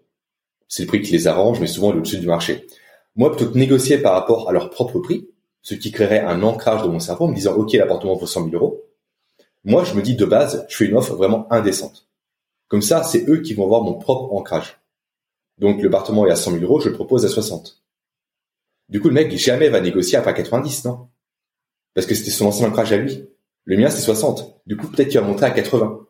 C'est 0.68 0.82
le 0.82 0.88
prix 0.88 1.02
qui 1.02 1.12
les 1.12 1.26
arrange, 1.26 1.60
mais 1.60 1.66
souvent 1.66 1.90
il 1.90 1.96
est 1.96 1.98
au-dessus 1.98 2.18
du 2.18 2.26
marché. 2.26 2.66
Moi, 3.14 3.30
plutôt 3.30 3.50
que 3.50 3.58
négocier 3.58 3.98
par 3.98 4.12
rapport 4.12 4.48
à 4.48 4.52
leur 4.52 4.70
propre 4.70 4.98
prix, 4.98 5.28
ce 5.62 5.74
qui 5.74 5.90
créerait 5.90 6.20
un 6.20 6.42
ancrage 6.42 6.82
dans 6.82 6.90
mon 6.90 7.00
cerveau 7.00 7.26
en 7.26 7.28
me 7.28 7.34
disant, 7.34 7.54
OK, 7.54 7.72
l'appartement 7.72 8.14
vaut 8.14 8.26
100 8.26 8.50
000 8.50 8.54
euros. 8.54 8.84
Moi, 9.66 9.82
je 9.82 9.94
me 9.94 10.00
dis 10.00 10.14
de 10.14 10.24
base, 10.24 10.64
je 10.68 10.76
fais 10.76 10.84
une 10.84 10.96
offre 10.96 11.16
vraiment 11.16 11.52
indécente. 11.52 12.08
Comme 12.68 12.82
ça, 12.82 13.02
c'est 13.02 13.28
eux 13.28 13.42
qui 13.42 13.52
vont 13.52 13.64
avoir 13.64 13.82
mon 13.82 13.94
propre 13.94 14.32
ancrage. 14.32 14.80
Donc, 15.58 15.82
l'appartement 15.82 16.24
est 16.24 16.30
à 16.30 16.36
100 16.36 16.52
000 16.52 16.62
euros, 16.62 16.80
je 16.80 16.88
le 16.88 16.94
propose 16.94 17.24
à 17.24 17.28
60. 17.28 17.82
Du 18.88 19.00
coup, 19.00 19.08
le 19.08 19.14
mec, 19.14 19.36
jamais 19.36 19.68
va 19.68 19.80
négocier 19.80 20.18
à 20.18 20.32
90, 20.32 20.84
non? 20.84 21.08
Parce 21.94 22.06
que 22.06 22.14
c'était 22.14 22.30
son 22.30 22.46
ancien 22.46 22.68
ancrage 22.68 22.92
à 22.92 22.96
lui. 22.96 23.28
Le 23.64 23.76
mien, 23.76 23.90
c'est 23.90 24.02
60. 24.02 24.60
Du 24.66 24.76
coup, 24.76 24.86
peut-être 24.86 25.08
qu'il 25.08 25.18
va 25.18 25.26
monter 25.26 25.44
à 25.44 25.50
80. 25.50 26.06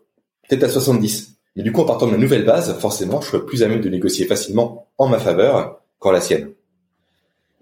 Peut-être 0.46 0.64
à 0.64 0.68
70. 0.68 1.38
Mais 1.54 1.62
du 1.62 1.72
coup, 1.72 1.80
en 1.80 1.86
partant 1.86 2.06
de 2.06 2.12
la 2.12 2.18
nouvelle 2.18 2.44
base, 2.44 2.78
forcément, 2.78 3.22
je 3.22 3.28
serai 3.28 3.46
plus 3.46 3.62
à 3.62 3.68
même 3.68 3.80
de 3.80 3.88
négocier 3.88 4.26
facilement 4.26 4.88
en 4.98 5.08
ma 5.08 5.18
faveur 5.18 5.80
qu'en 5.98 6.10
la 6.10 6.20
sienne. 6.20 6.52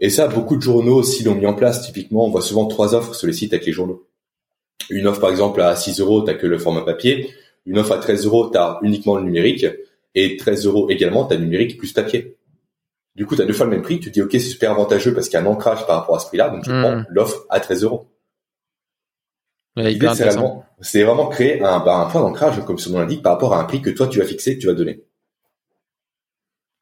Et 0.01 0.11
ça, 0.11 0.27
beaucoup 0.27 0.57
de 0.57 0.63
journaux 0.63 0.97
aussi 0.97 1.23
l'ont 1.23 1.37
mis 1.37 1.47
en 1.47 1.55
place. 1.55 1.83
Typiquement, 1.83 2.27
on 2.27 2.31
voit 2.31 2.43
souvent 2.43 2.67
trois 2.67 2.97
offres 2.97 3.15
sur 3.15 3.29
les 3.29 3.33
sites 3.33 3.53
avec 3.53 3.65
les 3.65 3.73
journaux. 3.73 4.09
Une 4.91 5.07
offre, 5.07 5.21
par 5.21 5.31
exemple, 5.31 5.61
à 5.61 5.75
6 5.77 6.01
euros, 6.01 6.23
t'as 6.23 6.35
que 6.35 6.47
le 6.47 6.59
format 6.59 6.83
papier. 6.83 7.31
Une 7.67 7.79
offre 7.79 7.93
à 7.93 7.99
13 7.99 8.27
euros, 8.27 8.47
t'as 8.47 8.79
uniquement 8.83 9.17
le 9.17 9.25
numérique. 9.25 9.67
Et 10.15 10.37
13 10.37 10.67
euros 10.67 10.91
également, 10.91 11.25
t'as 11.25 11.37
numérique 11.37 11.79
plus 11.79 11.93
papier. 11.93 12.37
Du 13.15 13.27
coup, 13.27 13.37
t'as 13.37 13.45
deux 13.45 13.53
fois 13.53 13.67
le 13.67 13.73
même 13.73 13.83
prix. 13.83 14.01
Tu 14.01 14.09
te 14.09 14.15
dis, 14.15 14.23
OK, 14.23 14.33
c'est 14.33 14.41
super 14.41 14.73
avantageux 14.73 15.15
parce 15.15 15.29
qu'il 15.29 15.39
y 15.39 15.43
a 15.43 15.45
un 15.45 15.49
ancrage 15.49 15.87
par 15.87 16.01
rapport 16.01 16.17
à 16.17 16.19
ce 16.19 16.27
prix-là. 16.27 16.51
Donc, 16.51 16.65
je 16.65 16.73
hmm. 16.73 16.83
prends 16.83 17.03
l'offre 17.09 17.47
à 17.49 17.61
13 17.61 17.85
euros. 17.85 18.07
c'est 20.81 21.03
vraiment, 21.03 21.27
créer 21.29 21.61
un, 21.63 21.81
bah, 21.81 21.97
un 21.97 22.11
point 22.11 22.21
d'ancrage, 22.21 22.65
comme 22.65 22.79
son 22.79 22.91
nom 22.91 23.01
l'indique, 23.01 23.23
par 23.23 23.33
rapport 23.33 23.55
à 23.55 23.61
un 23.61 23.65
prix 23.65 23.83
que 23.83 23.91
toi, 23.91 24.07
tu 24.07 24.19
vas 24.19 24.25
fixer, 24.25 24.57
que 24.57 24.61
tu 24.61 24.67
vas 24.67 24.75
donner. 24.75 25.05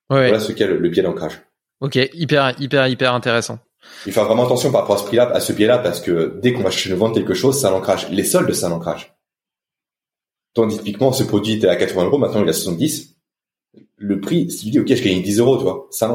Voilà 0.09 0.41
ce 0.41 0.53
qu'est 0.53 0.67
le, 0.67 0.79
le 0.79 0.89
biais 0.91 1.03
d'ancrage. 1.03 1.41
Ok, 1.81 1.97
hyper, 2.13 2.61
hyper, 2.61 2.87
hyper 2.87 3.15
intéressant. 3.15 3.59
Il 4.07 4.13
faut 4.13 4.25
vraiment 4.25 4.45
attention 4.45 4.71
par 4.73 4.83
rapport 4.83 4.97
à 4.97 4.99
ce 4.99 5.05
prix-là, 5.05 5.31
à 5.31 5.41
ce 5.41 5.53
biais-là, 5.53 5.79
parce 5.79 6.01
que 6.01 6.39
dès 6.43 6.53
qu'on 6.53 6.63
va 6.63 6.71
chercher 6.71 6.91
de 6.91 6.95
vendre 6.95 7.15
quelque 7.15 7.35
chose, 7.35 7.61
c'est 7.61 7.67
un. 7.67 7.83
Les 8.11 8.25
soldes, 8.25 8.53
c'est 8.53 8.67
un 8.67 8.73
ancrage. 8.73 9.15
Tandis 10.55 10.79
typiquement, 10.79 11.13
ce 11.13 11.25
produit 11.25 11.55
était 11.55 11.69
à 11.69 11.77
80 11.77 12.05
euros, 12.05 12.19
maintenant 12.19 12.43
il 12.43 12.47
est 12.47 12.51
à 12.51 12.53
70. 12.53 13.17
Le 13.97 14.21
prix, 14.21 14.51
si 14.51 14.67
tu 14.67 14.71
dis, 14.71 14.81
ok, 14.81 14.95
je 14.95 15.03
gagne 15.03 15.23
10 15.23 15.39
euros, 15.39 15.57
tu 15.57 15.63
vois, 15.63 15.89
c'est. 15.91 16.07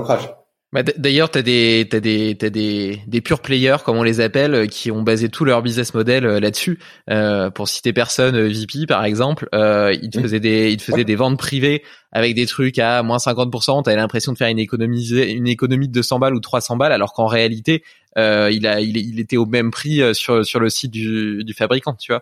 Bah, 0.77 0.83
D'ailleurs, 0.95 1.31
t'as 1.31 1.41
des 1.41 1.87
t'as 1.89 1.99
des 1.99 2.35
t'as 2.37 2.49
des 2.51 3.01
des 3.07 3.21
pure 3.21 3.39
players 3.39 3.77
comme 3.83 3.97
on 3.97 4.03
les 4.03 4.19
appelle 4.19 4.53
euh, 4.53 4.67
qui 4.67 4.91
ont 4.91 5.01
basé 5.01 5.27
tout 5.27 5.43
leur 5.43 5.63
business 5.63 5.95
model 5.95 6.25
euh, 6.25 6.39
là-dessus. 6.39 6.77
Euh, 7.09 7.49
pour 7.49 7.67
citer 7.67 7.93
personne, 7.93 8.35
euh, 8.35 8.47
VP 8.47 8.85
par 8.85 9.03
exemple, 9.03 9.49
euh, 9.55 9.91
ils 9.99 10.11
te 10.11 10.21
faisaient 10.21 10.39
des 10.39 10.71
ils 10.71 10.77
te 10.77 10.83
faisaient 10.83 11.03
des 11.03 11.15
ventes 11.15 11.39
privées 11.39 11.83
avec 12.11 12.35
des 12.35 12.45
trucs 12.45 12.77
à 12.77 13.01
moins 13.01 13.17
50%. 13.17 13.83
T'avais 13.83 13.97
l'impression 13.97 14.33
de 14.33 14.37
faire 14.37 14.49
une 14.49 14.59
économie 14.59 15.09
une 15.09 15.47
économie 15.47 15.87
de 15.87 15.93
200 15.93 16.19
balles 16.19 16.35
ou 16.35 16.39
300 16.39 16.77
balles, 16.77 16.91
alors 16.91 17.13
qu'en 17.13 17.25
réalité, 17.25 17.83
euh, 18.19 18.51
il 18.51 18.67
a 18.67 18.79
il, 18.79 18.97
il, 18.97 19.19
était 19.19 19.37
au 19.37 19.47
même 19.47 19.71
prix 19.71 20.01
sur 20.13 20.45
sur 20.45 20.59
le 20.59 20.69
site 20.69 20.91
du 20.91 21.43
du 21.43 21.53
fabricant, 21.53 21.95
tu 21.95 22.11
vois. 22.11 22.21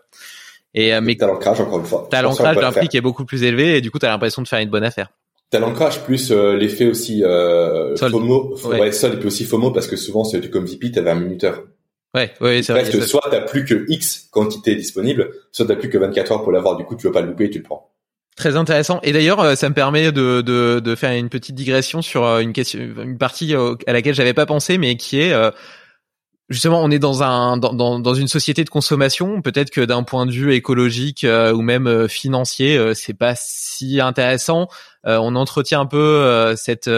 Et 0.74 0.98
mais 1.02 1.16
t'as 1.16 1.28
l'ancrage 1.28 1.60
encore 1.60 1.80
une 1.80 1.86
fois. 1.86 2.08
T'as 2.10 2.22
l'ancrage 2.22 2.56
d'un 2.56 2.72
prix 2.72 2.88
qui 2.88 2.96
est 2.96 3.02
beaucoup 3.02 3.26
plus 3.26 3.44
élevé 3.44 3.76
et 3.76 3.82
du 3.82 3.92
coup 3.92 4.00
t'as 4.00 4.10
l'impression 4.10 4.42
de 4.42 4.48
faire 4.48 4.60
une 4.60 4.70
bonne 4.70 4.86
affaire. 4.86 5.10
T'as 5.52 5.60
l'ancrage 5.60 6.04
plus 6.04 6.32
euh, 6.32 6.56
l'effet 6.56 6.86
aussi 6.86 7.24
euh, 7.24 7.96
FOMO, 7.96 8.58
ouais. 8.66 8.92
sol 8.92 9.14
et 9.14 9.18
puis 9.18 9.28
aussi 9.28 9.46
FOMO 9.46 9.72
parce 9.72 9.88
que 9.88 9.96
souvent 9.96 10.24
c'est 10.24 10.50
comme 10.50 10.66
VP 10.66 10.92
t'avais 10.92 11.12
un 11.12 11.16
minuteur. 11.16 11.64
Ouais, 12.16 12.32
ouais, 12.40 12.64
c'est 12.64 12.72
vrai. 12.72 12.90
que 12.90 13.02
soit 13.02 13.28
t'as 13.30 13.42
plus 13.42 13.66
que 13.66 13.86
X 13.90 14.30
quantité 14.32 14.76
disponible, 14.76 15.32
soit 15.52 15.66
t'as 15.66 15.76
plus 15.76 15.90
que 15.90 15.98
24 15.98 16.32
heures 16.32 16.44
pour 16.44 16.54
l'avoir. 16.54 16.78
Du 16.78 16.86
coup, 16.86 16.96
tu 16.96 17.08
veux 17.08 17.12
pas 17.12 17.20
le 17.20 17.28
louper, 17.28 17.46
et 17.46 17.50
tu 17.50 17.58
le 17.58 17.66
prends. 17.66 17.92
Très 18.38 18.56
intéressant. 18.56 19.02
Et 19.04 19.12
d'ailleurs, 19.12 19.42
euh, 19.42 19.56
ça 19.56 19.68
me 19.68 19.76
permet 19.76 20.14
de, 20.14 20.42
de, 20.42 20.80
de, 20.80 20.96
faire 20.96 21.12
une 21.12 21.28
petite 21.28 21.56
digression 21.56 22.02
sur 22.02 22.26
euh, 22.26 22.40
une 22.40 22.54
question, 22.54 22.80
une 22.80 23.18
partie 23.18 23.54
à 23.54 23.94
laquelle 23.94 24.16
j'avais 24.16 24.34
pas 24.34 24.46
pensé, 24.46 24.78
mais 24.78 24.96
qui 24.96 25.20
est 25.20 25.34
justement, 26.50 26.82
on 26.84 26.92
est 26.92 27.00
dans 27.00 27.24
un 27.24 27.58
dans, 27.58 28.00
dans, 28.00 28.14
une 28.14 28.28
société 28.28 28.64
de 28.64 28.70
consommation. 28.70 29.42
Peut-être 29.42 29.72
que 29.72 29.82
d'un 29.82 30.04
point 30.04 30.26
de 30.26 30.32
vue 30.32 30.54
écologique 30.54 31.24
euh, 31.24 31.54
ou 31.54 31.62
même 31.62 31.88
euh, 31.88 32.08
financier, 32.08 32.78
euh, 32.78 32.94
c'est 32.94 33.14
pas 33.14 33.34
si 33.36 34.00
intéressant. 34.00 34.68
on 35.04 35.36
entretient 35.36 35.82
un 35.82 35.86
peu 35.86 36.56
cette 36.58 36.90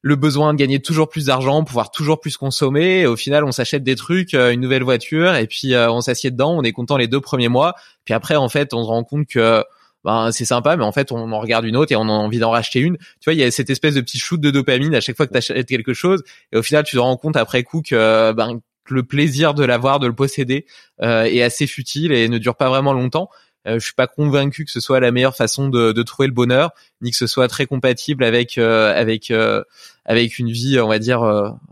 le 0.00 0.14
besoin 0.16 0.54
de 0.54 0.58
gagner 0.58 0.80
toujours 0.80 1.08
plus 1.08 1.26
d'argent, 1.26 1.64
pouvoir 1.64 1.90
toujours 1.90 2.20
plus 2.20 2.36
consommer. 2.36 3.00
Et 3.00 3.06
au 3.06 3.16
final, 3.16 3.44
on 3.44 3.52
s'achète 3.52 3.82
des 3.82 3.96
trucs, 3.96 4.34
une 4.34 4.60
nouvelle 4.60 4.82
voiture, 4.82 5.34
et 5.34 5.46
puis 5.46 5.74
on 5.76 6.00
s'assied 6.00 6.30
dedans. 6.30 6.56
On 6.56 6.62
est 6.62 6.72
content 6.72 6.96
les 6.96 7.08
deux 7.08 7.20
premiers 7.20 7.48
mois. 7.48 7.74
Puis 8.04 8.14
après, 8.14 8.36
en 8.36 8.48
fait, 8.48 8.74
on 8.74 8.82
se 8.82 8.88
rend 8.88 9.04
compte 9.04 9.26
que 9.26 9.64
ben 10.04 10.30
c'est 10.32 10.44
sympa, 10.44 10.76
mais 10.76 10.84
en 10.84 10.92
fait 10.92 11.10
on 11.10 11.32
en 11.32 11.40
regarde 11.40 11.64
une 11.64 11.76
autre 11.76 11.90
et 11.92 11.96
on 11.96 12.08
a 12.08 12.12
envie 12.12 12.38
d'en 12.38 12.50
racheter 12.50 12.80
une. 12.80 12.96
Tu 12.96 13.24
vois, 13.26 13.34
il 13.34 13.40
y 13.40 13.42
a 13.42 13.50
cette 13.50 13.70
espèce 13.70 13.94
de 13.94 14.00
petit 14.00 14.18
shoot 14.18 14.40
de 14.40 14.50
dopamine 14.50 14.94
à 14.94 15.00
chaque 15.00 15.16
fois 15.16 15.26
que 15.26 15.32
tu 15.32 15.38
achètes 15.38 15.68
quelque 15.68 15.92
chose, 15.92 16.22
et 16.52 16.56
au 16.56 16.62
final 16.62 16.84
tu 16.84 16.96
te 16.96 17.00
rends 17.00 17.16
compte 17.16 17.36
après 17.36 17.64
coup 17.64 17.82
que 17.82 18.32
ben 18.32 18.60
le 18.90 19.02
plaisir 19.02 19.54
de 19.54 19.64
l'avoir, 19.64 19.98
de 20.00 20.06
le 20.06 20.14
posséder 20.14 20.66
euh, 21.02 21.24
est 21.24 21.42
assez 21.42 21.66
futile 21.66 22.12
et 22.12 22.28
ne 22.28 22.38
dure 22.38 22.56
pas 22.56 22.68
vraiment 22.68 22.92
longtemps. 22.92 23.30
Euh, 23.68 23.78
je 23.78 23.84
suis 23.84 23.94
pas 23.94 24.06
convaincu 24.06 24.64
que 24.64 24.70
ce 24.70 24.80
soit 24.80 25.00
la 25.00 25.10
meilleure 25.10 25.36
façon 25.36 25.68
de, 25.68 25.92
de, 25.92 26.02
trouver 26.02 26.28
le 26.28 26.34
bonheur, 26.34 26.70
ni 27.02 27.10
que 27.10 27.16
ce 27.16 27.26
soit 27.26 27.48
très 27.48 27.66
compatible 27.66 28.24
avec 28.24 28.56
euh, 28.56 28.94
avec 28.94 29.30
euh, 29.30 29.62
avec 30.04 30.38
une 30.38 30.50
vie, 30.50 30.80
on 30.80 30.88
va 30.88 30.98
dire 30.98 31.20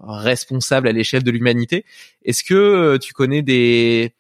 responsable 0.03 0.89
à 0.89 0.93
l'échelle 0.93 1.23
de 1.23 1.31
l'humanité. 1.31 1.85
Est-ce 2.25 2.45
que 2.45 2.99
tu 2.99 3.13
connais 3.13 3.43
des 3.43 4.13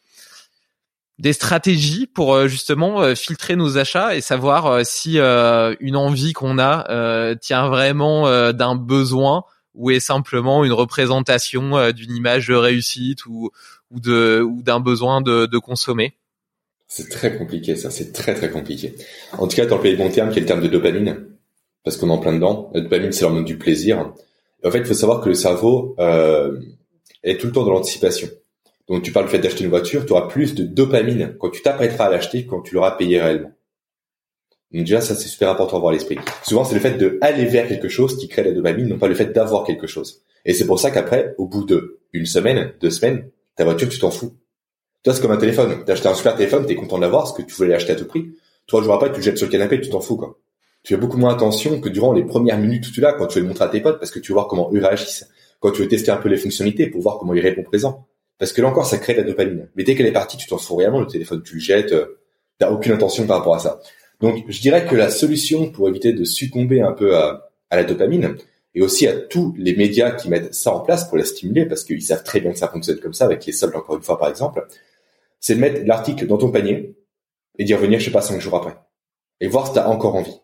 des 1.18 1.32
stratégies 1.32 2.06
pour 2.06 2.46
justement 2.46 3.14
filtrer 3.14 3.56
nos 3.56 3.78
achats 3.78 4.14
et 4.14 4.20
savoir 4.20 4.84
si 4.86 5.18
une 5.18 5.96
envie 5.96 6.32
qu'on 6.32 6.58
a 6.58 7.34
tient 7.36 7.68
vraiment 7.68 8.52
d'un 8.52 8.74
besoin 8.74 9.44
ou 9.76 9.90
est 9.90 10.00
simplement 10.00 10.64
une 10.64 10.72
représentation 10.72 11.76
euh, 11.76 11.92
d'une 11.92 12.14
image 12.14 12.48
de 12.48 12.54
réussite 12.54 13.26
ou 13.26 13.50
ou 13.90 14.00
de 14.00 14.42
ou 14.42 14.62
d'un 14.62 14.80
besoin 14.80 15.20
de, 15.20 15.46
de 15.46 15.58
consommer? 15.58 16.14
C'est 16.88 17.08
très 17.08 17.36
compliqué 17.36 17.76
ça, 17.76 17.90
c'est 17.90 18.12
très 18.12 18.34
très 18.34 18.50
compliqué. 18.50 18.94
En 19.32 19.46
tout 19.46 19.56
cas, 19.56 19.66
dans 19.66 19.80
le 19.80 19.96
bon 19.96 20.10
terme, 20.10 20.30
qui 20.30 20.38
est 20.38 20.42
le 20.42 20.46
terme 20.46 20.60
de 20.60 20.68
dopamine, 20.68 21.26
parce 21.84 21.96
qu'on 21.96 22.08
est 22.08 22.12
en 22.12 22.18
plein 22.18 22.32
dedans. 22.32 22.70
La 22.74 22.80
dopamine, 22.80 23.12
c'est 23.12 23.22
l'hormone 23.22 23.44
du 23.44 23.58
plaisir. 23.58 24.12
en 24.64 24.70
fait, 24.70 24.78
il 24.78 24.84
faut 24.84 24.94
savoir 24.94 25.20
que 25.20 25.28
le 25.28 25.34
cerveau 25.34 25.94
euh, 25.98 26.58
est 27.22 27.40
tout 27.40 27.46
le 27.46 27.52
temps 27.52 27.64
dans 27.64 27.72
l'anticipation. 27.72 28.28
Donc, 28.88 29.02
tu 29.02 29.12
parles 29.12 29.26
du 29.26 29.32
fait 29.32 29.38
d'acheter 29.38 29.64
une 29.64 29.70
voiture, 29.70 30.06
tu 30.06 30.12
auras 30.12 30.28
plus 30.28 30.54
de 30.54 30.64
dopamine 30.64 31.36
quand 31.40 31.50
tu 31.50 31.62
t'apprêteras 31.62 32.06
à 32.06 32.10
l'acheter 32.10 32.46
quand 32.46 32.60
tu 32.60 32.74
l'auras 32.74 32.92
payé 32.92 33.20
réellement. 33.20 33.52
Donc 34.72 34.84
déjà, 34.84 35.00
ça 35.00 35.14
c'est 35.14 35.28
super 35.28 35.50
important 35.50 35.76
à 35.76 35.80
voir 35.80 35.92
l'esprit. 35.92 36.18
Souvent, 36.42 36.64
c'est 36.64 36.74
le 36.74 36.80
fait 36.80 36.98
de 36.98 37.18
aller 37.20 37.44
vers 37.44 37.68
quelque 37.68 37.88
chose 37.88 38.18
qui 38.18 38.28
crée 38.28 38.42
la 38.42 38.52
dopamine, 38.52 38.88
non 38.88 38.98
pas 38.98 39.08
le 39.08 39.14
fait 39.14 39.32
d'avoir 39.32 39.64
quelque 39.64 39.86
chose. 39.86 40.22
Et 40.44 40.52
c'est 40.52 40.66
pour 40.66 40.78
ça 40.78 40.90
qu'après, 40.90 41.34
au 41.38 41.46
bout 41.46 41.64
de 41.64 42.00
une 42.12 42.26
semaine, 42.26 42.72
deux 42.80 42.90
semaines, 42.90 43.28
ta 43.56 43.64
voiture, 43.64 43.88
tu 43.88 43.98
t'en 43.98 44.10
fous. 44.10 44.34
Toi, 45.02 45.14
c'est 45.14 45.22
comme 45.22 45.32
un 45.32 45.36
téléphone. 45.36 45.84
T'as 45.84 45.92
acheté 45.92 46.08
un 46.08 46.14
super 46.14 46.34
téléphone, 46.36 46.66
t'es 46.66 46.74
content 46.74 46.96
de 46.96 47.02
l'avoir, 47.02 47.24
parce 47.24 47.36
que 47.36 47.42
tu 47.42 47.54
voulais 47.54 47.70
l'acheter 47.70 47.92
à 47.92 47.96
tout 47.96 48.06
prix. 48.06 48.32
Trois 48.66 48.82
jours 48.82 48.94
après, 48.94 49.10
tu 49.10 49.18
le 49.18 49.22
jettes 49.22 49.38
sur 49.38 49.46
le 49.46 49.52
canapé, 49.52 49.80
tu 49.80 49.88
t'en 49.88 50.00
fous, 50.00 50.16
quoi. 50.16 50.38
Tu 50.82 50.94
fais 50.94 51.00
beaucoup 51.00 51.16
moins 51.16 51.32
attention 51.32 51.80
que 51.80 51.88
durant 51.88 52.12
les 52.12 52.24
premières 52.24 52.58
minutes 52.58 52.86
où 52.88 52.92
tu 52.92 53.00
l'as, 53.00 53.12
quand 53.12 53.26
tu 53.26 53.38
veux 53.38 53.42
le 53.42 53.48
montrer 53.48 53.64
à 53.64 53.68
tes 53.68 53.80
potes, 53.80 53.98
parce 53.98 54.10
que 54.10 54.18
tu 54.18 54.32
veux 54.32 54.34
voir 54.34 54.46
comment 54.46 54.70
eux 54.72 54.80
réagissent. 54.80 55.28
Quand 55.60 55.70
tu 55.72 55.82
veux 55.82 55.88
tester 55.88 56.10
un 56.10 56.16
peu 56.16 56.28
les 56.28 56.36
fonctionnalités 56.36 56.88
pour 56.88 57.00
voir 57.00 57.18
comment 57.18 57.34
ils 57.34 57.40
répondent 57.40 57.64
présent. 57.64 58.06
Parce 58.38 58.52
que 58.52 58.62
là 58.62 58.68
encore, 58.68 58.86
ça 58.86 58.98
crée 58.98 59.14
de 59.14 59.18
la 59.18 59.24
dopamine. 59.24 59.68
Mais 59.74 59.84
dès 59.84 59.94
qu'elle 59.94 60.06
est 60.06 60.12
partie, 60.12 60.36
tu 60.36 60.46
t'en 60.46 60.58
fous 60.58 60.76
réellement, 60.76 61.00
le 61.00 61.06
téléphone, 61.06 61.42
tu 61.42 61.54
le 61.54 61.60
jettes, 61.60 61.92
euh, 61.92 62.18
t'as 62.58 62.70
aucune 62.70 62.92
intention 62.92 63.26
par 63.26 63.38
rapport 63.38 63.56
à 63.56 63.58
ça. 63.58 63.80
Donc, 64.20 64.44
je 64.48 64.60
dirais 64.60 64.86
que 64.86 64.94
la 64.94 65.10
solution 65.10 65.70
pour 65.70 65.88
éviter 65.88 66.12
de 66.12 66.24
succomber 66.24 66.80
un 66.80 66.92
peu 66.92 67.16
à, 67.16 67.50
la 67.70 67.84
dopamine, 67.84 68.36
et 68.74 68.82
aussi 68.82 69.06
à 69.06 69.12
tous 69.12 69.54
les 69.58 69.74
médias 69.74 70.12
qui 70.12 70.28
mettent 70.28 70.54
ça 70.54 70.72
en 70.72 70.80
place 70.80 71.08
pour 71.08 71.16
la 71.16 71.24
stimuler, 71.24 71.66
parce 71.66 71.84
qu'ils 71.84 72.02
savent 72.02 72.24
très 72.24 72.40
bien 72.40 72.52
que 72.52 72.58
ça 72.58 72.68
fonctionne 72.68 72.98
comme 73.00 73.14
ça, 73.14 73.24
avec 73.24 73.44
les 73.44 73.52
soldes 73.52 73.76
encore 73.76 73.96
une 73.96 74.02
fois 74.02 74.18
par 74.18 74.28
exemple, 74.28 74.66
c'est 75.40 75.54
de 75.54 75.60
mettre 75.60 75.86
l'article 75.86 76.26
dans 76.26 76.38
ton 76.38 76.50
panier 76.50 76.96
et 77.58 77.64
d'y 77.64 77.74
revenir, 77.74 77.98
je 77.98 78.06
sais 78.06 78.10
pas, 78.10 78.22
cinq 78.22 78.40
jours 78.40 78.56
après. 78.56 78.76
Et 79.40 79.48
voir 79.48 79.66
si 79.66 79.74
t'as 79.74 79.88
encore 79.88 80.14
envie. 80.14 80.40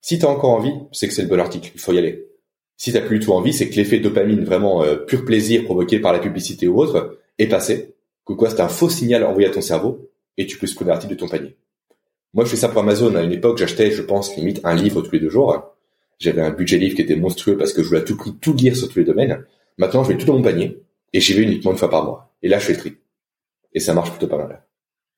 Si 0.00 0.18
t'as 0.18 0.28
encore 0.28 0.50
envie, 0.50 0.74
c'est 0.92 1.08
que 1.08 1.14
c'est 1.14 1.22
le 1.22 1.28
bon 1.28 1.40
article, 1.40 1.70
il 1.74 1.80
faut 1.80 1.92
y 1.92 1.98
aller. 1.98 2.28
Si 2.76 2.92
t'as 2.92 3.00
plus 3.00 3.20
du 3.20 3.26
tout 3.26 3.32
envie, 3.32 3.52
c'est 3.52 3.68
que 3.68 3.76
l'effet 3.76 4.00
dopamine, 4.00 4.44
vraiment 4.44 4.82
euh, 4.82 4.96
pur 4.96 5.24
plaisir 5.24 5.64
provoqué 5.64 6.00
par 6.00 6.12
la 6.12 6.18
publicité 6.18 6.66
ou 6.66 6.80
autre, 6.80 7.18
est 7.38 7.46
passé. 7.46 7.94
Que 8.26 8.32
quoi, 8.32 8.50
c'est 8.50 8.60
un 8.60 8.68
faux 8.68 8.88
signal 8.88 9.24
envoyé 9.24 9.48
à 9.48 9.52
ton 9.52 9.60
cerveau 9.60 10.10
et 10.36 10.46
tu 10.46 10.58
peux 10.58 10.66
supprimer 10.66 10.90
l'article 10.90 11.14
de 11.14 11.18
ton 11.18 11.28
panier. 11.28 11.56
Moi, 12.34 12.44
je 12.44 12.50
fais 12.50 12.56
ça 12.56 12.68
pour 12.68 12.80
Amazon. 12.80 13.14
À 13.14 13.22
une 13.22 13.32
époque, 13.32 13.58
j'achetais, 13.58 13.90
je 13.90 14.02
pense, 14.02 14.36
limite 14.36 14.60
un 14.64 14.74
livre 14.74 15.02
tous 15.02 15.12
les 15.12 15.20
deux 15.20 15.28
jours. 15.28 15.74
J'avais 16.18 16.42
un 16.42 16.50
budget 16.50 16.78
livre 16.78 16.94
qui 16.94 17.02
était 17.02 17.16
monstrueux 17.16 17.56
parce 17.56 17.72
que 17.72 17.82
je 17.82 17.88
voulais 17.88 18.00
à 18.00 18.04
tout 18.04 18.16
prix 18.16 18.34
tout 18.40 18.54
lire 18.54 18.76
sur 18.76 18.88
tous 18.88 18.98
les 18.98 19.04
domaines. 19.04 19.44
Maintenant, 19.76 20.04
je 20.04 20.12
mets 20.12 20.18
tout 20.18 20.26
dans 20.26 20.36
mon 20.36 20.42
panier 20.42 20.82
et 21.12 21.20
j'y 21.20 21.34
vais 21.34 21.42
uniquement 21.42 21.72
une 21.72 21.78
fois 21.78 21.90
par 21.90 22.04
mois. 22.04 22.32
Et 22.42 22.48
là, 22.48 22.58
je 22.58 22.72
fais 22.72 22.90
le. 22.90 22.96
Et 23.74 23.80
ça 23.80 23.94
marche 23.94 24.10
plutôt 24.10 24.28
pas 24.28 24.38
mal. 24.38 24.62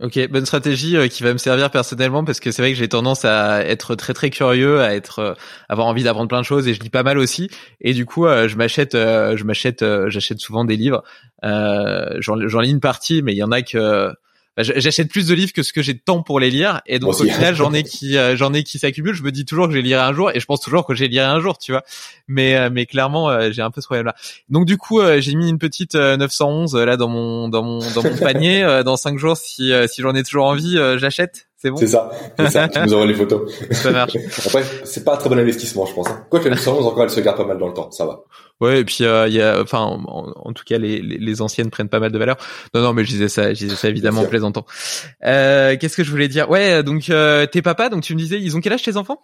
Ok, 0.03 0.19
bonne 0.29 0.45
stratégie 0.45 0.97
euh, 0.97 1.07
qui 1.07 1.23
va 1.23 1.33
me 1.33 1.39
servir 1.39 1.71
personnellement 1.71 2.25
parce 2.25 2.41
que 2.41 2.51
c'est 2.51 2.63
vrai 2.63 2.73
que 2.73 2.79
j'ai 2.79 2.89
tendance 2.89 3.25
à 3.25 3.65
être 3.65 3.95
très 3.95 4.13
très 4.13 4.29
curieux, 4.29 4.81
à 4.81 4.93
être 4.95 5.21
euh, 5.21 5.35
avoir 5.69 5.87
envie 5.87 6.03
d'apprendre 6.03 6.29
plein 6.29 6.41
de 6.41 6.47
choses 6.47 6.67
et 6.67 6.75
je 6.75 6.81
lis 6.81 6.91
pas 6.91 7.05
mal 7.05 7.17
aussi. 7.17 7.49
Et 7.81 7.95
du 7.95 8.05
coup, 8.05 8.27
euh, 8.27 8.49
je 8.49 8.57
m'achète, 8.57 8.95
je 8.95 9.45
m'achète, 9.45 9.85
j'achète 10.09 10.41
souvent 10.41 10.65
des 10.65 10.77
livres. 10.77 11.05
J'en 11.43 12.61
lis 12.61 12.71
une 12.71 12.81
partie, 12.81 13.23
mais 13.23 13.33
il 13.33 13.39
y 13.39 13.45
en 13.45 13.53
a 13.53 13.63
que 13.63 14.13
j'achète 14.57 15.11
plus 15.11 15.27
de 15.27 15.35
livres 15.35 15.53
que 15.53 15.63
ce 15.63 15.73
que 15.73 15.83
j'ai 15.83 15.95
de 15.95 15.99
temps 15.99 16.23
pour 16.23 16.39
les 16.39 16.51
lire. 16.51 16.81
Et 16.87 16.99
donc 16.99 17.21
au 17.21 17.25
final 17.25 17.55
j'en 17.55 17.73
ai 17.73 17.83
qui 17.83 18.17
euh, 18.17 18.37
j'en 18.37 18.53
ai 18.55 18.63
qui 18.63 18.79
s'accumulent. 18.79 19.15
Je 19.15 19.23
me 19.23 19.33
dis 19.33 19.45
toujours 19.45 19.67
que 19.67 19.73
je 19.73 19.79
les 19.79 19.83
lirai 19.83 20.03
un 20.03 20.13
jour 20.13 20.31
et 20.31 20.39
je 20.39 20.47
pense 20.47 20.61
toujours 20.61 20.87
que 20.87 20.93
lirai 20.93 21.25
un 21.25 21.41
jour 21.41 21.59
tu 21.59 21.73
vois. 21.73 21.83
Mais 22.29 22.57
euh, 22.57 22.71
mais 22.73 22.87
clairement 22.87 23.31
euh, 23.31 23.51
j'ai 23.51 23.63
un 23.63 23.71
peu 23.71 23.81
ce 23.81 23.87
problème 23.87 24.07
là 24.07 24.15
donc 24.49 24.67
du 24.67 24.77
coup 24.77 25.01
j'ai 25.19 25.35
mis 25.35 25.49
une 25.49 25.59
petite 25.59 25.95
911 25.95 26.77
là 26.77 26.97
dans 26.97 27.09
mon 27.09 27.49
dans 27.49 27.63
mon 27.63 27.79
dans 27.93 28.03
mon 28.03 28.17
panier 28.17 28.83
dans 28.85 28.97
cinq 28.97 29.19
jours. 29.19 29.37
Si 29.37 29.73
si 29.89 30.03
j'en 30.03 30.15
ai 30.15 30.23
toujours 30.23 30.47
envie 30.47 30.77
j'achète 30.97 31.47
c'est 31.65 31.71
bon 31.71 31.77
C'est 31.79 31.87
ça, 31.87 32.11
c'est 32.39 32.51
ça. 32.51 32.69
tu 32.69 32.79
nous 32.79 32.93
envoies 32.93 33.07
les 33.07 33.15
photos. 33.15 33.51
Ça 33.71 33.91
marche. 33.91 34.17
Après, 34.45 34.63
c'est 34.85 35.03
pas 35.03 35.15
un 35.15 35.17
très 35.17 35.31
bon 35.31 35.39
investissement, 35.39 35.87
je 35.87 35.95
pense. 35.95 36.09
Hein. 36.09 36.27
Quoi 36.29 36.41
que 36.41 36.49
la 36.49 36.57
911, 36.57 36.87
encore, 36.87 37.05
elle 37.05 37.11
se 37.11 37.21
garde 37.21 37.39
pas 37.39 37.47
mal 37.47 37.59
dans 37.59 37.69
le 37.69 37.73
temps, 37.73 37.91
ça 37.91 38.05
va. 38.05 38.25
Ouais, 38.61 38.81
et 38.81 38.85
puis 38.85 38.99
il 39.01 39.33
y 39.33 39.41
a, 39.41 39.61
enfin, 39.61 39.81
en, 39.81 40.53
tout 40.53 40.65
cas, 40.65 40.77
les, 40.77 41.01
les, 41.01 41.43
anciennes 41.43 41.71
prennent 41.71 41.89
pas 41.89 42.01
mal 42.01 42.13
de 42.13 42.19
valeur. 42.19 42.37
Non, 42.75 42.83
non, 42.83 42.93
mais 42.93 43.05
je 43.05 43.11
disais 43.11 43.29
ça, 43.29 43.55
je 43.55 43.59
disais 43.65 43.77
ça 43.77 43.89
évidemment 43.89 44.21
en 44.21 44.27
plaisantant. 44.27 44.67
Euh, 45.25 45.77
Qu'est-ce 45.81 45.97
que 45.97 46.05
je 46.05 46.11
voulais 46.11 46.29
dire? 46.29 46.51
Ouais, 46.51 46.83
donc 46.83 47.09
euh, 47.09 47.47
tes 47.47 47.63
papas, 47.63 47.89
donc 47.89 48.03
tu 48.03 48.15
me 48.15 48.19
disais, 48.19 48.39
ils 48.39 48.57
ont 48.57 48.61
quel 48.61 48.75
âge 48.75 48.83
tes 48.83 48.97
enfants? 48.97 49.19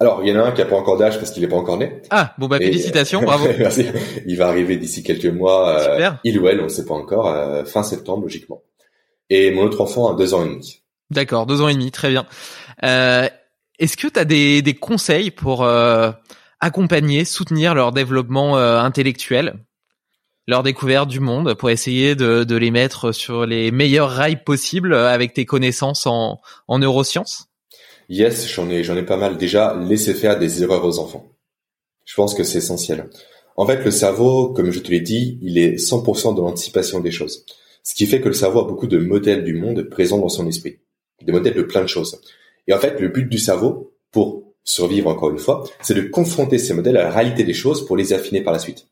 Alors, 0.00 0.20
il 0.22 0.30
y 0.30 0.32
en 0.32 0.42
a 0.42 0.46
un 0.46 0.52
qui 0.52 0.62
a 0.62 0.64
pas 0.64 0.76
encore 0.76 0.96
d'âge 0.96 1.18
parce 1.18 1.30
qu'il 1.30 1.44
est 1.44 1.48
pas 1.48 1.56
encore 1.56 1.76
né. 1.76 2.00
Ah, 2.08 2.34
bon 2.38 2.48
bah 2.48 2.56
félicitations, 2.56 3.20
bravo. 3.20 3.46
Merci. 3.58 3.84
Il 4.26 4.38
va 4.38 4.48
arriver 4.48 4.78
d'ici 4.78 5.02
quelques 5.02 5.26
mois. 5.26 5.78
Euh, 5.78 6.10
il 6.24 6.38
ou 6.38 6.48
elle, 6.48 6.60
on 6.60 6.64
ne 6.64 6.68
sait 6.68 6.86
pas 6.86 6.94
encore, 6.94 7.26
euh, 7.28 7.66
fin 7.66 7.82
septembre 7.82 8.22
logiquement. 8.22 8.62
Et 9.28 9.50
mon 9.50 9.62
autre 9.62 9.82
enfant 9.82 10.10
a 10.10 10.16
deux 10.16 10.32
ans 10.32 10.42
et 10.46 10.48
demi. 10.48 10.79
D'accord, 11.10 11.46
deux 11.46 11.60
ans 11.60 11.68
et 11.68 11.74
demi, 11.74 11.90
très 11.90 12.10
bien. 12.10 12.26
Euh, 12.84 13.28
Est-ce 13.78 13.96
que 13.96 14.06
tu 14.06 14.18
as 14.18 14.24
des, 14.24 14.62
des 14.62 14.74
conseils 14.74 15.30
pour 15.30 15.64
euh, 15.64 16.12
accompagner, 16.60 17.24
soutenir 17.24 17.74
leur 17.74 17.92
développement 17.92 18.58
euh, 18.58 18.78
intellectuel, 18.78 19.54
leur 20.46 20.62
découverte 20.62 21.08
du 21.08 21.20
monde, 21.20 21.54
pour 21.54 21.70
essayer 21.70 22.14
de, 22.14 22.44
de, 22.44 22.56
les 22.56 22.70
mettre 22.70 23.12
sur 23.12 23.44
les 23.44 23.70
meilleurs 23.70 24.10
rails 24.10 24.42
possibles 24.44 24.94
avec 24.94 25.34
tes 25.34 25.46
connaissances 25.46 26.06
en, 26.06 26.40
en 26.68 26.78
neurosciences? 26.78 27.46
Yes, 28.08 28.48
j'en 28.52 28.68
ai, 28.68 28.82
j'en 28.84 28.96
ai 28.96 29.04
pas 29.04 29.16
mal. 29.16 29.36
Déjà, 29.36 29.76
laisser 29.76 30.14
faire 30.14 30.38
des 30.38 30.62
erreurs 30.62 30.84
aux 30.84 30.98
enfants. 30.98 31.32
Je 32.04 32.14
pense 32.14 32.34
que 32.34 32.42
c'est 32.42 32.58
essentiel. 32.58 33.08
En 33.56 33.66
fait, 33.66 33.84
le 33.84 33.90
cerveau, 33.90 34.52
comme 34.52 34.70
je 34.70 34.80
te 34.80 34.90
l'ai 34.90 35.00
dit, 35.00 35.38
il 35.42 35.58
est 35.58 35.76
100% 35.76 36.34
dans 36.34 36.42
l'anticipation 36.42 37.00
des 37.00 37.10
choses. 37.10 37.44
Ce 37.82 37.94
qui 37.94 38.06
fait 38.06 38.20
que 38.20 38.28
le 38.28 38.34
cerveau 38.34 38.60
a 38.60 38.66
beaucoup 38.66 38.86
de 38.86 38.98
modèles 38.98 39.44
du 39.44 39.54
monde 39.54 39.82
présents 39.84 40.18
dans 40.18 40.28
son 40.28 40.46
esprit. 40.46 40.78
Des 41.22 41.32
modèles 41.32 41.54
de 41.54 41.62
plein 41.62 41.82
de 41.82 41.86
choses. 41.86 42.20
Et 42.66 42.72
en 42.72 42.78
fait, 42.78 42.98
le 43.00 43.08
but 43.08 43.28
du 43.28 43.38
cerveau, 43.38 43.92
pour 44.10 44.44
survivre 44.64 45.08
encore 45.08 45.30
une 45.30 45.38
fois, 45.38 45.64
c'est 45.82 45.94
de 45.94 46.02
confronter 46.02 46.58
ces 46.58 46.74
modèles 46.74 46.96
à 46.96 47.04
la 47.04 47.10
réalité 47.10 47.44
des 47.44 47.54
choses 47.54 47.86
pour 47.86 47.96
les 47.96 48.12
affiner 48.12 48.42
par 48.42 48.52
la 48.52 48.58
suite. 48.58 48.86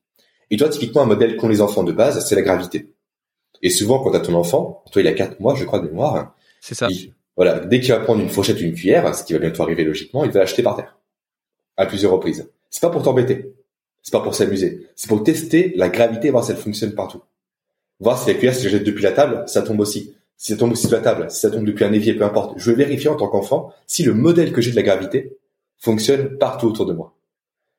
Et 0.51 0.57
toi, 0.57 0.69
typiquement, 0.69 1.03
un 1.03 1.07
modèle 1.07 1.37
qu'ont 1.37 1.49
les 1.49 1.61
enfants 1.61 1.85
de 1.85 1.93
base, 1.93 2.27
c'est 2.27 2.35
la 2.35 2.43
gravité. 2.43 2.91
Et 3.63 3.71
souvent, 3.71 4.03
quand 4.03 4.11
tu 4.11 4.17
as 4.17 4.21
ton 4.21 4.35
enfant, 4.35 4.83
toi, 4.93 5.03
il 5.03 5.09
a 5.09 5.13
4 5.13 5.41
mois, 5.41 5.55
je 5.55 5.65
crois, 5.65 5.81
de 5.81 5.87
mémoire. 5.89 6.35
C'est 6.61 6.75
ça. 6.75 6.89
voilà, 7.37 7.61
dès 7.61 7.81
qu'il 7.81 7.93
va 7.93 8.01
prendre 8.01 8.21
une 8.21 8.29
fourchette 8.29 8.61
ou 8.61 8.65
une 8.65 8.75
cuillère, 8.75 9.15
ce 9.15 9.25
qui 9.25 9.33
va 9.33 9.39
bientôt 9.39 9.63
arriver 9.63 9.85
logiquement, 9.85 10.25
il 10.25 10.31
va 10.31 10.41
l'acheter 10.41 10.63
par 10.63 10.77
terre. 10.77 10.99
À 11.77 11.87
plusieurs 11.87 12.13
reprises. 12.13 12.51
C'est 12.71 12.81
pas 12.81 12.91
pour 12.91 13.03
t'embêter. 13.03 13.55
C'est 14.03 14.13
pas 14.13 14.21
pour 14.21 14.35
s'amuser. 14.35 14.89
C'est 14.97 15.09
pour 15.09 15.23
tester 15.23 15.73
la 15.77 15.89
gravité, 15.89 16.31
voir 16.31 16.45
si 16.45 16.53
elle 16.53 16.57
fonctionne 16.57 16.95
partout. 16.95 17.23
Voir 18.01 18.19
si 18.19 18.29
la 18.29 18.35
cuillère, 18.35 18.55
si 18.55 18.65
je 18.65 18.69
jette 18.71 18.85
depuis 18.85 19.03
la 19.03 19.13
table, 19.13 19.45
ça 19.47 19.63
tombe 19.63 19.81
aussi. 19.81 20.15
Si 20.39 20.53
ça 20.53 20.59
tombe 20.59 20.73
aussi 20.73 20.87
de 20.87 20.93
la 20.93 21.01
table, 21.01 21.31
si 21.31 21.41
ça 21.41 21.51
tombe 21.51 21.65
depuis 21.65 21.85
un 21.85 21.93
évier, 21.93 22.15
peu 22.15 22.25
importe. 22.25 22.55
Je 22.57 22.71
veux 22.71 22.77
vérifier 22.77 23.11
en 23.11 23.17
tant 23.17 23.27
qu'enfant 23.27 23.73
si 23.89 24.05
le 24.05 24.15
modèle 24.15 24.53
que 24.53 24.61
j'ai 24.61 24.71
de 24.71 24.77
la 24.77 24.83
gravité 24.83 25.37
fonctionne 25.79 26.39
partout 26.39 26.69
autour 26.69 26.87
de 26.87 26.93
moi. 26.93 27.15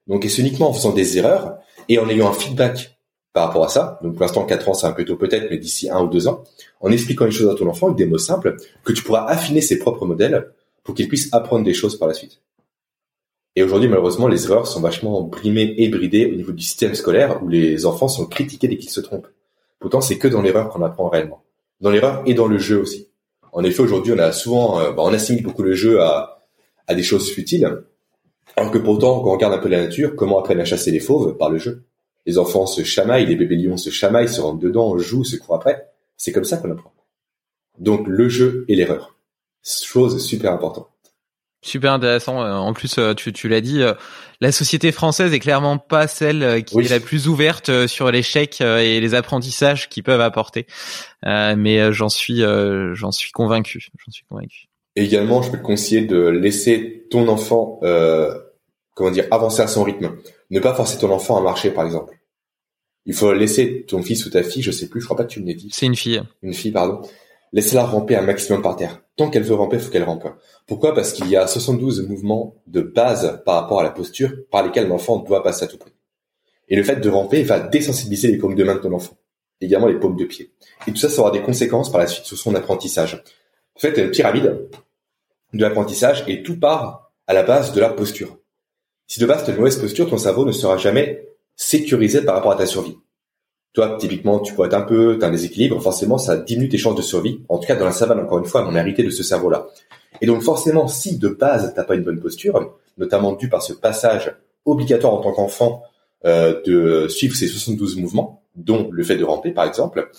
Donc, 0.08 0.26
c'est 0.28 0.42
uniquement 0.42 0.70
en 0.70 0.74
faisant 0.74 0.92
des 0.92 1.18
erreurs 1.18 1.58
et 1.88 2.00
en 2.00 2.10
ayant 2.10 2.30
un 2.30 2.34
feedback 2.34 3.00
par 3.32 3.48
rapport 3.48 3.64
à 3.64 3.70
ça. 3.70 4.00
Donc, 4.04 4.14
pour 4.14 4.22
l'instant, 4.24 4.46
4 4.46 4.68
ans, 4.70 4.74
c'est 4.74 4.88
un 4.88 4.92
peu 4.92 5.06
tôt 5.06 5.16
peut-être, 5.16 5.50
mais 5.50 5.58
d'ici 5.58 5.90
un 5.90 6.02
ou 6.02 6.08
deux 6.08 6.28
ans, 6.28 6.44
en 6.82 6.92
expliquant 6.92 7.26
les 7.26 7.32
choses 7.32 7.50
à 7.50 7.56
ton 7.56 7.68
enfant 7.68 7.88
avec 7.88 7.98
des 7.98 8.06
mots 8.06 8.18
simples, 8.18 8.58
que 8.84 8.92
tu 8.92 9.04
pourras 9.04 9.26
affiner 9.26 9.62
ses 9.62 9.80
propres 9.80 10.06
modèles 10.06 10.52
pour 10.84 10.96
qu'il 10.96 11.08
puisse 11.08 11.30
apprendre 11.32 11.64
des 11.64 11.74
choses 11.74 11.98
par 11.98 12.10
la 12.10 12.14
suite. 12.14 12.42
Et 13.56 13.64
aujourd'hui, 13.64 13.88
malheureusement, 13.88 14.28
les 14.28 14.46
erreurs 14.46 14.68
sont 14.68 14.82
vachement 14.82 15.22
brimées 15.22 15.76
et 15.78 15.88
bridées 15.88 16.26
au 16.26 16.36
niveau 16.36 16.52
du 16.52 16.64
système 16.64 16.96
scolaire 16.96 17.42
où 17.42 17.48
les 17.48 17.86
enfants 17.86 18.08
sont 18.08 18.26
critiqués 18.26 18.68
dès 18.68 18.78
qu'ils 18.78 18.90
se 18.90 19.02
trompent. 19.02 19.28
Pourtant, 19.80 20.02
c'est 20.02 20.18
que 20.18 20.28
dans 20.28 20.42
l'erreur 20.42 20.70
qu'on 20.70 20.82
apprend 20.82 21.08
réellement. 21.08 21.42
Dans 21.82 21.90
l'erreur 21.90 22.24
et 22.26 22.34
dans 22.34 22.48
le 22.48 22.58
jeu 22.58 22.80
aussi. 22.80 23.08
En 23.52 23.64
effet, 23.64 23.82
aujourd'hui, 23.82 24.14
on 24.14 24.20
a 24.20 24.32
souvent, 24.32 24.80
euh, 24.80 24.92
bah, 24.92 25.04
on 25.06 25.14
assimile 25.14 25.44
beaucoup 25.44 25.64
le 25.64 25.74
jeu 25.74 26.02
à, 26.02 26.46
à 26.88 26.96
des 26.96 27.04
choses 27.04 27.32
futiles, 27.32 27.84
alors 28.56 28.72
que 28.72 28.78
pourtant, 28.78 29.22
quand 29.22 29.30
on 29.30 29.34
regarde 29.34 29.54
un 29.54 29.60
peu 29.60 29.70
la 29.70 29.82
nature, 29.82 30.16
comment 30.16 30.40
apprennent 30.40 30.60
à 30.60 30.66
chasser 30.66 30.92
les 30.92 31.00
fauves 31.00 31.38
Par 31.38 31.50
le 31.50 31.58
jeu? 31.58 31.84
Les 32.26 32.38
enfants 32.38 32.66
se 32.66 32.84
chamaillent, 32.84 33.26
les 33.26 33.36
bébés 33.36 33.56
lions 33.56 33.78
se 33.78 33.90
chamaillent, 33.90 34.30
se 34.30 34.42
rentrent 34.42 34.60
dedans, 34.60 34.98
jouent, 34.98 35.24
se 35.24 35.38
courent 35.38 35.56
après. 35.56 35.90
C'est 36.18 36.32
comme 36.32 36.44
ça 36.44 36.58
qu'on 36.58 36.72
apprend. 36.72 36.92
Donc 37.78 38.08
le 38.08 38.28
jeu 38.28 38.66
et 38.68 38.76
l'erreur. 38.76 39.16
Chose 39.64 40.24
super 40.24 40.52
importante. 40.52 40.90
Super 41.62 41.94
intéressant. 41.94 42.42
Euh, 42.42 42.54
en 42.54 42.74
plus, 42.74 42.98
euh, 42.98 43.14
tu, 43.14 43.34
tu 43.34 43.50
l'as 43.50 43.62
dit, 43.62 43.82
la 44.42 44.52
société 44.52 44.92
française 44.92 45.34
est 45.34 45.40
clairement 45.40 45.78
pas 45.78 46.08
celle 46.08 46.64
qui 46.64 46.80
est 46.80 46.90
la 46.90 47.00
plus 47.00 47.28
ouverte 47.28 47.88
sur 47.88 48.12
l'échec 48.12 48.62
et 48.62 49.00
les 49.00 49.14
apprentissages 49.14 49.90
qu'ils 49.90 50.04
peuvent 50.04 50.22
apporter. 50.22 50.68
mais 51.24 51.94
j'en 51.94 52.10
suis, 52.10 52.42
j'en 52.94 53.12
suis 53.12 53.32
convaincu. 53.32 53.80
J'en 54.06 54.12
suis 54.12 54.24
convaincu 54.30 54.70
également, 54.96 55.42
je 55.42 55.52
peux 55.52 55.58
te 55.58 55.64
conseiller 55.64 56.02
de 56.02 56.28
laisser 56.28 57.08
ton 57.10 57.28
enfant, 57.28 57.80
euh, 57.84 58.34
comment 58.96 59.12
dire, 59.12 59.26
avancer 59.32 59.62
à 59.62 59.68
son 59.68 59.84
rythme. 59.84 60.18
Ne 60.50 60.60
pas 60.60 60.74
forcer 60.74 60.98
ton 60.98 61.12
enfant 61.12 61.38
à 61.38 61.42
marcher, 61.42 61.72
par 61.72 61.86
exemple. 61.86 62.16
Il 63.06 63.14
faut 63.14 63.34
laisser 63.34 63.86
ton 63.88 64.02
fils 64.02 64.26
ou 64.26 64.30
ta 64.30 64.44
fille, 64.44 64.62
je 64.62 64.72
sais 64.72 64.88
plus, 64.88 65.02
je 65.02 65.06
crois 65.06 65.18
pas 65.18 65.24
que 65.24 65.32
tu 65.32 65.42
me 65.42 65.48
l'as 65.48 65.54
dit. 65.54 65.70
C'est 65.72 65.86
une 65.86 65.96
fille. 65.96 66.22
Une 66.42 66.54
fille, 66.54 66.72
pardon. 66.72 67.02
Laissez-la 67.54 67.86
ramper 67.86 68.16
un 68.16 68.22
maximum 68.22 68.62
par 68.62 68.76
terre. 68.76 69.02
Tant 69.20 69.30
qu'elle 69.30 69.44
veut 69.44 69.54
ramper, 69.54 69.80
faut 69.80 69.92
qu'elle 69.92 70.06
rampe. 70.06 70.30
Pourquoi? 70.66 70.96
Parce 70.96 71.12
qu'il 71.12 71.28
y 71.28 71.36
a 71.36 71.46
72 71.46 72.08
mouvements 72.08 72.56
de 72.68 72.80
base 72.80 73.44
par 73.46 73.56
rapport 73.56 73.82
à 73.82 73.84
la 73.84 73.90
posture 73.90 74.32
par 74.50 74.64
lesquels 74.64 74.88
l'enfant 74.88 75.18
doit 75.18 75.44
passer 75.44 75.66
à 75.66 75.68
tout 75.68 75.78
prix. 75.78 75.92
Et 76.70 76.78
le 76.78 76.84
fait 76.84 77.02
de 77.02 77.10
ramper 77.10 77.44
va 77.44 77.60
désensibiliser 77.60 78.30
les 78.30 78.38
paumes 78.38 78.56
de 78.56 78.64
main 78.64 78.76
de 78.76 78.80
ton 78.80 78.94
enfant. 78.94 79.18
Également 79.60 79.88
les 79.88 80.00
paumes 80.00 80.16
de 80.16 80.24
pied. 80.24 80.54
Et 80.88 80.92
tout 80.92 80.98
ça, 80.98 81.10
ça 81.10 81.20
aura 81.20 81.32
des 81.32 81.42
conséquences 81.42 81.92
par 81.92 82.00
la 82.00 82.08
suite 82.08 82.24
sur 82.24 82.38
son 82.38 82.56
apprentissage. 82.56 83.22
En 83.76 83.80
fait, 83.82 83.98
une 83.98 84.10
pyramide, 84.10 84.70
de 85.52 85.62
l'apprentissage 85.62 86.24
et 86.30 86.42
tout 86.42 86.58
part 86.58 87.12
à 87.28 87.34
la 87.34 87.44
base 87.44 87.74
de 87.74 87.82
la 87.82 87.90
posture. 87.90 88.38
Si 89.06 89.20
de 89.20 89.26
base 89.26 89.44
tu 89.44 89.50
as 89.50 89.54
une 89.54 89.60
mauvaise 89.60 89.82
posture, 89.82 90.10
ton 90.10 90.18
cerveau 90.18 90.46
ne 90.46 90.54
sera 90.54 90.78
jamais 90.78 91.28
sécurisé 91.58 92.22
par 92.22 92.36
rapport 92.36 92.54
à 92.54 92.56
ta 92.56 92.66
survie. 92.66 92.96
Toi, 93.74 93.98
typiquement, 94.00 94.40
tu 94.40 94.54
pourrais 94.54 94.68
être 94.68 94.74
un 94.74 94.82
peu, 94.82 95.18
tu 95.20 95.24
as 95.24 95.28
un 95.28 95.32
déséquilibre, 95.32 95.80
forcément, 95.82 96.18
ça 96.18 96.38
diminue 96.38 96.70
tes 96.70 96.78
chances 96.78 96.96
de 96.96 97.02
survie. 97.02 97.42
En 97.50 97.60
tout 97.60 97.68
cas, 97.68 97.76
dans 97.76 97.86
la 97.86 97.92
savane, 97.92 98.20
encore 98.20 98.40
une 98.40 98.46
fois, 98.46 98.68
on 98.68 98.76
a 98.76 98.80
hérité 98.80 99.04
de 99.04 99.10
ce 99.10 99.24
cerveau-là. 99.24 99.68
Et 100.22 100.26
donc, 100.26 100.42
forcément, 100.42 100.88
si 100.88 101.18
de 101.18 101.30
base, 101.30 101.74
t'as 101.76 101.84
pas 101.84 101.96
une 101.96 102.04
bonne 102.04 102.20
posture, 102.20 102.74
notamment 102.98 103.34
dû 103.34 103.48
par 103.48 103.62
ce 103.62 103.74
passage 103.74 104.36
obligatoire 104.66 105.14
en 105.14 105.22
tant 105.22 105.32
qu'enfant 105.32 105.84
euh, 106.26 106.62
de 106.66 107.08
suivre 107.08 107.36
ces 107.36 107.48
72 107.48 107.98
mouvements, 107.98 108.42
dont 108.56 108.90
le 108.92 109.04
fait 109.04 109.18
de 109.18 109.24
ramper, 109.24 109.52
par 109.52 109.66
exemple, 109.66 110.10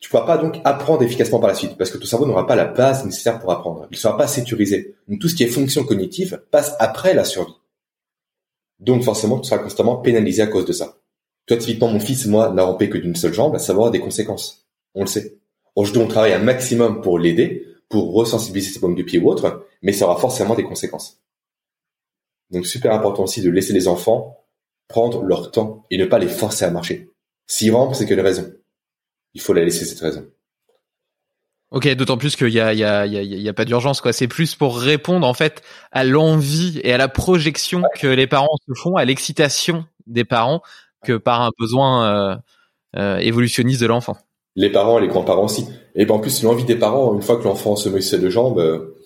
tu 0.00 0.10
pourras 0.10 0.26
pas 0.26 0.36
donc 0.36 0.60
apprendre 0.64 1.02
efficacement 1.02 1.38
par 1.38 1.48
la 1.48 1.54
suite 1.54 1.78
parce 1.78 1.90
que 1.90 1.96
ton 1.96 2.04
cerveau 2.04 2.26
n'aura 2.26 2.46
pas 2.46 2.56
la 2.56 2.66
base 2.66 3.06
nécessaire 3.06 3.38
pour 3.38 3.52
apprendre. 3.52 3.86
Il 3.90 3.94
ne 3.94 3.98
sera 3.98 4.18
pas 4.18 4.26
sécurisé. 4.26 4.96
Donc 5.08 5.18
tout 5.18 5.28
ce 5.28 5.34
qui 5.34 5.44
est 5.44 5.46
fonction 5.46 5.82
cognitive 5.84 6.42
passe 6.50 6.74
après 6.78 7.14
la 7.14 7.24
survie. 7.24 7.54
Donc 8.80 9.02
forcément, 9.02 9.38
tu 9.38 9.48
seras 9.48 9.62
constamment 9.62 9.96
pénalisé 9.96 10.42
à 10.42 10.46
cause 10.46 10.66
de 10.66 10.74
ça. 10.74 10.96
Toi, 11.46 11.56
typiquement, 11.56 11.88
mon 11.88 12.00
fils, 12.00 12.26
moi, 12.26 12.52
n'a 12.52 12.64
rampé 12.64 12.88
que 12.88 12.98
d'une 12.98 13.16
seule 13.16 13.34
jambe, 13.34 13.58
ça 13.58 13.72
va 13.72 13.78
avoir 13.78 13.90
des 13.90 14.00
conséquences. 14.00 14.66
On 14.94 15.02
le 15.02 15.06
sait. 15.06 15.38
je 15.80 15.92
dois 15.92 16.06
travailler 16.06 16.34
un 16.34 16.38
maximum 16.38 17.02
pour 17.02 17.18
l'aider, 17.18 17.66
pour 17.88 18.14
resensibiliser 18.14 18.72
ses 18.72 18.78
problèmes 18.78 18.98
de 18.98 19.02
pied 19.02 19.18
ou 19.18 19.28
autre, 19.28 19.66
mais 19.82 19.92
ça 19.92 20.06
aura 20.06 20.18
forcément 20.18 20.54
des 20.54 20.64
conséquences. 20.64 21.20
Donc 22.50 22.66
super 22.66 22.92
important 22.92 23.24
aussi 23.24 23.42
de 23.42 23.50
laisser 23.50 23.72
les 23.72 23.88
enfants 23.88 24.40
prendre 24.88 25.22
leur 25.22 25.50
temps 25.50 25.86
et 25.90 25.96
ne 25.96 26.04
pas 26.04 26.18
les 26.18 26.28
forcer 26.28 26.64
à 26.64 26.70
marcher. 26.70 27.10
S'ils 27.46 27.72
rampent, 27.72 27.94
c'est 27.94 28.06
que 28.06 28.14
raison 28.14 28.52
il 29.34 29.40
faut 29.40 29.52
la 29.52 29.64
laisser 29.64 29.84
cette 29.84 30.00
raison. 30.00 30.26
Ok, 31.70 31.88
d'autant 31.94 32.16
plus 32.16 32.36
qu'il 32.36 32.50
y 32.50 32.60
a, 32.60 32.72
il 32.72 32.78
y 32.78 32.84
a, 32.84 33.04
il 33.04 33.40
y 33.40 33.48
a, 33.48 33.52
pas 33.52 33.64
d'urgence 33.64 34.00
quoi. 34.00 34.12
C'est 34.12 34.28
plus 34.28 34.54
pour 34.54 34.78
répondre 34.78 35.26
en 35.26 35.34
fait 35.34 35.62
à 35.90 36.04
l'envie 36.04 36.80
et 36.84 36.92
à 36.92 36.98
la 36.98 37.08
projection 37.08 37.82
que 37.98 38.06
les 38.06 38.28
parents 38.28 38.56
se 38.66 38.80
font, 38.80 38.94
à 38.94 39.04
l'excitation 39.04 39.84
des 40.06 40.24
parents, 40.24 40.62
que 41.04 41.16
par 41.16 41.42
un 41.42 41.50
besoin 41.58 42.04
euh, 42.04 42.36
euh, 42.96 43.18
évolutionniste 43.18 43.80
de 43.80 43.86
l'enfant. 43.86 44.16
Les 44.56 44.70
parents 44.70 44.98
et 44.98 45.02
les 45.02 45.08
grands-parents 45.08 45.44
aussi. 45.44 45.66
Et 45.94 46.06
ben 46.06 46.14
en 46.14 46.18
plus 46.18 46.42
l'envie 46.42 46.64
des 46.64 46.76
parents, 46.76 47.14
une 47.14 47.22
fois 47.22 47.36
que 47.36 47.44
l'enfant 47.44 47.76
se 47.76 47.88
met 47.88 48.00
sur 48.00 48.18
deux 48.18 48.30
jambes, 48.30 48.58
euh, 48.58 48.96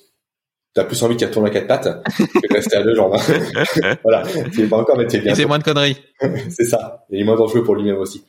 t'as 0.75 0.85
plus 0.85 1.03
envie 1.03 1.17
qu'il 1.17 1.27
retourne 1.27 1.47
à 1.47 1.51
quatre 1.51 1.67
pattes 1.67 2.03
que 2.17 2.49
de 2.49 2.55
rester 2.55 2.77
à 2.77 2.83
deux 2.83 2.95
jambes. 2.95 3.17
voilà, 4.03 4.25
c'est 4.53 4.69
pas 4.69 4.77
encore 4.79 4.97
mais 4.97 5.07
bien. 5.07 5.35
C'est 5.35 5.47
moins 5.47 5.59
de 5.59 5.65
conneries. 5.65 5.97
c'est 6.51 6.65
ça. 6.65 7.07
Et 7.11 7.25
moins 7.25 7.37
dangereux 7.37 7.65
pour 7.65 7.75
lui-même 7.75 7.99
aussi. 7.99 8.25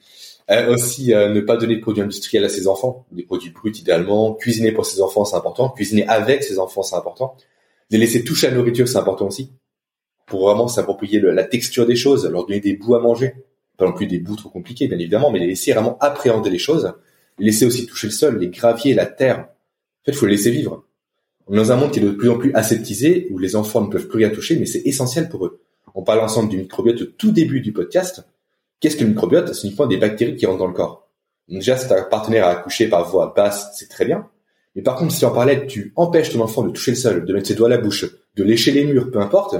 Euh, 0.49 0.73
aussi, 0.73 1.13
euh, 1.13 1.29
ne 1.29 1.41
pas 1.41 1.57
donner 1.57 1.75
de 1.75 1.81
produits 1.81 2.01
industriels 2.01 2.43
à 2.43 2.49
ses 2.49 2.67
enfants, 2.67 3.05
des 3.11 3.23
produits 3.23 3.51
bruts 3.51 3.71
idéalement. 3.71 4.33
Cuisiner 4.33 4.71
pour 4.71 4.85
ses 4.85 5.01
enfants, 5.01 5.23
c'est 5.23 5.35
important. 5.35 5.69
Cuisiner 5.69 6.07
avec 6.07 6.43
ses 6.43 6.57
enfants, 6.57 6.81
c'est 6.81 6.95
important. 6.95 7.35
Les 7.91 7.99
laisser 7.99 8.23
toucher 8.23 8.47
à 8.47 8.51
la 8.51 8.57
nourriture, 8.57 8.87
c'est 8.87 8.97
important 8.97 9.27
aussi. 9.27 9.51
Pour 10.25 10.47
vraiment 10.47 10.67
s'approprier 10.67 11.19
la 11.19 11.43
texture 11.43 11.85
des 11.85 11.95
choses, 11.95 12.27
leur 12.27 12.45
donner 12.45 12.59
des 12.59 12.73
bouts 12.73 12.95
à 12.95 12.99
manger. 12.99 13.33
Pas 13.79 13.85
non 13.85 13.93
plus 13.93 14.07
des 14.07 14.19
bouts 14.19 14.35
trop 14.35 14.49
compliqués, 14.49 14.87
bien 14.89 14.99
évidemment, 14.99 15.31
mais 15.31 15.39
les 15.39 15.47
laisser 15.47 15.71
vraiment 15.71 15.97
appréhender 16.01 16.49
les 16.49 16.59
choses. 16.59 16.91
Laisser 17.39 17.65
aussi 17.65 17.85
toucher 17.85 18.07
le 18.07 18.13
sol, 18.13 18.37
les 18.37 18.49
graviers, 18.49 18.93
la 18.93 19.05
terre. 19.05 19.39
En 19.39 20.05
fait, 20.05 20.11
il 20.11 20.15
faut 20.15 20.25
les 20.25 20.33
laisser 20.35 20.51
vivre. 20.51 20.83
On 21.47 21.53
est 21.53 21.57
dans 21.57 21.71
un 21.71 21.77
monde 21.77 21.91
qui 21.91 21.99
est 21.99 22.03
de 22.03 22.11
plus 22.11 22.29
en 22.29 22.37
plus 22.37 22.53
aseptisé, 22.53 23.27
où 23.31 23.39
les 23.39 23.55
enfants 23.55 23.81
ne 23.81 23.89
peuvent 23.89 24.07
plus 24.07 24.17
rien 24.17 24.29
toucher, 24.29 24.59
mais 24.59 24.65
c'est 24.65 24.81
essentiel 24.81 25.29
pour 25.29 25.45
eux. 25.45 25.61
On 25.95 26.03
parle 26.03 26.19
ensemble 26.19 26.49
du 26.49 26.57
microbiote 26.57 27.01
au 27.01 27.05
tout 27.05 27.31
début 27.31 27.61
du 27.61 27.71
podcast. 27.71 28.23
Qu'est-ce 28.81 28.97
que 28.97 29.03
le 29.03 29.11
microbiote? 29.11 29.53
C'est 29.53 29.67
uniquement 29.67 29.87
des 29.87 29.97
bactéries 29.97 30.35
qui 30.35 30.45
rentrent 30.45 30.59
dans 30.59 30.67
le 30.67 30.73
corps. 30.73 31.09
Donc 31.47 31.59
déjà, 31.59 31.77
si 31.77 31.87
ta 31.87 32.03
partenaire 32.03 32.45
a 32.45 32.49
accouché 32.49 32.89
par 32.89 33.09
voie 33.09 33.33
basse, 33.33 33.71
c'est 33.75 33.89
très 33.89 34.03
bien. 34.03 34.27
Mais 34.75 34.81
par 34.81 34.95
contre, 34.95 35.13
si 35.13 35.25
en 35.25 35.31
parallèle, 35.31 35.67
tu 35.67 35.93
empêches 35.95 36.31
ton 36.31 36.41
enfant 36.41 36.63
de 36.63 36.69
toucher 36.71 36.91
le 36.91 36.97
sol, 36.97 37.25
de 37.25 37.33
mettre 37.33 37.47
ses 37.47 37.55
doigts 37.55 37.67
à 37.67 37.71
la 37.71 37.77
bouche, 37.77 38.05
de 38.35 38.43
lécher 38.43 38.71
les 38.71 38.85
murs, 38.85 39.09
peu 39.09 39.19
importe, 39.19 39.55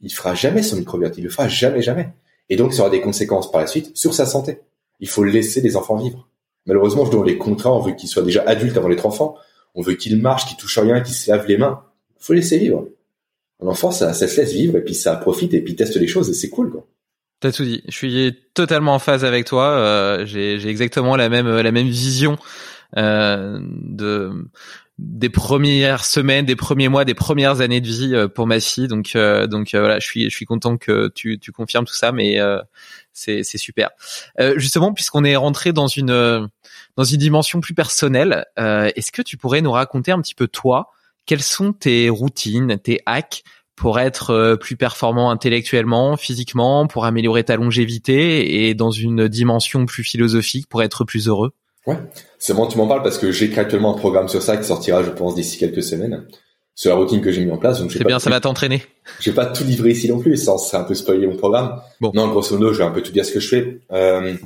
il 0.00 0.12
fera 0.12 0.34
jamais 0.34 0.62
son 0.62 0.76
microbiote. 0.76 1.18
Il 1.18 1.24
le 1.24 1.30
fera 1.30 1.48
jamais, 1.48 1.82
jamais. 1.82 2.14
Et 2.48 2.56
donc, 2.56 2.72
ça 2.72 2.82
aura 2.82 2.90
des 2.90 3.00
conséquences 3.00 3.50
par 3.50 3.60
la 3.60 3.66
suite 3.66 3.96
sur 3.96 4.14
sa 4.14 4.26
santé. 4.26 4.60
Il 5.00 5.08
faut 5.08 5.24
laisser 5.24 5.60
les 5.60 5.76
enfants 5.76 5.96
vivre. 5.96 6.28
Malheureusement, 6.66 7.04
je 7.04 7.22
les 7.24 7.38
contrats, 7.38 7.72
on 7.72 7.80
veut 7.80 7.92
qu'ils 7.92 8.08
soient 8.08 8.22
déjà 8.22 8.42
adultes 8.46 8.76
avant 8.76 8.88
d'être 8.88 9.06
enfants. 9.06 9.36
On 9.74 9.82
veut 9.82 9.94
qu'ils 9.94 10.20
marchent, 10.20 10.46
qu'ils 10.46 10.56
touchent 10.56 10.78
rien, 10.78 11.00
qu'ils 11.00 11.14
se 11.14 11.30
lavent 11.30 11.46
les 11.46 11.58
mains. 11.58 11.82
Il 12.18 12.24
faut 12.24 12.32
laisser 12.32 12.58
vivre. 12.58 12.88
Un 13.62 13.68
enfant, 13.68 13.90
ça, 13.90 14.12
ça 14.14 14.28
se 14.28 14.40
laisse 14.40 14.52
vivre, 14.52 14.76
et 14.76 14.84
puis 14.84 14.94
ça 14.94 15.16
profite, 15.16 15.54
et 15.54 15.62
puis 15.62 15.76
teste 15.76 15.96
les 15.96 16.08
choses, 16.08 16.28
et 16.28 16.34
c'est 16.34 16.50
cool, 16.50 16.70
quoi. 16.70 16.86
T'as 17.40 17.52
tout 17.52 17.64
dit. 17.64 17.82
Je 17.86 17.94
suis 17.94 18.36
totalement 18.54 18.94
en 18.94 18.98
phase 18.98 19.24
avec 19.24 19.44
toi. 19.44 19.70
Euh, 19.70 20.24
j'ai, 20.24 20.66
exactement 20.68 21.16
la 21.16 21.28
même 21.28 21.48
la 21.48 21.70
même 21.70 21.88
vision 21.88 22.38
euh, 22.96 23.58
de 23.62 24.32
des 24.98 25.28
premières 25.28 26.04
semaines, 26.04 26.46
des 26.46 26.56
premiers 26.56 26.88
mois, 26.88 27.04
des 27.04 27.14
premières 27.14 27.60
années 27.60 27.80
de 27.80 27.86
vie 27.86 28.14
euh, 28.14 28.28
pour 28.28 28.46
ma 28.46 28.60
fille. 28.60 28.88
Donc 28.88 29.14
euh, 29.14 29.46
donc 29.46 29.74
euh, 29.74 29.80
voilà, 29.80 29.98
je 29.98 30.06
suis 30.06 30.30
je 30.30 30.34
suis 30.34 30.46
content 30.46 30.76
que 30.78 31.10
tu 31.14 31.38
tu 31.38 31.52
confirmes 31.52 31.84
tout 31.84 31.94
ça, 31.94 32.12
mais 32.12 32.38
c'est 33.12 33.42
c'est 33.42 33.58
super. 33.58 33.90
justement, 34.56 34.92
puisqu'on 34.92 35.24
est 35.24 35.36
rentré 35.36 35.72
dans 35.72 35.88
une 35.88 36.48
dans 36.96 37.04
une 37.04 37.18
dimension 37.18 37.60
plus 37.60 37.74
personnelle, 37.74 38.44
est-ce 38.56 39.12
que 39.12 39.22
tu 39.22 39.36
pourrais 39.36 39.60
nous 39.60 39.72
raconter 39.72 40.12
un 40.12 40.20
petit 40.20 40.34
peu 40.34 40.46
toi, 40.48 40.90
quelles 41.26 41.42
sont 41.42 41.72
tes 41.72 42.08
routines, 42.08 42.78
tes 42.78 43.00
hacks 43.06 43.42
pour 43.76 44.00
être 44.00 44.30
euh, 44.30 44.56
plus 44.56 44.76
performant 44.76 45.30
intellectuellement, 45.30 46.16
physiquement, 46.16 46.86
pour 46.86 47.04
améliorer 47.04 47.44
ta 47.44 47.56
longévité 47.56 48.66
et 48.66 48.74
dans 48.74 48.90
une 48.90 49.28
dimension 49.28 49.84
plus 49.84 50.02
philosophique 50.02 50.66
pour 50.68 50.82
être 50.82 51.04
plus 51.04 51.28
heureux? 51.28 51.52
Ouais, 51.86 51.96
c'est 52.38 52.54
bon, 52.54 52.66
tu 52.66 52.78
m'en 52.78 52.88
parles 52.88 53.02
parce 53.02 53.18
que 53.18 53.30
j'écris 53.30 53.60
actuellement 53.60 53.94
un 53.94 53.98
programme 53.98 54.28
sur 54.28 54.42
ça 54.42 54.56
qui 54.56 54.64
sortira, 54.64 55.02
je 55.02 55.10
pense, 55.10 55.34
d'ici 55.34 55.56
quelques 55.56 55.82
semaines 55.82 56.26
sur 56.76 56.90
la 56.90 56.96
routine 56.96 57.22
que 57.22 57.32
j'ai 57.32 57.44
mis 57.44 57.50
en 57.50 57.56
place. 57.56 57.82
C'est 57.88 58.04
bien, 58.04 58.18
ça 58.18 58.30
va 58.30 58.38
t'entraîner. 58.38 58.82
Je 59.20 59.30
vais 59.30 59.34
pas 59.34 59.46
tout 59.46 59.64
livrer 59.64 59.90
ici 59.90 60.08
non 60.08 60.18
plus, 60.18 60.36
sans 60.36 60.58
c'est 60.58 60.76
un 60.76 60.84
peu 60.84 60.94
spoiler 60.94 61.26
mon 61.26 61.36
programme. 61.36 61.80
Bon. 62.00 62.12
Non, 62.14 62.28
grosso 62.28 62.56
modo, 62.56 62.72
je 62.72 62.78
vais 62.78 62.84
un 62.84 62.90
peu 62.90 63.02
tout 63.02 63.12
dire 63.12 63.24
ce 63.24 63.32
que 63.32 63.40
je 63.40 63.48
fais. 63.48 63.80
Euh, 63.92 64.36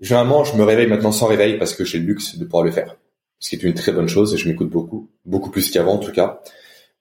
généralement, 0.00 0.44
je 0.44 0.54
me 0.56 0.62
réveille 0.62 0.86
maintenant 0.86 1.12
sans 1.12 1.26
réveil 1.26 1.56
parce 1.56 1.74
que 1.74 1.84
j'ai 1.84 1.98
le 1.98 2.04
luxe 2.04 2.36
de 2.36 2.44
pouvoir 2.44 2.62
le 2.62 2.70
faire, 2.70 2.96
ce 3.38 3.48
qui 3.48 3.56
est 3.56 3.62
une 3.62 3.74
très 3.74 3.92
bonne 3.92 4.08
chose. 4.08 4.36
Je 4.36 4.48
m'écoute 4.48 4.68
beaucoup, 4.68 5.08
beaucoup 5.24 5.50
plus 5.50 5.70
qu'avant 5.70 5.94
en 5.94 5.98
tout 5.98 6.12
cas. 6.12 6.42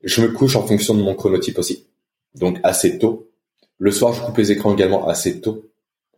Je 0.04 0.22
me 0.22 0.30
couche 0.30 0.56
en 0.56 0.66
fonction 0.66 0.95
de 0.95 1.02
mon 1.02 1.16
chronotype 1.16 1.60
aussi. 1.60 1.88
Donc 2.36 2.60
assez 2.64 2.97
tôt. 2.97 3.30
Le 3.78 3.91
soir, 3.91 4.14
je 4.14 4.22
coupe 4.22 4.38
les 4.38 4.54
écrans 4.54 4.74
également 4.74 5.08
assez 5.08 5.41
tôt. 5.41 5.66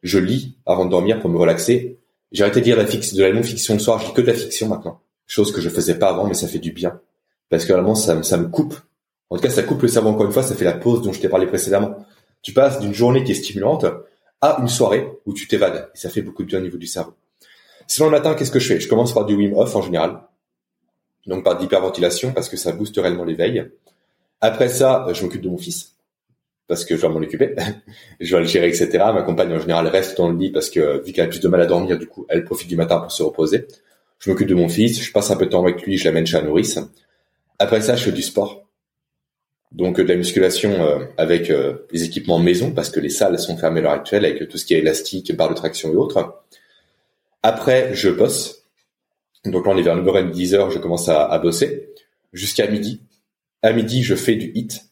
Je 0.04 0.20
lis 0.20 0.58
avant 0.68 0.86
de 0.86 0.92
dormir 0.92 1.20
pour 1.20 1.30
me 1.30 1.38
relaxer. 1.38 1.98
J'ai 2.32 2.44
arrêté 2.44 2.62
de 2.62 2.66
lire 2.66 2.78
la 2.78 2.86
de 2.86 3.22
la 3.22 3.34
non-fiction 3.34 3.74
le 3.74 3.80
soir. 3.80 4.00
Je 4.00 4.08
lis 4.08 4.14
que 4.14 4.22
de 4.22 4.28
la 4.28 4.34
fiction 4.34 4.68
maintenant. 4.68 5.02
Chose 5.28 5.52
que 5.52 5.62
je 5.62 5.70
faisais 5.70 5.98
pas 5.98 6.10
avant, 6.10 6.28
mais 6.28 6.34
ça 6.34 6.48
fait 6.48 6.60
du 6.60 6.72
bien. 6.72 7.00
Parce 7.50 7.66
que 7.66 7.74
vraiment, 7.74 7.96
ça, 7.96 8.16
me 8.16 8.48
coupe. 8.48 8.76
En 9.30 9.36
tout 9.36 9.42
cas, 9.42 9.50
ça 9.50 9.64
coupe 9.64 9.82
le 9.82 9.88
cerveau 9.88 10.10
encore 10.10 10.26
une 10.26 10.32
fois. 10.32 10.44
Ça 10.44 10.56
fait 10.56 10.66
la 10.66 10.74
pause 10.74 11.02
dont 11.02 11.14
je 11.14 11.20
t'ai 11.20 11.30
parlé 11.30 11.48
précédemment. 11.48 12.06
Tu 12.42 12.54
passes 12.54 12.80
d'une 12.80 12.94
journée 12.94 13.24
qui 13.24 13.32
est 13.32 13.36
stimulante 13.36 13.86
à 14.42 14.58
une 14.62 14.68
soirée 14.68 15.08
où 15.26 15.34
tu 15.34 15.48
t'évades. 15.48 15.90
Et 15.94 15.98
ça 15.98 16.10
fait 16.10 16.22
beaucoup 16.22 16.44
de 16.44 16.48
bien 16.48 16.60
au 16.60 16.64
niveau 16.64 16.78
du 16.78 16.88
cerveau. 16.88 17.14
Sinon, 17.88 18.08
le 18.08 18.12
matin, 18.12 18.34
qu'est-ce 18.34 18.52
que 18.52 18.60
je 18.60 18.68
fais? 18.68 18.80
Je 18.80 18.88
commence 18.88 19.14
par 19.14 19.26
du 19.26 19.36
Wim 19.36 19.54
Hof 19.54 19.76
en 19.76 19.82
général 19.82 20.22
donc 21.28 21.44
par 21.44 21.58
d'hyperventilation 21.58 22.34
parce 22.34 22.50
que 22.50 22.58
ça 22.58 22.72
booste 22.72 22.98
réellement 22.98 23.24
l'éveil. 23.24 23.70
Après 24.40 24.70
ça, 24.70 25.06
je 25.14 25.24
m'occupe 25.24 25.42
de 25.42 25.50
mon 25.50 25.58
fils 25.58 25.96
parce 26.72 26.86
que 26.86 26.96
je 26.96 27.02
dois 27.02 27.10
m'en 27.10 27.20
occuper, 27.20 27.56
je 28.20 28.32
dois 28.32 28.40
le 28.40 28.46
gérer, 28.46 28.70
etc. 28.70 28.90
Ma 29.14 29.24
compagne 29.24 29.52
en 29.54 29.60
général 29.60 29.88
reste 29.88 30.18
dans 30.18 30.30
le 30.30 30.38
lit 30.38 30.52
parce 30.52 30.70
que 30.70 31.04
vu 31.06 31.12
qu'elle 31.12 31.26
a 31.26 31.28
plus 31.28 31.42
de 31.42 31.48
mal 31.48 31.62
à 31.62 31.66
dormir, 31.66 31.98
du 32.00 32.08
coup, 32.08 32.26
elle 32.30 32.44
profite 32.46 32.68
du 32.68 32.76
matin 32.76 33.00
pour 33.00 33.12
se 33.12 33.22
reposer. 33.24 33.68
Je 34.20 34.30
m'occupe 34.30 34.48
de 34.48 34.56
mon 34.56 34.70
fils, 34.70 35.04
je 35.04 35.12
passe 35.12 35.32
un 35.32 35.36
peu 35.36 35.46
de 35.46 35.52
temps 35.52 35.64
avec 35.64 35.82
lui, 35.84 35.98
je 35.98 36.06
l'amène 36.06 36.26
chez 36.26 36.38
la 36.38 36.44
nourrice. 36.44 36.80
Après 37.60 37.82
ça, 37.82 37.96
je 37.96 38.06
fais 38.06 38.12
du 38.12 38.22
sport. 38.22 38.66
Donc 39.72 39.98
de 39.98 40.04
la 40.04 40.16
musculation 40.16 40.72
euh, 40.72 41.06
avec 41.18 41.50
euh, 41.50 41.88
les 41.92 42.04
équipements 42.04 42.40
maison 42.40 42.72
parce 42.72 42.90
que 42.90 43.00
les 43.00 43.10
salles 43.10 43.40
sont 43.40 43.58
fermées 43.58 43.80
à 43.80 43.84
l'heure 43.84 43.92
actuelle 43.94 44.26
avec 44.26 44.48
tout 44.50 44.58
ce 44.58 44.66
qui 44.66 44.74
est 44.74 44.80
élastique, 44.80 45.36
barre 45.36 45.50
de 45.50 45.56
traction 45.56 45.92
et 45.92 45.96
autres. 45.96 46.44
Après, 47.44 47.92
je 47.94 48.10
bosse 48.10 48.62
donc 49.46 49.66
là, 49.66 49.72
on 49.74 49.78
est 49.78 49.82
vers 49.82 49.98
9h 49.98 50.32
10h, 50.32 50.72
je 50.72 50.78
commence 50.78 51.10
à, 51.10 51.38
bosser 51.40 51.90
jusqu'à 52.32 52.68
midi. 52.68 53.02
À 53.64 53.74
midi, 53.74 54.04
je 54.04 54.16
fais 54.16 54.36
du 54.36 54.52
hit. 54.54 54.91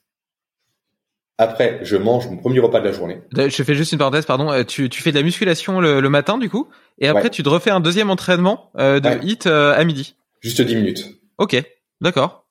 Après, 1.42 1.80
je 1.84 1.96
mange 1.96 2.28
mon 2.28 2.36
premier 2.36 2.60
repas 2.60 2.82
de 2.82 2.86
la 2.86 2.92
journée. 2.92 3.22
Je 3.34 3.64
fais 3.64 3.74
juste 3.74 3.94
une 3.94 3.98
parenthèse, 3.98 4.26
pardon. 4.26 4.52
Euh, 4.52 4.66
tu, 4.66 4.90
fais 4.92 5.12
de 5.12 5.16
la 5.16 5.24
musculation 5.24 5.80
le, 5.80 6.02
matin, 6.10 6.38
du 6.38 6.50
coup, 6.50 6.68
et 7.00 7.08
après, 7.08 7.30
tu 7.30 7.44
te 7.44 7.50
refais 7.50 7.70
un 7.72 7.80
deuxième 7.80 8.10
entraînement 8.10 8.70
euh, 8.78 9.00
de 9.00 9.26
hit 9.26 9.48
euh, 9.48 9.74
à 9.74 9.86
midi. 9.86 10.18
Juste 10.42 10.62
10 10.62 10.76
minutes. 10.76 11.06
Ok, 11.38 11.56
d'accord. 12.02 12.46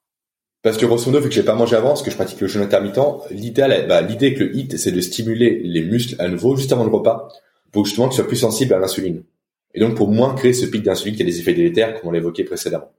Parce 0.62 0.78
que 0.78 0.86
grosso 0.86 1.04
modo, 1.10 1.22
vu 1.22 1.28
que 1.28 1.34
j'ai 1.34 1.42
pas 1.42 1.54
mangé 1.54 1.76
avant, 1.76 1.88
parce 1.88 2.02
que 2.02 2.10
je 2.10 2.16
pratique 2.16 2.40
le 2.40 2.46
jeûne 2.48 2.62
intermittent, 2.62 2.98
l'idée, 3.30 3.84
bah, 3.86 4.00
l'idée 4.00 4.28
avec 4.28 4.38
le 4.38 4.56
hit, 4.56 4.78
c'est 4.78 4.90
de 4.90 5.02
stimuler 5.02 5.60
les 5.64 5.82
muscles 5.82 6.16
à 6.18 6.26
nouveau 6.28 6.56
juste 6.56 6.72
avant 6.72 6.84
le 6.84 6.90
repas, 6.90 7.28
pour 7.72 7.84
justement 7.84 8.08
que 8.08 8.14
tu 8.14 8.16
sois 8.16 8.26
plus 8.26 8.36
sensible 8.36 8.72
à 8.72 8.78
l'insuline. 8.78 9.22
Et 9.74 9.80
donc 9.80 9.96
pour 9.96 10.10
moins 10.10 10.34
créer 10.34 10.54
ce 10.54 10.64
pic 10.64 10.82
d'insuline 10.82 11.14
qui 11.14 11.22
a 11.22 11.26
des 11.26 11.40
effets 11.40 11.52
délétères 11.52 12.00
comme 12.00 12.08
on 12.08 12.12
l'évoquait 12.12 12.44
précédemment. 12.44 12.90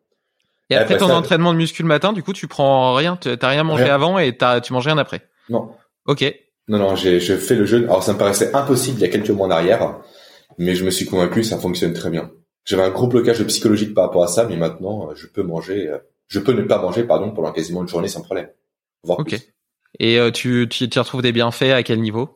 Et, 0.70 0.76
après, 0.76 0.98
ton 0.98 1.10
entraînement 1.10 1.52
de 1.52 1.58
muscu 1.58 1.82
le 1.82 1.88
matin, 1.88 2.14
du 2.14 2.22
coup, 2.22 2.32
tu 2.32 2.46
prends 2.46 2.94
rien, 2.94 3.18
t'as 3.18 3.50
rien 3.50 3.64
mangé 3.64 3.90
avant 3.90 4.20
et 4.20 4.38
t'as, 4.38 4.62
tu 4.62 4.72
manges 4.72 4.86
rien 4.86 5.00
après. 5.00 5.24
Non. 5.50 5.72
Ok. 6.10 6.26
Non, 6.68 6.80
non, 6.80 6.96
j'ai, 6.96 7.20
je 7.20 7.36
fais 7.36 7.54
le 7.54 7.66
jeûne. 7.66 7.84
Alors 7.84 8.02
ça 8.02 8.14
me 8.14 8.18
paraissait 8.18 8.54
impossible 8.56 8.98
il 8.98 9.02
y 9.02 9.06
a 9.06 9.10
quelques 9.10 9.30
mois 9.30 9.46
en 9.46 9.52
arrière, 9.52 10.00
mais 10.58 10.74
je 10.74 10.84
me 10.84 10.90
suis 10.90 11.06
convaincu, 11.06 11.44
ça 11.44 11.60
fonctionne 11.60 11.94
très 11.94 12.10
bien. 12.10 12.32
J'avais 12.66 12.82
un 12.82 12.90
gros 12.90 13.06
blocage 13.06 13.44
psychologique 13.44 13.94
par 13.94 14.06
rapport 14.06 14.24
à 14.24 14.28
ça, 14.28 14.48
mais 14.50 14.58
maintenant, 14.58 15.14
je 15.16 15.28
peux 15.28 15.44
manger, 15.44 15.88
je 16.28 16.40
peux 16.40 16.54
ne 16.54 16.64
pas 16.64 16.82
manger, 16.82 17.04
pardon, 17.04 17.30
pendant 17.32 17.52
quasiment 17.52 17.84
une 17.84 17.88
journée 17.88 18.08
sans 18.08 18.24
problème. 18.24 18.50
ok. 19.08 19.36
Et 20.00 20.20
euh, 20.20 20.32
tu, 20.32 20.68
tu, 20.68 20.90
tu 20.90 21.00
retrouves 21.00 21.22
des 21.22 21.32
bienfaits 21.32 21.74
à 21.74 21.84
quel 21.84 22.02
niveau? 22.02 22.30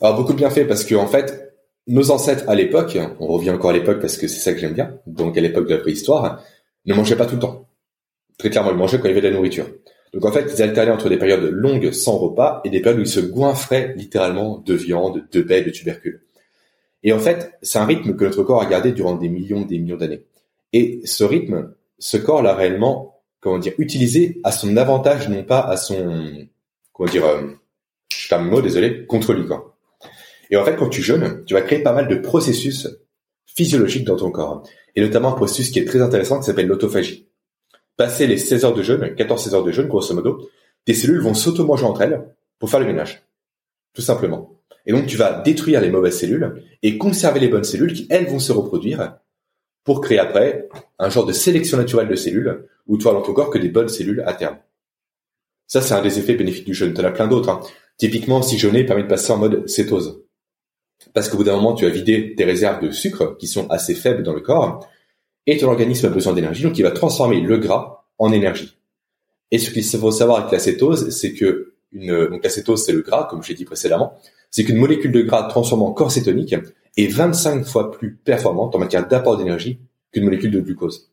Alors 0.00 0.16
beaucoup 0.16 0.32
de 0.32 0.38
bienfaits 0.38 0.66
parce 0.66 0.84
que 0.84 0.96
en 0.96 1.06
fait, 1.06 1.54
nos 1.86 2.10
ancêtres 2.10 2.48
à 2.48 2.56
l'époque, 2.56 2.98
on 3.20 3.28
revient 3.28 3.50
encore 3.50 3.70
à 3.70 3.74
l'époque 3.74 4.00
parce 4.00 4.16
que 4.16 4.26
c'est 4.26 4.40
ça 4.40 4.52
que 4.52 4.58
j'aime 4.58 4.74
bien, 4.74 4.98
donc 5.06 5.38
à 5.38 5.40
l'époque 5.40 5.68
de 5.68 5.74
la 5.74 5.80
préhistoire, 5.80 6.42
ne 6.86 6.94
mangeaient 6.94 7.16
pas 7.16 7.26
tout 7.26 7.36
le 7.36 7.40
temps. 7.40 7.68
Très 8.38 8.50
clairement, 8.50 8.72
ils 8.72 8.76
mangeaient 8.76 8.98
quand 8.98 9.04
il 9.04 9.10
y 9.10 9.12
avait 9.12 9.20
de 9.20 9.28
la 9.28 9.34
nourriture. 9.34 9.66
Donc 10.12 10.24
en 10.24 10.32
fait, 10.32 10.52
ils 10.54 10.62
alternaient 10.62 10.92
entre 10.92 11.08
des 11.08 11.16
périodes 11.16 11.44
longues 11.44 11.90
sans 11.92 12.18
repas 12.18 12.60
et 12.64 12.70
des 12.70 12.80
périodes 12.80 13.00
où 13.00 13.02
ils 13.02 13.08
se 13.08 13.20
goinfraient 13.20 13.94
littéralement 13.96 14.58
de 14.58 14.74
viande, 14.74 15.24
de 15.30 15.42
baies, 15.42 15.62
de 15.62 15.70
tubercules. 15.70 16.22
Et 17.02 17.12
en 17.12 17.18
fait, 17.18 17.52
c'est 17.62 17.78
un 17.78 17.86
rythme 17.86 18.14
que 18.14 18.24
notre 18.24 18.42
corps 18.42 18.62
a 18.62 18.66
gardé 18.66 18.92
durant 18.92 19.16
des 19.16 19.28
millions, 19.28 19.62
des 19.62 19.78
millions 19.78 19.96
d'années. 19.96 20.22
Et 20.72 21.00
ce 21.04 21.24
rythme, 21.24 21.74
ce 21.98 22.16
corps 22.16 22.42
l'a 22.42 22.54
réellement, 22.54 23.20
comment 23.40 23.58
dire, 23.58 23.72
utilisé 23.78 24.40
à 24.44 24.52
son 24.52 24.76
avantage, 24.76 25.28
non 25.28 25.42
pas 25.42 25.60
à 25.60 25.76
son, 25.76 26.46
comment 26.92 27.10
dire, 27.10 27.24
euh, 27.26 27.42
je 28.14 28.34
un 28.34 28.38
mot, 28.38 28.62
désolé, 28.62 29.06
contre 29.06 29.32
lui, 29.32 29.46
quoi. 29.46 29.76
Et 30.50 30.56
en 30.56 30.64
fait, 30.64 30.76
quand 30.76 30.88
tu 30.88 31.02
jeûnes, 31.02 31.42
tu 31.46 31.54
vas 31.54 31.62
créer 31.62 31.82
pas 31.82 31.92
mal 31.92 32.08
de 32.08 32.16
processus 32.16 32.88
physiologiques 33.46 34.04
dans 34.04 34.16
ton 34.16 34.30
corps. 34.30 34.62
Et 34.94 35.00
notamment 35.00 35.30
un 35.30 35.36
processus 35.36 35.70
qui 35.70 35.78
est 35.78 35.84
très 35.84 36.00
intéressant 36.00 36.38
qui 36.38 36.44
s'appelle 36.44 36.66
l'autophagie. 36.66 37.28
Passer 37.96 38.26
les 38.26 38.38
16 38.38 38.64
heures 38.64 38.74
de 38.74 38.82
jeûne, 38.82 39.14
14-16 39.16 39.54
heures 39.54 39.64
de 39.64 39.72
jeûne, 39.72 39.88
grosso 39.88 40.14
modo, 40.14 40.48
tes 40.84 40.94
cellules 40.94 41.20
vont 41.20 41.34
s'auto-manger 41.34 41.84
entre 41.84 42.02
elles 42.02 42.24
pour 42.58 42.70
faire 42.70 42.80
le 42.80 42.86
ménage. 42.86 43.22
Tout 43.92 44.02
simplement. 44.02 44.58
Et 44.86 44.92
donc, 44.92 45.06
tu 45.06 45.16
vas 45.16 45.40
détruire 45.40 45.80
les 45.80 45.90
mauvaises 45.90 46.18
cellules 46.18 46.62
et 46.82 46.98
conserver 46.98 47.40
les 47.40 47.48
bonnes 47.48 47.64
cellules 47.64 47.92
qui, 47.92 48.06
elles, 48.10 48.26
vont 48.26 48.38
se 48.38 48.52
reproduire 48.52 49.18
pour 49.84 50.00
créer 50.00 50.18
après 50.18 50.68
un 50.98 51.10
genre 51.10 51.26
de 51.26 51.32
sélection 51.32 51.76
naturelle 51.76 52.08
de 52.08 52.16
cellules 52.16 52.66
où 52.86 52.98
tu 52.98 53.06
as 53.08 53.12
dans 53.12 53.22
ton 53.22 53.32
corps 53.32 53.50
que 53.50 53.58
des 53.58 53.68
bonnes 53.68 53.88
cellules 53.88 54.22
à 54.26 54.32
terme. 54.32 54.58
Ça, 55.66 55.80
c'est 55.80 55.94
un 55.94 56.02
des 56.02 56.18
effets 56.18 56.34
bénéfiques 56.34 56.66
du 56.66 56.74
jeûne. 56.74 56.94
Tu 56.94 57.00
en 57.00 57.04
as 57.04 57.12
plein 57.12 57.28
d'autres. 57.28 57.48
Hein. 57.48 57.60
Typiquement, 57.96 58.42
si 58.42 58.58
jeûner 58.58 58.84
permet 58.84 59.04
de 59.04 59.08
passer 59.08 59.32
en 59.32 59.38
mode 59.38 59.68
cétose. 59.68 60.22
Parce 61.14 61.28
qu'au 61.28 61.36
bout 61.36 61.44
d'un 61.44 61.56
moment, 61.56 61.74
tu 61.74 61.86
as 61.86 61.90
vidé 61.90 62.34
tes 62.34 62.44
réserves 62.44 62.82
de 62.84 62.90
sucre 62.90 63.36
qui 63.38 63.46
sont 63.46 63.68
assez 63.70 63.94
faibles 63.94 64.22
dans 64.22 64.34
le 64.34 64.40
corps 64.40 64.86
et 65.46 65.58
ton 65.58 65.68
organisme 65.68 66.06
a 66.06 66.10
besoin 66.10 66.32
d'énergie, 66.32 66.62
donc 66.62 66.78
il 66.78 66.82
va 66.82 66.90
transformer 66.90 67.40
le 67.40 67.58
gras 67.58 68.04
en 68.18 68.32
énergie. 68.32 68.76
Et 69.50 69.58
ce 69.58 69.70
qu'il 69.70 69.84
faut 69.84 70.10
savoir 70.10 70.38
avec 70.38 70.52
la 70.52 70.58
cétose, 70.58 71.10
c'est 71.10 71.34
que 71.34 71.74
une, 71.92 72.26
donc 72.28 72.42
la 72.42 72.50
cétose, 72.50 72.84
c'est 72.84 72.92
le 72.92 73.02
gras, 73.02 73.26
comme 73.28 73.42
j'ai 73.42 73.54
dit 73.54 73.64
précédemment, 73.64 74.14
c'est 74.50 74.64
qu'une 74.64 74.78
molécule 74.78 75.12
de 75.12 75.22
gras 75.22 75.44
transformée 75.44 75.84
en 75.84 75.92
corps 75.92 76.10
cétonique 76.10 76.54
est 76.96 77.06
25 77.06 77.64
fois 77.64 77.90
plus 77.90 78.14
performante 78.14 78.74
en 78.74 78.78
matière 78.78 79.06
d'apport 79.06 79.36
d'énergie 79.36 79.78
qu'une 80.12 80.24
molécule 80.24 80.50
de 80.50 80.60
glucose. 80.60 81.10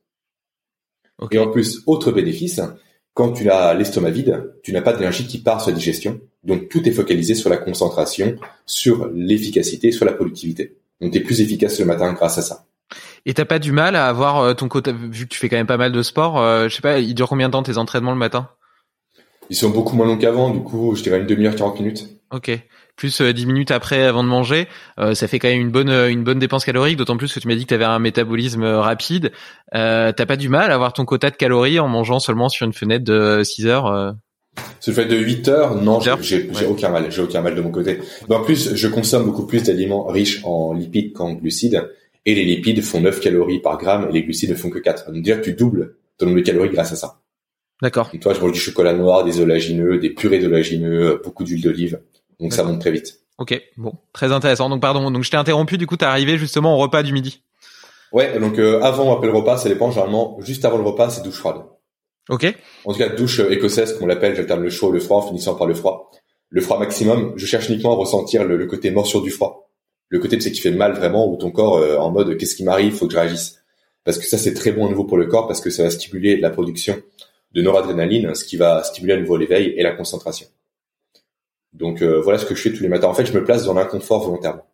Et 1.31 1.37
en 1.37 1.49
plus, 1.49 1.81
autre 1.85 2.11
bénéfice, 2.11 2.61
quand 3.13 3.33
tu 3.33 3.49
as 3.49 3.73
l'estomac 3.73 4.11
vide, 4.11 4.53
tu 4.63 4.71
n'as 4.71 4.81
pas 4.81 4.93
d'énergie 4.93 5.27
qui 5.27 5.39
part 5.39 5.61
sur 5.61 5.71
la 5.71 5.77
digestion. 5.77 6.21
Donc 6.43 6.69
tout 6.69 6.87
est 6.87 6.91
focalisé 6.91 7.35
sur 7.35 7.49
la 7.49 7.57
concentration, 7.57 8.37
sur 8.65 9.09
l'efficacité, 9.13 9.91
sur 9.91 10.05
la 10.05 10.13
productivité. 10.13 10.77
Donc 11.01 11.11
tu 11.11 11.17
es 11.17 11.21
plus 11.21 11.41
efficace 11.41 11.79
le 11.79 11.85
matin 11.85 12.13
grâce 12.13 12.37
à 12.37 12.41
ça. 12.41 12.65
Et 13.29 13.33
t'as 13.35 13.45
pas 13.45 13.59
du 13.59 13.71
mal 13.71 13.95
à 13.95 14.07
avoir 14.07 14.39
euh, 14.39 14.55
ton 14.55 14.67
côté, 14.67 14.91
vu 14.91 15.25
que 15.25 15.29
tu 15.29 15.37
fais 15.37 15.49
quand 15.49 15.55
même 15.55 15.67
pas 15.67 15.77
mal 15.77 15.91
de 15.91 16.01
sport, 16.01 16.41
euh, 16.41 16.67
je 16.67 16.75
sais 16.75 16.81
pas, 16.81 16.97
il 16.97 17.13
dure 17.13 17.29
combien 17.29 17.47
de 17.47 17.51
temps 17.51 17.61
tes 17.61 17.77
entraînements 17.77 18.09
le 18.09 18.17
matin? 18.17 18.49
Ils 19.51 19.55
sont 19.55 19.69
beaucoup 19.69 19.95
moins 19.95 20.07
longs 20.07 20.17
qu'avant, 20.17 20.49
du 20.49 20.61
coup 20.61 20.95
je 20.95 21.03
dirais 21.03 21.19
une 21.19 21.27
demi-heure, 21.27 21.55
40 21.55 21.79
minutes. 21.79 22.07
Ok 22.31 22.59
plus 22.95 23.21
10 23.21 23.23
euh, 23.23 23.47
minutes 23.47 23.69
après 23.69 24.03
avant 24.03 24.23
de 24.23 24.27
manger, 24.27 24.67
ça 25.13 25.27
fait 25.27 25.39
quand 25.39 25.47
même 25.47 25.61
une 25.61 25.71
bonne 25.71 25.89
une 25.89 26.25
bonne 26.25 26.37
dépense 26.39 26.65
calorique. 26.65 26.97
D'autant 26.97 27.15
plus 27.15 27.33
que 27.33 27.39
tu 27.39 27.47
m'as 27.47 27.55
dit 27.55 27.63
que 27.63 27.69
tu 27.69 27.73
avais 27.73 27.85
un 27.85 27.99
métabolisme 27.99 28.65
rapide. 28.65 29.31
Euh, 29.73 30.11
T'as 30.11 30.25
pas 30.25 30.35
du 30.35 30.49
mal 30.49 30.71
à 30.71 30.73
avoir 30.73 30.91
ton 30.91 31.05
quota 31.05 31.29
de 31.29 31.37
calories 31.37 31.79
en 31.79 31.87
mangeant 31.87 32.19
seulement 32.19 32.49
sur 32.49 32.65
une 32.65 32.73
fenêtre 32.73 33.05
de 33.05 33.41
6 33.41 33.67
heures 33.67 34.15
Sur 34.81 34.89
une 34.89 34.95
fenêtre 34.95 35.13
de 35.13 35.17
8 35.17 35.47
heures, 35.47 35.75
non, 35.81 36.01
j'ai 36.01 36.11
aucun 36.67 36.89
mal. 36.89 37.09
J'ai 37.09 37.21
aucun 37.21 37.39
mal 37.39 37.55
de 37.55 37.61
mon 37.61 37.71
côté. 37.71 37.99
Mais 38.27 38.35
en 38.35 38.43
plus, 38.43 38.75
je 38.75 38.87
consomme 38.89 39.27
beaucoup 39.27 39.47
plus 39.47 39.63
d'aliments 39.63 40.05
riches 40.07 40.41
en 40.43 40.73
lipides 40.73 41.13
qu'en 41.13 41.35
glucides. 41.35 41.87
Et 42.25 42.35
les 42.35 42.43
lipides 42.43 42.83
font 42.83 43.01
9 43.01 43.19
calories 43.19 43.59
par 43.59 43.77
gramme 43.77 44.07
et 44.09 44.13
les 44.13 44.23
glucides 44.23 44.49
ne 44.49 44.55
font 44.55 44.69
que 44.69 44.79
4. 44.79 45.11
Donc 45.11 45.23
déjà, 45.23 45.37
tu 45.37 45.53
doubles 45.53 45.95
ton 46.17 46.25
nombre 46.25 46.39
de 46.39 46.43
calories 46.43 46.69
grâce 46.69 46.91
à 46.91 46.95
ça. 46.95 47.21
D'accord. 47.81 48.11
Toi, 48.19 48.33
je 48.33 48.41
mange 48.41 48.51
du 48.51 48.59
chocolat 48.59 48.93
noir, 48.93 49.23
des 49.23 49.39
oléagineux, 49.39 49.99
des 49.99 50.09
purées 50.09 50.39
d'oléagineux, 50.39 51.21
beaucoup 51.23 51.43
d'huile 51.43 51.61
d'olive. 51.61 52.01
Donc 52.39 52.53
ça 52.53 52.63
monte 52.63 52.81
très 52.81 52.91
vite. 52.91 53.21
Ok, 53.37 53.59
bon, 53.77 53.93
très 54.11 54.33
intéressant. 54.33 54.69
Donc 54.69 54.81
pardon, 54.81 55.09
donc 55.11 55.23
je 55.23 55.31
t'ai 55.31 55.37
interrompu. 55.37 55.77
Du 55.77 55.87
coup, 55.87 55.95
t'es 55.95 56.05
arrivé 56.05 56.37
justement 56.37 56.75
au 56.75 56.77
repas 56.77 57.03
du 57.03 57.13
midi. 57.13 57.41
Ouais, 58.11 58.37
donc 58.39 58.59
euh, 58.59 58.81
avant 58.81 59.15
après 59.15 59.27
le 59.27 59.33
repas, 59.33 59.57
ça 59.57 59.69
dépend. 59.69 59.91
Généralement, 59.91 60.37
juste 60.41 60.65
avant 60.65 60.77
le 60.77 60.83
repas, 60.83 61.09
c'est 61.09 61.23
douche 61.23 61.35
froide. 61.35 61.61
Ok. 62.29 62.53
En 62.85 62.91
tout 62.91 62.99
cas, 62.99 63.09
douche 63.09 63.39
euh, 63.39 63.51
écossaise, 63.51 63.93
comme 63.93 64.03
on 64.03 64.07
l'appelle, 64.07 64.35
j'alterne 64.35 64.61
le 64.61 64.69
chaud, 64.69 64.91
le 64.91 64.99
froid, 64.99 65.17
en 65.17 65.27
finissant 65.27 65.55
par 65.55 65.67
le 65.67 65.73
froid. 65.73 66.11
Le 66.49 66.61
froid 66.61 66.79
maximum, 66.79 67.33
je 67.35 67.45
cherche 67.45 67.69
uniquement 67.69 67.93
à 67.93 67.95
ressentir 67.95 68.43
le, 68.43 68.65
côté 68.65 68.91
morsure 68.91 69.21
du 69.21 69.31
froid. 69.31 69.68
Le 70.09 70.19
côté 70.19 70.39
c'est 70.39 70.51
qui 70.51 70.61
fait 70.61 70.71
mal 70.71 70.93
vraiment, 70.93 71.31
ou 71.31 71.37
ton 71.37 71.51
corps 71.51 71.77
euh, 71.77 71.97
en 71.97 72.11
mode 72.11 72.37
qu'est-ce 72.37 72.55
qui 72.55 72.63
m'arrive, 72.63 72.93
faut 72.93 73.07
que 73.07 73.13
je 73.13 73.19
réagisse. 73.19 73.63
Parce 74.03 74.17
que 74.17 74.25
ça 74.25 74.37
c'est 74.37 74.53
très 74.53 74.71
bon 74.71 74.87
à 74.87 74.89
nouveau 74.89 75.05
pour 75.05 75.17
le 75.17 75.27
corps 75.27 75.47
parce 75.47 75.61
que 75.61 75.69
ça 75.69 75.83
va 75.83 75.89
stimuler 75.89 76.37
la 76.37 76.49
production 76.49 77.01
de 77.51 77.61
noradrénaline, 77.61 78.33
ce 78.35 78.43
qui 78.43 78.57
va 78.57 78.83
stimuler 78.83 79.13
à 79.13 79.17
nouveau 79.17 79.37
l'éveil 79.37 79.73
et 79.77 79.83
la 79.83 79.91
concentration. 79.91 80.47
Donc 81.73 82.01
euh, 82.01 82.19
voilà 82.19 82.39
ce 82.39 82.45
que 82.45 82.55
je 82.55 82.61
fais 82.61 82.73
tous 82.73 82.83
les 82.83 82.89
matins. 82.89 83.07
En 83.07 83.13
fait, 83.13 83.25
je 83.25 83.33
me 83.33 83.43
place 83.43 83.65
dans 83.65 83.73
l'inconfort 83.73 84.23
volontairement. 84.23 84.65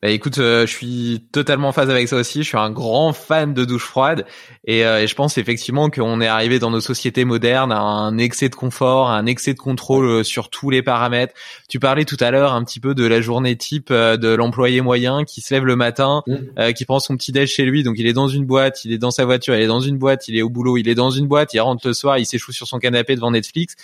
Bah 0.00 0.10
écoute, 0.10 0.38
euh, 0.38 0.64
je 0.64 0.72
suis 0.72 1.26
totalement 1.32 1.70
en 1.70 1.72
phase 1.72 1.90
avec 1.90 2.06
ça 2.06 2.14
aussi. 2.14 2.44
Je 2.44 2.48
suis 2.48 2.56
un 2.56 2.70
grand 2.70 3.12
fan 3.12 3.52
de 3.52 3.64
douche 3.64 3.84
froide 3.84 4.26
et, 4.64 4.84
euh, 4.84 5.02
et 5.02 5.08
je 5.08 5.14
pense 5.16 5.38
effectivement 5.38 5.90
qu'on 5.90 6.20
est 6.20 6.28
arrivé 6.28 6.60
dans 6.60 6.70
nos 6.70 6.80
sociétés 6.80 7.24
modernes 7.24 7.72
à 7.72 7.80
un 7.80 8.16
excès 8.16 8.48
de 8.48 8.54
confort, 8.54 9.10
à 9.10 9.16
un 9.18 9.26
excès 9.26 9.54
de 9.54 9.58
contrôle 9.58 10.06
euh, 10.06 10.22
sur 10.22 10.50
tous 10.50 10.70
les 10.70 10.82
paramètres. 10.82 11.34
Tu 11.68 11.80
parlais 11.80 12.04
tout 12.04 12.16
à 12.20 12.30
l'heure 12.30 12.52
un 12.52 12.62
petit 12.62 12.78
peu 12.78 12.94
de 12.94 13.04
la 13.06 13.20
journée 13.20 13.56
type 13.56 13.92
de 13.92 14.34
l'employé 14.34 14.82
moyen 14.82 15.24
qui 15.24 15.40
se 15.40 15.52
lève 15.52 15.64
le 15.64 15.74
matin, 15.74 16.22
mmh. 16.28 16.72
qui 16.74 16.84
prend 16.84 17.00
son 17.00 17.16
petit 17.16 17.32
déj 17.32 17.50
chez 17.50 17.64
lui. 17.64 17.82
Donc 17.82 17.96
il 17.98 18.06
est 18.06 18.12
dans 18.12 18.28
une 18.28 18.46
boîte, 18.46 18.84
il 18.84 18.92
est 18.92 18.98
dans 18.98 19.10
sa 19.10 19.24
voiture, 19.24 19.56
il 19.56 19.62
est 19.62 19.66
dans 19.66 19.80
une 19.80 19.98
boîte, 19.98 20.28
il 20.28 20.36
est 20.36 20.42
au 20.42 20.48
boulot, 20.48 20.76
il 20.76 20.88
est 20.88 20.94
dans 20.94 21.10
une 21.10 21.26
boîte, 21.26 21.54
il 21.54 21.60
rentre 21.60 21.84
le 21.88 21.92
soir, 21.92 22.18
il 22.18 22.26
s'échoue 22.26 22.52
sur 22.52 22.68
son 22.68 22.78
canapé 22.78 23.16
devant 23.16 23.32
Netflix. 23.32 23.74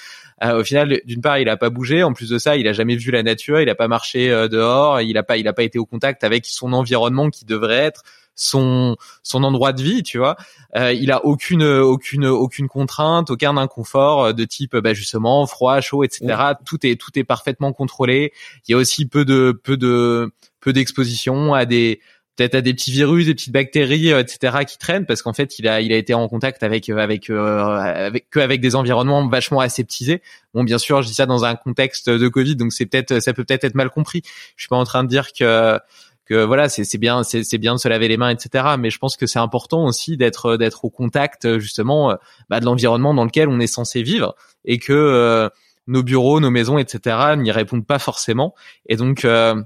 Au 0.42 0.64
final, 0.64 1.00
d'une 1.04 1.20
part, 1.20 1.38
il 1.38 1.48
a 1.48 1.56
pas 1.56 1.70
bougé. 1.70 2.02
En 2.02 2.12
plus 2.12 2.28
de 2.28 2.38
ça, 2.38 2.56
il 2.56 2.66
a 2.68 2.72
jamais 2.72 2.96
vu 2.96 3.10
la 3.10 3.22
nature, 3.22 3.60
il 3.60 3.68
a 3.68 3.74
pas 3.74 3.88
marché 3.88 4.28
dehors, 4.50 5.00
il 5.00 5.16
a 5.16 5.22
pas, 5.22 5.36
il 5.36 5.48
a 5.48 5.52
pas 5.52 5.62
été 5.62 5.78
au 5.78 5.86
contact 5.86 6.24
avec 6.24 6.44
son 6.46 6.72
environnement 6.72 7.30
qui 7.30 7.44
devrait 7.44 7.76
être 7.76 8.02
son 8.34 8.96
son 9.22 9.44
endroit 9.44 9.72
de 9.72 9.82
vie, 9.82 10.02
tu 10.02 10.18
vois. 10.18 10.36
Euh, 10.76 10.92
il 10.92 11.12
a 11.12 11.24
aucune 11.24 11.62
aucune 11.62 12.26
aucune 12.26 12.68
contrainte, 12.68 13.30
aucun 13.30 13.56
inconfort 13.56 14.24
euh, 14.24 14.32
de 14.32 14.44
type 14.44 14.76
bah 14.76 14.94
justement 14.94 15.46
froid, 15.46 15.80
chaud, 15.80 16.04
etc. 16.04 16.54
Tout 16.64 16.84
est 16.86 17.00
tout 17.00 17.16
est 17.18 17.24
parfaitement 17.24 17.72
contrôlé. 17.72 18.32
Il 18.66 18.72
y 18.72 18.74
a 18.74 18.78
aussi 18.78 19.06
peu 19.06 19.24
de 19.24 19.58
peu 19.62 19.76
de 19.76 20.32
peu 20.60 20.72
d'exposition 20.72 21.54
à 21.54 21.64
des 21.64 22.00
peut-être 22.36 22.54
à 22.54 22.60
des 22.60 22.74
petits 22.74 22.90
virus, 22.90 23.26
des 23.26 23.34
petites 23.34 23.52
bactéries, 23.52 24.12
euh, 24.12 24.20
etc. 24.20 24.64
qui 24.66 24.78
traînent 24.78 25.06
parce 25.06 25.22
qu'en 25.22 25.32
fait 25.32 25.58
il 25.58 25.68
a 25.68 25.80
il 25.80 25.92
a 25.92 25.96
été 25.96 26.14
en 26.14 26.28
contact 26.28 26.62
avec 26.62 26.88
avec 26.88 27.30
avec 27.30 28.30
que 28.30 28.40
avec 28.40 28.60
des 28.60 28.76
environnements 28.76 29.26
vachement 29.28 29.60
aseptisés. 29.60 30.22
Bon 30.52 30.64
bien 30.64 30.78
sûr 30.78 31.02
je 31.02 31.08
dis 31.08 31.14
ça 31.14 31.26
dans 31.26 31.44
un 31.44 31.54
contexte 31.56 32.10
de 32.10 32.28
Covid 32.28 32.56
donc 32.56 32.72
c'est 32.72 32.86
peut-être 32.86 33.20
ça 33.20 33.32
peut 33.32 33.44
peut-être 33.44 33.64
être 33.64 33.74
mal 33.74 33.90
compris. 33.90 34.22
Je 34.56 34.62
suis 34.62 34.68
pas 34.68 34.76
en 34.76 34.84
train 34.84 35.04
de 35.04 35.08
dire 35.08 35.32
que 35.32 35.78
que 36.26 36.42
voilà 36.42 36.68
c'est 36.68 36.98
bien 36.98 37.22
c'est 37.22 37.58
bien 37.58 37.74
de 37.74 37.78
se 37.78 37.88
laver 37.88 38.08
les 38.08 38.16
mains 38.16 38.30
etc 38.30 38.76
mais 38.78 38.90
je 38.90 38.98
pense 38.98 39.16
que 39.16 39.26
c'est 39.26 39.38
important 39.38 39.84
aussi 39.84 40.16
d'être 40.16 40.56
d'être 40.56 40.84
au 40.84 40.90
contact 40.90 41.58
justement 41.58 42.12
euh, 42.12 42.14
bah, 42.48 42.60
de 42.60 42.64
l'environnement 42.64 43.14
dans 43.14 43.24
lequel 43.24 43.48
on 43.48 43.60
est 43.60 43.66
censé 43.66 44.02
vivre 44.02 44.34
et 44.64 44.78
que 44.78 44.92
euh, 44.92 45.48
nos 45.86 46.02
bureaux 46.02 46.40
nos 46.40 46.50
maisons 46.50 46.78
etc 46.78 47.34
n'y 47.36 47.50
répondent 47.50 47.86
pas 47.86 47.98
forcément 47.98 48.54
et 48.86 48.96
donc 48.96 49.24
euh, 49.24 49.62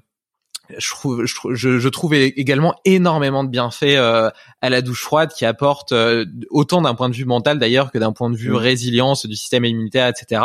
je 0.76 0.90
trouve, 0.90 1.24
je, 1.24 1.78
je, 1.78 1.88
trouve 1.88 2.14
également 2.14 2.74
énormément 2.84 3.42
de 3.44 3.48
bienfaits 3.48 3.84
euh, 3.84 4.30
à 4.60 4.68
la 4.68 4.82
douche 4.82 5.02
froide 5.02 5.32
qui 5.32 5.46
apporte 5.46 5.92
euh, 5.92 6.26
autant 6.50 6.82
d'un 6.82 6.94
point 6.94 7.08
de 7.08 7.14
vue 7.14 7.24
mental 7.24 7.58
d'ailleurs 7.58 7.90
que 7.90 7.98
d'un 7.98 8.12
point 8.12 8.28
de 8.28 8.36
vue 8.36 8.50
mmh. 8.50 8.56
résilience 8.56 9.26
du 9.26 9.36
système 9.36 9.64
immunitaire, 9.64 10.08
etc. 10.08 10.42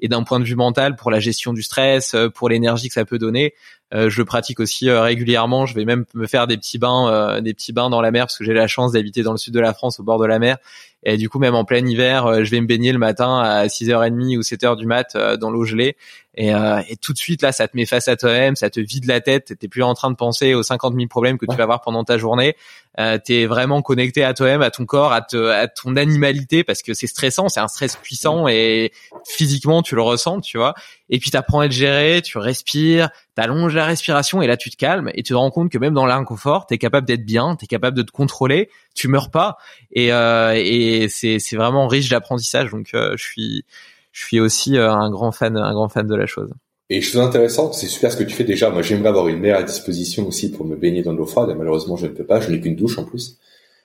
Et 0.00 0.08
d'un 0.08 0.22
point 0.22 0.38
de 0.38 0.44
vue 0.44 0.54
mental 0.54 0.94
pour 0.96 1.10
la 1.10 1.18
gestion 1.18 1.52
du 1.52 1.62
stress, 1.62 2.14
euh, 2.14 2.28
pour 2.28 2.48
l'énergie 2.48 2.88
que 2.88 2.94
ça 2.94 3.04
peut 3.04 3.18
donner. 3.18 3.54
Je 3.92 4.18
le 4.18 4.24
pratique 4.24 4.60
aussi 4.60 4.90
régulièrement. 4.90 5.66
Je 5.66 5.74
vais 5.74 5.84
même 5.84 6.04
me 6.14 6.26
faire 6.26 6.46
des 6.46 6.56
petits 6.56 6.78
bains, 6.78 7.40
des 7.40 7.54
petits 7.54 7.72
bains 7.72 7.90
dans 7.90 8.00
la 8.00 8.10
mer 8.10 8.26
parce 8.26 8.36
que 8.36 8.44
j'ai 8.44 8.54
la 8.54 8.66
chance 8.66 8.92
d'habiter 8.92 9.22
dans 9.22 9.32
le 9.32 9.38
sud 9.38 9.54
de 9.54 9.60
la 9.60 9.72
France, 9.72 10.00
au 10.00 10.02
bord 10.02 10.18
de 10.18 10.26
la 10.26 10.38
mer. 10.38 10.56
Et 11.04 11.16
du 11.16 11.28
coup, 11.28 11.38
même 11.38 11.54
en 11.54 11.64
plein 11.64 11.86
hiver, 11.86 12.44
je 12.44 12.50
vais 12.50 12.60
me 12.60 12.66
baigner 12.66 12.90
le 12.90 12.98
matin 12.98 13.38
à 13.38 13.66
6h30 13.66 14.38
ou 14.38 14.40
7h 14.40 14.76
du 14.76 14.86
mat 14.86 15.16
dans 15.38 15.50
l'eau 15.50 15.64
gelée. 15.64 15.96
Et, 16.36 16.52
euh, 16.52 16.80
et, 16.88 16.96
tout 16.96 17.12
de 17.12 17.18
suite 17.18 17.42
là, 17.42 17.52
ça 17.52 17.68
te 17.68 17.76
met 17.76 17.86
face 17.86 18.08
à 18.08 18.16
toi-même, 18.16 18.56
ça 18.56 18.68
te 18.68 18.80
vide 18.80 19.04
la 19.04 19.20
tête. 19.20 19.56
T'es 19.58 19.68
plus 19.68 19.82
en 19.82 19.94
train 19.94 20.10
de 20.10 20.16
penser 20.16 20.54
aux 20.54 20.64
50 20.64 20.94
000 20.94 21.06
problèmes 21.06 21.38
que 21.38 21.46
tu 21.46 21.54
vas 21.56 21.62
avoir 21.62 21.80
pendant 21.80 22.02
ta 22.02 22.18
journée. 22.18 22.56
Euh, 22.98 23.18
T'es 23.24 23.46
vraiment 23.46 23.82
connecté 23.82 24.24
à 24.24 24.34
toi-même, 24.34 24.62
à 24.62 24.70
ton 24.70 24.84
corps, 24.84 25.12
à, 25.12 25.22
te, 25.22 25.36
à 25.36 25.68
ton 25.68 25.96
animalité, 25.96 26.64
parce 26.64 26.82
que 26.82 26.92
c'est 26.92 27.06
stressant, 27.06 27.48
c'est 27.48 27.60
un 27.60 27.68
stress 27.68 27.96
puissant 27.96 28.48
et 28.48 28.92
physiquement 29.24 29.82
tu 29.82 29.94
le 29.94 30.02
ressens, 30.02 30.40
tu 30.40 30.58
vois. 30.58 30.74
Et 31.08 31.18
puis 31.18 31.30
t'apprends 31.30 31.60
à 31.60 31.66
le 31.66 31.72
gérer, 31.72 32.20
tu 32.22 32.38
respires, 32.38 33.10
t'allonges 33.34 33.74
la 33.74 33.84
respiration 33.84 34.42
et 34.42 34.46
là 34.46 34.56
tu 34.56 34.70
te 34.70 34.76
calmes 34.76 35.10
et 35.14 35.22
tu 35.22 35.32
te 35.32 35.34
rends 35.34 35.50
compte 35.50 35.70
que 35.70 35.78
même 35.78 35.94
dans 35.94 36.06
l'inconfort, 36.06 36.66
t'es 36.66 36.78
capable 36.78 37.06
d'être 37.06 37.24
bien, 37.24 37.56
t'es 37.56 37.66
capable 37.66 37.96
de 37.96 38.02
te 38.02 38.12
contrôler, 38.12 38.70
tu 38.94 39.08
meurs 39.08 39.30
pas. 39.30 39.56
Et, 39.92 40.12
euh, 40.12 40.52
et 40.56 41.08
c'est 41.08 41.56
vraiment 41.56 41.86
riche 41.88 42.08
d'apprentissage. 42.08 42.70
Donc 42.70 42.90
euh, 42.94 43.14
je 43.16 43.24
suis 43.24 43.64
je 44.12 44.24
suis 44.24 44.40
aussi 44.40 44.78
euh, 44.78 44.92
un 44.92 45.10
grand 45.10 45.32
fan, 45.32 45.56
un 45.56 45.72
grand 45.72 45.88
fan 45.88 46.06
de 46.06 46.14
la 46.14 46.26
chose. 46.26 46.52
Et 46.90 47.00
chose 47.00 47.20
intéressante, 47.20 47.74
c'est 47.74 47.86
super 47.86 48.12
ce 48.12 48.16
que 48.16 48.24
tu 48.24 48.34
fais 48.34 48.44
déjà. 48.44 48.70
Moi, 48.70 48.82
j'aimerais 48.82 49.08
avoir 49.08 49.26
une 49.26 49.40
mer 49.40 49.56
à 49.56 49.62
disposition 49.62 50.28
aussi 50.28 50.50
pour 50.50 50.66
me 50.66 50.76
baigner 50.76 51.02
dans 51.02 51.14
l'eau 51.14 51.24
froide. 51.24 51.52
Malheureusement, 51.56 51.96
je 51.96 52.06
ne 52.06 52.12
peux 52.12 52.24
pas. 52.24 52.40
Je 52.40 52.50
n'ai 52.50 52.60
qu'une 52.60 52.76
douche 52.76 52.98
en 52.98 53.04
plus. 53.04 53.38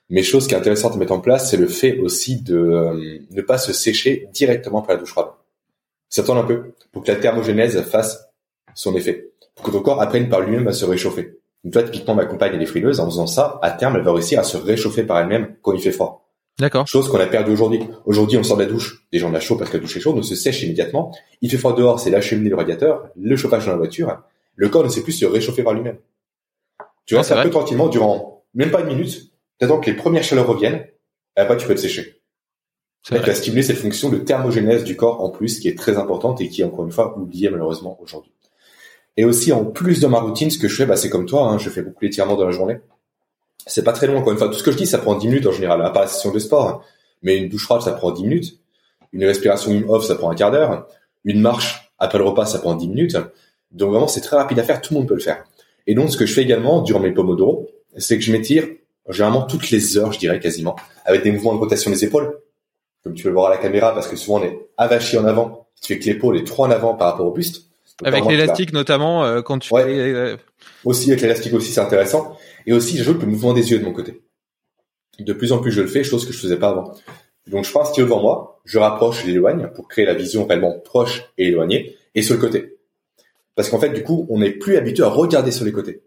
Mais 0.10 0.22
chose 0.22 0.48
qui 0.48 0.54
est 0.54 0.58
intéressante 0.58 0.96
à 0.96 0.98
mettre 0.98 1.14
en 1.14 1.20
place, 1.20 1.50
c'est 1.50 1.58
le 1.58 1.68
fait 1.68 1.98
aussi 1.98 2.42
de 2.42 3.22
ne 3.32 3.42
pas 3.42 3.58
se 3.58 3.74
sécher 3.74 4.28
directement 4.34 4.82
par 4.82 4.96
la 4.96 5.00
douche 5.00 5.12
froide. 5.12 5.30
S'attendre 6.10 6.42
un 6.42 6.46
peu 6.46 6.74
pour 6.92 7.04
que 7.04 7.12
la 7.12 7.18
thermogénèse 7.18 7.80
fasse 7.84 8.30
son 8.74 8.96
effet, 8.96 9.30
pour 9.60 9.66
que 9.66 9.72
ton 9.72 9.82
corps 9.82 10.02
apprenne 10.02 10.30
par 10.30 10.40
lui-même 10.40 10.68
à 10.68 10.72
se 10.72 10.86
réchauffer. 10.86 11.38
Donc, 11.64 11.74
toi, 11.74 11.84
typiquement, 11.84 12.16
ma 12.16 12.26
compagne, 12.26 12.54
elle 12.56 12.62
est 12.62 12.66
frileuse. 12.66 13.02
En 13.02 13.06
faisant 13.06 13.28
ça, 13.28 13.60
à 13.62 13.72
terme, 13.72 13.98
elle 13.98 14.04
va 14.04 14.14
réussir 14.14 14.40
à 14.40 14.44
se 14.44 14.56
réchauffer 14.56 15.04
par 15.04 15.20
elle-même 15.20 15.56
quand 15.62 15.74
il 15.74 15.82
fait 15.82 15.92
froid. 15.92 16.30
D'accord. 16.58 16.88
Chose 16.88 17.10
qu'on 17.10 17.20
a 17.20 17.26
perdu 17.26 17.52
aujourd'hui. 17.52 17.82
Aujourd'hui, 18.06 18.38
on 18.38 18.44
sort 18.44 18.56
de 18.56 18.64
la 18.64 18.70
douche. 18.70 19.06
Déjà, 19.12 19.28
on 19.28 19.34
a 19.34 19.40
chaud 19.42 19.58
parce 19.58 19.70
que 19.70 19.78
la 19.78 19.82
douche 19.82 19.98
est 19.98 20.00
chaude. 20.00 20.18
On 20.18 20.24
se 20.24 20.36
sèche 20.36 20.64
immédiatement. 20.64 21.14
Il 21.42 21.52
fait 21.52 21.58
froid 21.58 21.76
dehors, 21.76 22.00
c'est 22.00 22.10
la 22.10 22.22
cheminée, 22.22 22.50
le 22.50 22.56
radiateur, 22.56 23.10
le 23.18 23.36
chauffage 23.36 23.66
dans 23.66 23.72
la 23.72 23.78
voiture. 23.78 24.22
Le 24.56 24.70
corps 24.70 24.84
ne 24.84 24.90
sait 24.90 25.04
plus 25.04 25.12
se 25.12 25.26
réchauffer 25.26 25.64
par 25.64 25.74
lui-même. 25.74 25.98
Tu 27.06 27.16
restes 27.16 27.34
un 27.34 27.44
peu 27.44 27.50
tranquillement 27.50 27.88
durant 27.88 28.44
même 28.54 28.72
pas 28.72 28.82
une 28.82 28.88
minute. 28.88 29.32
T'attends 29.58 29.80
que 29.80 29.90
les 29.90 29.96
premières 29.96 30.24
chaleurs 30.24 30.48
reviennent. 30.48 30.86
Et 31.36 31.42
après, 31.42 31.58
tu 31.58 31.68
peux 31.68 31.76
te 31.76 31.82
sécher. 31.82 32.22
Tu 33.04 33.14
vas 33.14 33.34
stimuler 33.34 33.64
cette 33.64 33.78
fonction 33.78 34.10
de 34.10 34.18
thermogénèse 34.18 34.84
du 34.84 34.96
corps 34.96 35.24
en 35.24 35.30
plus, 35.30 35.60
qui 35.60 35.68
est 35.68 35.78
très 35.78 35.98
importante 35.98 36.42
et 36.42 36.50
qui 36.50 36.62
est 36.62 36.66
encore 36.66 36.86
une 36.86 36.92
fois 36.92 37.18
oubliée 37.18 37.50
malheureusement 37.50 37.98
aujourd'hui. 38.02 38.32
Et 39.20 39.26
aussi, 39.26 39.52
en 39.52 39.66
plus 39.66 40.00
de 40.00 40.08
ma 40.08 40.22
routine, 40.22 40.50
ce 40.50 40.58
que 40.58 40.70
je 40.70 40.76
fais, 40.78 40.86
bah, 40.86 40.96
c'est 40.96 41.10
comme 41.10 41.26
toi, 41.26 41.42
hein, 41.42 41.58
je 41.58 41.70
fais 41.70 41.82
beaucoup 41.82 42.06
d'étirements 42.06 42.38
dans 42.38 42.46
la 42.46 42.54
journée. 42.54 42.80
C'est 43.68 43.84
pas 43.84 43.92
très 43.92 44.08
long, 44.08 44.20
encore 44.20 44.32
une 44.32 44.38
fois. 44.38 44.48
Tout 44.48 44.54
ce 44.54 44.64
que 44.64 44.72
je 44.72 44.78
dis, 44.78 44.86
ça 44.86 44.98
prend 44.98 45.16
10 45.16 45.28
minutes 45.28 45.46
en 45.46 45.52
général, 45.52 45.82
à 45.82 45.90
part 45.90 46.04
la 46.04 46.08
session 46.08 46.32
de 46.32 46.40
sport. 46.40 46.86
Mais 47.22 47.36
une 47.36 47.50
douche 47.50 47.64
froide, 47.64 47.82
ça 47.82 47.92
prend 47.92 48.12
10 48.12 48.24
minutes. 48.24 48.60
Une 49.12 49.26
respiration 49.26 49.84
off, 49.90 50.06
ça 50.06 50.16
prend 50.16 50.32
un 50.32 50.36
quart 50.36 50.52
d'heure. 50.52 50.88
Une 51.26 51.42
marche 51.42 51.92
après 52.00 52.18
le 52.18 52.24
repas, 52.24 52.46
ça 52.46 52.60
prend 52.60 52.76
10 52.76 52.88
minutes. 52.88 53.18
Donc 53.74 53.92
vraiment, 53.92 54.08
c'est 54.08 54.22
très 54.22 54.38
rapide 54.38 54.58
à 54.58 54.64
faire, 54.64 54.80
tout 54.80 54.94
le 54.94 55.02
monde 55.02 55.10
peut 55.10 55.16
le 55.16 55.20
faire. 55.20 55.44
Et 55.86 55.96
donc, 55.96 56.10
ce 56.12 56.16
que 56.16 56.26
je 56.26 56.34
fais 56.34 56.44
également 56.44 56.82
durant 56.82 57.02
mes 57.02 57.12
pomodoro, 57.12 57.68
c'est 57.98 58.18
que 58.18 58.24
je 58.24 58.32
m'étire 58.32 58.70
généralement 59.10 59.42
toutes 59.42 59.70
les 59.70 59.98
heures, 59.98 60.14
je 60.14 60.20
dirais 60.20 60.40
quasiment, 60.40 60.78
avec 61.04 61.24
des 61.24 61.34
mouvements 61.34 61.56
de 61.56 61.60
rotation 61.60 61.92
des 61.92 62.06
épaules, 62.06 62.40
comme 63.04 63.16
tu 63.16 63.24
peux 63.24 63.30
le 63.30 63.36
voir 63.36 63.48
à 63.48 63.50
la 63.50 63.58
caméra, 63.58 63.94
parce 63.94 64.08
que 64.08 64.16
souvent 64.16 64.40
on 64.40 64.44
est 64.44 64.70
avachi 64.78 65.18
en 65.18 65.26
avant, 65.26 65.68
qui 65.82 65.88
fait 65.88 66.00
que 66.00 66.06
l'épaule 66.06 66.38
est 66.38 66.48
trop 66.48 66.64
en 66.64 66.72
avant 66.72 66.94
par 66.94 67.12
rapport 67.12 67.26
au 67.26 67.32
buste. 67.32 67.69
Avec 68.04 68.26
l'élastique 68.26 68.74
notamment, 68.74 69.26
euh, 69.26 69.42
quand 69.42 69.60
tu 69.60 69.74
ouais. 69.74 69.84
Euh, 69.88 70.38
aussi 70.86 71.10
avec 71.10 71.22
l'élastique 71.22 71.54
aussi, 71.54 71.72
c'est 71.72 71.82
intéressant. 71.82 72.38
Et 72.66 72.74
aussi, 72.74 72.98
j'ajoute 72.98 73.22
le 73.22 73.28
mouvement 73.28 73.54
des 73.54 73.72
yeux 73.72 73.80
de 73.80 73.86
mon 73.86 73.94
côté. 73.94 74.22
De 75.20 75.34
plus 75.34 75.52
en 75.52 75.60
plus, 75.60 75.72
je 75.72 75.82
le 75.82 75.88
fais, 75.88 76.04
chose 76.04 76.26
que 76.26 76.34
je 76.34 76.40
faisais 76.40 76.58
pas 76.58 76.70
avant. 76.70 76.94
Donc, 77.48 77.66
je 77.66 77.72
prends 77.72 77.82
un 77.82 77.86
stylo 77.86 78.06
devant 78.06 78.22
moi, 78.22 78.62
je 78.66 78.78
rapproche, 78.78 79.24
je 79.24 79.28
l'éloigne 79.28 79.70
pour 79.74 79.88
créer 79.88 80.06
la 80.06 80.14
vision 80.14 80.46
réellement 80.46 80.80
proche 80.80 81.24
et 81.38 81.48
éloignée, 81.48 81.96
et 82.16 82.22
sur 82.22 82.36
le 82.36 82.42
côté. 82.42 82.78
Parce 83.56 83.70
qu'en 83.70 83.80
fait, 83.80 83.90
du 83.90 84.04
coup, 84.04 84.26
on 84.30 84.40
n'est 84.40 84.52
plus 84.52 84.78
habitué 84.78 85.04
à 85.04 85.10
regarder 85.10 85.52
sur 85.52 85.66
les 85.66 85.72
côtés. 85.72 86.04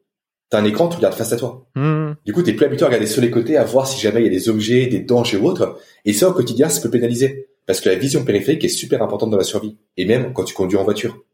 T'as 0.48 0.60
un 0.60 0.64
écran, 0.64 0.88
tu 0.88 0.96
regardes 0.96 1.14
face 1.14 1.32
à 1.32 1.36
toi. 1.36 1.66
Mmh. 1.74 2.12
Du 2.24 2.32
coup, 2.32 2.42
t'es 2.42 2.52
plus 2.52 2.66
habitué 2.66 2.84
à 2.84 2.88
regarder 2.88 3.06
sur 3.06 3.22
les 3.22 3.30
côtés, 3.30 3.56
à 3.56 3.64
voir 3.64 3.86
si 3.86 4.00
jamais 4.00 4.20
il 4.20 4.24
y 4.24 4.28
a 4.28 4.30
des 4.30 4.48
objets, 4.48 4.86
des 4.86 5.00
dangers 5.00 5.38
ou 5.38 5.46
autres. 5.46 5.78
Et 6.04 6.12
ça, 6.12 6.28
au 6.28 6.32
quotidien, 6.32 6.68
ça 6.68 6.80
peut 6.80 6.90
pénaliser. 6.90 7.48
Parce 7.66 7.80
que 7.80 7.88
la 7.88 7.94
vision 7.94 8.24
périphérique 8.24 8.64
est 8.64 8.68
super 8.68 9.02
importante 9.02 9.30
dans 9.30 9.36
la 9.36 9.44
survie. 9.44 9.76
Et 9.96 10.04
même 10.04 10.32
quand 10.32 10.44
tu 10.44 10.54
conduis 10.54 10.76
en 10.76 10.84
voiture. 10.84 11.24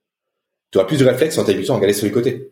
Tu 0.71 0.79
auras 0.79 0.87
plus 0.87 0.99
de 0.99 1.05
réflexes 1.05 1.37
quand 1.37 1.45
t'es 1.45 1.53
habitué 1.53 1.73
à 1.73 1.77
regarder 1.77 1.95
sur 1.95 2.07
les 2.07 2.13
côtés. 2.13 2.51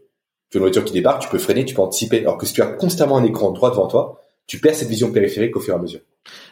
Tu 0.51 0.57
as 0.57 0.59
une 0.59 0.65
voiture 0.65 0.85
qui 0.85 0.93
débarque, 0.93 1.23
tu 1.23 1.29
peux 1.29 1.39
freiner, 1.39 1.65
tu 1.65 1.75
peux 1.75 1.83
anticiper. 1.83 2.21
Alors 2.21 2.39
que 2.39 2.47
si 2.47 2.55
tu 2.55 2.63
as 2.63 2.67
constamment 2.67 3.19
un 3.19 3.25
écran 3.25 3.51
droit 3.51 3.71
devant 3.71 3.89
toi, 3.89 4.21
tu 4.47 4.59
perds 4.59 4.77
cette 4.77 4.89
vision 4.89 5.11
périphérique 5.11 5.57
au 5.57 5.61
fur 5.61 5.75
et 5.75 5.77
à 5.77 5.81
mesure. 5.81 6.01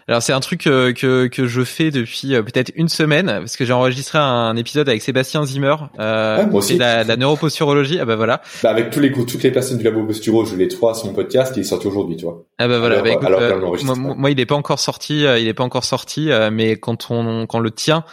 Alors 0.07 0.23
c'est 0.23 0.33
un 0.33 0.41
truc 0.41 0.67
euh, 0.67 0.93
que, 0.93 1.27
que 1.27 1.47
je 1.47 1.63
fais 1.63 1.91
depuis 1.91 2.35
euh, 2.35 2.43
peut-être 2.43 2.71
une 2.77 2.89
semaine 2.89 3.27
parce 3.27 3.57
que 3.57 3.65
j'ai 3.65 3.73
enregistré 3.73 4.19
un 4.19 4.55
épisode 4.57 4.89
avec 4.89 5.03
Sébastien 5.03 5.45
Zimmer, 5.47 5.75
euh, 5.99 6.39
ah, 6.41 6.47
moi 6.47 6.59
aussi. 6.59 6.77
La, 6.77 7.05
la 7.05 7.17
neuroposturologie. 7.17 7.99
Ah 7.99 8.05
bah 8.05 8.15
voilà. 8.15 8.43
Bah 8.63 8.71
avec 8.71 8.91
tous 8.91 9.01
les 9.01 9.11
toutes 9.11 9.43
les 9.43 9.51
personnes 9.51 9.79
du 9.79 9.85
labo 9.85 10.05
posturo, 10.05 10.45
je 10.45 10.57
les 10.57 10.69
trois 10.69 10.95
sur 10.95 11.07
mon 11.07 11.15
podcast 11.15 11.55
qui 11.55 11.61
est 11.61 11.65
sorti 11.65 11.87
aujourd'hui, 11.87 12.17
tu 12.17 12.25
vois. 12.25 12.45
Ah 12.59 12.69
bah 12.69 12.79
voilà. 12.79 13.01
bah, 13.01 13.11
écoute, 13.11 13.29
euh, 13.31 13.85
moi, 13.85 14.15
moi, 14.15 14.31
il 14.31 14.39
est 14.39 14.47
pas 14.47 14.55
encore 14.55 14.79
sorti, 14.79 15.21
il 15.21 15.49
est 15.49 15.55
pas 15.55 15.65
encore 15.65 15.85
sorti, 15.85 16.31
mais 16.53 16.77
quand 16.77 17.11
on 17.11 17.47
quand 17.47 17.59
le 17.59 17.71
tient 17.71 18.05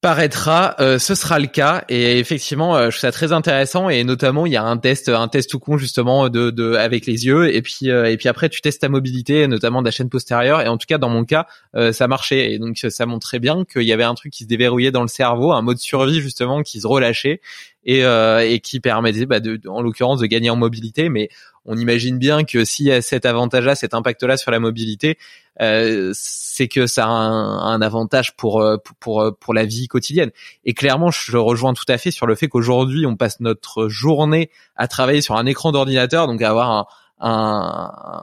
paraîtra, 0.00 0.76
euh, 0.80 0.98
ce 0.98 1.14
sera 1.14 1.38
le 1.38 1.46
cas. 1.46 1.84
Et 1.88 2.18
effectivement, 2.18 2.76
euh, 2.76 2.84
je 2.86 2.96
trouve 2.96 3.00
ça 3.00 3.12
très 3.12 3.32
intéressant. 3.32 3.88
Et 3.90 4.02
notamment 4.04 4.46
il 4.46 4.52
y 4.52 4.56
a 4.56 4.64
un 4.64 4.78
test, 4.78 5.08
un 5.08 5.28
test 5.28 5.50
tout 5.50 5.58
con 5.58 5.76
justement 5.76 6.28
de, 6.28 6.50
de 6.50 6.74
avec 6.74 7.06
les 7.06 7.26
yeux. 7.26 7.54
Et 7.54 7.60
puis 7.60 7.90
euh, 7.90 8.10
et 8.10 8.16
puis 8.16 8.28
après 8.28 8.48
tu 8.48 8.60
testes 8.62 8.80
ta 8.80 8.88
mobilité, 8.88 9.46
notamment 9.46 9.82
de 9.82 9.86
la 9.86 9.90
chaîne 9.90 10.08
postérieure. 10.08 10.62
Et 10.62 10.68
en 10.68 10.78
tout 10.78 10.86
cas 10.88 10.98
dans 10.98 11.10
mon 11.10 11.24
cas 11.24 11.46
ça 11.92 12.08
marchait. 12.08 12.52
Et 12.52 12.58
donc 12.58 12.78
ça 12.78 13.06
montrait 13.06 13.38
bien 13.38 13.64
qu'il 13.64 13.82
y 13.82 13.92
avait 13.92 14.04
un 14.04 14.14
truc 14.14 14.32
qui 14.32 14.44
se 14.44 14.48
déverrouillait 14.48 14.90
dans 14.90 15.02
le 15.02 15.08
cerveau, 15.08 15.52
un 15.52 15.62
mode 15.62 15.78
survie 15.78 16.20
justement 16.20 16.62
qui 16.62 16.80
se 16.80 16.86
relâchait 16.86 17.40
et, 17.84 18.00
et 18.00 18.60
qui 18.60 18.80
permettait, 18.80 19.26
bah, 19.26 19.40
de, 19.40 19.60
en 19.68 19.82
l'occurrence, 19.82 20.20
de 20.20 20.26
gagner 20.26 20.50
en 20.50 20.56
mobilité. 20.56 21.08
Mais 21.08 21.28
on 21.66 21.76
imagine 21.76 22.18
bien 22.18 22.44
que 22.44 22.64
s'il 22.64 22.86
y 22.86 22.92
a 22.92 23.02
cet 23.02 23.26
avantage-là, 23.26 23.74
cet 23.74 23.94
impact-là 23.94 24.36
sur 24.36 24.50
la 24.50 24.58
mobilité, 24.60 25.18
euh, 25.60 26.12
c'est 26.14 26.68
que 26.68 26.86
ça 26.86 27.04
a 27.04 27.08
un, 27.08 27.82
avantage 27.82 28.34
pour, 28.36 28.60
euh, 28.60 28.78
pour, 28.78 28.96
pour 28.96 29.20
euh, 29.20 29.30
pour 29.32 29.52
la 29.52 29.64
vie 29.64 29.86
quotidienne. 29.86 30.30
Et 30.64 30.72
clairement, 30.72 31.10
je 31.10 31.36
rejoins 31.36 31.74
tout 31.74 31.84
à 31.88 31.98
fait 31.98 32.10
sur 32.10 32.26
le 32.26 32.34
fait 32.34 32.48
qu'aujourd'hui, 32.48 33.04
on 33.06 33.16
passe 33.16 33.40
notre 33.40 33.88
journée 33.88 34.50
à 34.76 34.88
travailler 34.88 35.20
sur 35.20 35.36
un 35.36 35.46
écran 35.46 35.70
d'ordinateur, 35.72 36.26
donc 36.26 36.40
à 36.40 36.48
avoir 36.48 36.70
un, 36.70 36.86
un, 37.20 38.22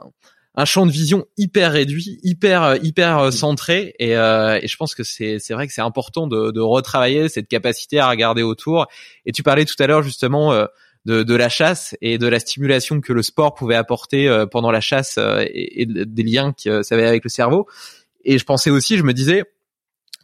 un 0.56 0.64
champ 0.64 0.84
de 0.84 0.90
vision 0.90 1.26
hyper 1.36 1.72
réduit, 1.72 2.18
hyper 2.24 2.82
hyper 2.82 3.32
centré 3.32 3.94
et, 4.00 4.16
euh, 4.16 4.58
et 4.60 4.66
je 4.66 4.76
pense 4.76 4.96
que 4.96 5.04
c'est 5.04 5.38
c'est 5.38 5.54
vrai 5.54 5.68
que 5.68 5.72
c'est 5.72 5.82
important 5.82 6.26
de, 6.26 6.50
de 6.50 6.60
retravailler 6.60 7.28
cette 7.28 7.46
capacité 7.46 8.00
à 8.00 8.10
regarder 8.10 8.42
autour. 8.42 8.86
Et 9.26 9.32
tu 9.32 9.44
parlais 9.44 9.64
tout 9.64 9.80
à 9.80 9.86
l'heure 9.86 10.02
justement 10.02 10.52
de, 11.08 11.22
de, 11.22 11.34
la 11.34 11.48
chasse 11.48 11.96
et 12.02 12.18
de 12.18 12.28
la 12.28 12.38
stimulation 12.38 13.00
que 13.00 13.14
le 13.14 13.22
sport 13.22 13.54
pouvait 13.54 13.74
apporter 13.74 14.28
euh, 14.28 14.44
pendant 14.44 14.70
la 14.70 14.82
chasse 14.82 15.16
euh, 15.16 15.42
et, 15.48 15.86
des 15.86 16.22
liens 16.22 16.52
que 16.52 16.82
ça 16.82 16.94
avait 16.94 17.06
avec 17.06 17.24
le 17.24 17.30
cerveau. 17.30 17.66
Et 18.24 18.38
je 18.38 18.44
pensais 18.44 18.68
aussi, 18.68 18.98
je 18.98 19.02
me 19.02 19.14
disais, 19.14 19.44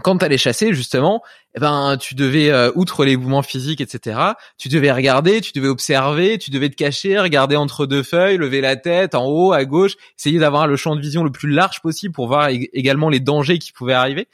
quand 0.02 0.18
tu 0.18 0.24
allais 0.26 0.36
chasser 0.36 0.74
justement, 0.74 1.22
eh 1.54 1.60
ben 1.60 1.96
tu 1.98 2.14
devais 2.14 2.50
euh, 2.50 2.70
outre 2.74 3.06
les 3.06 3.16
mouvements 3.16 3.42
physiques, 3.42 3.80
etc. 3.80 4.18
Tu 4.58 4.68
devais 4.68 4.92
regarder, 4.92 5.40
tu 5.40 5.52
devais 5.54 5.68
observer, 5.68 6.36
tu 6.36 6.50
devais 6.50 6.68
te 6.68 6.76
cacher, 6.76 7.18
regarder 7.18 7.56
entre 7.56 7.86
deux 7.86 8.02
feuilles, 8.02 8.36
lever 8.36 8.60
la 8.60 8.76
tête 8.76 9.14
en 9.14 9.24
haut, 9.24 9.54
à 9.54 9.64
gauche, 9.64 9.94
essayer 10.18 10.38
d'avoir 10.38 10.66
le 10.66 10.76
champ 10.76 10.96
de 10.96 11.00
vision 11.00 11.24
le 11.24 11.32
plus 11.32 11.48
large 11.48 11.80
possible 11.80 12.12
pour 12.12 12.26
voir 12.26 12.50
également 12.50 13.08
les 13.08 13.20
dangers 13.20 13.58
qui 13.58 13.72
pouvaient 13.72 13.94
arriver. 13.94 14.28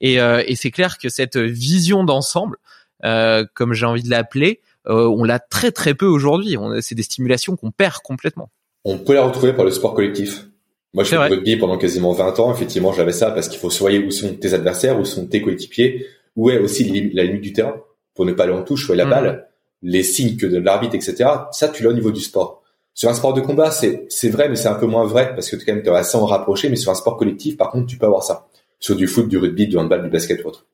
Et, 0.00 0.14
et 0.14 0.56
c'est 0.56 0.72
clair 0.72 0.98
que 0.98 1.08
cette 1.08 1.36
vision 1.36 2.02
d'ensemble, 2.04 2.56
comme 3.02 3.74
j'ai 3.74 3.86
envie 3.86 4.02
de 4.02 4.10
l'appeler, 4.10 4.60
euh, 4.62 4.71
on 4.86 5.24
l'a 5.24 5.38
très 5.38 5.72
très 5.72 5.94
peu 5.94 6.06
aujourd'hui. 6.06 6.56
C'est 6.80 6.94
des 6.94 7.02
stimulations 7.02 7.56
qu'on 7.56 7.70
perd 7.70 7.98
complètement. 8.02 8.50
On 8.84 8.98
peut 8.98 9.14
la 9.14 9.24
retrouver 9.24 9.52
par 9.52 9.64
le 9.64 9.70
sport 9.70 9.94
collectif. 9.94 10.46
Moi, 10.94 11.04
je 11.04 11.10
fais 11.10 11.28
du 11.28 11.34
rugby 11.34 11.56
pendant 11.56 11.78
quasiment 11.78 12.12
20 12.12 12.38
ans. 12.40 12.52
Effectivement, 12.52 12.92
j'avais 12.92 13.12
ça 13.12 13.30
parce 13.30 13.48
qu'il 13.48 13.58
faut 13.58 13.70
soigner 13.70 13.98
où 13.98 14.10
sont 14.10 14.34
tes 14.34 14.52
adversaires, 14.52 14.98
où 15.00 15.04
sont 15.04 15.26
tes 15.26 15.40
coéquipiers, 15.40 16.06
où 16.36 16.50
est 16.50 16.58
aussi 16.58 17.10
la 17.14 17.24
limite 17.24 17.40
du 17.40 17.52
terrain 17.52 17.76
pour 18.14 18.26
ne 18.26 18.32
pas 18.32 18.44
aller 18.44 18.52
en 18.52 18.62
touche, 18.62 18.88
où 18.88 18.92
est 18.92 18.96
la 18.96 19.06
mm. 19.06 19.10
balle, 19.10 19.48
les 19.82 20.02
signes 20.02 20.36
que 20.36 20.46
de 20.46 20.58
l'arbitre, 20.58 20.94
etc. 20.94 21.24
Ça, 21.50 21.68
tu 21.68 21.82
l'as 21.82 21.90
au 21.90 21.94
niveau 21.94 22.10
du 22.10 22.20
sport. 22.20 22.62
Sur 22.94 23.08
un 23.08 23.14
sport 23.14 23.32
de 23.32 23.40
combat, 23.40 23.70
c'est 23.70 24.04
c'est 24.10 24.28
vrai, 24.28 24.50
mais 24.50 24.56
c'est 24.56 24.68
un 24.68 24.74
peu 24.74 24.84
moins 24.84 25.06
vrai 25.06 25.34
parce 25.34 25.48
que 25.48 25.56
tu 25.56 25.64
quand 25.64 25.74
même 25.74 25.86
assez 25.94 26.16
en 26.18 26.26
rapprocher. 26.26 26.68
Mais 26.68 26.76
sur 26.76 26.90
un 26.90 26.94
sport 26.94 27.16
collectif, 27.16 27.56
par 27.56 27.70
contre, 27.70 27.86
tu 27.86 27.96
peux 27.96 28.06
avoir 28.06 28.22
ça. 28.22 28.48
Sur 28.80 28.96
du 28.96 29.06
foot, 29.06 29.28
du 29.28 29.38
rugby, 29.38 29.66
du 29.66 29.78
handball, 29.78 30.02
du 30.02 30.10
basket 30.10 30.44
ou 30.44 30.48
autre. 30.48 30.66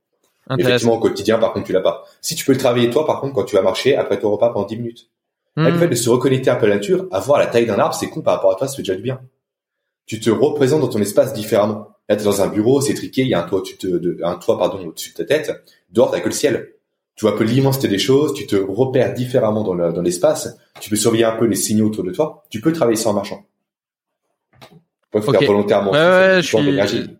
Effectivement, 0.56 0.94
au 0.94 0.98
quotidien, 0.98 1.38
par 1.38 1.52
contre, 1.52 1.66
tu 1.66 1.72
l'as 1.72 1.80
pas. 1.80 2.04
Si 2.20 2.34
tu 2.34 2.44
peux 2.44 2.52
le 2.52 2.58
travailler 2.58 2.90
toi, 2.90 3.06
par 3.06 3.20
contre, 3.20 3.34
quand 3.34 3.44
tu 3.44 3.56
vas 3.56 3.62
marcher 3.62 3.96
après 3.96 4.18
ton 4.18 4.30
repas 4.30 4.50
pendant 4.50 4.66
10 4.66 4.76
minutes. 4.76 5.10
Hmm. 5.56 5.66
Le 5.66 5.78
fait 5.78 5.88
de 5.88 5.94
se 5.94 6.08
reconnecter 6.08 6.50
un 6.50 6.56
peu 6.56 6.66
à 6.66 6.68
la 6.68 6.76
nature, 6.76 7.06
avoir 7.10 7.38
la 7.38 7.46
taille 7.46 7.66
d'un 7.66 7.78
arbre, 7.78 7.94
c'est 7.94 8.08
con 8.08 8.22
par 8.22 8.36
rapport 8.36 8.52
à 8.52 8.54
toi, 8.54 8.68
ça 8.68 8.76
fait 8.76 8.82
déjà 8.82 8.94
du 8.94 9.02
bien. 9.02 9.20
Tu 10.06 10.20
te 10.20 10.30
représentes 10.30 10.80
dans 10.80 10.88
ton 10.88 11.00
espace 11.00 11.32
différemment. 11.32 11.88
Là, 12.08 12.16
t'es 12.16 12.24
dans 12.24 12.40
un 12.40 12.46
bureau, 12.46 12.80
c'est 12.80 12.94
triqué, 12.94 13.22
il 13.22 13.28
y 13.28 13.34
a 13.34 13.44
un 13.44 13.46
toit, 13.46 13.58
au-dessus 13.58 13.76
de, 13.82 14.18
un 14.22 14.36
toit, 14.36 14.58
pardon, 14.58 14.78
au-dessus 14.86 15.10
de 15.10 15.16
ta 15.16 15.24
tête. 15.24 15.52
Dehors, 15.90 16.10
t'as 16.10 16.20
que 16.20 16.28
le 16.28 16.34
ciel. 16.34 16.74
Tu 17.16 17.24
vois 17.24 17.34
un 17.34 17.36
peu 17.36 17.44
l'immensité 17.44 17.88
des 17.88 17.98
choses, 17.98 18.32
tu 18.32 18.46
te 18.46 18.54
repères 18.54 19.12
différemment 19.12 19.64
dans, 19.64 19.74
dans 19.74 20.02
l'espace, 20.02 20.56
tu 20.80 20.88
peux 20.88 20.96
surveiller 20.96 21.24
un 21.24 21.36
peu 21.36 21.46
les 21.46 21.56
signaux 21.56 21.88
autour 21.88 22.04
de 22.04 22.12
toi, 22.12 22.44
tu 22.48 22.60
peux 22.60 22.72
travailler 22.72 22.96
ça 22.96 23.10
en 23.10 23.12
marchant. 23.12 23.44
Il 25.14 25.22
faut 25.22 25.32
le 25.32 25.38
faire 25.38 25.48
volontairement. 25.48 25.90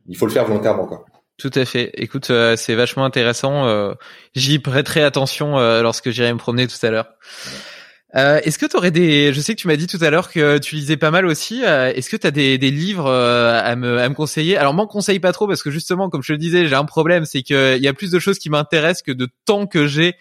Il 0.07 0.17
faut 0.17 0.27
le 0.27 0.33
faire 0.33 0.45
volontairement, 0.47 0.87
quoi. 0.87 1.05
Tout 1.39 1.53
à 1.55 1.65
fait. 1.65 1.93
Écoute, 1.95 2.31
euh, 2.31 2.57
c'est 2.57 2.75
vachement 2.75 3.05
intéressant. 3.05 3.69
Euh, 3.69 3.95
j'y 4.35 4.59
prêterai 4.59 5.05
attention 5.05 5.57
euh, 5.57 5.83
lorsque 5.83 6.11
j'irai 6.11 6.33
me 6.33 6.39
promener 6.39 6.67
tout 6.67 6.85
à 6.85 6.91
l'heure. 6.91 7.07
Est-ce 8.13 8.59
que 8.59 8.67
tu 8.67 8.77
aurais 8.77 8.91
des... 8.91 9.33
Je 9.33 9.41
sais 9.41 9.55
que 9.55 9.61
tu 9.61 9.69
m'as 9.69 9.77
dit 9.77 9.87
tout 9.87 9.99
à 10.01 10.11
l'heure 10.11 10.31
que 10.33 10.59
tu 10.59 10.75
lisais 10.75 10.97
pas 10.97 11.13
mal 11.13 11.27
aussi. 11.27 11.63
Est-ce 11.63 12.11
que 12.11 12.17
tu 12.17 12.27
as 12.27 12.33
des, 12.33 12.59
des 12.59 12.73
livres 12.73 13.09
à, 13.09 13.77
me, 13.77 13.99
à 13.99 14.09
me 14.09 14.15
conseiller? 14.15 14.57
Alors, 14.57 14.75
m'en 14.75 14.89
conseille 14.89 15.21
pas 15.21 15.31
trop 15.31 15.47
parce 15.47 15.63
que 15.63 15.71
justement, 15.71 16.09
comme 16.11 16.23
je 16.23 16.33
le 16.33 16.39
disais, 16.39 16.67
j'ai 16.67 16.75
un 16.75 16.87
problème, 16.87 17.25
c'est 17.27 17.43
qu'il 17.43 17.79
y 17.79 17.87
a 17.87 17.93
plus 17.93 18.11
de 18.11 18.19
choses 18.19 18.41
qui 18.41 18.51
m'intéressent 18.51 19.03
que 19.03 19.13
de 19.13 19.29
temps 19.45 19.67
que 19.67 19.87
j'ai 19.87 20.17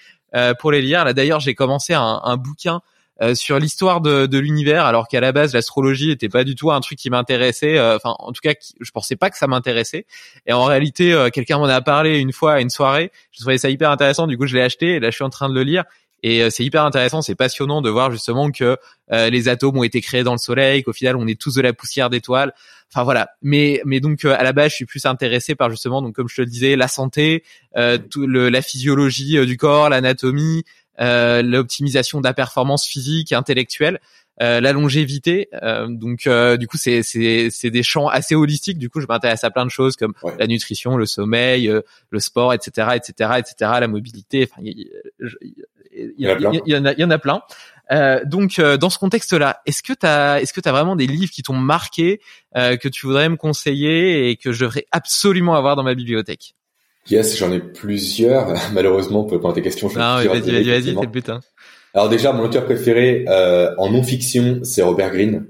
pour 0.60 0.72
les 0.72 0.82
lire. 0.82 1.06
Là, 1.06 1.14
d'ailleurs, 1.14 1.40
j'ai 1.40 1.56
commencé 1.56 1.94
un, 1.94 2.22
un 2.24 2.38
bouquin 2.38 2.82
euh, 3.22 3.34
sur 3.34 3.58
l'histoire 3.58 4.00
de, 4.02 4.28
de 4.28 4.38
l'univers, 4.38 4.86
alors 4.86 5.08
qu'à 5.08 5.20
la 5.20 5.32
base 5.32 5.54
l'astrologie 5.54 6.10
n'était 6.10 6.30
pas 6.30 6.44
du 6.44 6.54
tout 6.54 6.72
un 6.72 6.80
truc 6.82 7.00
qui 7.00 7.10
m'intéressait. 7.10 7.78
Euh, 7.78 7.96
enfin, 7.96 8.16
en 8.20 8.32
tout 8.32 8.42
cas, 8.44 8.54
je 8.80 8.92
pensais 8.92 9.16
pas 9.16 9.32
que 9.32 9.38
ça 9.38 9.48
m'intéressait. 9.48 10.06
Et 10.46 10.54
en 10.54 10.66
réalité, 10.66 11.14
euh, 11.14 11.30
quelqu'un 11.30 11.58
m'en 11.58 11.66
a 11.66 11.82
parlé 11.82 12.20
une 12.20 12.32
fois 12.32 12.54
à 12.54 12.60
une 12.60 12.70
soirée. 12.70 13.12
Je 13.32 13.40
trouvais 13.40 13.58
ça 13.58 13.72
hyper 13.72 13.90
intéressant. 13.90 14.28
Du 14.28 14.38
coup, 14.38 14.46
je 14.46 14.56
l'ai 14.56 14.62
acheté. 14.62 14.96
Et 14.96 15.00
là, 15.00 15.10
je 15.10 15.16
suis 15.16 15.24
en 15.24 15.32
train 15.32 15.50
de 15.50 15.56
le 15.56 15.64
lire. 15.64 15.84
Et 16.24 16.50
c'est 16.50 16.66
hyper 16.66 16.84
intéressant, 16.84 17.22
c'est 17.22 17.36
passionnant 17.36 17.80
de 17.84 17.92
voir 17.92 18.12
justement 18.12 18.50
que 18.50 18.76
les 19.12 19.50
atomes 19.50 19.78
ont 19.78 19.84
été 19.84 20.02
créés 20.02 20.24
dans 20.24 20.32
le 20.32 20.40
Soleil, 20.40 20.82
qu'au 20.82 20.92
final 20.92 21.16
on 21.16 21.28
est 21.28 21.40
tous 21.40 21.54
de 21.54 21.62
la 21.62 21.74
poussière 21.74 22.10
d'étoiles. 22.10 22.54
Enfin 22.92 23.04
voilà. 23.04 23.30
Mais 23.44 23.82
mais 23.86 24.00
donc 24.00 24.26
à 24.26 24.42
la 24.42 24.52
base, 24.52 24.72
je 24.72 24.78
suis 24.78 24.86
plus 24.86 25.06
intéressé 25.06 25.54
par 25.54 25.70
justement 25.70 26.02
donc 26.02 26.16
comme 26.16 26.28
je 26.28 26.38
te 26.38 26.42
le 26.42 26.48
disais, 26.48 26.76
la 26.76 26.88
santé, 26.88 27.44
tout 28.10 28.26
le, 28.26 28.50
la 28.50 28.64
physiologie 28.64 29.46
du 29.46 29.58
corps, 29.58 29.90
l'anatomie, 29.90 30.64
euh, 30.64 30.77
l'optimisation 31.00 32.20
de 32.20 32.26
la 32.26 32.34
performance 32.34 32.86
physique 32.86 33.32
et 33.32 33.36
intellectuelle. 33.36 34.00
la 34.40 34.72
longévité. 34.72 35.50
donc 35.90 36.30
du 36.60 36.68
coup 36.68 36.78
c'est 36.78 37.04
c'est 37.04 37.50
c'est 37.50 37.70
des 37.72 37.84
champs 37.84 38.08
assez 38.08 38.36
holistiques. 38.36 38.78
Du 38.78 38.90
coup 38.90 39.02
je 39.02 39.08
m'intéresse 39.08 39.44
à 39.44 39.52
plein 39.52 39.66
de 39.66 39.72
choses 39.72 39.96
comme 39.96 40.14
la 40.40 40.48
nutrition, 40.48 40.98
le 40.98 41.06
sommeil, 41.06 41.72
le 42.10 42.20
sport, 42.20 42.54
etc., 42.54 42.90
etc., 42.96 43.32
etc., 43.40 43.72
la 43.80 43.88
mobilité. 43.88 44.50
Enfin 44.50 44.62
il 44.64 46.14
y, 46.18 46.28
en 46.28 46.86
a 46.86 46.94
il 46.94 47.00
y 47.00 47.04
en 47.04 47.10
a 47.10 47.18
plein. 47.18 47.42
Euh, 47.92 48.24
donc 48.26 48.60
euh, 48.60 48.78
dans 48.78 48.90
ce 48.90 49.00
contexte-là, 49.00 49.62
est-ce 49.66 49.82
que 49.82 49.94
tu 49.94 50.06
as 50.06 50.42
est-ce 50.42 50.54
que 50.54 50.62
tu 50.62 50.70
as 50.70 50.72
vraiment 50.72 50.96
des 50.96 51.08
livres 51.08 51.32
qui 51.32 51.44
t'ont 51.44 51.56
marqué 51.56 52.20
euh, 52.56 52.78
que 52.78 52.88
tu 52.88 53.06
voudrais 53.06 53.30
me 53.30 53.38
conseiller 53.38 54.30
et 54.30 54.36
que 54.36 54.52
je 54.52 54.66
devrais 54.66 54.86
absolument 54.92 55.56
avoir 55.56 55.76
dans 55.76 55.84
ma 55.84 55.96
bibliothèque? 55.96 56.56
Yes, 57.10 57.38
j'en 57.38 57.52
ai 57.52 57.60
plusieurs. 57.60 58.54
Malheureusement, 58.74 59.24
pour 59.24 59.34
répondre 59.34 59.54
à 59.54 59.56
tes 59.56 59.62
questions, 59.62 59.90
je 59.90 59.98
Non, 59.98 60.16
vas-y, 60.16 60.28
vas-y, 60.28 60.64
vas-y, 60.64 60.84
c'est 60.84 61.02
le 61.02 61.08
but. 61.08 61.30
Hein. 61.30 61.40
Alors 61.94 62.10
déjà, 62.10 62.34
mon 62.34 62.44
auteur 62.44 62.66
préféré 62.66 63.26
en 63.78 63.90
non-fiction, 63.90 64.60
c'est 64.64 64.82
Robert 64.82 65.12
Greene. 65.12 65.48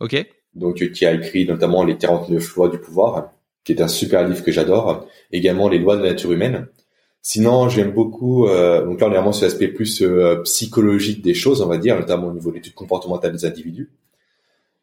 Ok. 0.00 0.26
Donc 0.54 0.76
qui 0.92 1.06
a 1.06 1.12
écrit 1.12 1.46
notamment 1.46 1.84
les 1.84 1.96
49 1.96 2.56
lois 2.56 2.68
du 2.68 2.78
pouvoir, 2.78 3.32
qui 3.64 3.72
est 3.72 3.80
un 3.80 3.88
super 3.88 4.26
livre 4.26 4.42
que 4.42 4.52
j'adore. 4.52 5.06
Également 5.32 5.68
les 5.68 5.78
lois 5.78 5.96
de 5.96 6.02
la 6.02 6.10
nature 6.10 6.32
humaine. 6.32 6.66
Sinon, 7.22 7.68
j'aime 7.68 7.92
beaucoup. 7.92 8.46
Euh, 8.46 8.84
donc 8.84 9.00
là, 9.00 9.08
on 9.08 9.10
est 9.10 9.14
vraiment 9.14 9.32
sur 9.32 9.44
l'aspect 9.44 9.68
plus 9.68 10.02
euh, 10.02 10.36
psychologique 10.44 11.22
des 11.22 11.34
choses, 11.34 11.60
on 11.60 11.66
va 11.66 11.78
dire, 11.78 11.98
notamment 11.98 12.28
au 12.28 12.32
niveau 12.32 12.50
de 12.50 12.56
l'étude 12.56 12.74
comportementale 12.74 13.32
des 13.32 13.44
individus. 13.44 13.90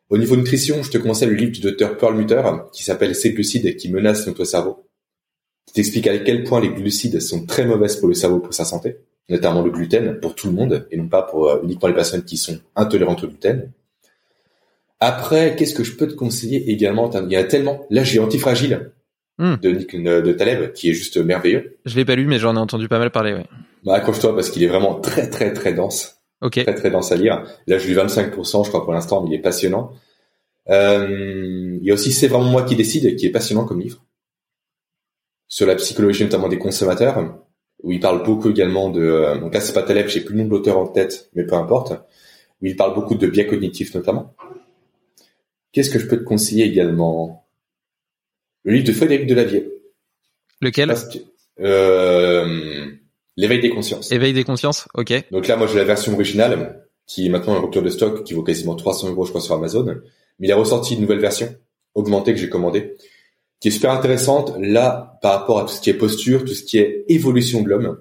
Au 0.10 0.18
niveau 0.18 0.36
nutrition, 0.36 0.84
je 0.84 0.92
te 0.92 1.00
conseille 1.00 1.30
le 1.30 1.36
livre 1.36 1.52
du 1.52 1.62
docteur 1.62 1.98
Perlmutter 1.98 2.44
qui 2.72 2.84
s'appelle 2.84 3.16
Ces 3.16 3.34
glucides 3.34 3.76
qui 3.78 3.90
menacent 3.90 4.28
notre 4.28 4.44
cerveau, 4.44 4.85
qui 5.66 5.74
t'explique 5.74 6.08
à 6.08 6.18
quel 6.20 6.44
point 6.44 6.62
les 6.62 6.70
glucides 6.70 7.20
sont 7.22 7.46
très 7.46 7.66
mauvaises 7.66 7.96
pour 7.98 8.08
le 8.08 8.14
cerveau, 8.14 8.40
pour 8.40 8.54
sa 8.54 8.66
santé, 8.66 8.98
notamment 9.30 9.62
le 9.62 9.72
gluten 9.72 10.20
pour 10.20 10.36
tout 10.36 10.48
le 10.48 10.54
monde 10.54 10.88
et 10.92 10.98
non 10.98 11.08
pas 11.08 11.24
pour 11.24 11.50
euh, 11.50 11.62
uniquement 11.64 11.88
les 11.88 11.96
personnes 11.96 12.24
qui 12.24 12.38
sont 12.38 12.60
intolérantes 12.76 13.24
au 13.24 13.28
gluten. 13.28 13.72
Après, 15.00 15.56
qu'est-ce 15.56 15.74
que 15.76 15.84
je 15.84 15.96
peux 15.96 16.08
te 16.08 16.14
conseiller 16.14 16.72
également? 16.72 17.12
Il 17.12 17.32
y 17.32 17.36
a 17.36 17.44
tellement. 17.44 17.86
Là, 17.90 18.04
j'ai 18.04 18.20
Antifragile 18.20 18.92
Hmm. 19.38 19.56
de 19.62 19.70
Nick 19.70 20.02
de 20.02 20.32
Taleb, 20.32 20.72
qui 20.72 20.90
est 20.90 20.94
juste 20.94 21.18
merveilleux. 21.18 21.78
Je 21.86 21.98
l'ai 21.98 22.06
pas 22.06 22.16
lu, 22.16 22.26
mais 22.26 22.40
j'en 22.40 22.56
ai 22.56 22.60
entendu 22.60 22.88
pas 22.88 23.00
mal 23.00 23.12
parler. 23.12 23.34
Ouais. 23.34 23.46
Bah 23.84 23.96
accroche-toi 23.96 24.34
parce 24.34 24.50
qu'il 24.50 24.64
est 24.64 24.68
vraiment 24.68 24.96
très 25.02 25.30
très 25.30 25.52
très 25.52 25.74
dense. 25.74 26.22
Ok. 26.42 26.64
Très 26.64 26.74
très 26.74 26.90
dense 26.90 27.12
à 27.12 27.18
lire. 27.18 27.44
Là, 27.68 27.78
je 27.78 27.86
lis 27.86 27.96
25%, 27.96 28.64
je 28.64 28.70
crois 28.70 28.86
pour 28.86 28.94
l'instant, 28.94 29.22
mais 29.22 29.32
il 29.32 29.34
est 29.38 29.42
passionnant. 29.42 29.92
Euh, 30.70 31.78
il 31.82 31.86
y 31.86 31.92
a 31.92 31.94
aussi 31.94 32.14
C'est 32.14 32.28
vraiment 32.28 32.50
moi 32.50 32.64
qui 32.64 32.78
décide, 32.78 33.18
qui 33.18 33.26
est 33.26 33.32
passionnant 33.32 33.66
comme 33.66 33.82
livre 33.82 34.05
sur 35.56 35.66
la 35.66 35.76
psychologie 35.76 36.22
notamment 36.22 36.50
des 36.50 36.60
consommateurs, 36.60 37.34
où 37.82 37.94
il 37.94 38.02
parle 38.02 38.24
beaucoup 38.24 38.50
également 38.50 38.90
de. 38.90 39.00
Euh, 39.00 39.38
donc 39.38 39.54
là, 39.54 39.62
c'est 39.62 39.72
pas 39.72 39.84
Taleb, 39.84 40.10
j'ai 40.10 40.20
plus 40.20 40.36
le 40.36 40.42
nom 40.42 40.50
de 40.50 40.52
l'auteur 40.52 40.78
en 40.78 40.86
tête, 40.86 41.30
mais 41.34 41.46
peu 41.46 41.56
importe. 41.56 41.94
Où 42.62 42.66
il 42.66 42.76
parle 42.76 42.94
beaucoup 42.94 43.16
de 43.16 43.26
biais 43.26 43.48
cognitifs 43.48 43.96
notamment. 43.96 44.36
Qu'est-ce 45.72 45.90
que 45.90 45.98
je 45.98 46.08
peux 46.08 46.18
te 46.18 46.26
conseiller 46.26 46.66
également? 46.66 47.48
Le 48.64 48.74
livre 48.74 48.86
de 48.86 48.92
Frédéric 48.92 49.28
Delavier. 49.28 49.72
Lequel? 50.60 50.94
Euh, 51.62 52.86
L'éveil 53.38 53.62
des 53.62 53.70
consciences. 53.70 54.12
Éveil 54.12 54.34
des 54.34 54.44
consciences, 54.44 54.90
ok. 54.94 55.14
Donc 55.32 55.48
là, 55.48 55.56
moi, 55.56 55.68
j'ai 55.68 55.78
la 55.78 55.86
version 55.86 56.14
originale, 56.16 56.86
qui 57.08 57.28
est 57.28 57.30
maintenant 57.30 57.56
un 57.56 57.62
rupture 57.62 57.82
de 57.82 57.90
stock, 57.90 58.26
qui 58.26 58.34
vaut 58.34 58.44
quasiment 58.44 58.76
300 58.76 59.12
euros, 59.12 59.24
je 59.24 59.30
crois, 59.30 59.40
sur 59.40 59.56
Amazon. 59.56 59.86
Mais 60.40 60.48
il 60.48 60.52
a 60.52 60.58
ressorti 60.58 60.96
une 60.96 61.02
nouvelle 61.02 61.20
version, 61.20 61.56
augmentée, 61.94 62.34
que 62.34 62.40
j'ai 62.40 62.50
commandée, 62.50 62.98
qui 63.60 63.70
est 63.70 63.72
super 63.72 63.92
intéressante, 63.92 64.54
là, 64.60 65.18
par 65.22 65.40
rapport 65.40 65.60
à 65.60 65.66
tout 65.66 65.74
ce 65.74 65.82
qui 65.82 65.90
est 65.90 65.96
posture, 65.96 66.46
tout 66.46 66.54
ce 66.54 66.64
qui 66.64 66.78
est 66.78 67.06
évolution 67.08 67.62
de 67.62 67.70
l'homme, 67.70 67.98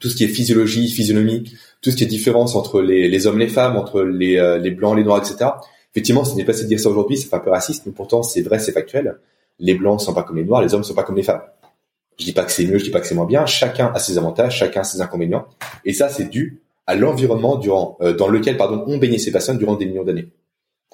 tout 0.00 0.08
ce 0.08 0.16
qui 0.16 0.24
est 0.24 0.28
physiologie, 0.28 0.88
physionomie, 0.88 1.44
tout 1.80 1.90
ce 1.90 1.96
qui 1.96 2.04
est 2.04 2.06
différence 2.06 2.56
entre 2.56 2.80
les, 2.80 3.08
les 3.08 3.26
hommes, 3.26 3.38
les 3.38 3.48
femmes, 3.48 3.76
entre 3.76 4.02
les, 4.02 4.38
euh, 4.38 4.58
les 4.58 4.70
blancs, 4.70 4.96
les 4.96 5.04
noirs, 5.04 5.18
etc. 5.18 5.50
Effectivement, 5.92 6.24
ce 6.24 6.34
n'est 6.34 6.44
pas 6.44 6.52
assez 6.52 6.64
de 6.64 6.68
dire 6.68 6.80
ça 6.80 6.88
aujourd'hui, 6.88 7.16
fait 7.16 7.36
un 7.36 7.38
peu 7.38 7.50
raciste, 7.50 7.84
mais 7.86 7.92
pourtant, 7.92 8.22
c'est 8.22 8.42
vrai, 8.42 8.58
c'est 8.58 8.72
factuel 8.72 9.18
les 9.58 9.74
blancs 9.74 10.00
sont 10.00 10.14
pas 10.14 10.22
comme 10.22 10.36
les 10.36 10.44
noirs, 10.44 10.62
les 10.62 10.74
hommes 10.74 10.84
sont 10.84 10.94
pas 10.94 11.04
comme 11.04 11.16
les 11.16 11.22
femmes. 11.22 11.42
Je 12.18 12.24
dis 12.24 12.32
pas 12.32 12.44
que 12.44 12.52
c'est 12.52 12.66
mieux, 12.66 12.78
je 12.78 12.84
dis 12.84 12.90
pas 12.90 13.00
que 13.00 13.06
c'est 13.06 13.14
moins 13.14 13.26
bien. 13.26 13.44
Chacun 13.46 13.90
a 13.92 13.98
ses 13.98 14.18
avantages, 14.18 14.58
chacun 14.58 14.82
a 14.82 14.84
ses 14.84 15.00
inconvénients. 15.00 15.46
Et 15.84 15.92
ça, 15.92 16.08
c'est 16.08 16.28
dû 16.28 16.60
à 16.86 16.94
l'environnement 16.94 17.56
durant, 17.56 17.96
euh, 18.02 18.12
dans 18.12 18.28
lequel, 18.28 18.56
pardon, 18.56 18.84
ont 18.86 18.98
baigné 18.98 19.18
ces 19.18 19.32
personnes 19.32 19.58
durant 19.58 19.74
des 19.74 19.86
millions 19.86 20.04
d'années. 20.04 20.28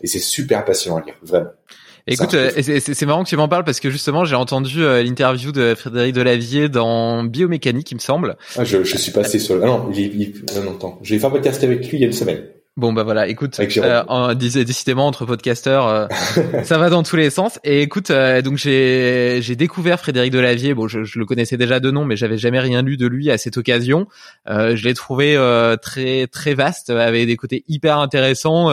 Et 0.03 0.07
c'est 0.07 0.21
super 0.21 0.65
passionnant 0.65 0.99
à 0.99 1.03
lire, 1.03 1.17
vraiment. 1.23 1.51
Écoute, 2.07 2.35
euh, 2.35 2.51
c'est 2.57 3.07
marrant 3.07 3.25
que 3.25 3.29
tu 3.29 3.37
m'en 3.37 3.49
parles 3.49 3.65
parce 3.65 3.81
que 3.81 3.91
justement, 3.91 4.25
j'ai 4.25 4.37
entendu 4.37 4.83
euh, 4.83 5.03
l'interview 5.03 5.53
de 5.53 5.75
Frédéric 5.75 6.15
Delavier 6.15 6.69
dans 6.69 7.25
Biomécanique, 7.25 7.91
il 7.91 7.97
me 7.97 8.01
semble. 8.01 8.37
Ah, 8.57 8.65
je, 8.65 8.85
je 8.85 8.97
suis 8.97 9.13
passé 9.13 9.39
sur. 9.39 9.57
Ah 9.63 9.67
non, 9.67 9.91
il, 9.93 10.21
il, 10.21 10.35
non, 10.55 10.77
non, 10.81 10.99
J'ai 11.03 11.19
fait 11.19 11.27
un 11.27 11.31
podcast 11.31 11.63
avec 11.65 11.89
lui 11.89 11.99
il 11.99 12.01
y 12.01 12.05
a 12.05 12.07
une 12.07 12.13
semaine. 12.13 12.43
Bon 12.77 12.93
bah 12.93 13.03
voilà, 13.03 13.27
écoute, 13.27 13.61
euh, 13.61 14.35
décidément 14.35 15.07
entre 15.07 15.27
podcasteurs, 15.27 15.87
euh, 15.87 16.07
ça 16.65 16.79
va 16.79 16.89
dans 16.89 17.03
tous 17.03 17.17
les 17.17 17.29
sens. 17.29 17.59
Et 17.65 17.83
écoute, 17.83 18.11
euh, 18.11 18.43
donc 18.43 18.59
j'ai 18.59 19.41
j'ai 19.43 19.57
découvert 19.57 19.99
Frédéric 19.99 20.33
Delavier. 20.33 20.73
Bon, 20.73 20.87
je, 20.87 21.03
je, 21.03 21.19
le 21.19 21.27
connaissais 21.27 21.57
déjà 21.57 21.81
de 21.81 21.91
nom, 21.91 22.05
mais 22.05 22.17
j'avais 22.17 22.39
jamais 22.39 22.61
rien 22.61 22.81
lu 22.83 22.97
de 22.97 23.07
lui 23.07 23.31
à 23.31 23.39
cette 23.39 23.59
occasion. 23.59 24.07
Euh, 24.49 24.77
je 24.77 24.85
l'ai 24.85 24.95
trouvé 24.95 25.37
euh, 25.37 25.77
très 25.77 26.29
très 26.29 26.55
vaste, 26.55 26.91
avec 26.91 27.27
des 27.27 27.37
côtés 27.37 27.65
hyper 27.69 27.99
intéressants. 27.99 28.71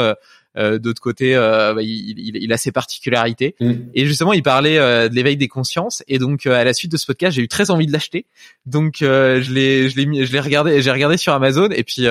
D'autre 0.58 1.02
côté, 1.02 1.36
bah, 1.36 1.76
il, 1.82 2.20
il, 2.20 2.38
il, 2.38 2.54
a 2.54 2.58
ses 2.58 2.72
particularités. 2.72 3.56
Mm. 3.60 3.74
Et 3.94 4.06
justement, 4.06 4.34
il 4.34 4.44
parlait 4.44 4.78
de 4.78 5.14
l'éveil 5.14 5.38
des 5.38 5.48
consciences. 5.48 6.04
Et 6.08 6.18
donc, 6.18 6.46
à 6.48 6.64
la 6.64 6.74
suite 6.74 6.92
de 6.92 6.98
ce 6.98 7.06
podcast, 7.06 7.36
j'ai 7.36 7.44
eu 7.44 7.48
très 7.48 7.70
envie 7.70 7.86
de 7.86 7.92
l'acheter. 7.92 8.26
Donc, 8.66 8.98
je 9.02 9.54
l'ai, 9.54 9.90
je 9.90 9.98
l'ai, 9.98 10.26
je 10.26 10.34
l'ai 10.34 10.40
regardé, 10.40 10.82
j'ai 10.82 10.92
regardé 10.92 11.18
sur 11.18 11.34
Amazon. 11.34 11.70
Et 11.70 11.84
puis, 11.84 12.08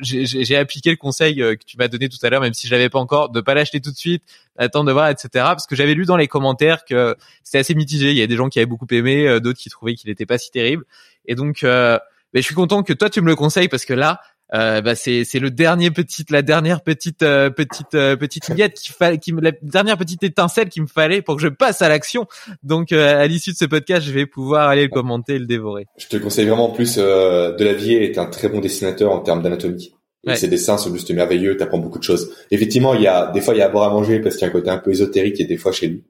j'ai 0.00 0.56
appliqué 0.56 0.90
le 0.90 0.96
conseil 0.96 1.42
euh, 1.42 1.56
que 1.56 1.64
tu 1.64 1.76
m'as 1.76 1.88
donné 1.88 2.08
tout 2.08 2.18
à 2.22 2.30
l'heure, 2.30 2.40
même 2.40 2.54
si 2.54 2.66
je 2.66 2.72
l'avais 2.72 2.88
pas 2.88 2.98
encore, 2.98 3.30
de 3.30 3.40
pas 3.40 3.54
l'acheter 3.54 3.80
tout 3.80 3.90
de 3.90 3.96
suite, 3.96 4.22
attendre 4.56 4.86
de 4.86 4.92
voir, 4.92 5.08
etc. 5.08 5.28
Parce 5.32 5.66
que 5.66 5.76
j'avais 5.76 5.94
lu 5.94 6.04
dans 6.04 6.16
les 6.16 6.28
commentaires 6.28 6.84
que 6.84 7.16
c'était 7.44 7.58
assez 7.58 7.74
mitigé. 7.74 8.10
Il 8.10 8.16
y 8.16 8.22
a 8.22 8.26
des 8.26 8.36
gens 8.36 8.48
qui 8.48 8.58
avaient 8.58 8.66
beaucoup 8.66 8.86
aimé, 8.90 9.26
euh, 9.26 9.40
d'autres 9.40 9.58
qui 9.58 9.70
trouvaient 9.70 9.94
qu'il 9.94 10.10
était 10.10 10.26
pas 10.26 10.38
si 10.38 10.50
terrible. 10.50 10.84
Et 11.26 11.34
donc, 11.34 11.62
euh, 11.64 11.98
ben, 12.32 12.40
je 12.40 12.46
suis 12.46 12.54
content 12.54 12.82
que 12.82 12.92
toi 12.92 13.08
tu 13.10 13.20
me 13.20 13.26
le 13.26 13.36
conseilles 13.36 13.68
parce 13.68 13.84
que 13.84 13.94
là, 13.94 14.20
euh, 14.54 14.80
bah 14.80 14.94
c'est 14.94 15.24
c'est 15.24 15.40
le 15.40 15.50
dernier 15.50 15.90
petit 15.90 16.24
la 16.30 16.40
dernière 16.40 16.80
petite 16.80 17.22
euh, 17.22 17.50
petite 17.50 17.94
euh, 17.94 18.16
petite 18.16 18.48
miette 18.48 18.74
qui 18.74 18.92
fallait 18.92 19.18
qui 19.18 19.32
la 19.38 19.52
dernière 19.60 19.98
petite 19.98 20.22
étincelle 20.22 20.70
qu'il 20.70 20.82
me 20.82 20.86
fallait 20.86 21.20
pour 21.20 21.36
que 21.36 21.42
je 21.42 21.48
passe 21.48 21.82
à 21.82 21.88
l'action. 21.88 22.26
Donc 22.62 22.92
à 22.92 23.26
l'issue 23.26 23.52
de 23.52 23.56
ce 23.56 23.66
podcast 23.66 24.06
je 24.06 24.12
vais 24.12 24.24
pouvoir 24.24 24.68
aller 24.68 24.84
le 24.84 24.88
commenter 24.88 25.34
et 25.34 25.38
le 25.38 25.46
dévorer. 25.46 25.86
Je 25.98 26.06
te 26.06 26.16
conseille 26.16 26.46
vraiment 26.46 26.70
plus 26.70 26.96
de 26.96 27.62
la 27.62 27.72
vie 27.74 27.94
est 27.94 28.16
un 28.16 28.26
très 28.26 28.48
bon 28.48 28.60
dessinateur 28.60 29.12
en 29.12 29.20
termes 29.20 29.42
d'anatomie 29.42 29.94
et 30.26 30.34
ses 30.34 30.48
dessins 30.48 30.78
sont 30.78 30.92
juste 30.94 31.10
merveilleux 31.10 31.56
t'apprends 31.56 31.78
beaucoup 31.78 31.98
de 31.98 32.04
choses. 32.04 32.32
Effectivement 32.50 32.94
il 32.94 33.02
y 33.02 33.06
a 33.06 33.30
des 33.30 33.42
fois 33.42 33.54
il 33.54 33.58
y 33.58 33.62
a 33.62 33.66
à 33.66 33.68
boire 33.68 33.90
à 33.90 33.92
manger 33.92 34.20
parce 34.20 34.36
qu'il 34.36 34.42
y 34.42 34.44
a 34.46 34.48
un 34.48 34.52
côté 34.52 34.70
un 34.70 34.78
peu 34.78 34.90
ésotérique 34.90 35.40
et 35.40 35.44
des 35.44 35.58
fois 35.58 35.72
chez 35.72 35.88
lui. 35.88 36.04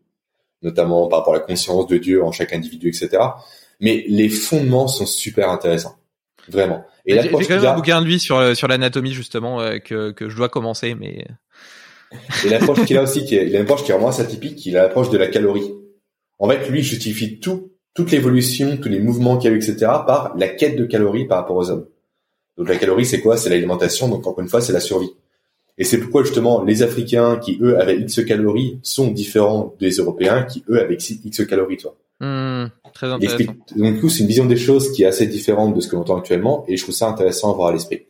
Notamment 0.63 1.09
par 1.09 1.21
rapport 1.21 1.35
à 1.35 1.39
la 1.39 1.43
conscience 1.45 1.89
de 1.89 1.99
Dieu 1.99 2.23
en 2.23 2.31
chaque 2.31 2.53
individu 2.53 2.89
etc 2.89 3.19
mais 3.81 4.05
les 4.09 4.29
fondements 4.29 4.89
sont 4.89 5.07
super 5.07 5.51
intéressants 5.51 5.99
vraiment 6.51 6.85
et 7.09 7.23
j'ai 7.23 7.31
quand 7.31 7.57
même 7.57 7.65
un 7.65 7.75
bouquin 7.75 8.01
de 8.03 8.07
lui 8.07 8.21
sur 8.21 8.37
euh, 8.37 8.55
sur 8.55 8.69
l'anatomie 8.69 9.13
justement 9.13 9.61
euh, 9.61 9.79
que 9.79 10.11
que 10.11 10.29
je 10.29 10.37
dois 10.37 10.49
commencer, 10.49 10.95
mais. 10.95 11.27
Et 12.45 12.49
l'approche 12.49 12.85
qu'il 12.87 12.97
a 12.97 13.03
aussi, 13.03 13.25
qui 13.25 13.37
est, 13.37 13.47
il 13.47 13.55
a 13.55 13.59
une 13.59 13.65
approche 13.65 13.85
qui 13.85 13.91
est 13.91 13.95
vraiment 13.95 14.09
assez 14.09 14.23
atypique, 14.23 14.65
il 14.65 14.79
a 14.79 14.85
l'approche 14.85 15.11
de 15.11 15.19
la 15.19 15.27
calorie. 15.27 15.75
En 16.39 16.49
fait, 16.49 16.67
lui, 16.71 16.79
il 16.79 16.83
justifie 16.83 17.39
tout, 17.39 17.73
toute 17.93 18.11
l'évolution, 18.11 18.79
tous 18.79 18.89
les 18.89 18.99
mouvements 18.99 19.37
qu'il 19.37 19.51
y 19.51 19.53
a 19.53 19.57
eu, 19.57 19.59
etc., 19.59 19.77
par 20.07 20.33
la 20.39 20.49
quête 20.49 20.77
de 20.77 20.87
calories 20.87 21.27
par 21.27 21.39
rapport 21.39 21.57
aux 21.57 21.71
hommes. 21.71 21.87
Donc 22.57 22.69
la 22.69 22.77
calorie, 22.77 23.05
c'est 23.05 23.21
quoi? 23.21 23.37
C'est 23.37 23.51
l'alimentation, 23.51 24.09
donc 24.09 24.27
encore 24.27 24.41
une 24.41 24.49
fois, 24.49 24.63
c'est 24.63 24.73
la 24.73 24.81
survie. 24.81 25.11
Et 25.77 25.85
c'est 25.85 25.99
pourquoi 25.99 26.25
justement 26.25 26.65
les 26.65 26.83
Africains 26.83 27.37
qui 27.37 27.59
eux 27.61 27.79
avaient 27.79 27.99
X 27.99 28.25
calories 28.25 28.79
sont 28.83 29.11
différents 29.11 29.75
des 29.79 29.91
Européens 29.91 30.45
qui 30.45 30.65
eux 30.71 30.81
avaient 30.81 30.97
X 30.97 31.47
calories, 31.47 31.77
toi. 31.77 31.95
Mmh, 32.21 32.67
très 32.93 33.07
intéressant. 33.07 33.55
Donc 33.77 33.95
du 33.95 34.01
coup, 34.01 34.09
c'est 34.09 34.21
une 34.21 34.29
vision 34.29 34.47
des 34.47 34.57
choses 34.57 34.91
qui 34.93 35.05
est 35.05 35.07
assez 35.07 35.27
différente 35.27 35.75
de 35.75 35.81
ce 35.81 35.89
que 35.89 35.95
l'on 35.95 36.03
entend 36.03 36.17
actuellement, 36.17 36.65
et 36.67 36.77
je 36.77 36.83
trouve 36.83 36.95
ça 36.95 37.09
intéressant 37.09 37.53
à 37.53 37.55
voir 37.55 37.69
à 37.69 37.73
l'esprit. 37.73 38.07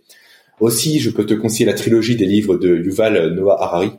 Aussi, 0.60 0.98
je 0.98 1.10
peux 1.10 1.26
te 1.26 1.34
conseiller 1.34 1.66
la 1.66 1.74
trilogie 1.74 2.16
des 2.16 2.24
livres 2.24 2.56
de 2.56 2.74
Yuval 2.74 3.34
Noah 3.34 3.62
Harari, 3.62 3.92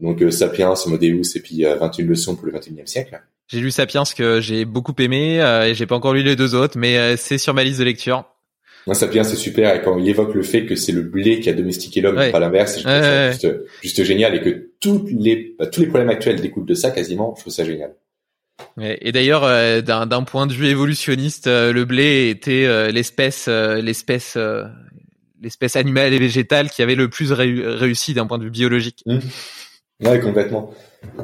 donc 0.00 0.22
euh, 0.22 0.30
Sapiens, 0.30 0.74
Homo 0.84 0.98
Deus 0.98 1.36
et 1.36 1.40
puis 1.40 1.62
21 1.62 2.04
euh, 2.04 2.08
leçons 2.08 2.36
pour 2.36 2.46
le 2.46 2.52
21e 2.52 2.86
siècle. 2.86 3.20
J'ai 3.48 3.60
lu 3.60 3.70
Sapiens 3.70 4.02
que 4.16 4.40
j'ai 4.40 4.64
beaucoup 4.64 4.94
aimé 4.98 5.40
euh, 5.40 5.68
et 5.68 5.74
j'ai 5.74 5.86
pas 5.86 5.94
encore 5.94 6.12
lu 6.12 6.22
les 6.22 6.36
deux 6.36 6.54
autres, 6.54 6.76
mais 6.76 7.16
c'est 7.16 7.38
sur 7.38 7.54
ma 7.54 7.64
liste 7.64 7.78
de 7.78 7.84
lecture. 7.84 8.24
Moi, 8.86 8.94
Sapiens, 8.94 9.24
c'est 9.24 9.36
super. 9.36 9.74
Et 9.74 9.82
quand 9.82 9.98
il 9.98 10.08
évoque 10.08 10.34
le 10.34 10.42
fait 10.42 10.64
que 10.64 10.76
c'est 10.76 10.92
le 10.92 11.02
blé 11.02 11.40
qui 11.40 11.48
a 11.48 11.52
domestiqué 11.52 12.00
l'homme, 12.00 12.16
pas 12.30 12.38
l'inverse, 12.38 12.78
je 12.78 12.82
trouve 12.82 12.92
ça 12.92 13.30
juste, 13.32 13.48
juste, 13.82 14.04
génial 14.04 14.34
et 14.34 14.40
que 14.40 14.70
toutes 14.80 15.10
les, 15.10 15.56
bah, 15.58 15.66
tous 15.66 15.80
les 15.80 15.86
problèmes 15.86 16.10
actuels 16.10 16.40
découlent 16.40 16.66
de 16.66 16.74
ça 16.74 16.90
quasiment. 16.90 17.34
Je 17.36 17.42
trouve 17.42 17.52
ça 17.52 17.64
génial. 17.64 17.94
Et 18.78 19.12
d'ailleurs, 19.12 19.44
euh, 19.44 19.80
d'un 19.80 20.22
point 20.22 20.46
de 20.46 20.52
vue 20.52 20.66
évolutionniste, 20.66 21.46
euh, 21.46 21.72
le 21.72 21.84
blé 21.84 22.28
était 22.28 22.66
euh, 22.66 22.90
l'espèce, 22.90 23.48
l'espèce, 23.48 24.36
l'espèce 25.40 25.76
animale 25.76 26.12
et 26.12 26.18
végétale 26.18 26.70
qui 26.70 26.82
avait 26.82 26.94
le 26.94 27.08
plus 27.08 27.32
réussi 27.32 28.14
d'un 28.14 28.26
point 28.26 28.38
de 28.38 28.44
vue 28.44 28.50
biologique. 28.50 29.02
Mmh. 29.06 29.18
Ouais, 30.04 30.20
complètement. 30.20 30.74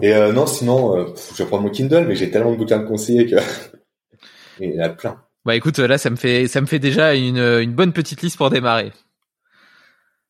Et 0.01 0.15
non, 0.33 0.47
sinon, 0.47 1.15
je 1.17 1.43
vais 1.43 1.49
prendre 1.49 1.65
mon 1.65 1.71
Kindle, 1.71 2.07
mais 2.09 2.15
j'ai 2.15 2.31
tellement 2.31 2.53
de 2.53 2.57
bouquins 2.57 2.79
de 2.79 2.87
conseiller 2.87 3.27
que 3.27 3.37
il 4.61 4.75
y 4.75 4.81
en 4.81 4.85
a 4.85 4.89
plein. 4.89 5.21
Bah 5.45 5.57
écoute, 5.57 5.79
là 5.79 5.99
ça 5.99 6.09
me 6.09 6.15
fait 6.15 6.47
ça 6.47 6.61
me 6.61 6.67
fait 6.67 6.79
déjà 6.79 7.17
une, 7.17 7.39
une 7.39 7.73
bonne 7.73 7.93
petite 7.93 8.23
liste 8.23 8.37
pour 8.37 8.49
démarrer. 8.49 8.93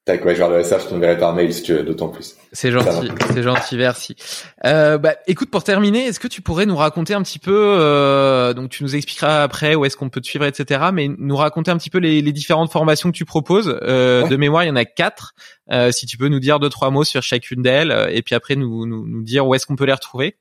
Tac, 0.04 0.24
ouais, 0.24 0.34
je 0.34 0.42
regarderai 0.42 0.64
ça, 0.64 0.80
je 0.80 0.86
t'enverrai 0.86 1.16
par 1.16 1.32
mail 1.32 1.54
si 1.54 1.62
tu 1.62 1.74
veux, 1.74 1.84
d'autant 1.84 2.08
plus. 2.08 2.34
C'est 2.52 2.72
gentil, 2.72 3.12
c'est 3.32 3.42
gentil, 3.44 3.76
merci. 3.76 4.16
Euh, 4.64 4.98
bah, 4.98 5.14
écoute, 5.28 5.48
pour 5.48 5.62
terminer, 5.62 6.06
est-ce 6.06 6.18
que 6.18 6.26
tu 6.26 6.42
pourrais 6.42 6.66
nous 6.66 6.74
raconter 6.74 7.14
un 7.14 7.22
petit 7.22 7.38
peu, 7.38 7.76
euh, 7.78 8.52
donc 8.52 8.70
tu 8.70 8.82
nous 8.82 8.96
expliqueras 8.96 9.44
après 9.44 9.76
où 9.76 9.84
est-ce 9.84 9.96
qu'on 9.96 10.08
peut 10.08 10.20
te 10.20 10.26
suivre, 10.26 10.44
etc., 10.44 10.86
mais 10.92 11.08
nous 11.16 11.36
raconter 11.36 11.70
un 11.70 11.76
petit 11.76 11.88
peu 11.88 11.98
les, 11.98 12.20
les 12.20 12.32
différentes 12.32 12.72
formations 12.72 13.12
que 13.12 13.16
tu 13.16 13.24
proposes. 13.24 13.78
Euh, 13.82 14.26
De 14.26 14.34
mémoire, 14.34 14.64
il 14.64 14.68
y 14.68 14.70
en 14.72 14.76
a 14.76 14.84
quatre. 14.84 15.34
Euh, 15.70 15.92
si 15.92 16.06
tu 16.06 16.18
peux 16.18 16.26
nous 16.26 16.40
dire 16.40 16.58
deux, 16.58 16.68
trois 16.68 16.90
mots 16.90 17.04
sur 17.04 17.22
chacune 17.22 17.62
d'elles, 17.62 17.92
euh, 17.92 18.08
et 18.10 18.22
puis 18.22 18.34
après 18.34 18.56
nous, 18.56 18.86
nous, 18.86 19.06
nous 19.06 19.22
dire 19.22 19.46
où 19.46 19.54
est-ce 19.54 19.66
qu'on 19.66 19.76
peut 19.76 19.86
les 19.86 19.92
retrouver. 19.92 20.36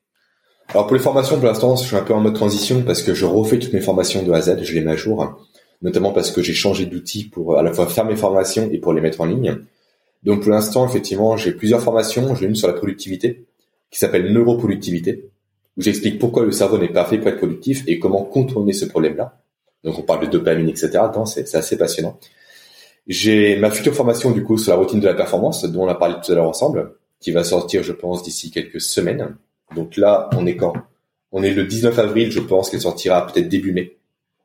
Alors 0.69 0.87
pour 0.87 0.95
les 0.95 1.03
formations, 1.03 1.37
pour 1.37 1.45
l'instant, 1.45 1.75
je 1.75 1.85
suis 1.85 1.95
un 1.95 2.01
peu 2.01 2.15
en 2.15 2.21
mode 2.21 2.33
transition 2.33 2.81
parce 2.81 3.03
que 3.03 3.13
je 3.13 3.25
refais 3.25 3.59
toutes 3.59 3.73
mes 3.73 3.81
formations 3.81 4.23
de 4.23 4.31
A 4.31 4.37
à 4.37 4.41
Z, 4.41 4.63
je 4.63 4.73
les 4.73 4.81
mets 4.81 4.93
à 4.93 4.95
jour 4.95 5.37
notamment 5.81 6.11
parce 6.11 6.31
que 6.31 6.41
j'ai 6.41 6.53
changé 6.53 6.85
d'outil 6.85 7.25
pour 7.25 7.57
à 7.57 7.63
la 7.63 7.73
fois 7.73 7.87
faire 7.87 8.05
mes 8.05 8.15
formations 8.15 8.69
et 8.71 8.77
pour 8.77 8.93
les 8.93 9.01
mettre 9.01 9.21
en 9.21 9.25
ligne. 9.25 9.57
Donc 10.23 10.43
pour 10.43 10.51
l'instant, 10.51 10.87
effectivement, 10.87 11.37
j'ai 11.37 11.51
plusieurs 11.51 11.81
formations. 11.81 12.35
J'ai 12.35 12.45
une 12.45 12.55
sur 12.55 12.67
la 12.67 12.73
productivité 12.73 13.45
qui 13.89 13.99
s'appelle 13.99 14.31
neuroproductivité, 14.31 15.29
où 15.77 15.81
j'explique 15.81 16.19
pourquoi 16.19 16.45
le 16.45 16.51
cerveau 16.51 16.77
n'est 16.77 16.91
pas 16.91 17.05
fait 17.05 17.17
pour 17.17 17.27
être 17.27 17.37
productif 17.37 17.83
et 17.87 17.99
comment 17.99 18.23
contourner 18.23 18.73
ce 18.73 18.85
problème-là. 18.85 19.41
Donc 19.83 19.97
on 19.97 20.03
parle 20.03 20.21
de 20.21 20.31
dopamine, 20.31 20.69
etc. 20.69 20.91
C'est 21.25 21.55
assez 21.55 21.77
passionnant. 21.77 22.19
J'ai 23.07 23.57
ma 23.57 23.71
future 23.71 23.95
formation 23.95 24.31
du 24.31 24.43
coup 24.43 24.57
sur 24.57 24.71
la 24.71 24.77
routine 24.77 24.99
de 24.99 25.07
la 25.07 25.15
performance, 25.15 25.65
dont 25.65 25.83
on 25.83 25.87
a 25.87 25.95
parlé 25.95 26.15
tout 26.23 26.31
à 26.31 26.35
l'heure 26.35 26.47
ensemble, 26.47 26.93
qui 27.19 27.31
va 27.31 27.43
sortir, 27.43 27.83
je 27.83 27.91
pense, 27.91 28.21
d'ici 28.23 28.51
quelques 28.51 28.79
semaines. 28.79 29.35
Donc 29.75 29.97
là, 29.97 30.29
on 30.37 30.45
est 30.45 30.55
quand? 30.55 30.73
On 31.31 31.41
est 31.43 31.53
le 31.53 31.65
19 31.65 31.97
avril, 31.97 32.31
je 32.31 32.39
pense 32.39 32.69
qu'elle 32.69 32.81
sortira 32.81 33.25
peut-être 33.25 33.49
début 33.49 33.73
mai. 33.73 33.97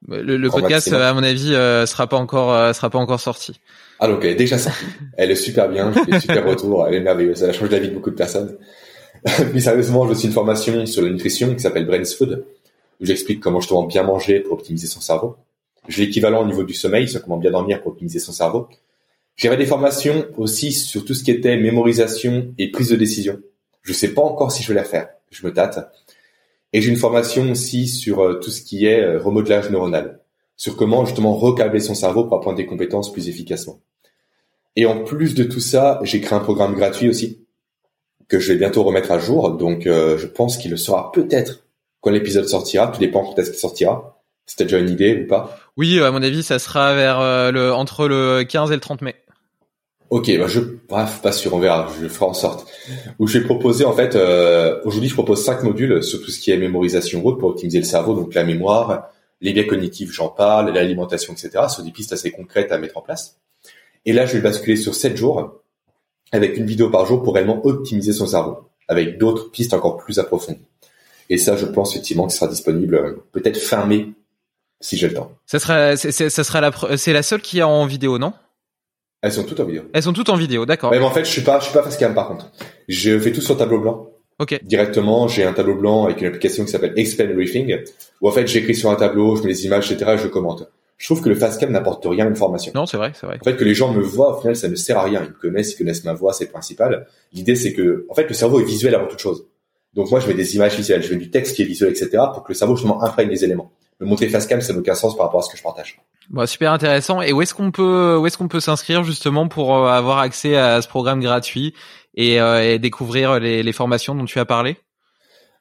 Le, 0.08 0.48
podcast, 0.48 0.92
à 0.92 1.12
mon 1.14 1.22
avis, 1.22 1.54
euh, 1.54 1.84
sera 1.86 2.06
pas 2.06 2.16
encore, 2.16 2.52
euh, 2.52 2.72
sera 2.72 2.90
pas 2.90 2.98
encore 2.98 3.20
sorti. 3.20 3.58
Ah 3.98 4.06
donc 4.06 4.24
elle 4.24 4.32
est 4.32 4.36
déjà 4.36 4.58
sortie. 4.58 4.84
Elle 5.16 5.30
est 5.30 5.36
super 5.36 5.68
bien, 5.68 5.92
j'ai 6.08 6.20
super 6.20 6.46
retour, 6.46 6.86
elle 6.86 6.94
est 6.94 7.00
merveilleuse, 7.00 7.42
elle 7.42 7.50
a 7.50 7.52
changé 7.52 7.72
la 7.72 7.78
vie 7.80 7.88
de 7.88 7.94
beaucoup 7.94 8.10
de 8.10 8.16
personnes. 8.16 8.56
Puis 9.24 9.60
sérieusement, 9.60 10.06
je 10.08 10.14
suis 10.14 10.28
une 10.28 10.34
formation 10.34 10.86
sur 10.86 11.02
la 11.02 11.10
nutrition 11.10 11.52
qui 11.54 11.60
s'appelle 11.60 11.86
Brains 11.86 12.04
Food, 12.04 12.44
où 13.00 13.06
j'explique 13.06 13.40
comment 13.40 13.60
justement 13.60 13.84
bien 13.84 14.04
manger 14.04 14.40
pour 14.40 14.54
optimiser 14.54 14.86
son 14.86 15.00
cerveau. 15.00 15.36
J'ai 15.88 16.06
l'équivalent 16.06 16.42
au 16.42 16.46
niveau 16.46 16.62
du 16.62 16.74
sommeil, 16.74 17.08
sur 17.08 17.22
comment 17.22 17.36
bien 17.36 17.50
dormir 17.50 17.82
pour 17.82 17.92
optimiser 17.92 18.18
son 18.18 18.32
cerveau. 18.32 18.68
J'avais 19.36 19.56
des 19.56 19.66
formations 19.66 20.26
aussi 20.36 20.72
sur 20.72 21.04
tout 21.04 21.14
ce 21.14 21.24
qui 21.24 21.30
était 21.30 21.56
mémorisation 21.56 22.54
et 22.58 22.70
prise 22.70 22.90
de 22.90 22.96
décision. 22.96 23.40
Je 23.82 23.92
sais 23.92 24.14
pas 24.14 24.22
encore 24.22 24.52
si 24.52 24.62
je 24.62 24.68
vais 24.68 24.74
la 24.74 24.84
faire, 24.84 25.08
je 25.30 25.46
me 25.46 25.52
tâte. 25.52 25.90
Et 26.72 26.80
j'ai 26.80 26.90
une 26.90 26.96
formation 26.96 27.50
aussi 27.50 27.86
sur 27.86 28.22
euh, 28.22 28.34
tout 28.34 28.50
ce 28.50 28.62
qui 28.62 28.86
est 28.86 29.00
euh, 29.00 29.20
remodelage 29.20 29.70
neuronal, 29.70 30.20
sur 30.56 30.76
comment 30.76 31.04
justement 31.04 31.34
recabler 31.34 31.80
son 31.80 31.94
cerveau 31.94 32.24
pour 32.24 32.36
apprendre 32.36 32.56
des 32.56 32.66
compétences 32.66 33.12
plus 33.12 33.28
efficacement. 33.28 33.80
Et 34.74 34.86
en 34.86 35.04
plus 35.04 35.34
de 35.34 35.44
tout 35.44 35.60
ça, 35.60 36.00
j'ai 36.02 36.20
créé 36.20 36.36
un 36.36 36.42
programme 36.42 36.74
gratuit 36.74 37.08
aussi 37.08 37.46
que 38.28 38.38
je 38.38 38.52
vais 38.52 38.58
bientôt 38.58 38.82
remettre 38.82 39.10
à 39.10 39.18
jour. 39.18 39.50
Donc 39.52 39.86
euh, 39.86 40.18
je 40.18 40.26
pense 40.26 40.58
qu'il 40.58 40.70
le 40.70 40.76
sera 40.76 41.12
peut-être 41.12 41.66
quand 42.00 42.10
l'épisode 42.10 42.48
sortira. 42.48 42.88
Tout 42.88 43.00
dépend 43.00 43.24
quand 43.24 43.38
est-ce 43.38 43.50
qu'il 43.50 43.60
sortira. 43.60 44.22
Si 44.44 44.56
déjà 44.62 44.78
une 44.78 44.90
idée 44.90 45.22
ou 45.24 45.26
pas 45.26 45.58
Oui, 45.76 45.98
à 46.00 46.10
mon 46.10 46.22
avis, 46.22 46.42
ça 46.42 46.58
sera 46.60 46.94
vers 46.94 47.20
le 47.50 47.72
entre 47.72 48.06
le 48.06 48.44
15 48.44 48.70
et 48.70 48.74
le 48.74 48.80
30 48.80 49.02
mai. 49.02 49.16
Ok, 50.10 50.30
bah 50.38 50.46
je, 50.46 50.60
bref, 50.88 51.20
pas 51.20 51.32
sûr, 51.32 51.52
on 51.54 51.58
verra, 51.58 51.88
je 52.00 52.06
ferai 52.06 52.26
en 52.26 52.34
sorte. 52.34 52.68
Où 53.18 53.26
je 53.26 53.38
vais 53.38 53.44
proposer, 53.44 53.84
en 53.84 53.92
fait, 53.92 54.14
euh, 54.14 54.80
aujourd'hui, 54.84 55.08
je 55.08 55.14
propose 55.14 55.44
cinq 55.44 55.62
modules 55.64 56.02
sur 56.02 56.22
tout 56.22 56.30
ce 56.30 56.38
qui 56.38 56.52
est 56.52 56.56
mémorisation 56.56 57.20
route 57.22 57.38
pour 57.40 57.50
optimiser 57.50 57.78
le 57.78 57.84
cerveau, 57.84 58.14
donc 58.14 58.32
la 58.34 58.44
mémoire, 58.44 59.08
les 59.40 59.52
biais 59.52 59.66
cognitifs, 59.66 60.12
j'en 60.12 60.28
parle, 60.28 60.72
l'alimentation, 60.72 61.32
etc., 61.32 61.64
sur 61.68 61.82
des 61.82 61.90
pistes 61.90 62.12
assez 62.12 62.30
concrètes 62.30 62.70
à 62.70 62.78
mettre 62.78 62.96
en 62.96 63.02
place. 63.02 63.38
Et 64.04 64.12
là, 64.12 64.26
je 64.26 64.34
vais 64.34 64.40
basculer 64.40 64.76
sur 64.76 64.94
sept 64.94 65.16
jours, 65.16 65.60
avec 66.30 66.56
une 66.56 66.66
vidéo 66.66 66.88
par 66.88 67.04
jour 67.06 67.22
pour 67.22 67.34
réellement 67.34 67.64
optimiser 67.66 68.12
son 68.12 68.26
cerveau, 68.26 68.58
avec 68.86 69.18
d'autres 69.18 69.50
pistes 69.50 69.74
encore 69.74 69.96
plus 69.96 70.20
approfondies. 70.20 70.60
Et 71.28 71.38
ça, 71.38 71.56
je 71.56 71.66
pense 71.66 71.92
effectivement 71.92 72.28
que 72.28 72.32
sera 72.32 72.46
disponible 72.46 72.94
euh, 72.94 73.24
peut-être 73.32 73.58
fin 73.58 73.84
mai, 73.86 74.10
si 74.80 74.96
j'ai 74.96 75.08
le 75.08 75.14
temps. 75.14 75.32
Ça 75.46 75.58
sera, 75.58 75.96
ça 75.96 76.44
sera 76.44 76.60
la, 76.60 76.70
c'est 76.96 77.12
la 77.12 77.24
seule 77.24 77.40
qui 77.42 77.58
est 77.58 77.62
en 77.62 77.86
vidéo, 77.86 78.18
non? 78.18 78.32
Elles 79.26 79.32
sont 79.32 79.44
toutes 79.44 79.60
en 79.60 79.64
vidéo. 79.64 79.82
Elles 79.92 80.02
sont 80.02 80.12
toutes 80.12 80.28
en 80.28 80.36
vidéo, 80.36 80.66
d'accord. 80.66 80.90
Mais 80.90 80.98
en 80.98 81.10
fait, 81.10 81.24
je 81.24 81.30
suis 81.30 81.42
pas, 81.42 81.58
je 81.58 81.64
suis 81.64 81.74
pas 81.74 81.82
facecam 81.82 82.14
par 82.14 82.28
contre. 82.28 82.50
Je 82.88 83.18
fais 83.18 83.32
tout 83.32 83.40
sur 83.40 83.56
tableau 83.56 83.80
blanc. 83.80 84.10
Ok. 84.38 84.58
Directement, 84.64 85.28
j'ai 85.28 85.44
un 85.44 85.52
tableau 85.52 85.74
blanc 85.74 86.04
avec 86.04 86.20
une 86.20 86.26
application 86.26 86.64
qui 86.64 86.70
s'appelle 86.70 86.92
Explain 86.96 87.32
Briefing, 87.32 87.78
où 88.20 88.28
en 88.28 88.32
fait 88.32 88.46
j'écris 88.46 88.74
sur 88.74 88.90
un 88.90 88.96
tableau, 88.96 89.36
je 89.36 89.42
mets 89.42 89.48
les 89.48 89.64
images, 89.64 89.90
etc. 89.90 90.12
et 90.14 90.18
je 90.18 90.28
commente. 90.28 90.68
Je 90.98 91.06
trouve 91.06 91.22
que 91.22 91.28
le 91.28 91.34
facecam 91.34 91.70
n'apporte 91.70 92.04
rien 92.06 92.24
à 92.24 92.28
une 92.28 92.36
formation. 92.36 92.72
Non, 92.74 92.86
c'est 92.86 92.96
vrai, 92.96 93.12
c'est 93.14 93.26
vrai. 93.26 93.38
En 93.40 93.44
fait, 93.44 93.56
que 93.56 93.64
les 93.64 93.74
gens 93.74 93.92
me 93.92 94.00
voient, 94.00 94.36
au 94.36 94.40
final, 94.40 94.56
ça 94.56 94.68
ne 94.68 94.74
sert 94.74 94.96
à 94.96 95.04
rien. 95.04 95.22
Ils 95.24 95.30
me 95.30 95.38
connaissent, 95.38 95.74
ils 95.74 95.76
connaissent 95.76 96.04
ma 96.04 96.14
voix, 96.14 96.32
c'est 96.32 96.46
principal. 96.46 97.06
L'idée, 97.34 97.54
c'est 97.54 97.74
que, 97.74 98.06
en 98.08 98.14
fait, 98.14 98.26
le 98.26 98.34
cerveau 98.34 98.60
est 98.60 98.64
visuel 98.64 98.94
avant 98.94 99.06
toute 99.06 99.18
chose. 99.18 99.46
Donc 99.92 100.10
moi, 100.10 100.20
je 100.20 100.26
mets 100.26 100.34
des 100.34 100.56
images 100.56 100.74
visuelles, 100.76 101.02
je 101.02 101.12
mets 101.12 101.18
du 101.18 101.30
texte 101.30 101.56
qui 101.56 101.62
est 101.62 101.66
visuel, 101.66 101.90
etc. 101.90 102.10
pour 102.32 102.44
que 102.44 102.52
le 102.52 102.54
cerveau 102.54 102.76
justement 102.76 103.02
imprègne 103.02 103.28
les 103.28 103.44
éléments. 103.44 103.72
Me 104.00 104.06
montrer 104.06 104.28
facecam, 104.28 104.60
ça 104.60 104.72
n'a 104.72 104.78
aucun 104.78 104.94
sens 104.94 105.16
par 105.16 105.26
rapport 105.26 105.40
à 105.40 105.42
ce 105.42 105.50
que 105.50 105.56
je 105.56 105.62
partage. 105.62 106.00
Bon, 106.28 106.46
super 106.46 106.72
intéressant. 106.72 107.22
Et 107.22 107.32
où 107.32 107.40
est-ce 107.40 107.54
qu'on 107.54 107.70
peut, 107.70 108.16
où 108.18 108.26
est-ce 108.26 108.36
qu'on 108.36 108.48
peut 108.48 108.60
s'inscrire 108.60 109.04
justement 109.04 109.48
pour 109.48 109.76
euh, 109.76 109.88
avoir 109.88 110.18
accès 110.18 110.56
à 110.56 110.82
ce 110.82 110.88
programme 110.88 111.20
gratuit 111.20 111.72
et, 112.14 112.40
euh, 112.40 112.62
et 112.62 112.78
découvrir 112.78 113.38
les, 113.38 113.62
les, 113.62 113.72
formations 113.72 114.14
dont 114.14 114.24
tu 114.24 114.38
as 114.38 114.44
parlé? 114.44 114.76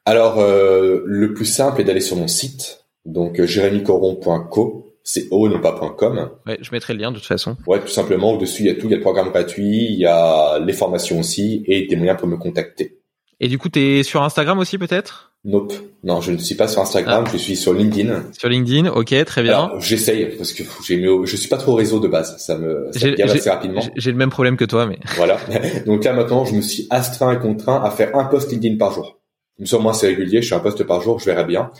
Alors, 0.04 0.38
euh, 0.38 1.02
le 1.04 1.34
plus 1.34 1.46
simple 1.46 1.80
est 1.80 1.84
d'aller 1.84 2.00
sur 2.00 2.16
mon 2.16 2.28
site, 2.28 2.86
donc 3.04 3.40
euh, 3.40 3.46
jérémycoron.co, 3.46 4.94
c'est 5.02 5.28
o 5.30 5.48
non 5.48 5.60
pas 5.60 5.72
.com. 5.96 6.30
Ouais, 6.46 6.58
je 6.60 6.70
mettrai 6.72 6.94
le 6.94 7.00
lien 7.00 7.10
de 7.10 7.16
toute 7.16 7.26
façon. 7.26 7.56
Ouais, 7.66 7.80
tout 7.80 7.88
simplement. 7.88 8.32
Au-dessus, 8.32 8.62
il 8.62 8.66
y 8.66 8.70
a 8.70 8.74
tout. 8.74 8.86
Il 8.86 8.90
y 8.90 8.94
a 8.94 8.96
le 8.96 9.02
programme 9.02 9.30
gratuit, 9.30 9.86
il 9.90 9.98
y 9.98 10.06
a 10.06 10.58
les 10.58 10.72
formations 10.72 11.20
aussi 11.20 11.64
et 11.66 11.86
des 11.86 11.96
moyens 11.96 12.18
pour 12.18 12.28
me 12.28 12.36
contacter. 12.36 12.98
Et 13.40 13.48
du 13.48 13.58
coup, 13.58 13.68
tu 13.68 13.80
es 13.80 14.02
sur 14.02 14.22
Instagram 14.22 14.58
aussi 14.58 14.78
peut-être? 14.78 15.32
Nope. 15.46 15.74
Non, 16.02 16.20
je 16.20 16.32
ne 16.32 16.38
suis 16.38 16.56
pas 16.56 16.66
sur 16.66 16.82
Instagram, 16.82 17.24
ah. 17.24 17.30
je 17.32 17.38
suis 17.38 17.56
sur 17.56 17.72
LinkedIn. 17.72 18.24
Sur 18.36 18.48
LinkedIn, 18.48 18.90
ok, 18.90 19.24
très 19.24 19.42
bien. 19.44 19.70
J'essaye 19.78 20.26
parce 20.36 20.52
que 20.52 20.64
j'ai 20.84 21.00
je 21.00 21.36
suis 21.36 21.48
pas 21.48 21.56
trop 21.56 21.74
réseau 21.74 22.00
de 22.00 22.08
base, 22.08 22.36
ça 22.38 22.58
me, 22.58 22.90
ça 22.92 23.06
me 23.06 23.22
assez 23.22 23.48
rapidement. 23.48 23.80
J'ai 23.94 24.10
le 24.10 24.16
même 24.16 24.30
problème 24.30 24.56
que 24.56 24.64
toi, 24.64 24.86
mais. 24.86 24.98
Voilà. 25.16 25.38
Donc 25.86 26.02
là 26.02 26.12
maintenant, 26.12 26.44
je 26.44 26.54
me 26.54 26.60
suis 26.60 26.88
astreint 26.90 27.32
et 27.32 27.38
contraint 27.38 27.80
à 27.82 27.90
faire 27.90 28.16
un 28.16 28.24
post 28.24 28.50
LinkedIn 28.50 28.76
par 28.76 28.92
jour. 28.92 29.20
Comme 29.56 29.66
ça, 29.66 29.78
moi, 29.78 29.94
c'est 29.94 30.08
régulier. 30.08 30.42
Je 30.42 30.48
fais 30.48 30.56
un 30.56 30.60
post 30.60 30.82
par 30.82 31.00
jour, 31.00 31.20
je 31.20 31.26
verrai 31.26 31.44
bien 31.44 31.70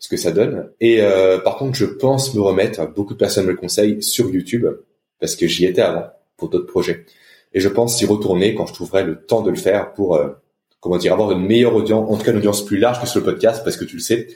ce 0.00 0.08
que 0.08 0.16
ça 0.16 0.32
donne. 0.32 0.70
Et 0.80 1.00
euh, 1.00 1.38
par 1.38 1.56
contre, 1.56 1.78
je 1.78 1.86
pense 1.86 2.34
me 2.34 2.40
remettre. 2.40 2.84
Beaucoup 2.92 3.14
de 3.14 3.18
personnes 3.18 3.46
me 3.46 3.52
le 3.52 3.56
conseillent 3.56 4.02
sur 4.02 4.28
YouTube 4.28 4.66
parce 5.20 5.36
que 5.36 5.46
j'y 5.46 5.66
étais 5.66 5.82
avant 5.82 6.06
pour 6.36 6.48
d'autres 6.48 6.66
projets. 6.66 7.06
Et 7.52 7.60
je 7.60 7.68
pense 7.68 8.00
y 8.02 8.06
retourner 8.06 8.56
quand 8.56 8.66
je 8.66 8.74
trouverai 8.74 9.04
le 9.04 9.24
temps 9.24 9.42
de 9.42 9.50
le 9.50 9.56
faire 9.56 9.92
pour 9.92 10.16
euh, 10.16 10.30
comment 10.84 10.98
dire, 10.98 11.14
avoir 11.14 11.32
une 11.32 11.46
meilleure 11.46 11.74
audience, 11.74 12.06
en 12.10 12.18
tout 12.18 12.24
cas 12.24 12.32
une 12.32 12.36
audience 12.36 12.62
plus 12.62 12.76
large 12.76 13.00
que 13.00 13.06
sur 13.06 13.20
le 13.20 13.24
podcast, 13.24 13.64
parce 13.64 13.78
que 13.78 13.86
tu 13.86 13.96
le 13.96 14.02
sais, 14.02 14.28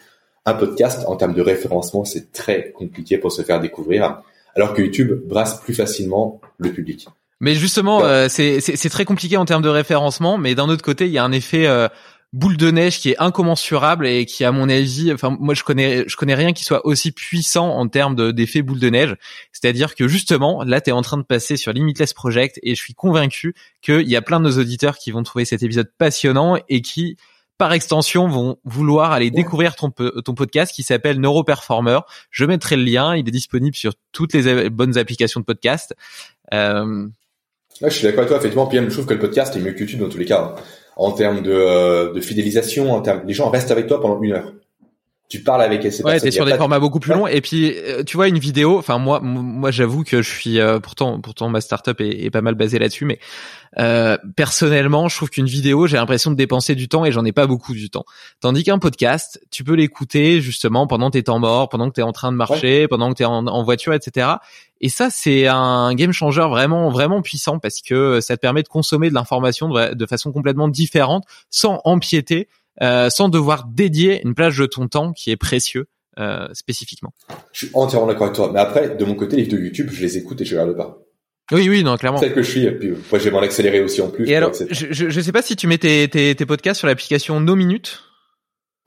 un 0.46 0.54
podcast, 0.54 1.04
en 1.06 1.14
termes 1.14 1.34
de 1.34 1.42
référencement, 1.42 2.06
c'est 2.06 2.32
très 2.32 2.72
compliqué 2.72 3.18
pour 3.18 3.30
se 3.30 3.42
faire 3.42 3.60
découvrir, 3.60 4.22
alors 4.56 4.72
que 4.72 4.80
YouTube 4.80 5.12
brasse 5.26 5.60
plus 5.60 5.74
facilement 5.74 6.40
le 6.56 6.72
public. 6.72 7.06
Mais 7.40 7.54
justement, 7.54 8.02
euh, 8.02 8.28
c'est 8.30 8.88
très 8.88 9.04
compliqué 9.04 9.36
en 9.36 9.44
termes 9.44 9.62
de 9.62 9.68
référencement, 9.68 10.38
mais 10.38 10.54
d'un 10.54 10.70
autre 10.70 10.82
côté, 10.82 11.04
il 11.04 11.12
y 11.12 11.18
a 11.18 11.24
un 11.24 11.32
effet 11.32 11.66
euh, 11.66 11.86
boule 12.32 12.58
de 12.58 12.70
neige 12.70 12.98
qui 12.98 13.10
est 13.10 13.18
incommensurable 13.18 14.06
et 14.06 14.26
qui 14.26 14.44
à 14.44 14.52
mon 14.52 14.68
avis 14.68 15.12
enfin 15.12 15.34
moi 15.40 15.54
je 15.54 15.64
connais 15.64 16.04
je 16.06 16.16
connais 16.16 16.34
rien 16.34 16.52
qui 16.52 16.62
soit 16.62 16.84
aussi 16.84 17.10
puissant 17.10 17.70
en 17.70 17.88
termes 17.88 18.32
d'effet 18.32 18.60
boule 18.60 18.80
de 18.80 18.90
neige 18.90 19.16
c'est-à-dire 19.52 19.94
que 19.94 20.06
justement 20.08 20.62
là 20.62 20.82
tu 20.82 20.90
es 20.90 20.92
en 20.92 21.00
train 21.00 21.16
de 21.16 21.22
passer 21.22 21.56
sur 21.56 21.72
Limitless 21.72 22.12
Project 22.12 22.60
et 22.62 22.74
je 22.74 22.80
suis 22.80 22.94
convaincu 22.94 23.54
qu'il 23.80 24.08
y 24.08 24.16
a 24.16 24.22
plein 24.22 24.40
de 24.40 24.44
nos 24.44 24.58
auditeurs 24.58 24.98
qui 24.98 25.10
vont 25.10 25.22
trouver 25.22 25.46
cet 25.46 25.62
épisode 25.62 25.90
passionnant 25.96 26.58
et 26.68 26.82
qui 26.82 27.16
par 27.56 27.72
extension 27.72 28.28
vont 28.28 28.58
vouloir 28.64 29.10
aller 29.10 29.30
découvrir 29.30 29.74
ton, 29.74 29.90
ton 29.90 30.34
podcast 30.34 30.72
qui 30.72 30.84
s'appelle 30.84 31.18
Neuroperformer. 31.18 31.98
Je 32.30 32.44
mettrai 32.44 32.76
le 32.76 32.84
lien, 32.84 33.16
il 33.16 33.26
est 33.26 33.32
disponible 33.32 33.74
sur 33.74 33.94
toutes 34.12 34.32
les 34.32 34.70
bonnes 34.70 34.96
applications 34.96 35.40
de 35.40 35.44
podcast. 35.44 35.92
Euh... 36.54 37.08
je 37.82 37.88
suis 37.88 38.04
d'accord 38.04 38.20
avec 38.20 38.28
toi, 38.28 38.36
effectivement. 38.36 38.68
Puis 38.68 38.78
je 38.78 38.90
trouve 38.90 39.06
que 39.06 39.14
le 39.14 39.18
podcast 39.18 39.56
est 39.56 39.60
mieux 39.60 39.72
que 39.72 39.80
YouTube 39.80 39.98
dans 39.98 40.08
tous 40.08 40.18
les 40.18 40.24
cas 40.24 40.54
en 40.98 41.12
termes 41.12 41.42
de, 41.42 41.52
euh, 41.52 42.12
de 42.12 42.20
fidélisation, 42.20 42.92
en 42.92 43.00
termes, 43.00 43.22
les 43.26 43.32
gens 43.32 43.48
restent 43.48 43.70
avec 43.70 43.86
toi 43.86 44.00
pendant 44.00 44.20
une 44.20 44.32
heure. 44.32 44.52
Tu 45.28 45.42
parles 45.42 45.60
avec 45.60 45.82
ces 45.92 46.02
ouais, 46.02 46.18
t'es 46.18 46.30
sur 46.30 46.46
des 46.46 46.54
formats 46.54 46.80
beaucoup 46.80 47.00
plus 47.00 47.12
longs. 47.12 47.26
Et 47.26 47.42
puis 47.42 47.74
euh, 47.76 48.02
tu 48.02 48.16
vois 48.16 48.28
une 48.28 48.38
vidéo 48.38 48.78
enfin 48.78 48.96
moi 48.96 49.20
moi 49.20 49.70
j'avoue 49.70 50.02
que 50.02 50.22
je 50.22 50.30
suis 50.30 50.58
euh, 50.58 50.80
pourtant 50.80 51.20
pourtant 51.20 51.50
ma 51.50 51.60
startup 51.60 52.00
est, 52.00 52.24
est 52.24 52.30
pas 52.30 52.40
mal 52.40 52.54
basée 52.54 52.78
là-dessus 52.78 53.04
mais 53.04 53.18
euh, 53.78 54.16
personnellement 54.36 55.08
je 55.08 55.16
trouve 55.16 55.28
qu'une 55.28 55.44
vidéo 55.44 55.86
j'ai 55.86 55.98
l'impression 55.98 56.30
de 56.30 56.36
dépenser 56.36 56.74
du 56.74 56.88
temps 56.88 57.04
et 57.04 57.12
j'en 57.12 57.26
ai 57.26 57.32
pas 57.32 57.46
beaucoup 57.46 57.74
du 57.74 57.90
temps. 57.90 58.06
Tandis 58.40 58.64
qu'un 58.64 58.78
podcast 58.78 59.38
tu 59.50 59.64
peux 59.64 59.74
l'écouter 59.74 60.40
justement 60.40 60.86
pendant 60.86 61.10
tes 61.10 61.22
temps 61.22 61.40
morts 61.40 61.68
pendant 61.68 61.90
que 61.90 61.94
t'es 61.96 62.02
en 62.02 62.12
train 62.12 62.32
de 62.32 62.36
marcher 62.38 62.88
pendant 62.88 63.10
que 63.10 63.18
t'es 63.18 63.26
en, 63.26 63.46
en 63.46 63.62
voiture 63.62 63.92
etc 63.92 64.28
et 64.80 64.88
ça 64.88 65.10
c'est 65.10 65.46
un 65.46 65.94
game 65.94 66.12
changer 66.12 66.46
vraiment 66.48 66.90
vraiment 66.90 67.22
puissant 67.22 67.58
parce 67.58 67.82
que 67.82 68.20
ça 68.20 68.36
te 68.36 68.40
permet 68.40 68.62
de 68.62 68.68
consommer 68.68 69.08
de 69.08 69.14
l'information 69.14 69.68
de, 69.68 69.94
de 69.94 70.06
façon 70.06 70.32
complètement 70.32 70.68
différente 70.68 71.24
sans 71.50 71.80
empiéter 71.84 72.48
euh, 72.80 73.10
sans 73.10 73.28
devoir 73.28 73.66
dédier 73.66 74.20
une 74.24 74.34
plage 74.34 74.56
de 74.58 74.66
ton 74.66 74.86
temps 74.86 75.12
qui 75.12 75.30
est 75.30 75.36
précieux 75.36 75.86
euh, 76.18 76.48
spécifiquement. 76.52 77.12
Je 77.52 77.66
suis 77.66 77.70
entièrement 77.74 78.06
d'accord 78.06 78.24
avec 78.24 78.36
toi. 78.36 78.50
Mais 78.52 78.60
après, 78.60 78.96
de 78.96 79.04
mon 79.04 79.14
côté, 79.14 79.36
les 79.36 79.42
vidéos 79.42 79.58
YouTube, 79.58 79.88
je 79.92 80.00
les 80.00 80.16
écoute 80.16 80.40
et 80.40 80.44
je 80.44 80.54
regarde 80.56 80.76
pas. 80.76 80.98
Oui, 81.50 81.68
oui, 81.68 81.82
non, 81.82 81.96
clairement. 81.96 82.18
Celle 82.18 82.34
que 82.34 82.42
je 82.42 82.50
suis, 82.50 82.64
et 82.64 82.72
puis 82.72 82.90
moi 83.10 83.18
j'aimerais 83.18 83.42
l'accélérer 83.42 83.80
aussi 83.80 84.02
en 84.02 84.10
plus. 84.10 84.28
Et 84.28 84.36
alors, 84.36 84.52
je, 84.52 84.86
je, 84.90 85.08
je 85.08 85.20
sais 85.20 85.32
pas 85.32 85.42
si 85.42 85.56
tu 85.56 85.66
mets 85.66 85.78
tes, 85.78 86.06
tes, 86.08 86.34
tes 86.34 86.46
podcasts 86.46 86.78
sur 86.78 86.86
l'application 86.86 87.40
No 87.40 87.56
Minutes. 87.56 88.02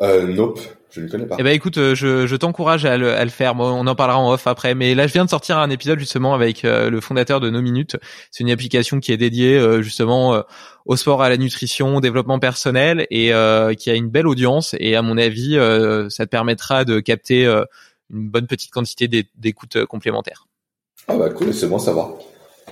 Euh, 0.02 0.28
nope. 0.28 0.60
Je 0.92 1.00
ne 1.00 1.08
connais 1.08 1.26
pas. 1.26 1.38
Eh 1.40 1.44
ben 1.44 1.52
écoute, 1.52 1.78
euh, 1.78 1.96
je, 1.96 2.28
je 2.28 2.36
t'encourage 2.36 2.84
à 2.84 2.98
le, 2.98 3.14
à 3.14 3.24
le 3.24 3.30
faire. 3.30 3.56
Bon, 3.56 3.64
on 3.64 3.88
en 3.88 3.96
parlera 3.96 4.20
en 4.20 4.34
off 4.34 4.46
après. 4.46 4.76
Mais 4.76 4.94
là, 4.94 5.08
je 5.08 5.14
viens 5.14 5.24
de 5.24 5.30
sortir 5.30 5.58
un 5.58 5.70
épisode 5.70 6.00
justement 6.00 6.34
avec 6.34 6.66
euh, 6.66 6.90
le 6.90 7.00
fondateur 7.00 7.40
de 7.40 7.50
No 7.50 7.62
Minutes. 7.62 7.96
C'est 8.30 8.44
une 8.44 8.52
application 8.52 9.00
qui 9.00 9.14
est 9.14 9.18
dédiée 9.18 9.58
euh, 9.58 9.82
justement 9.82 10.44
au 10.86 10.96
sport, 10.98 11.24
à 11.24 11.30
la 11.30 11.38
nutrition, 11.38 11.96
au 11.96 12.02
développement 12.02 12.40
personnel 12.40 13.08
et 13.10 13.32
qui 13.78 13.90
a 13.90 13.94
une 13.96 14.10
belle 14.10 14.28
audience. 14.28 14.76
Et 14.80 14.96
à 14.98 15.02
mon 15.02 15.18
avis, 15.18 15.58
ça 16.10 16.26
te 16.26 16.30
permettra 16.30 16.84
de 16.84 17.00
capter 17.00 17.46
une 17.46 18.30
bonne 18.30 18.48
petite 18.48 18.72
quantité 18.72 19.08
d'écoutes 19.36 19.86
complémentaires. 19.86 20.48
Ah 21.08 21.16
bah 21.16 21.30
cool, 21.30 21.54
c'est 21.54 21.68
bon 21.68 21.78
à 21.78 21.80
savoir. 21.80 22.12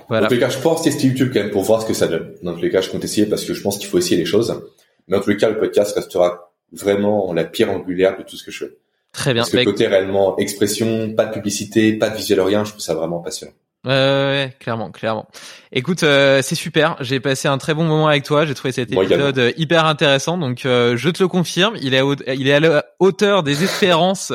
Voilà. 0.08 0.26
En 0.26 0.28
tous 0.28 0.34
les 0.34 0.40
cas, 0.40 0.50
je 0.50 0.58
pense 0.58 0.82
tester 0.82 1.06
YouTube 1.06 1.30
quand 1.32 1.40
même 1.40 1.50
pour 1.50 1.62
voir 1.62 1.82
ce 1.82 1.86
que 1.86 1.94
ça 1.94 2.08
donne. 2.08 2.34
Dans 2.42 2.54
tous 2.54 2.62
les 2.62 2.70
cas, 2.70 2.80
je 2.80 2.90
compte 2.90 3.04
essayer 3.04 3.26
parce 3.26 3.44
que 3.44 3.54
je 3.54 3.62
pense 3.62 3.78
qu'il 3.78 3.88
faut 3.88 3.98
essayer 3.98 4.16
les 4.16 4.26
choses. 4.26 4.60
Mais 5.08 5.16
en 5.16 5.20
tous 5.20 5.30
les 5.30 5.36
cas, 5.36 5.48
le 5.48 5.58
podcast 5.58 5.94
restera 5.94 6.49
vraiment 6.72 7.32
la 7.32 7.44
pierre 7.44 7.70
angulaire 7.70 8.16
de 8.16 8.22
tout 8.22 8.36
ce 8.36 8.44
que 8.44 8.50
je 8.50 8.66
fais. 8.66 8.76
Très 9.12 9.34
bien. 9.34 9.42
Parce 9.42 9.50
que 9.50 9.56
le 9.56 9.64
côté 9.64 9.86
réellement 9.86 10.36
expression, 10.38 11.12
pas 11.14 11.26
de 11.26 11.32
publicité, 11.32 11.92
pas 11.94 12.10
de 12.10 12.16
visuel 12.16 12.40
rien, 12.40 12.64
je 12.64 12.70
trouve 12.70 12.82
ça 12.82 12.94
vraiment 12.94 13.18
passionnant. 13.18 13.52
Ouais, 13.84 13.92
ouais, 13.92 14.56
clairement, 14.60 14.90
clairement. 14.90 15.26
Écoute, 15.72 16.02
euh, 16.02 16.42
c'est 16.42 16.54
super. 16.54 16.96
J'ai 17.00 17.18
passé 17.18 17.48
un 17.48 17.56
très 17.56 17.72
bon 17.72 17.84
moment 17.84 18.08
avec 18.08 18.24
toi. 18.24 18.44
J'ai 18.44 18.54
trouvé 18.54 18.72
cet 18.72 18.92
épisode 18.92 19.54
hyper 19.56 19.86
intéressant. 19.86 20.36
Donc, 20.36 20.66
euh, 20.66 20.98
je 20.98 21.08
te 21.08 21.22
le 21.22 21.28
confirme, 21.28 21.76
il 21.80 21.94
est 21.94 22.00
à, 22.00 22.34
il 22.34 22.46
est 22.46 22.52
à 22.52 22.60
la 22.60 22.84
hauteur 22.98 23.42
des 23.42 23.64
espérances 23.64 24.34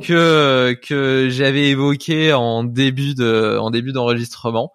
que 0.00 0.78
que 0.88 1.26
j'avais 1.30 1.70
évoquées 1.70 2.32
en 2.32 2.62
début 2.62 3.14
de 3.14 3.58
en 3.60 3.72
début 3.72 3.92
d'enregistrement. 3.92 4.72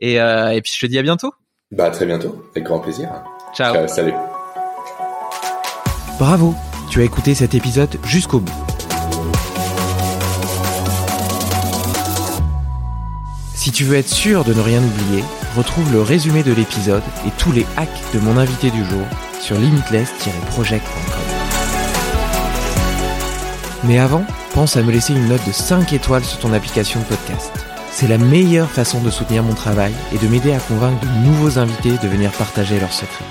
Et 0.00 0.20
euh, 0.20 0.50
et 0.50 0.60
puis 0.60 0.72
je 0.74 0.80
te 0.80 0.86
dis 0.86 0.98
à 0.98 1.02
bientôt. 1.02 1.32
Bah 1.70 1.86
à 1.86 1.90
très 1.90 2.06
bientôt, 2.06 2.44
avec 2.50 2.64
grand 2.64 2.80
plaisir. 2.80 3.08
Ciao. 3.54 3.72
Ciao 3.72 3.86
salut. 3.86 4.14
Bravo, 6.18 6.54
tu 6.90 7.00
as 7.00 7.04
écouté 7.04 7.34
cet 7.34 7.54
épisode 7.54 7.98
jusqu'au 8.04 8.38
bout. 8.38 8.52
Si 13.54 13.72
tu 13.72 13.84
veux 13.84 13.96
être 13.96 14.08
sûr 14.08 14.44
de 14.44 14.54
ne 14.54 14.60
rien 14.60 14.80
oublier, 14.80 15.24
retrouve 15.56 15.90
le 15.92 16.02
résumé 16.02 16.44
de 16.44 16.52
l'épisode 16.52 17.02
et 17.26 17.30
tous 17.36 17.50
les 17.50 17.66
hacks 17.76 17.88
de 18.14 18.20
mon 18.20 18.36
invité 18.36 18.70
du 18.70 18.84
jour 18.84 19.04
sur 19.40 19.56
limitless-project.com. 19.56 21.22
Mais 23.84 23.98
avant, 23.98 24.24
pense 24.52 24.76
à 24.76 24.82
me 24.82 24.92
laisser 24.92 25.14
une 25.14 25.28
note 25.28 25.44
de 25.46 25.52
5 25.52 25.92
étoiles 25.92 26.24
sur 26.24 26.38
ton 26.38 26.52
application 26.52 27.00
de 27.00 27.06
podcast. 27.06 27.50
C'est 27.90 28.08
la 28.08 28.18
meilleure 28.18 28.70
façon 28.70 29.00
de 29.00 29.10
soutenir 29.10 29.42
mon 29.42 29.54
travail 29.54 29.92
et 30.14 30.18
de 30.18 30.28
m'aider 30.28 30.52
à 30.52 30.60
convaincre 30.60 31.00
de 31.00 31.26
nouveaux 31.26 31.58
invités 31.58 31.98
de 32.02 32.08
venir 32.08 32.30
partager 32.32 32.78
leurs 32.78 32.92
secrets. 32.92 33.24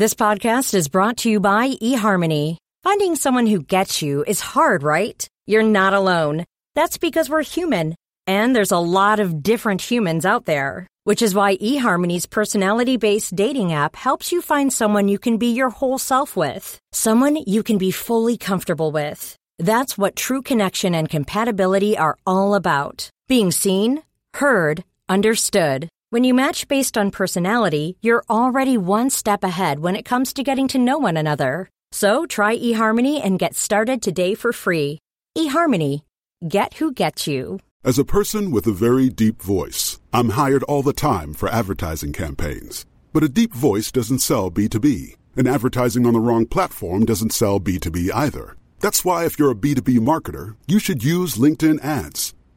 This 0.00 0.14
podcast 0.14 0.72
is 0.72 0.88
brought 0.88 1.18
to 1.18 1.30
you 1.30 1.40
by 1.40 1.72
eHarmony. 1.72 2.56
Finding 2.82 3.16
someone 3.16 3.46
who 3.46 3.60
gets 3.60 4.00
you 4.00 4.24
is 4.26 4.40
hard, 4.40 4.82
right? 4.82 5.28
You're 5.46 5.62
not 5.62 5.92
alone. 5.92 6.46
That's 6.74 6.96
because 6.96 7.28
we're 7.28 7.42
human. 7.42 7.94
And 8.26 8.56
there's 8.56 8.72
a 8.72 8.78
lot 8.78 9.20
of 9.20 9.42
different 9.42 9.82
humans 9.82 10.24
out 10.24 10.46
there. 10.46 10.86
Which 11.04 11.20
is 11.20 11.34
why 11.34 11.58
eHarmony's 11.58 12.24
personality 12.24 12.96
based 12.96 13.36
dating 13.36 13.74
app 13.74 13.94
helps 13.94 14.32
you 14.32 14.40
find 14.40 14.72
someone 14.72 15.06
you 15.06 15.18
can 15.18 15.36
be 15.36 15.52
your 15.52 15.68
whole 15.68 15.98
self 15.98 16.34
with. 16.34 16.78
Someone 16.92 17.36
you 17.36 17.62
can 17.62 17.76
be 17.76 17.90
fully 17.90 18.38
comfortable 18.38 18.92
with. 18.92 19.36
That's 19.58 19.98
what 19.98 20.16
true 20.16 20.40
connection 20.40 20.94
and 20.94 21.10
compatibility 21.10 21.98
are 21.98 22.16
all 22.26 22.54
about. 22.54 23.10
Being 23.28 23.50
seen, 23.50 24.02
heard, 24.32 24.82
understood. 25.10 25.90
When 26.12 26.24
you 26.24 26.34
match 26.34 26.66
based 26.66 26.98
on 26.98 27.12
personality, 27.12 27.96
you're 28.02 28.24
already 28.28 28.76
one 28.76 29.10
step 29.10 29.44
ahead 29.44 29.78
when 29.78 29.94
it 29.94 30.04
comes 30.04 30.32
to 30.32 30.42
getting 30.42 30.66
to 30.66 30.76
know 30.76 30.98
one 30.98 31.16
another. 31.16 31.70
So 31.92 32.26
try 32.26 32.58
eHarmony 32.58 33.24
and 33.24 33.38
get 33.38 33.54
started 33.54 34.02
today 34.02 34.34
for 34.34 34.52
free. 34.52 34.98
eHarmony. 35.38 36.02
Get 36.48 36.74
who 36.74 36.92
gets 36.92 37.28
you. 37.28 37.60
As 37.84 37.96
a 37.96 38.04
person 38.04 38.50
with 38.50 38.66
a 38.66 38.72
very 38.72 39.08
deep 39.08 39.40
voice, 39.40 40.00
I'm 40.12 40.30
hired 40.30 40.64
all 40.64 40.82
the 40.82 40.92
time 40.92 41.32
for 41.32 41.48
advertising 41.48 42.12
campaigns. 42.12 42.86
But 43.12 43.22
a 43.22 43.28
deep 43.28 43.54
voice 43.54 43.92
doesn't 43.92 44.18
sell 44.18 44.50
B2B, 44.50 45.14
and 45.36 45.46
advertising 45.46 46.06
on 46.06 46.14
the 46.14 46.18
wrong 46.18 46.44
platform 46.44 47.04
doesn't 47.04 47.32
sell 47.32 47.60
B2B 47.60 48.10
either. 48.12 48.56
That's 48.80 49.04
why 49.04 49.26
if 49.26 49.38
you're 49.38 49.52
a 49.52 49.62
B2B 49.64 50.00
marketer, 50.00 50.56
you 50.66 50.80
should 50.80 51.04
use 51.04 51.36
LinkedIn 51.36 51.84
ads. 51.84 52.34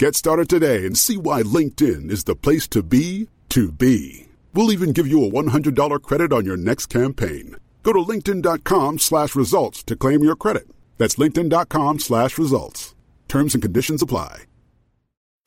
Get 0.00 0.16
started 0.16 0.48
today 0.48 0.86
and 0.86 0.96
see 0.96 1.18
why 1.18 1.42
LinkedIn 1.42 2.10
is 2.10 2.24
the 2.24 2.34
place 2.34 2.66
to 2.68 2.82
be 2.82 3.28
to 3.50 3.70
be. 3.70 4.28
We'll 4.54 4.72
even 4.72 4.94
give 4.94 5.06
you 5.06 5.22
a 5.22 5.30
$100 5.30 6.00
credit 6.00 6.32
on 6.32 6.46
your 6.46 6.56
next 6.56 6.86
campaign. 6.86 7.56
Go 7.82 7.92
to 7.92 7.98
linkedin.com 7.98 8.98
slash 8.98 9.34
results 9.34 9.82
to 9.82 9.96
claim 9.96 10.24
your 10.24 10.36
credit. 10.36 10.66
That's 10.96 11.16
linkedin.com 11.16 11.98
slash 11.98 12.38
results. 12.38 12.94
Terms 13.28 13.54
and 13.54 13.62
conditions 13.62 14.00
apply. 14.00 14.44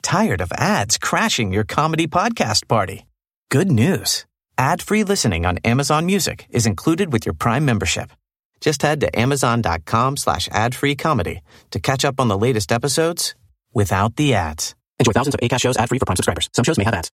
Tired 0.04 0.40
of 0.40 0.52
ads 0.52 0.98
crashing 0.98 1.52
your 1.52 1.64
comedy 1.64 2.06
podcast 2.06 2.68
party? 2.68 3.06
Good 3.50 3.72
news. 3.72 4.24
Ad-free 4.56 5.02
listening 5.02 5.46
on 5.46 5.58
Amazon 5.64 6.06
Music 6.06 6.46
is 6.50 6.64
included 6.64 7.12
with 7.12 7.26
your 7.26 7.34
Prime 7.34 7.64
membership. 7.64 8.12
Just 8.60 8.82
head 8.82 9.00
to 9.00 9.18
amazon.com 9.18 10.16
slash 10.16 10.48
ad-free 10.52 10.94
comedy 10.94 11.42
to 11.72 11.80
catch 11.80 12.04
up 12.04 12.20
on 12.20 12.28
the 12.28 12.38
latest 12.38 12.70
episodes 12.70 13.34
without 13.74 14.16
the 14.16 14.34
ads. 14.34 14.74
Enjoy 14.98 15.12
thousands 15.12 15.34
of 15.34 15.40
ACAST 15.40 15.60
shows 15.60 15.76
ad-free 15.76 15.98
for 15.98 16.06
Prime 16.06 16.16
subscribers. 16.16 16.48
Some 16.52 16.64
shows 16.64 16.78
may 16.78 16.84
have 16.84 16.94
ads. 16.94 17.10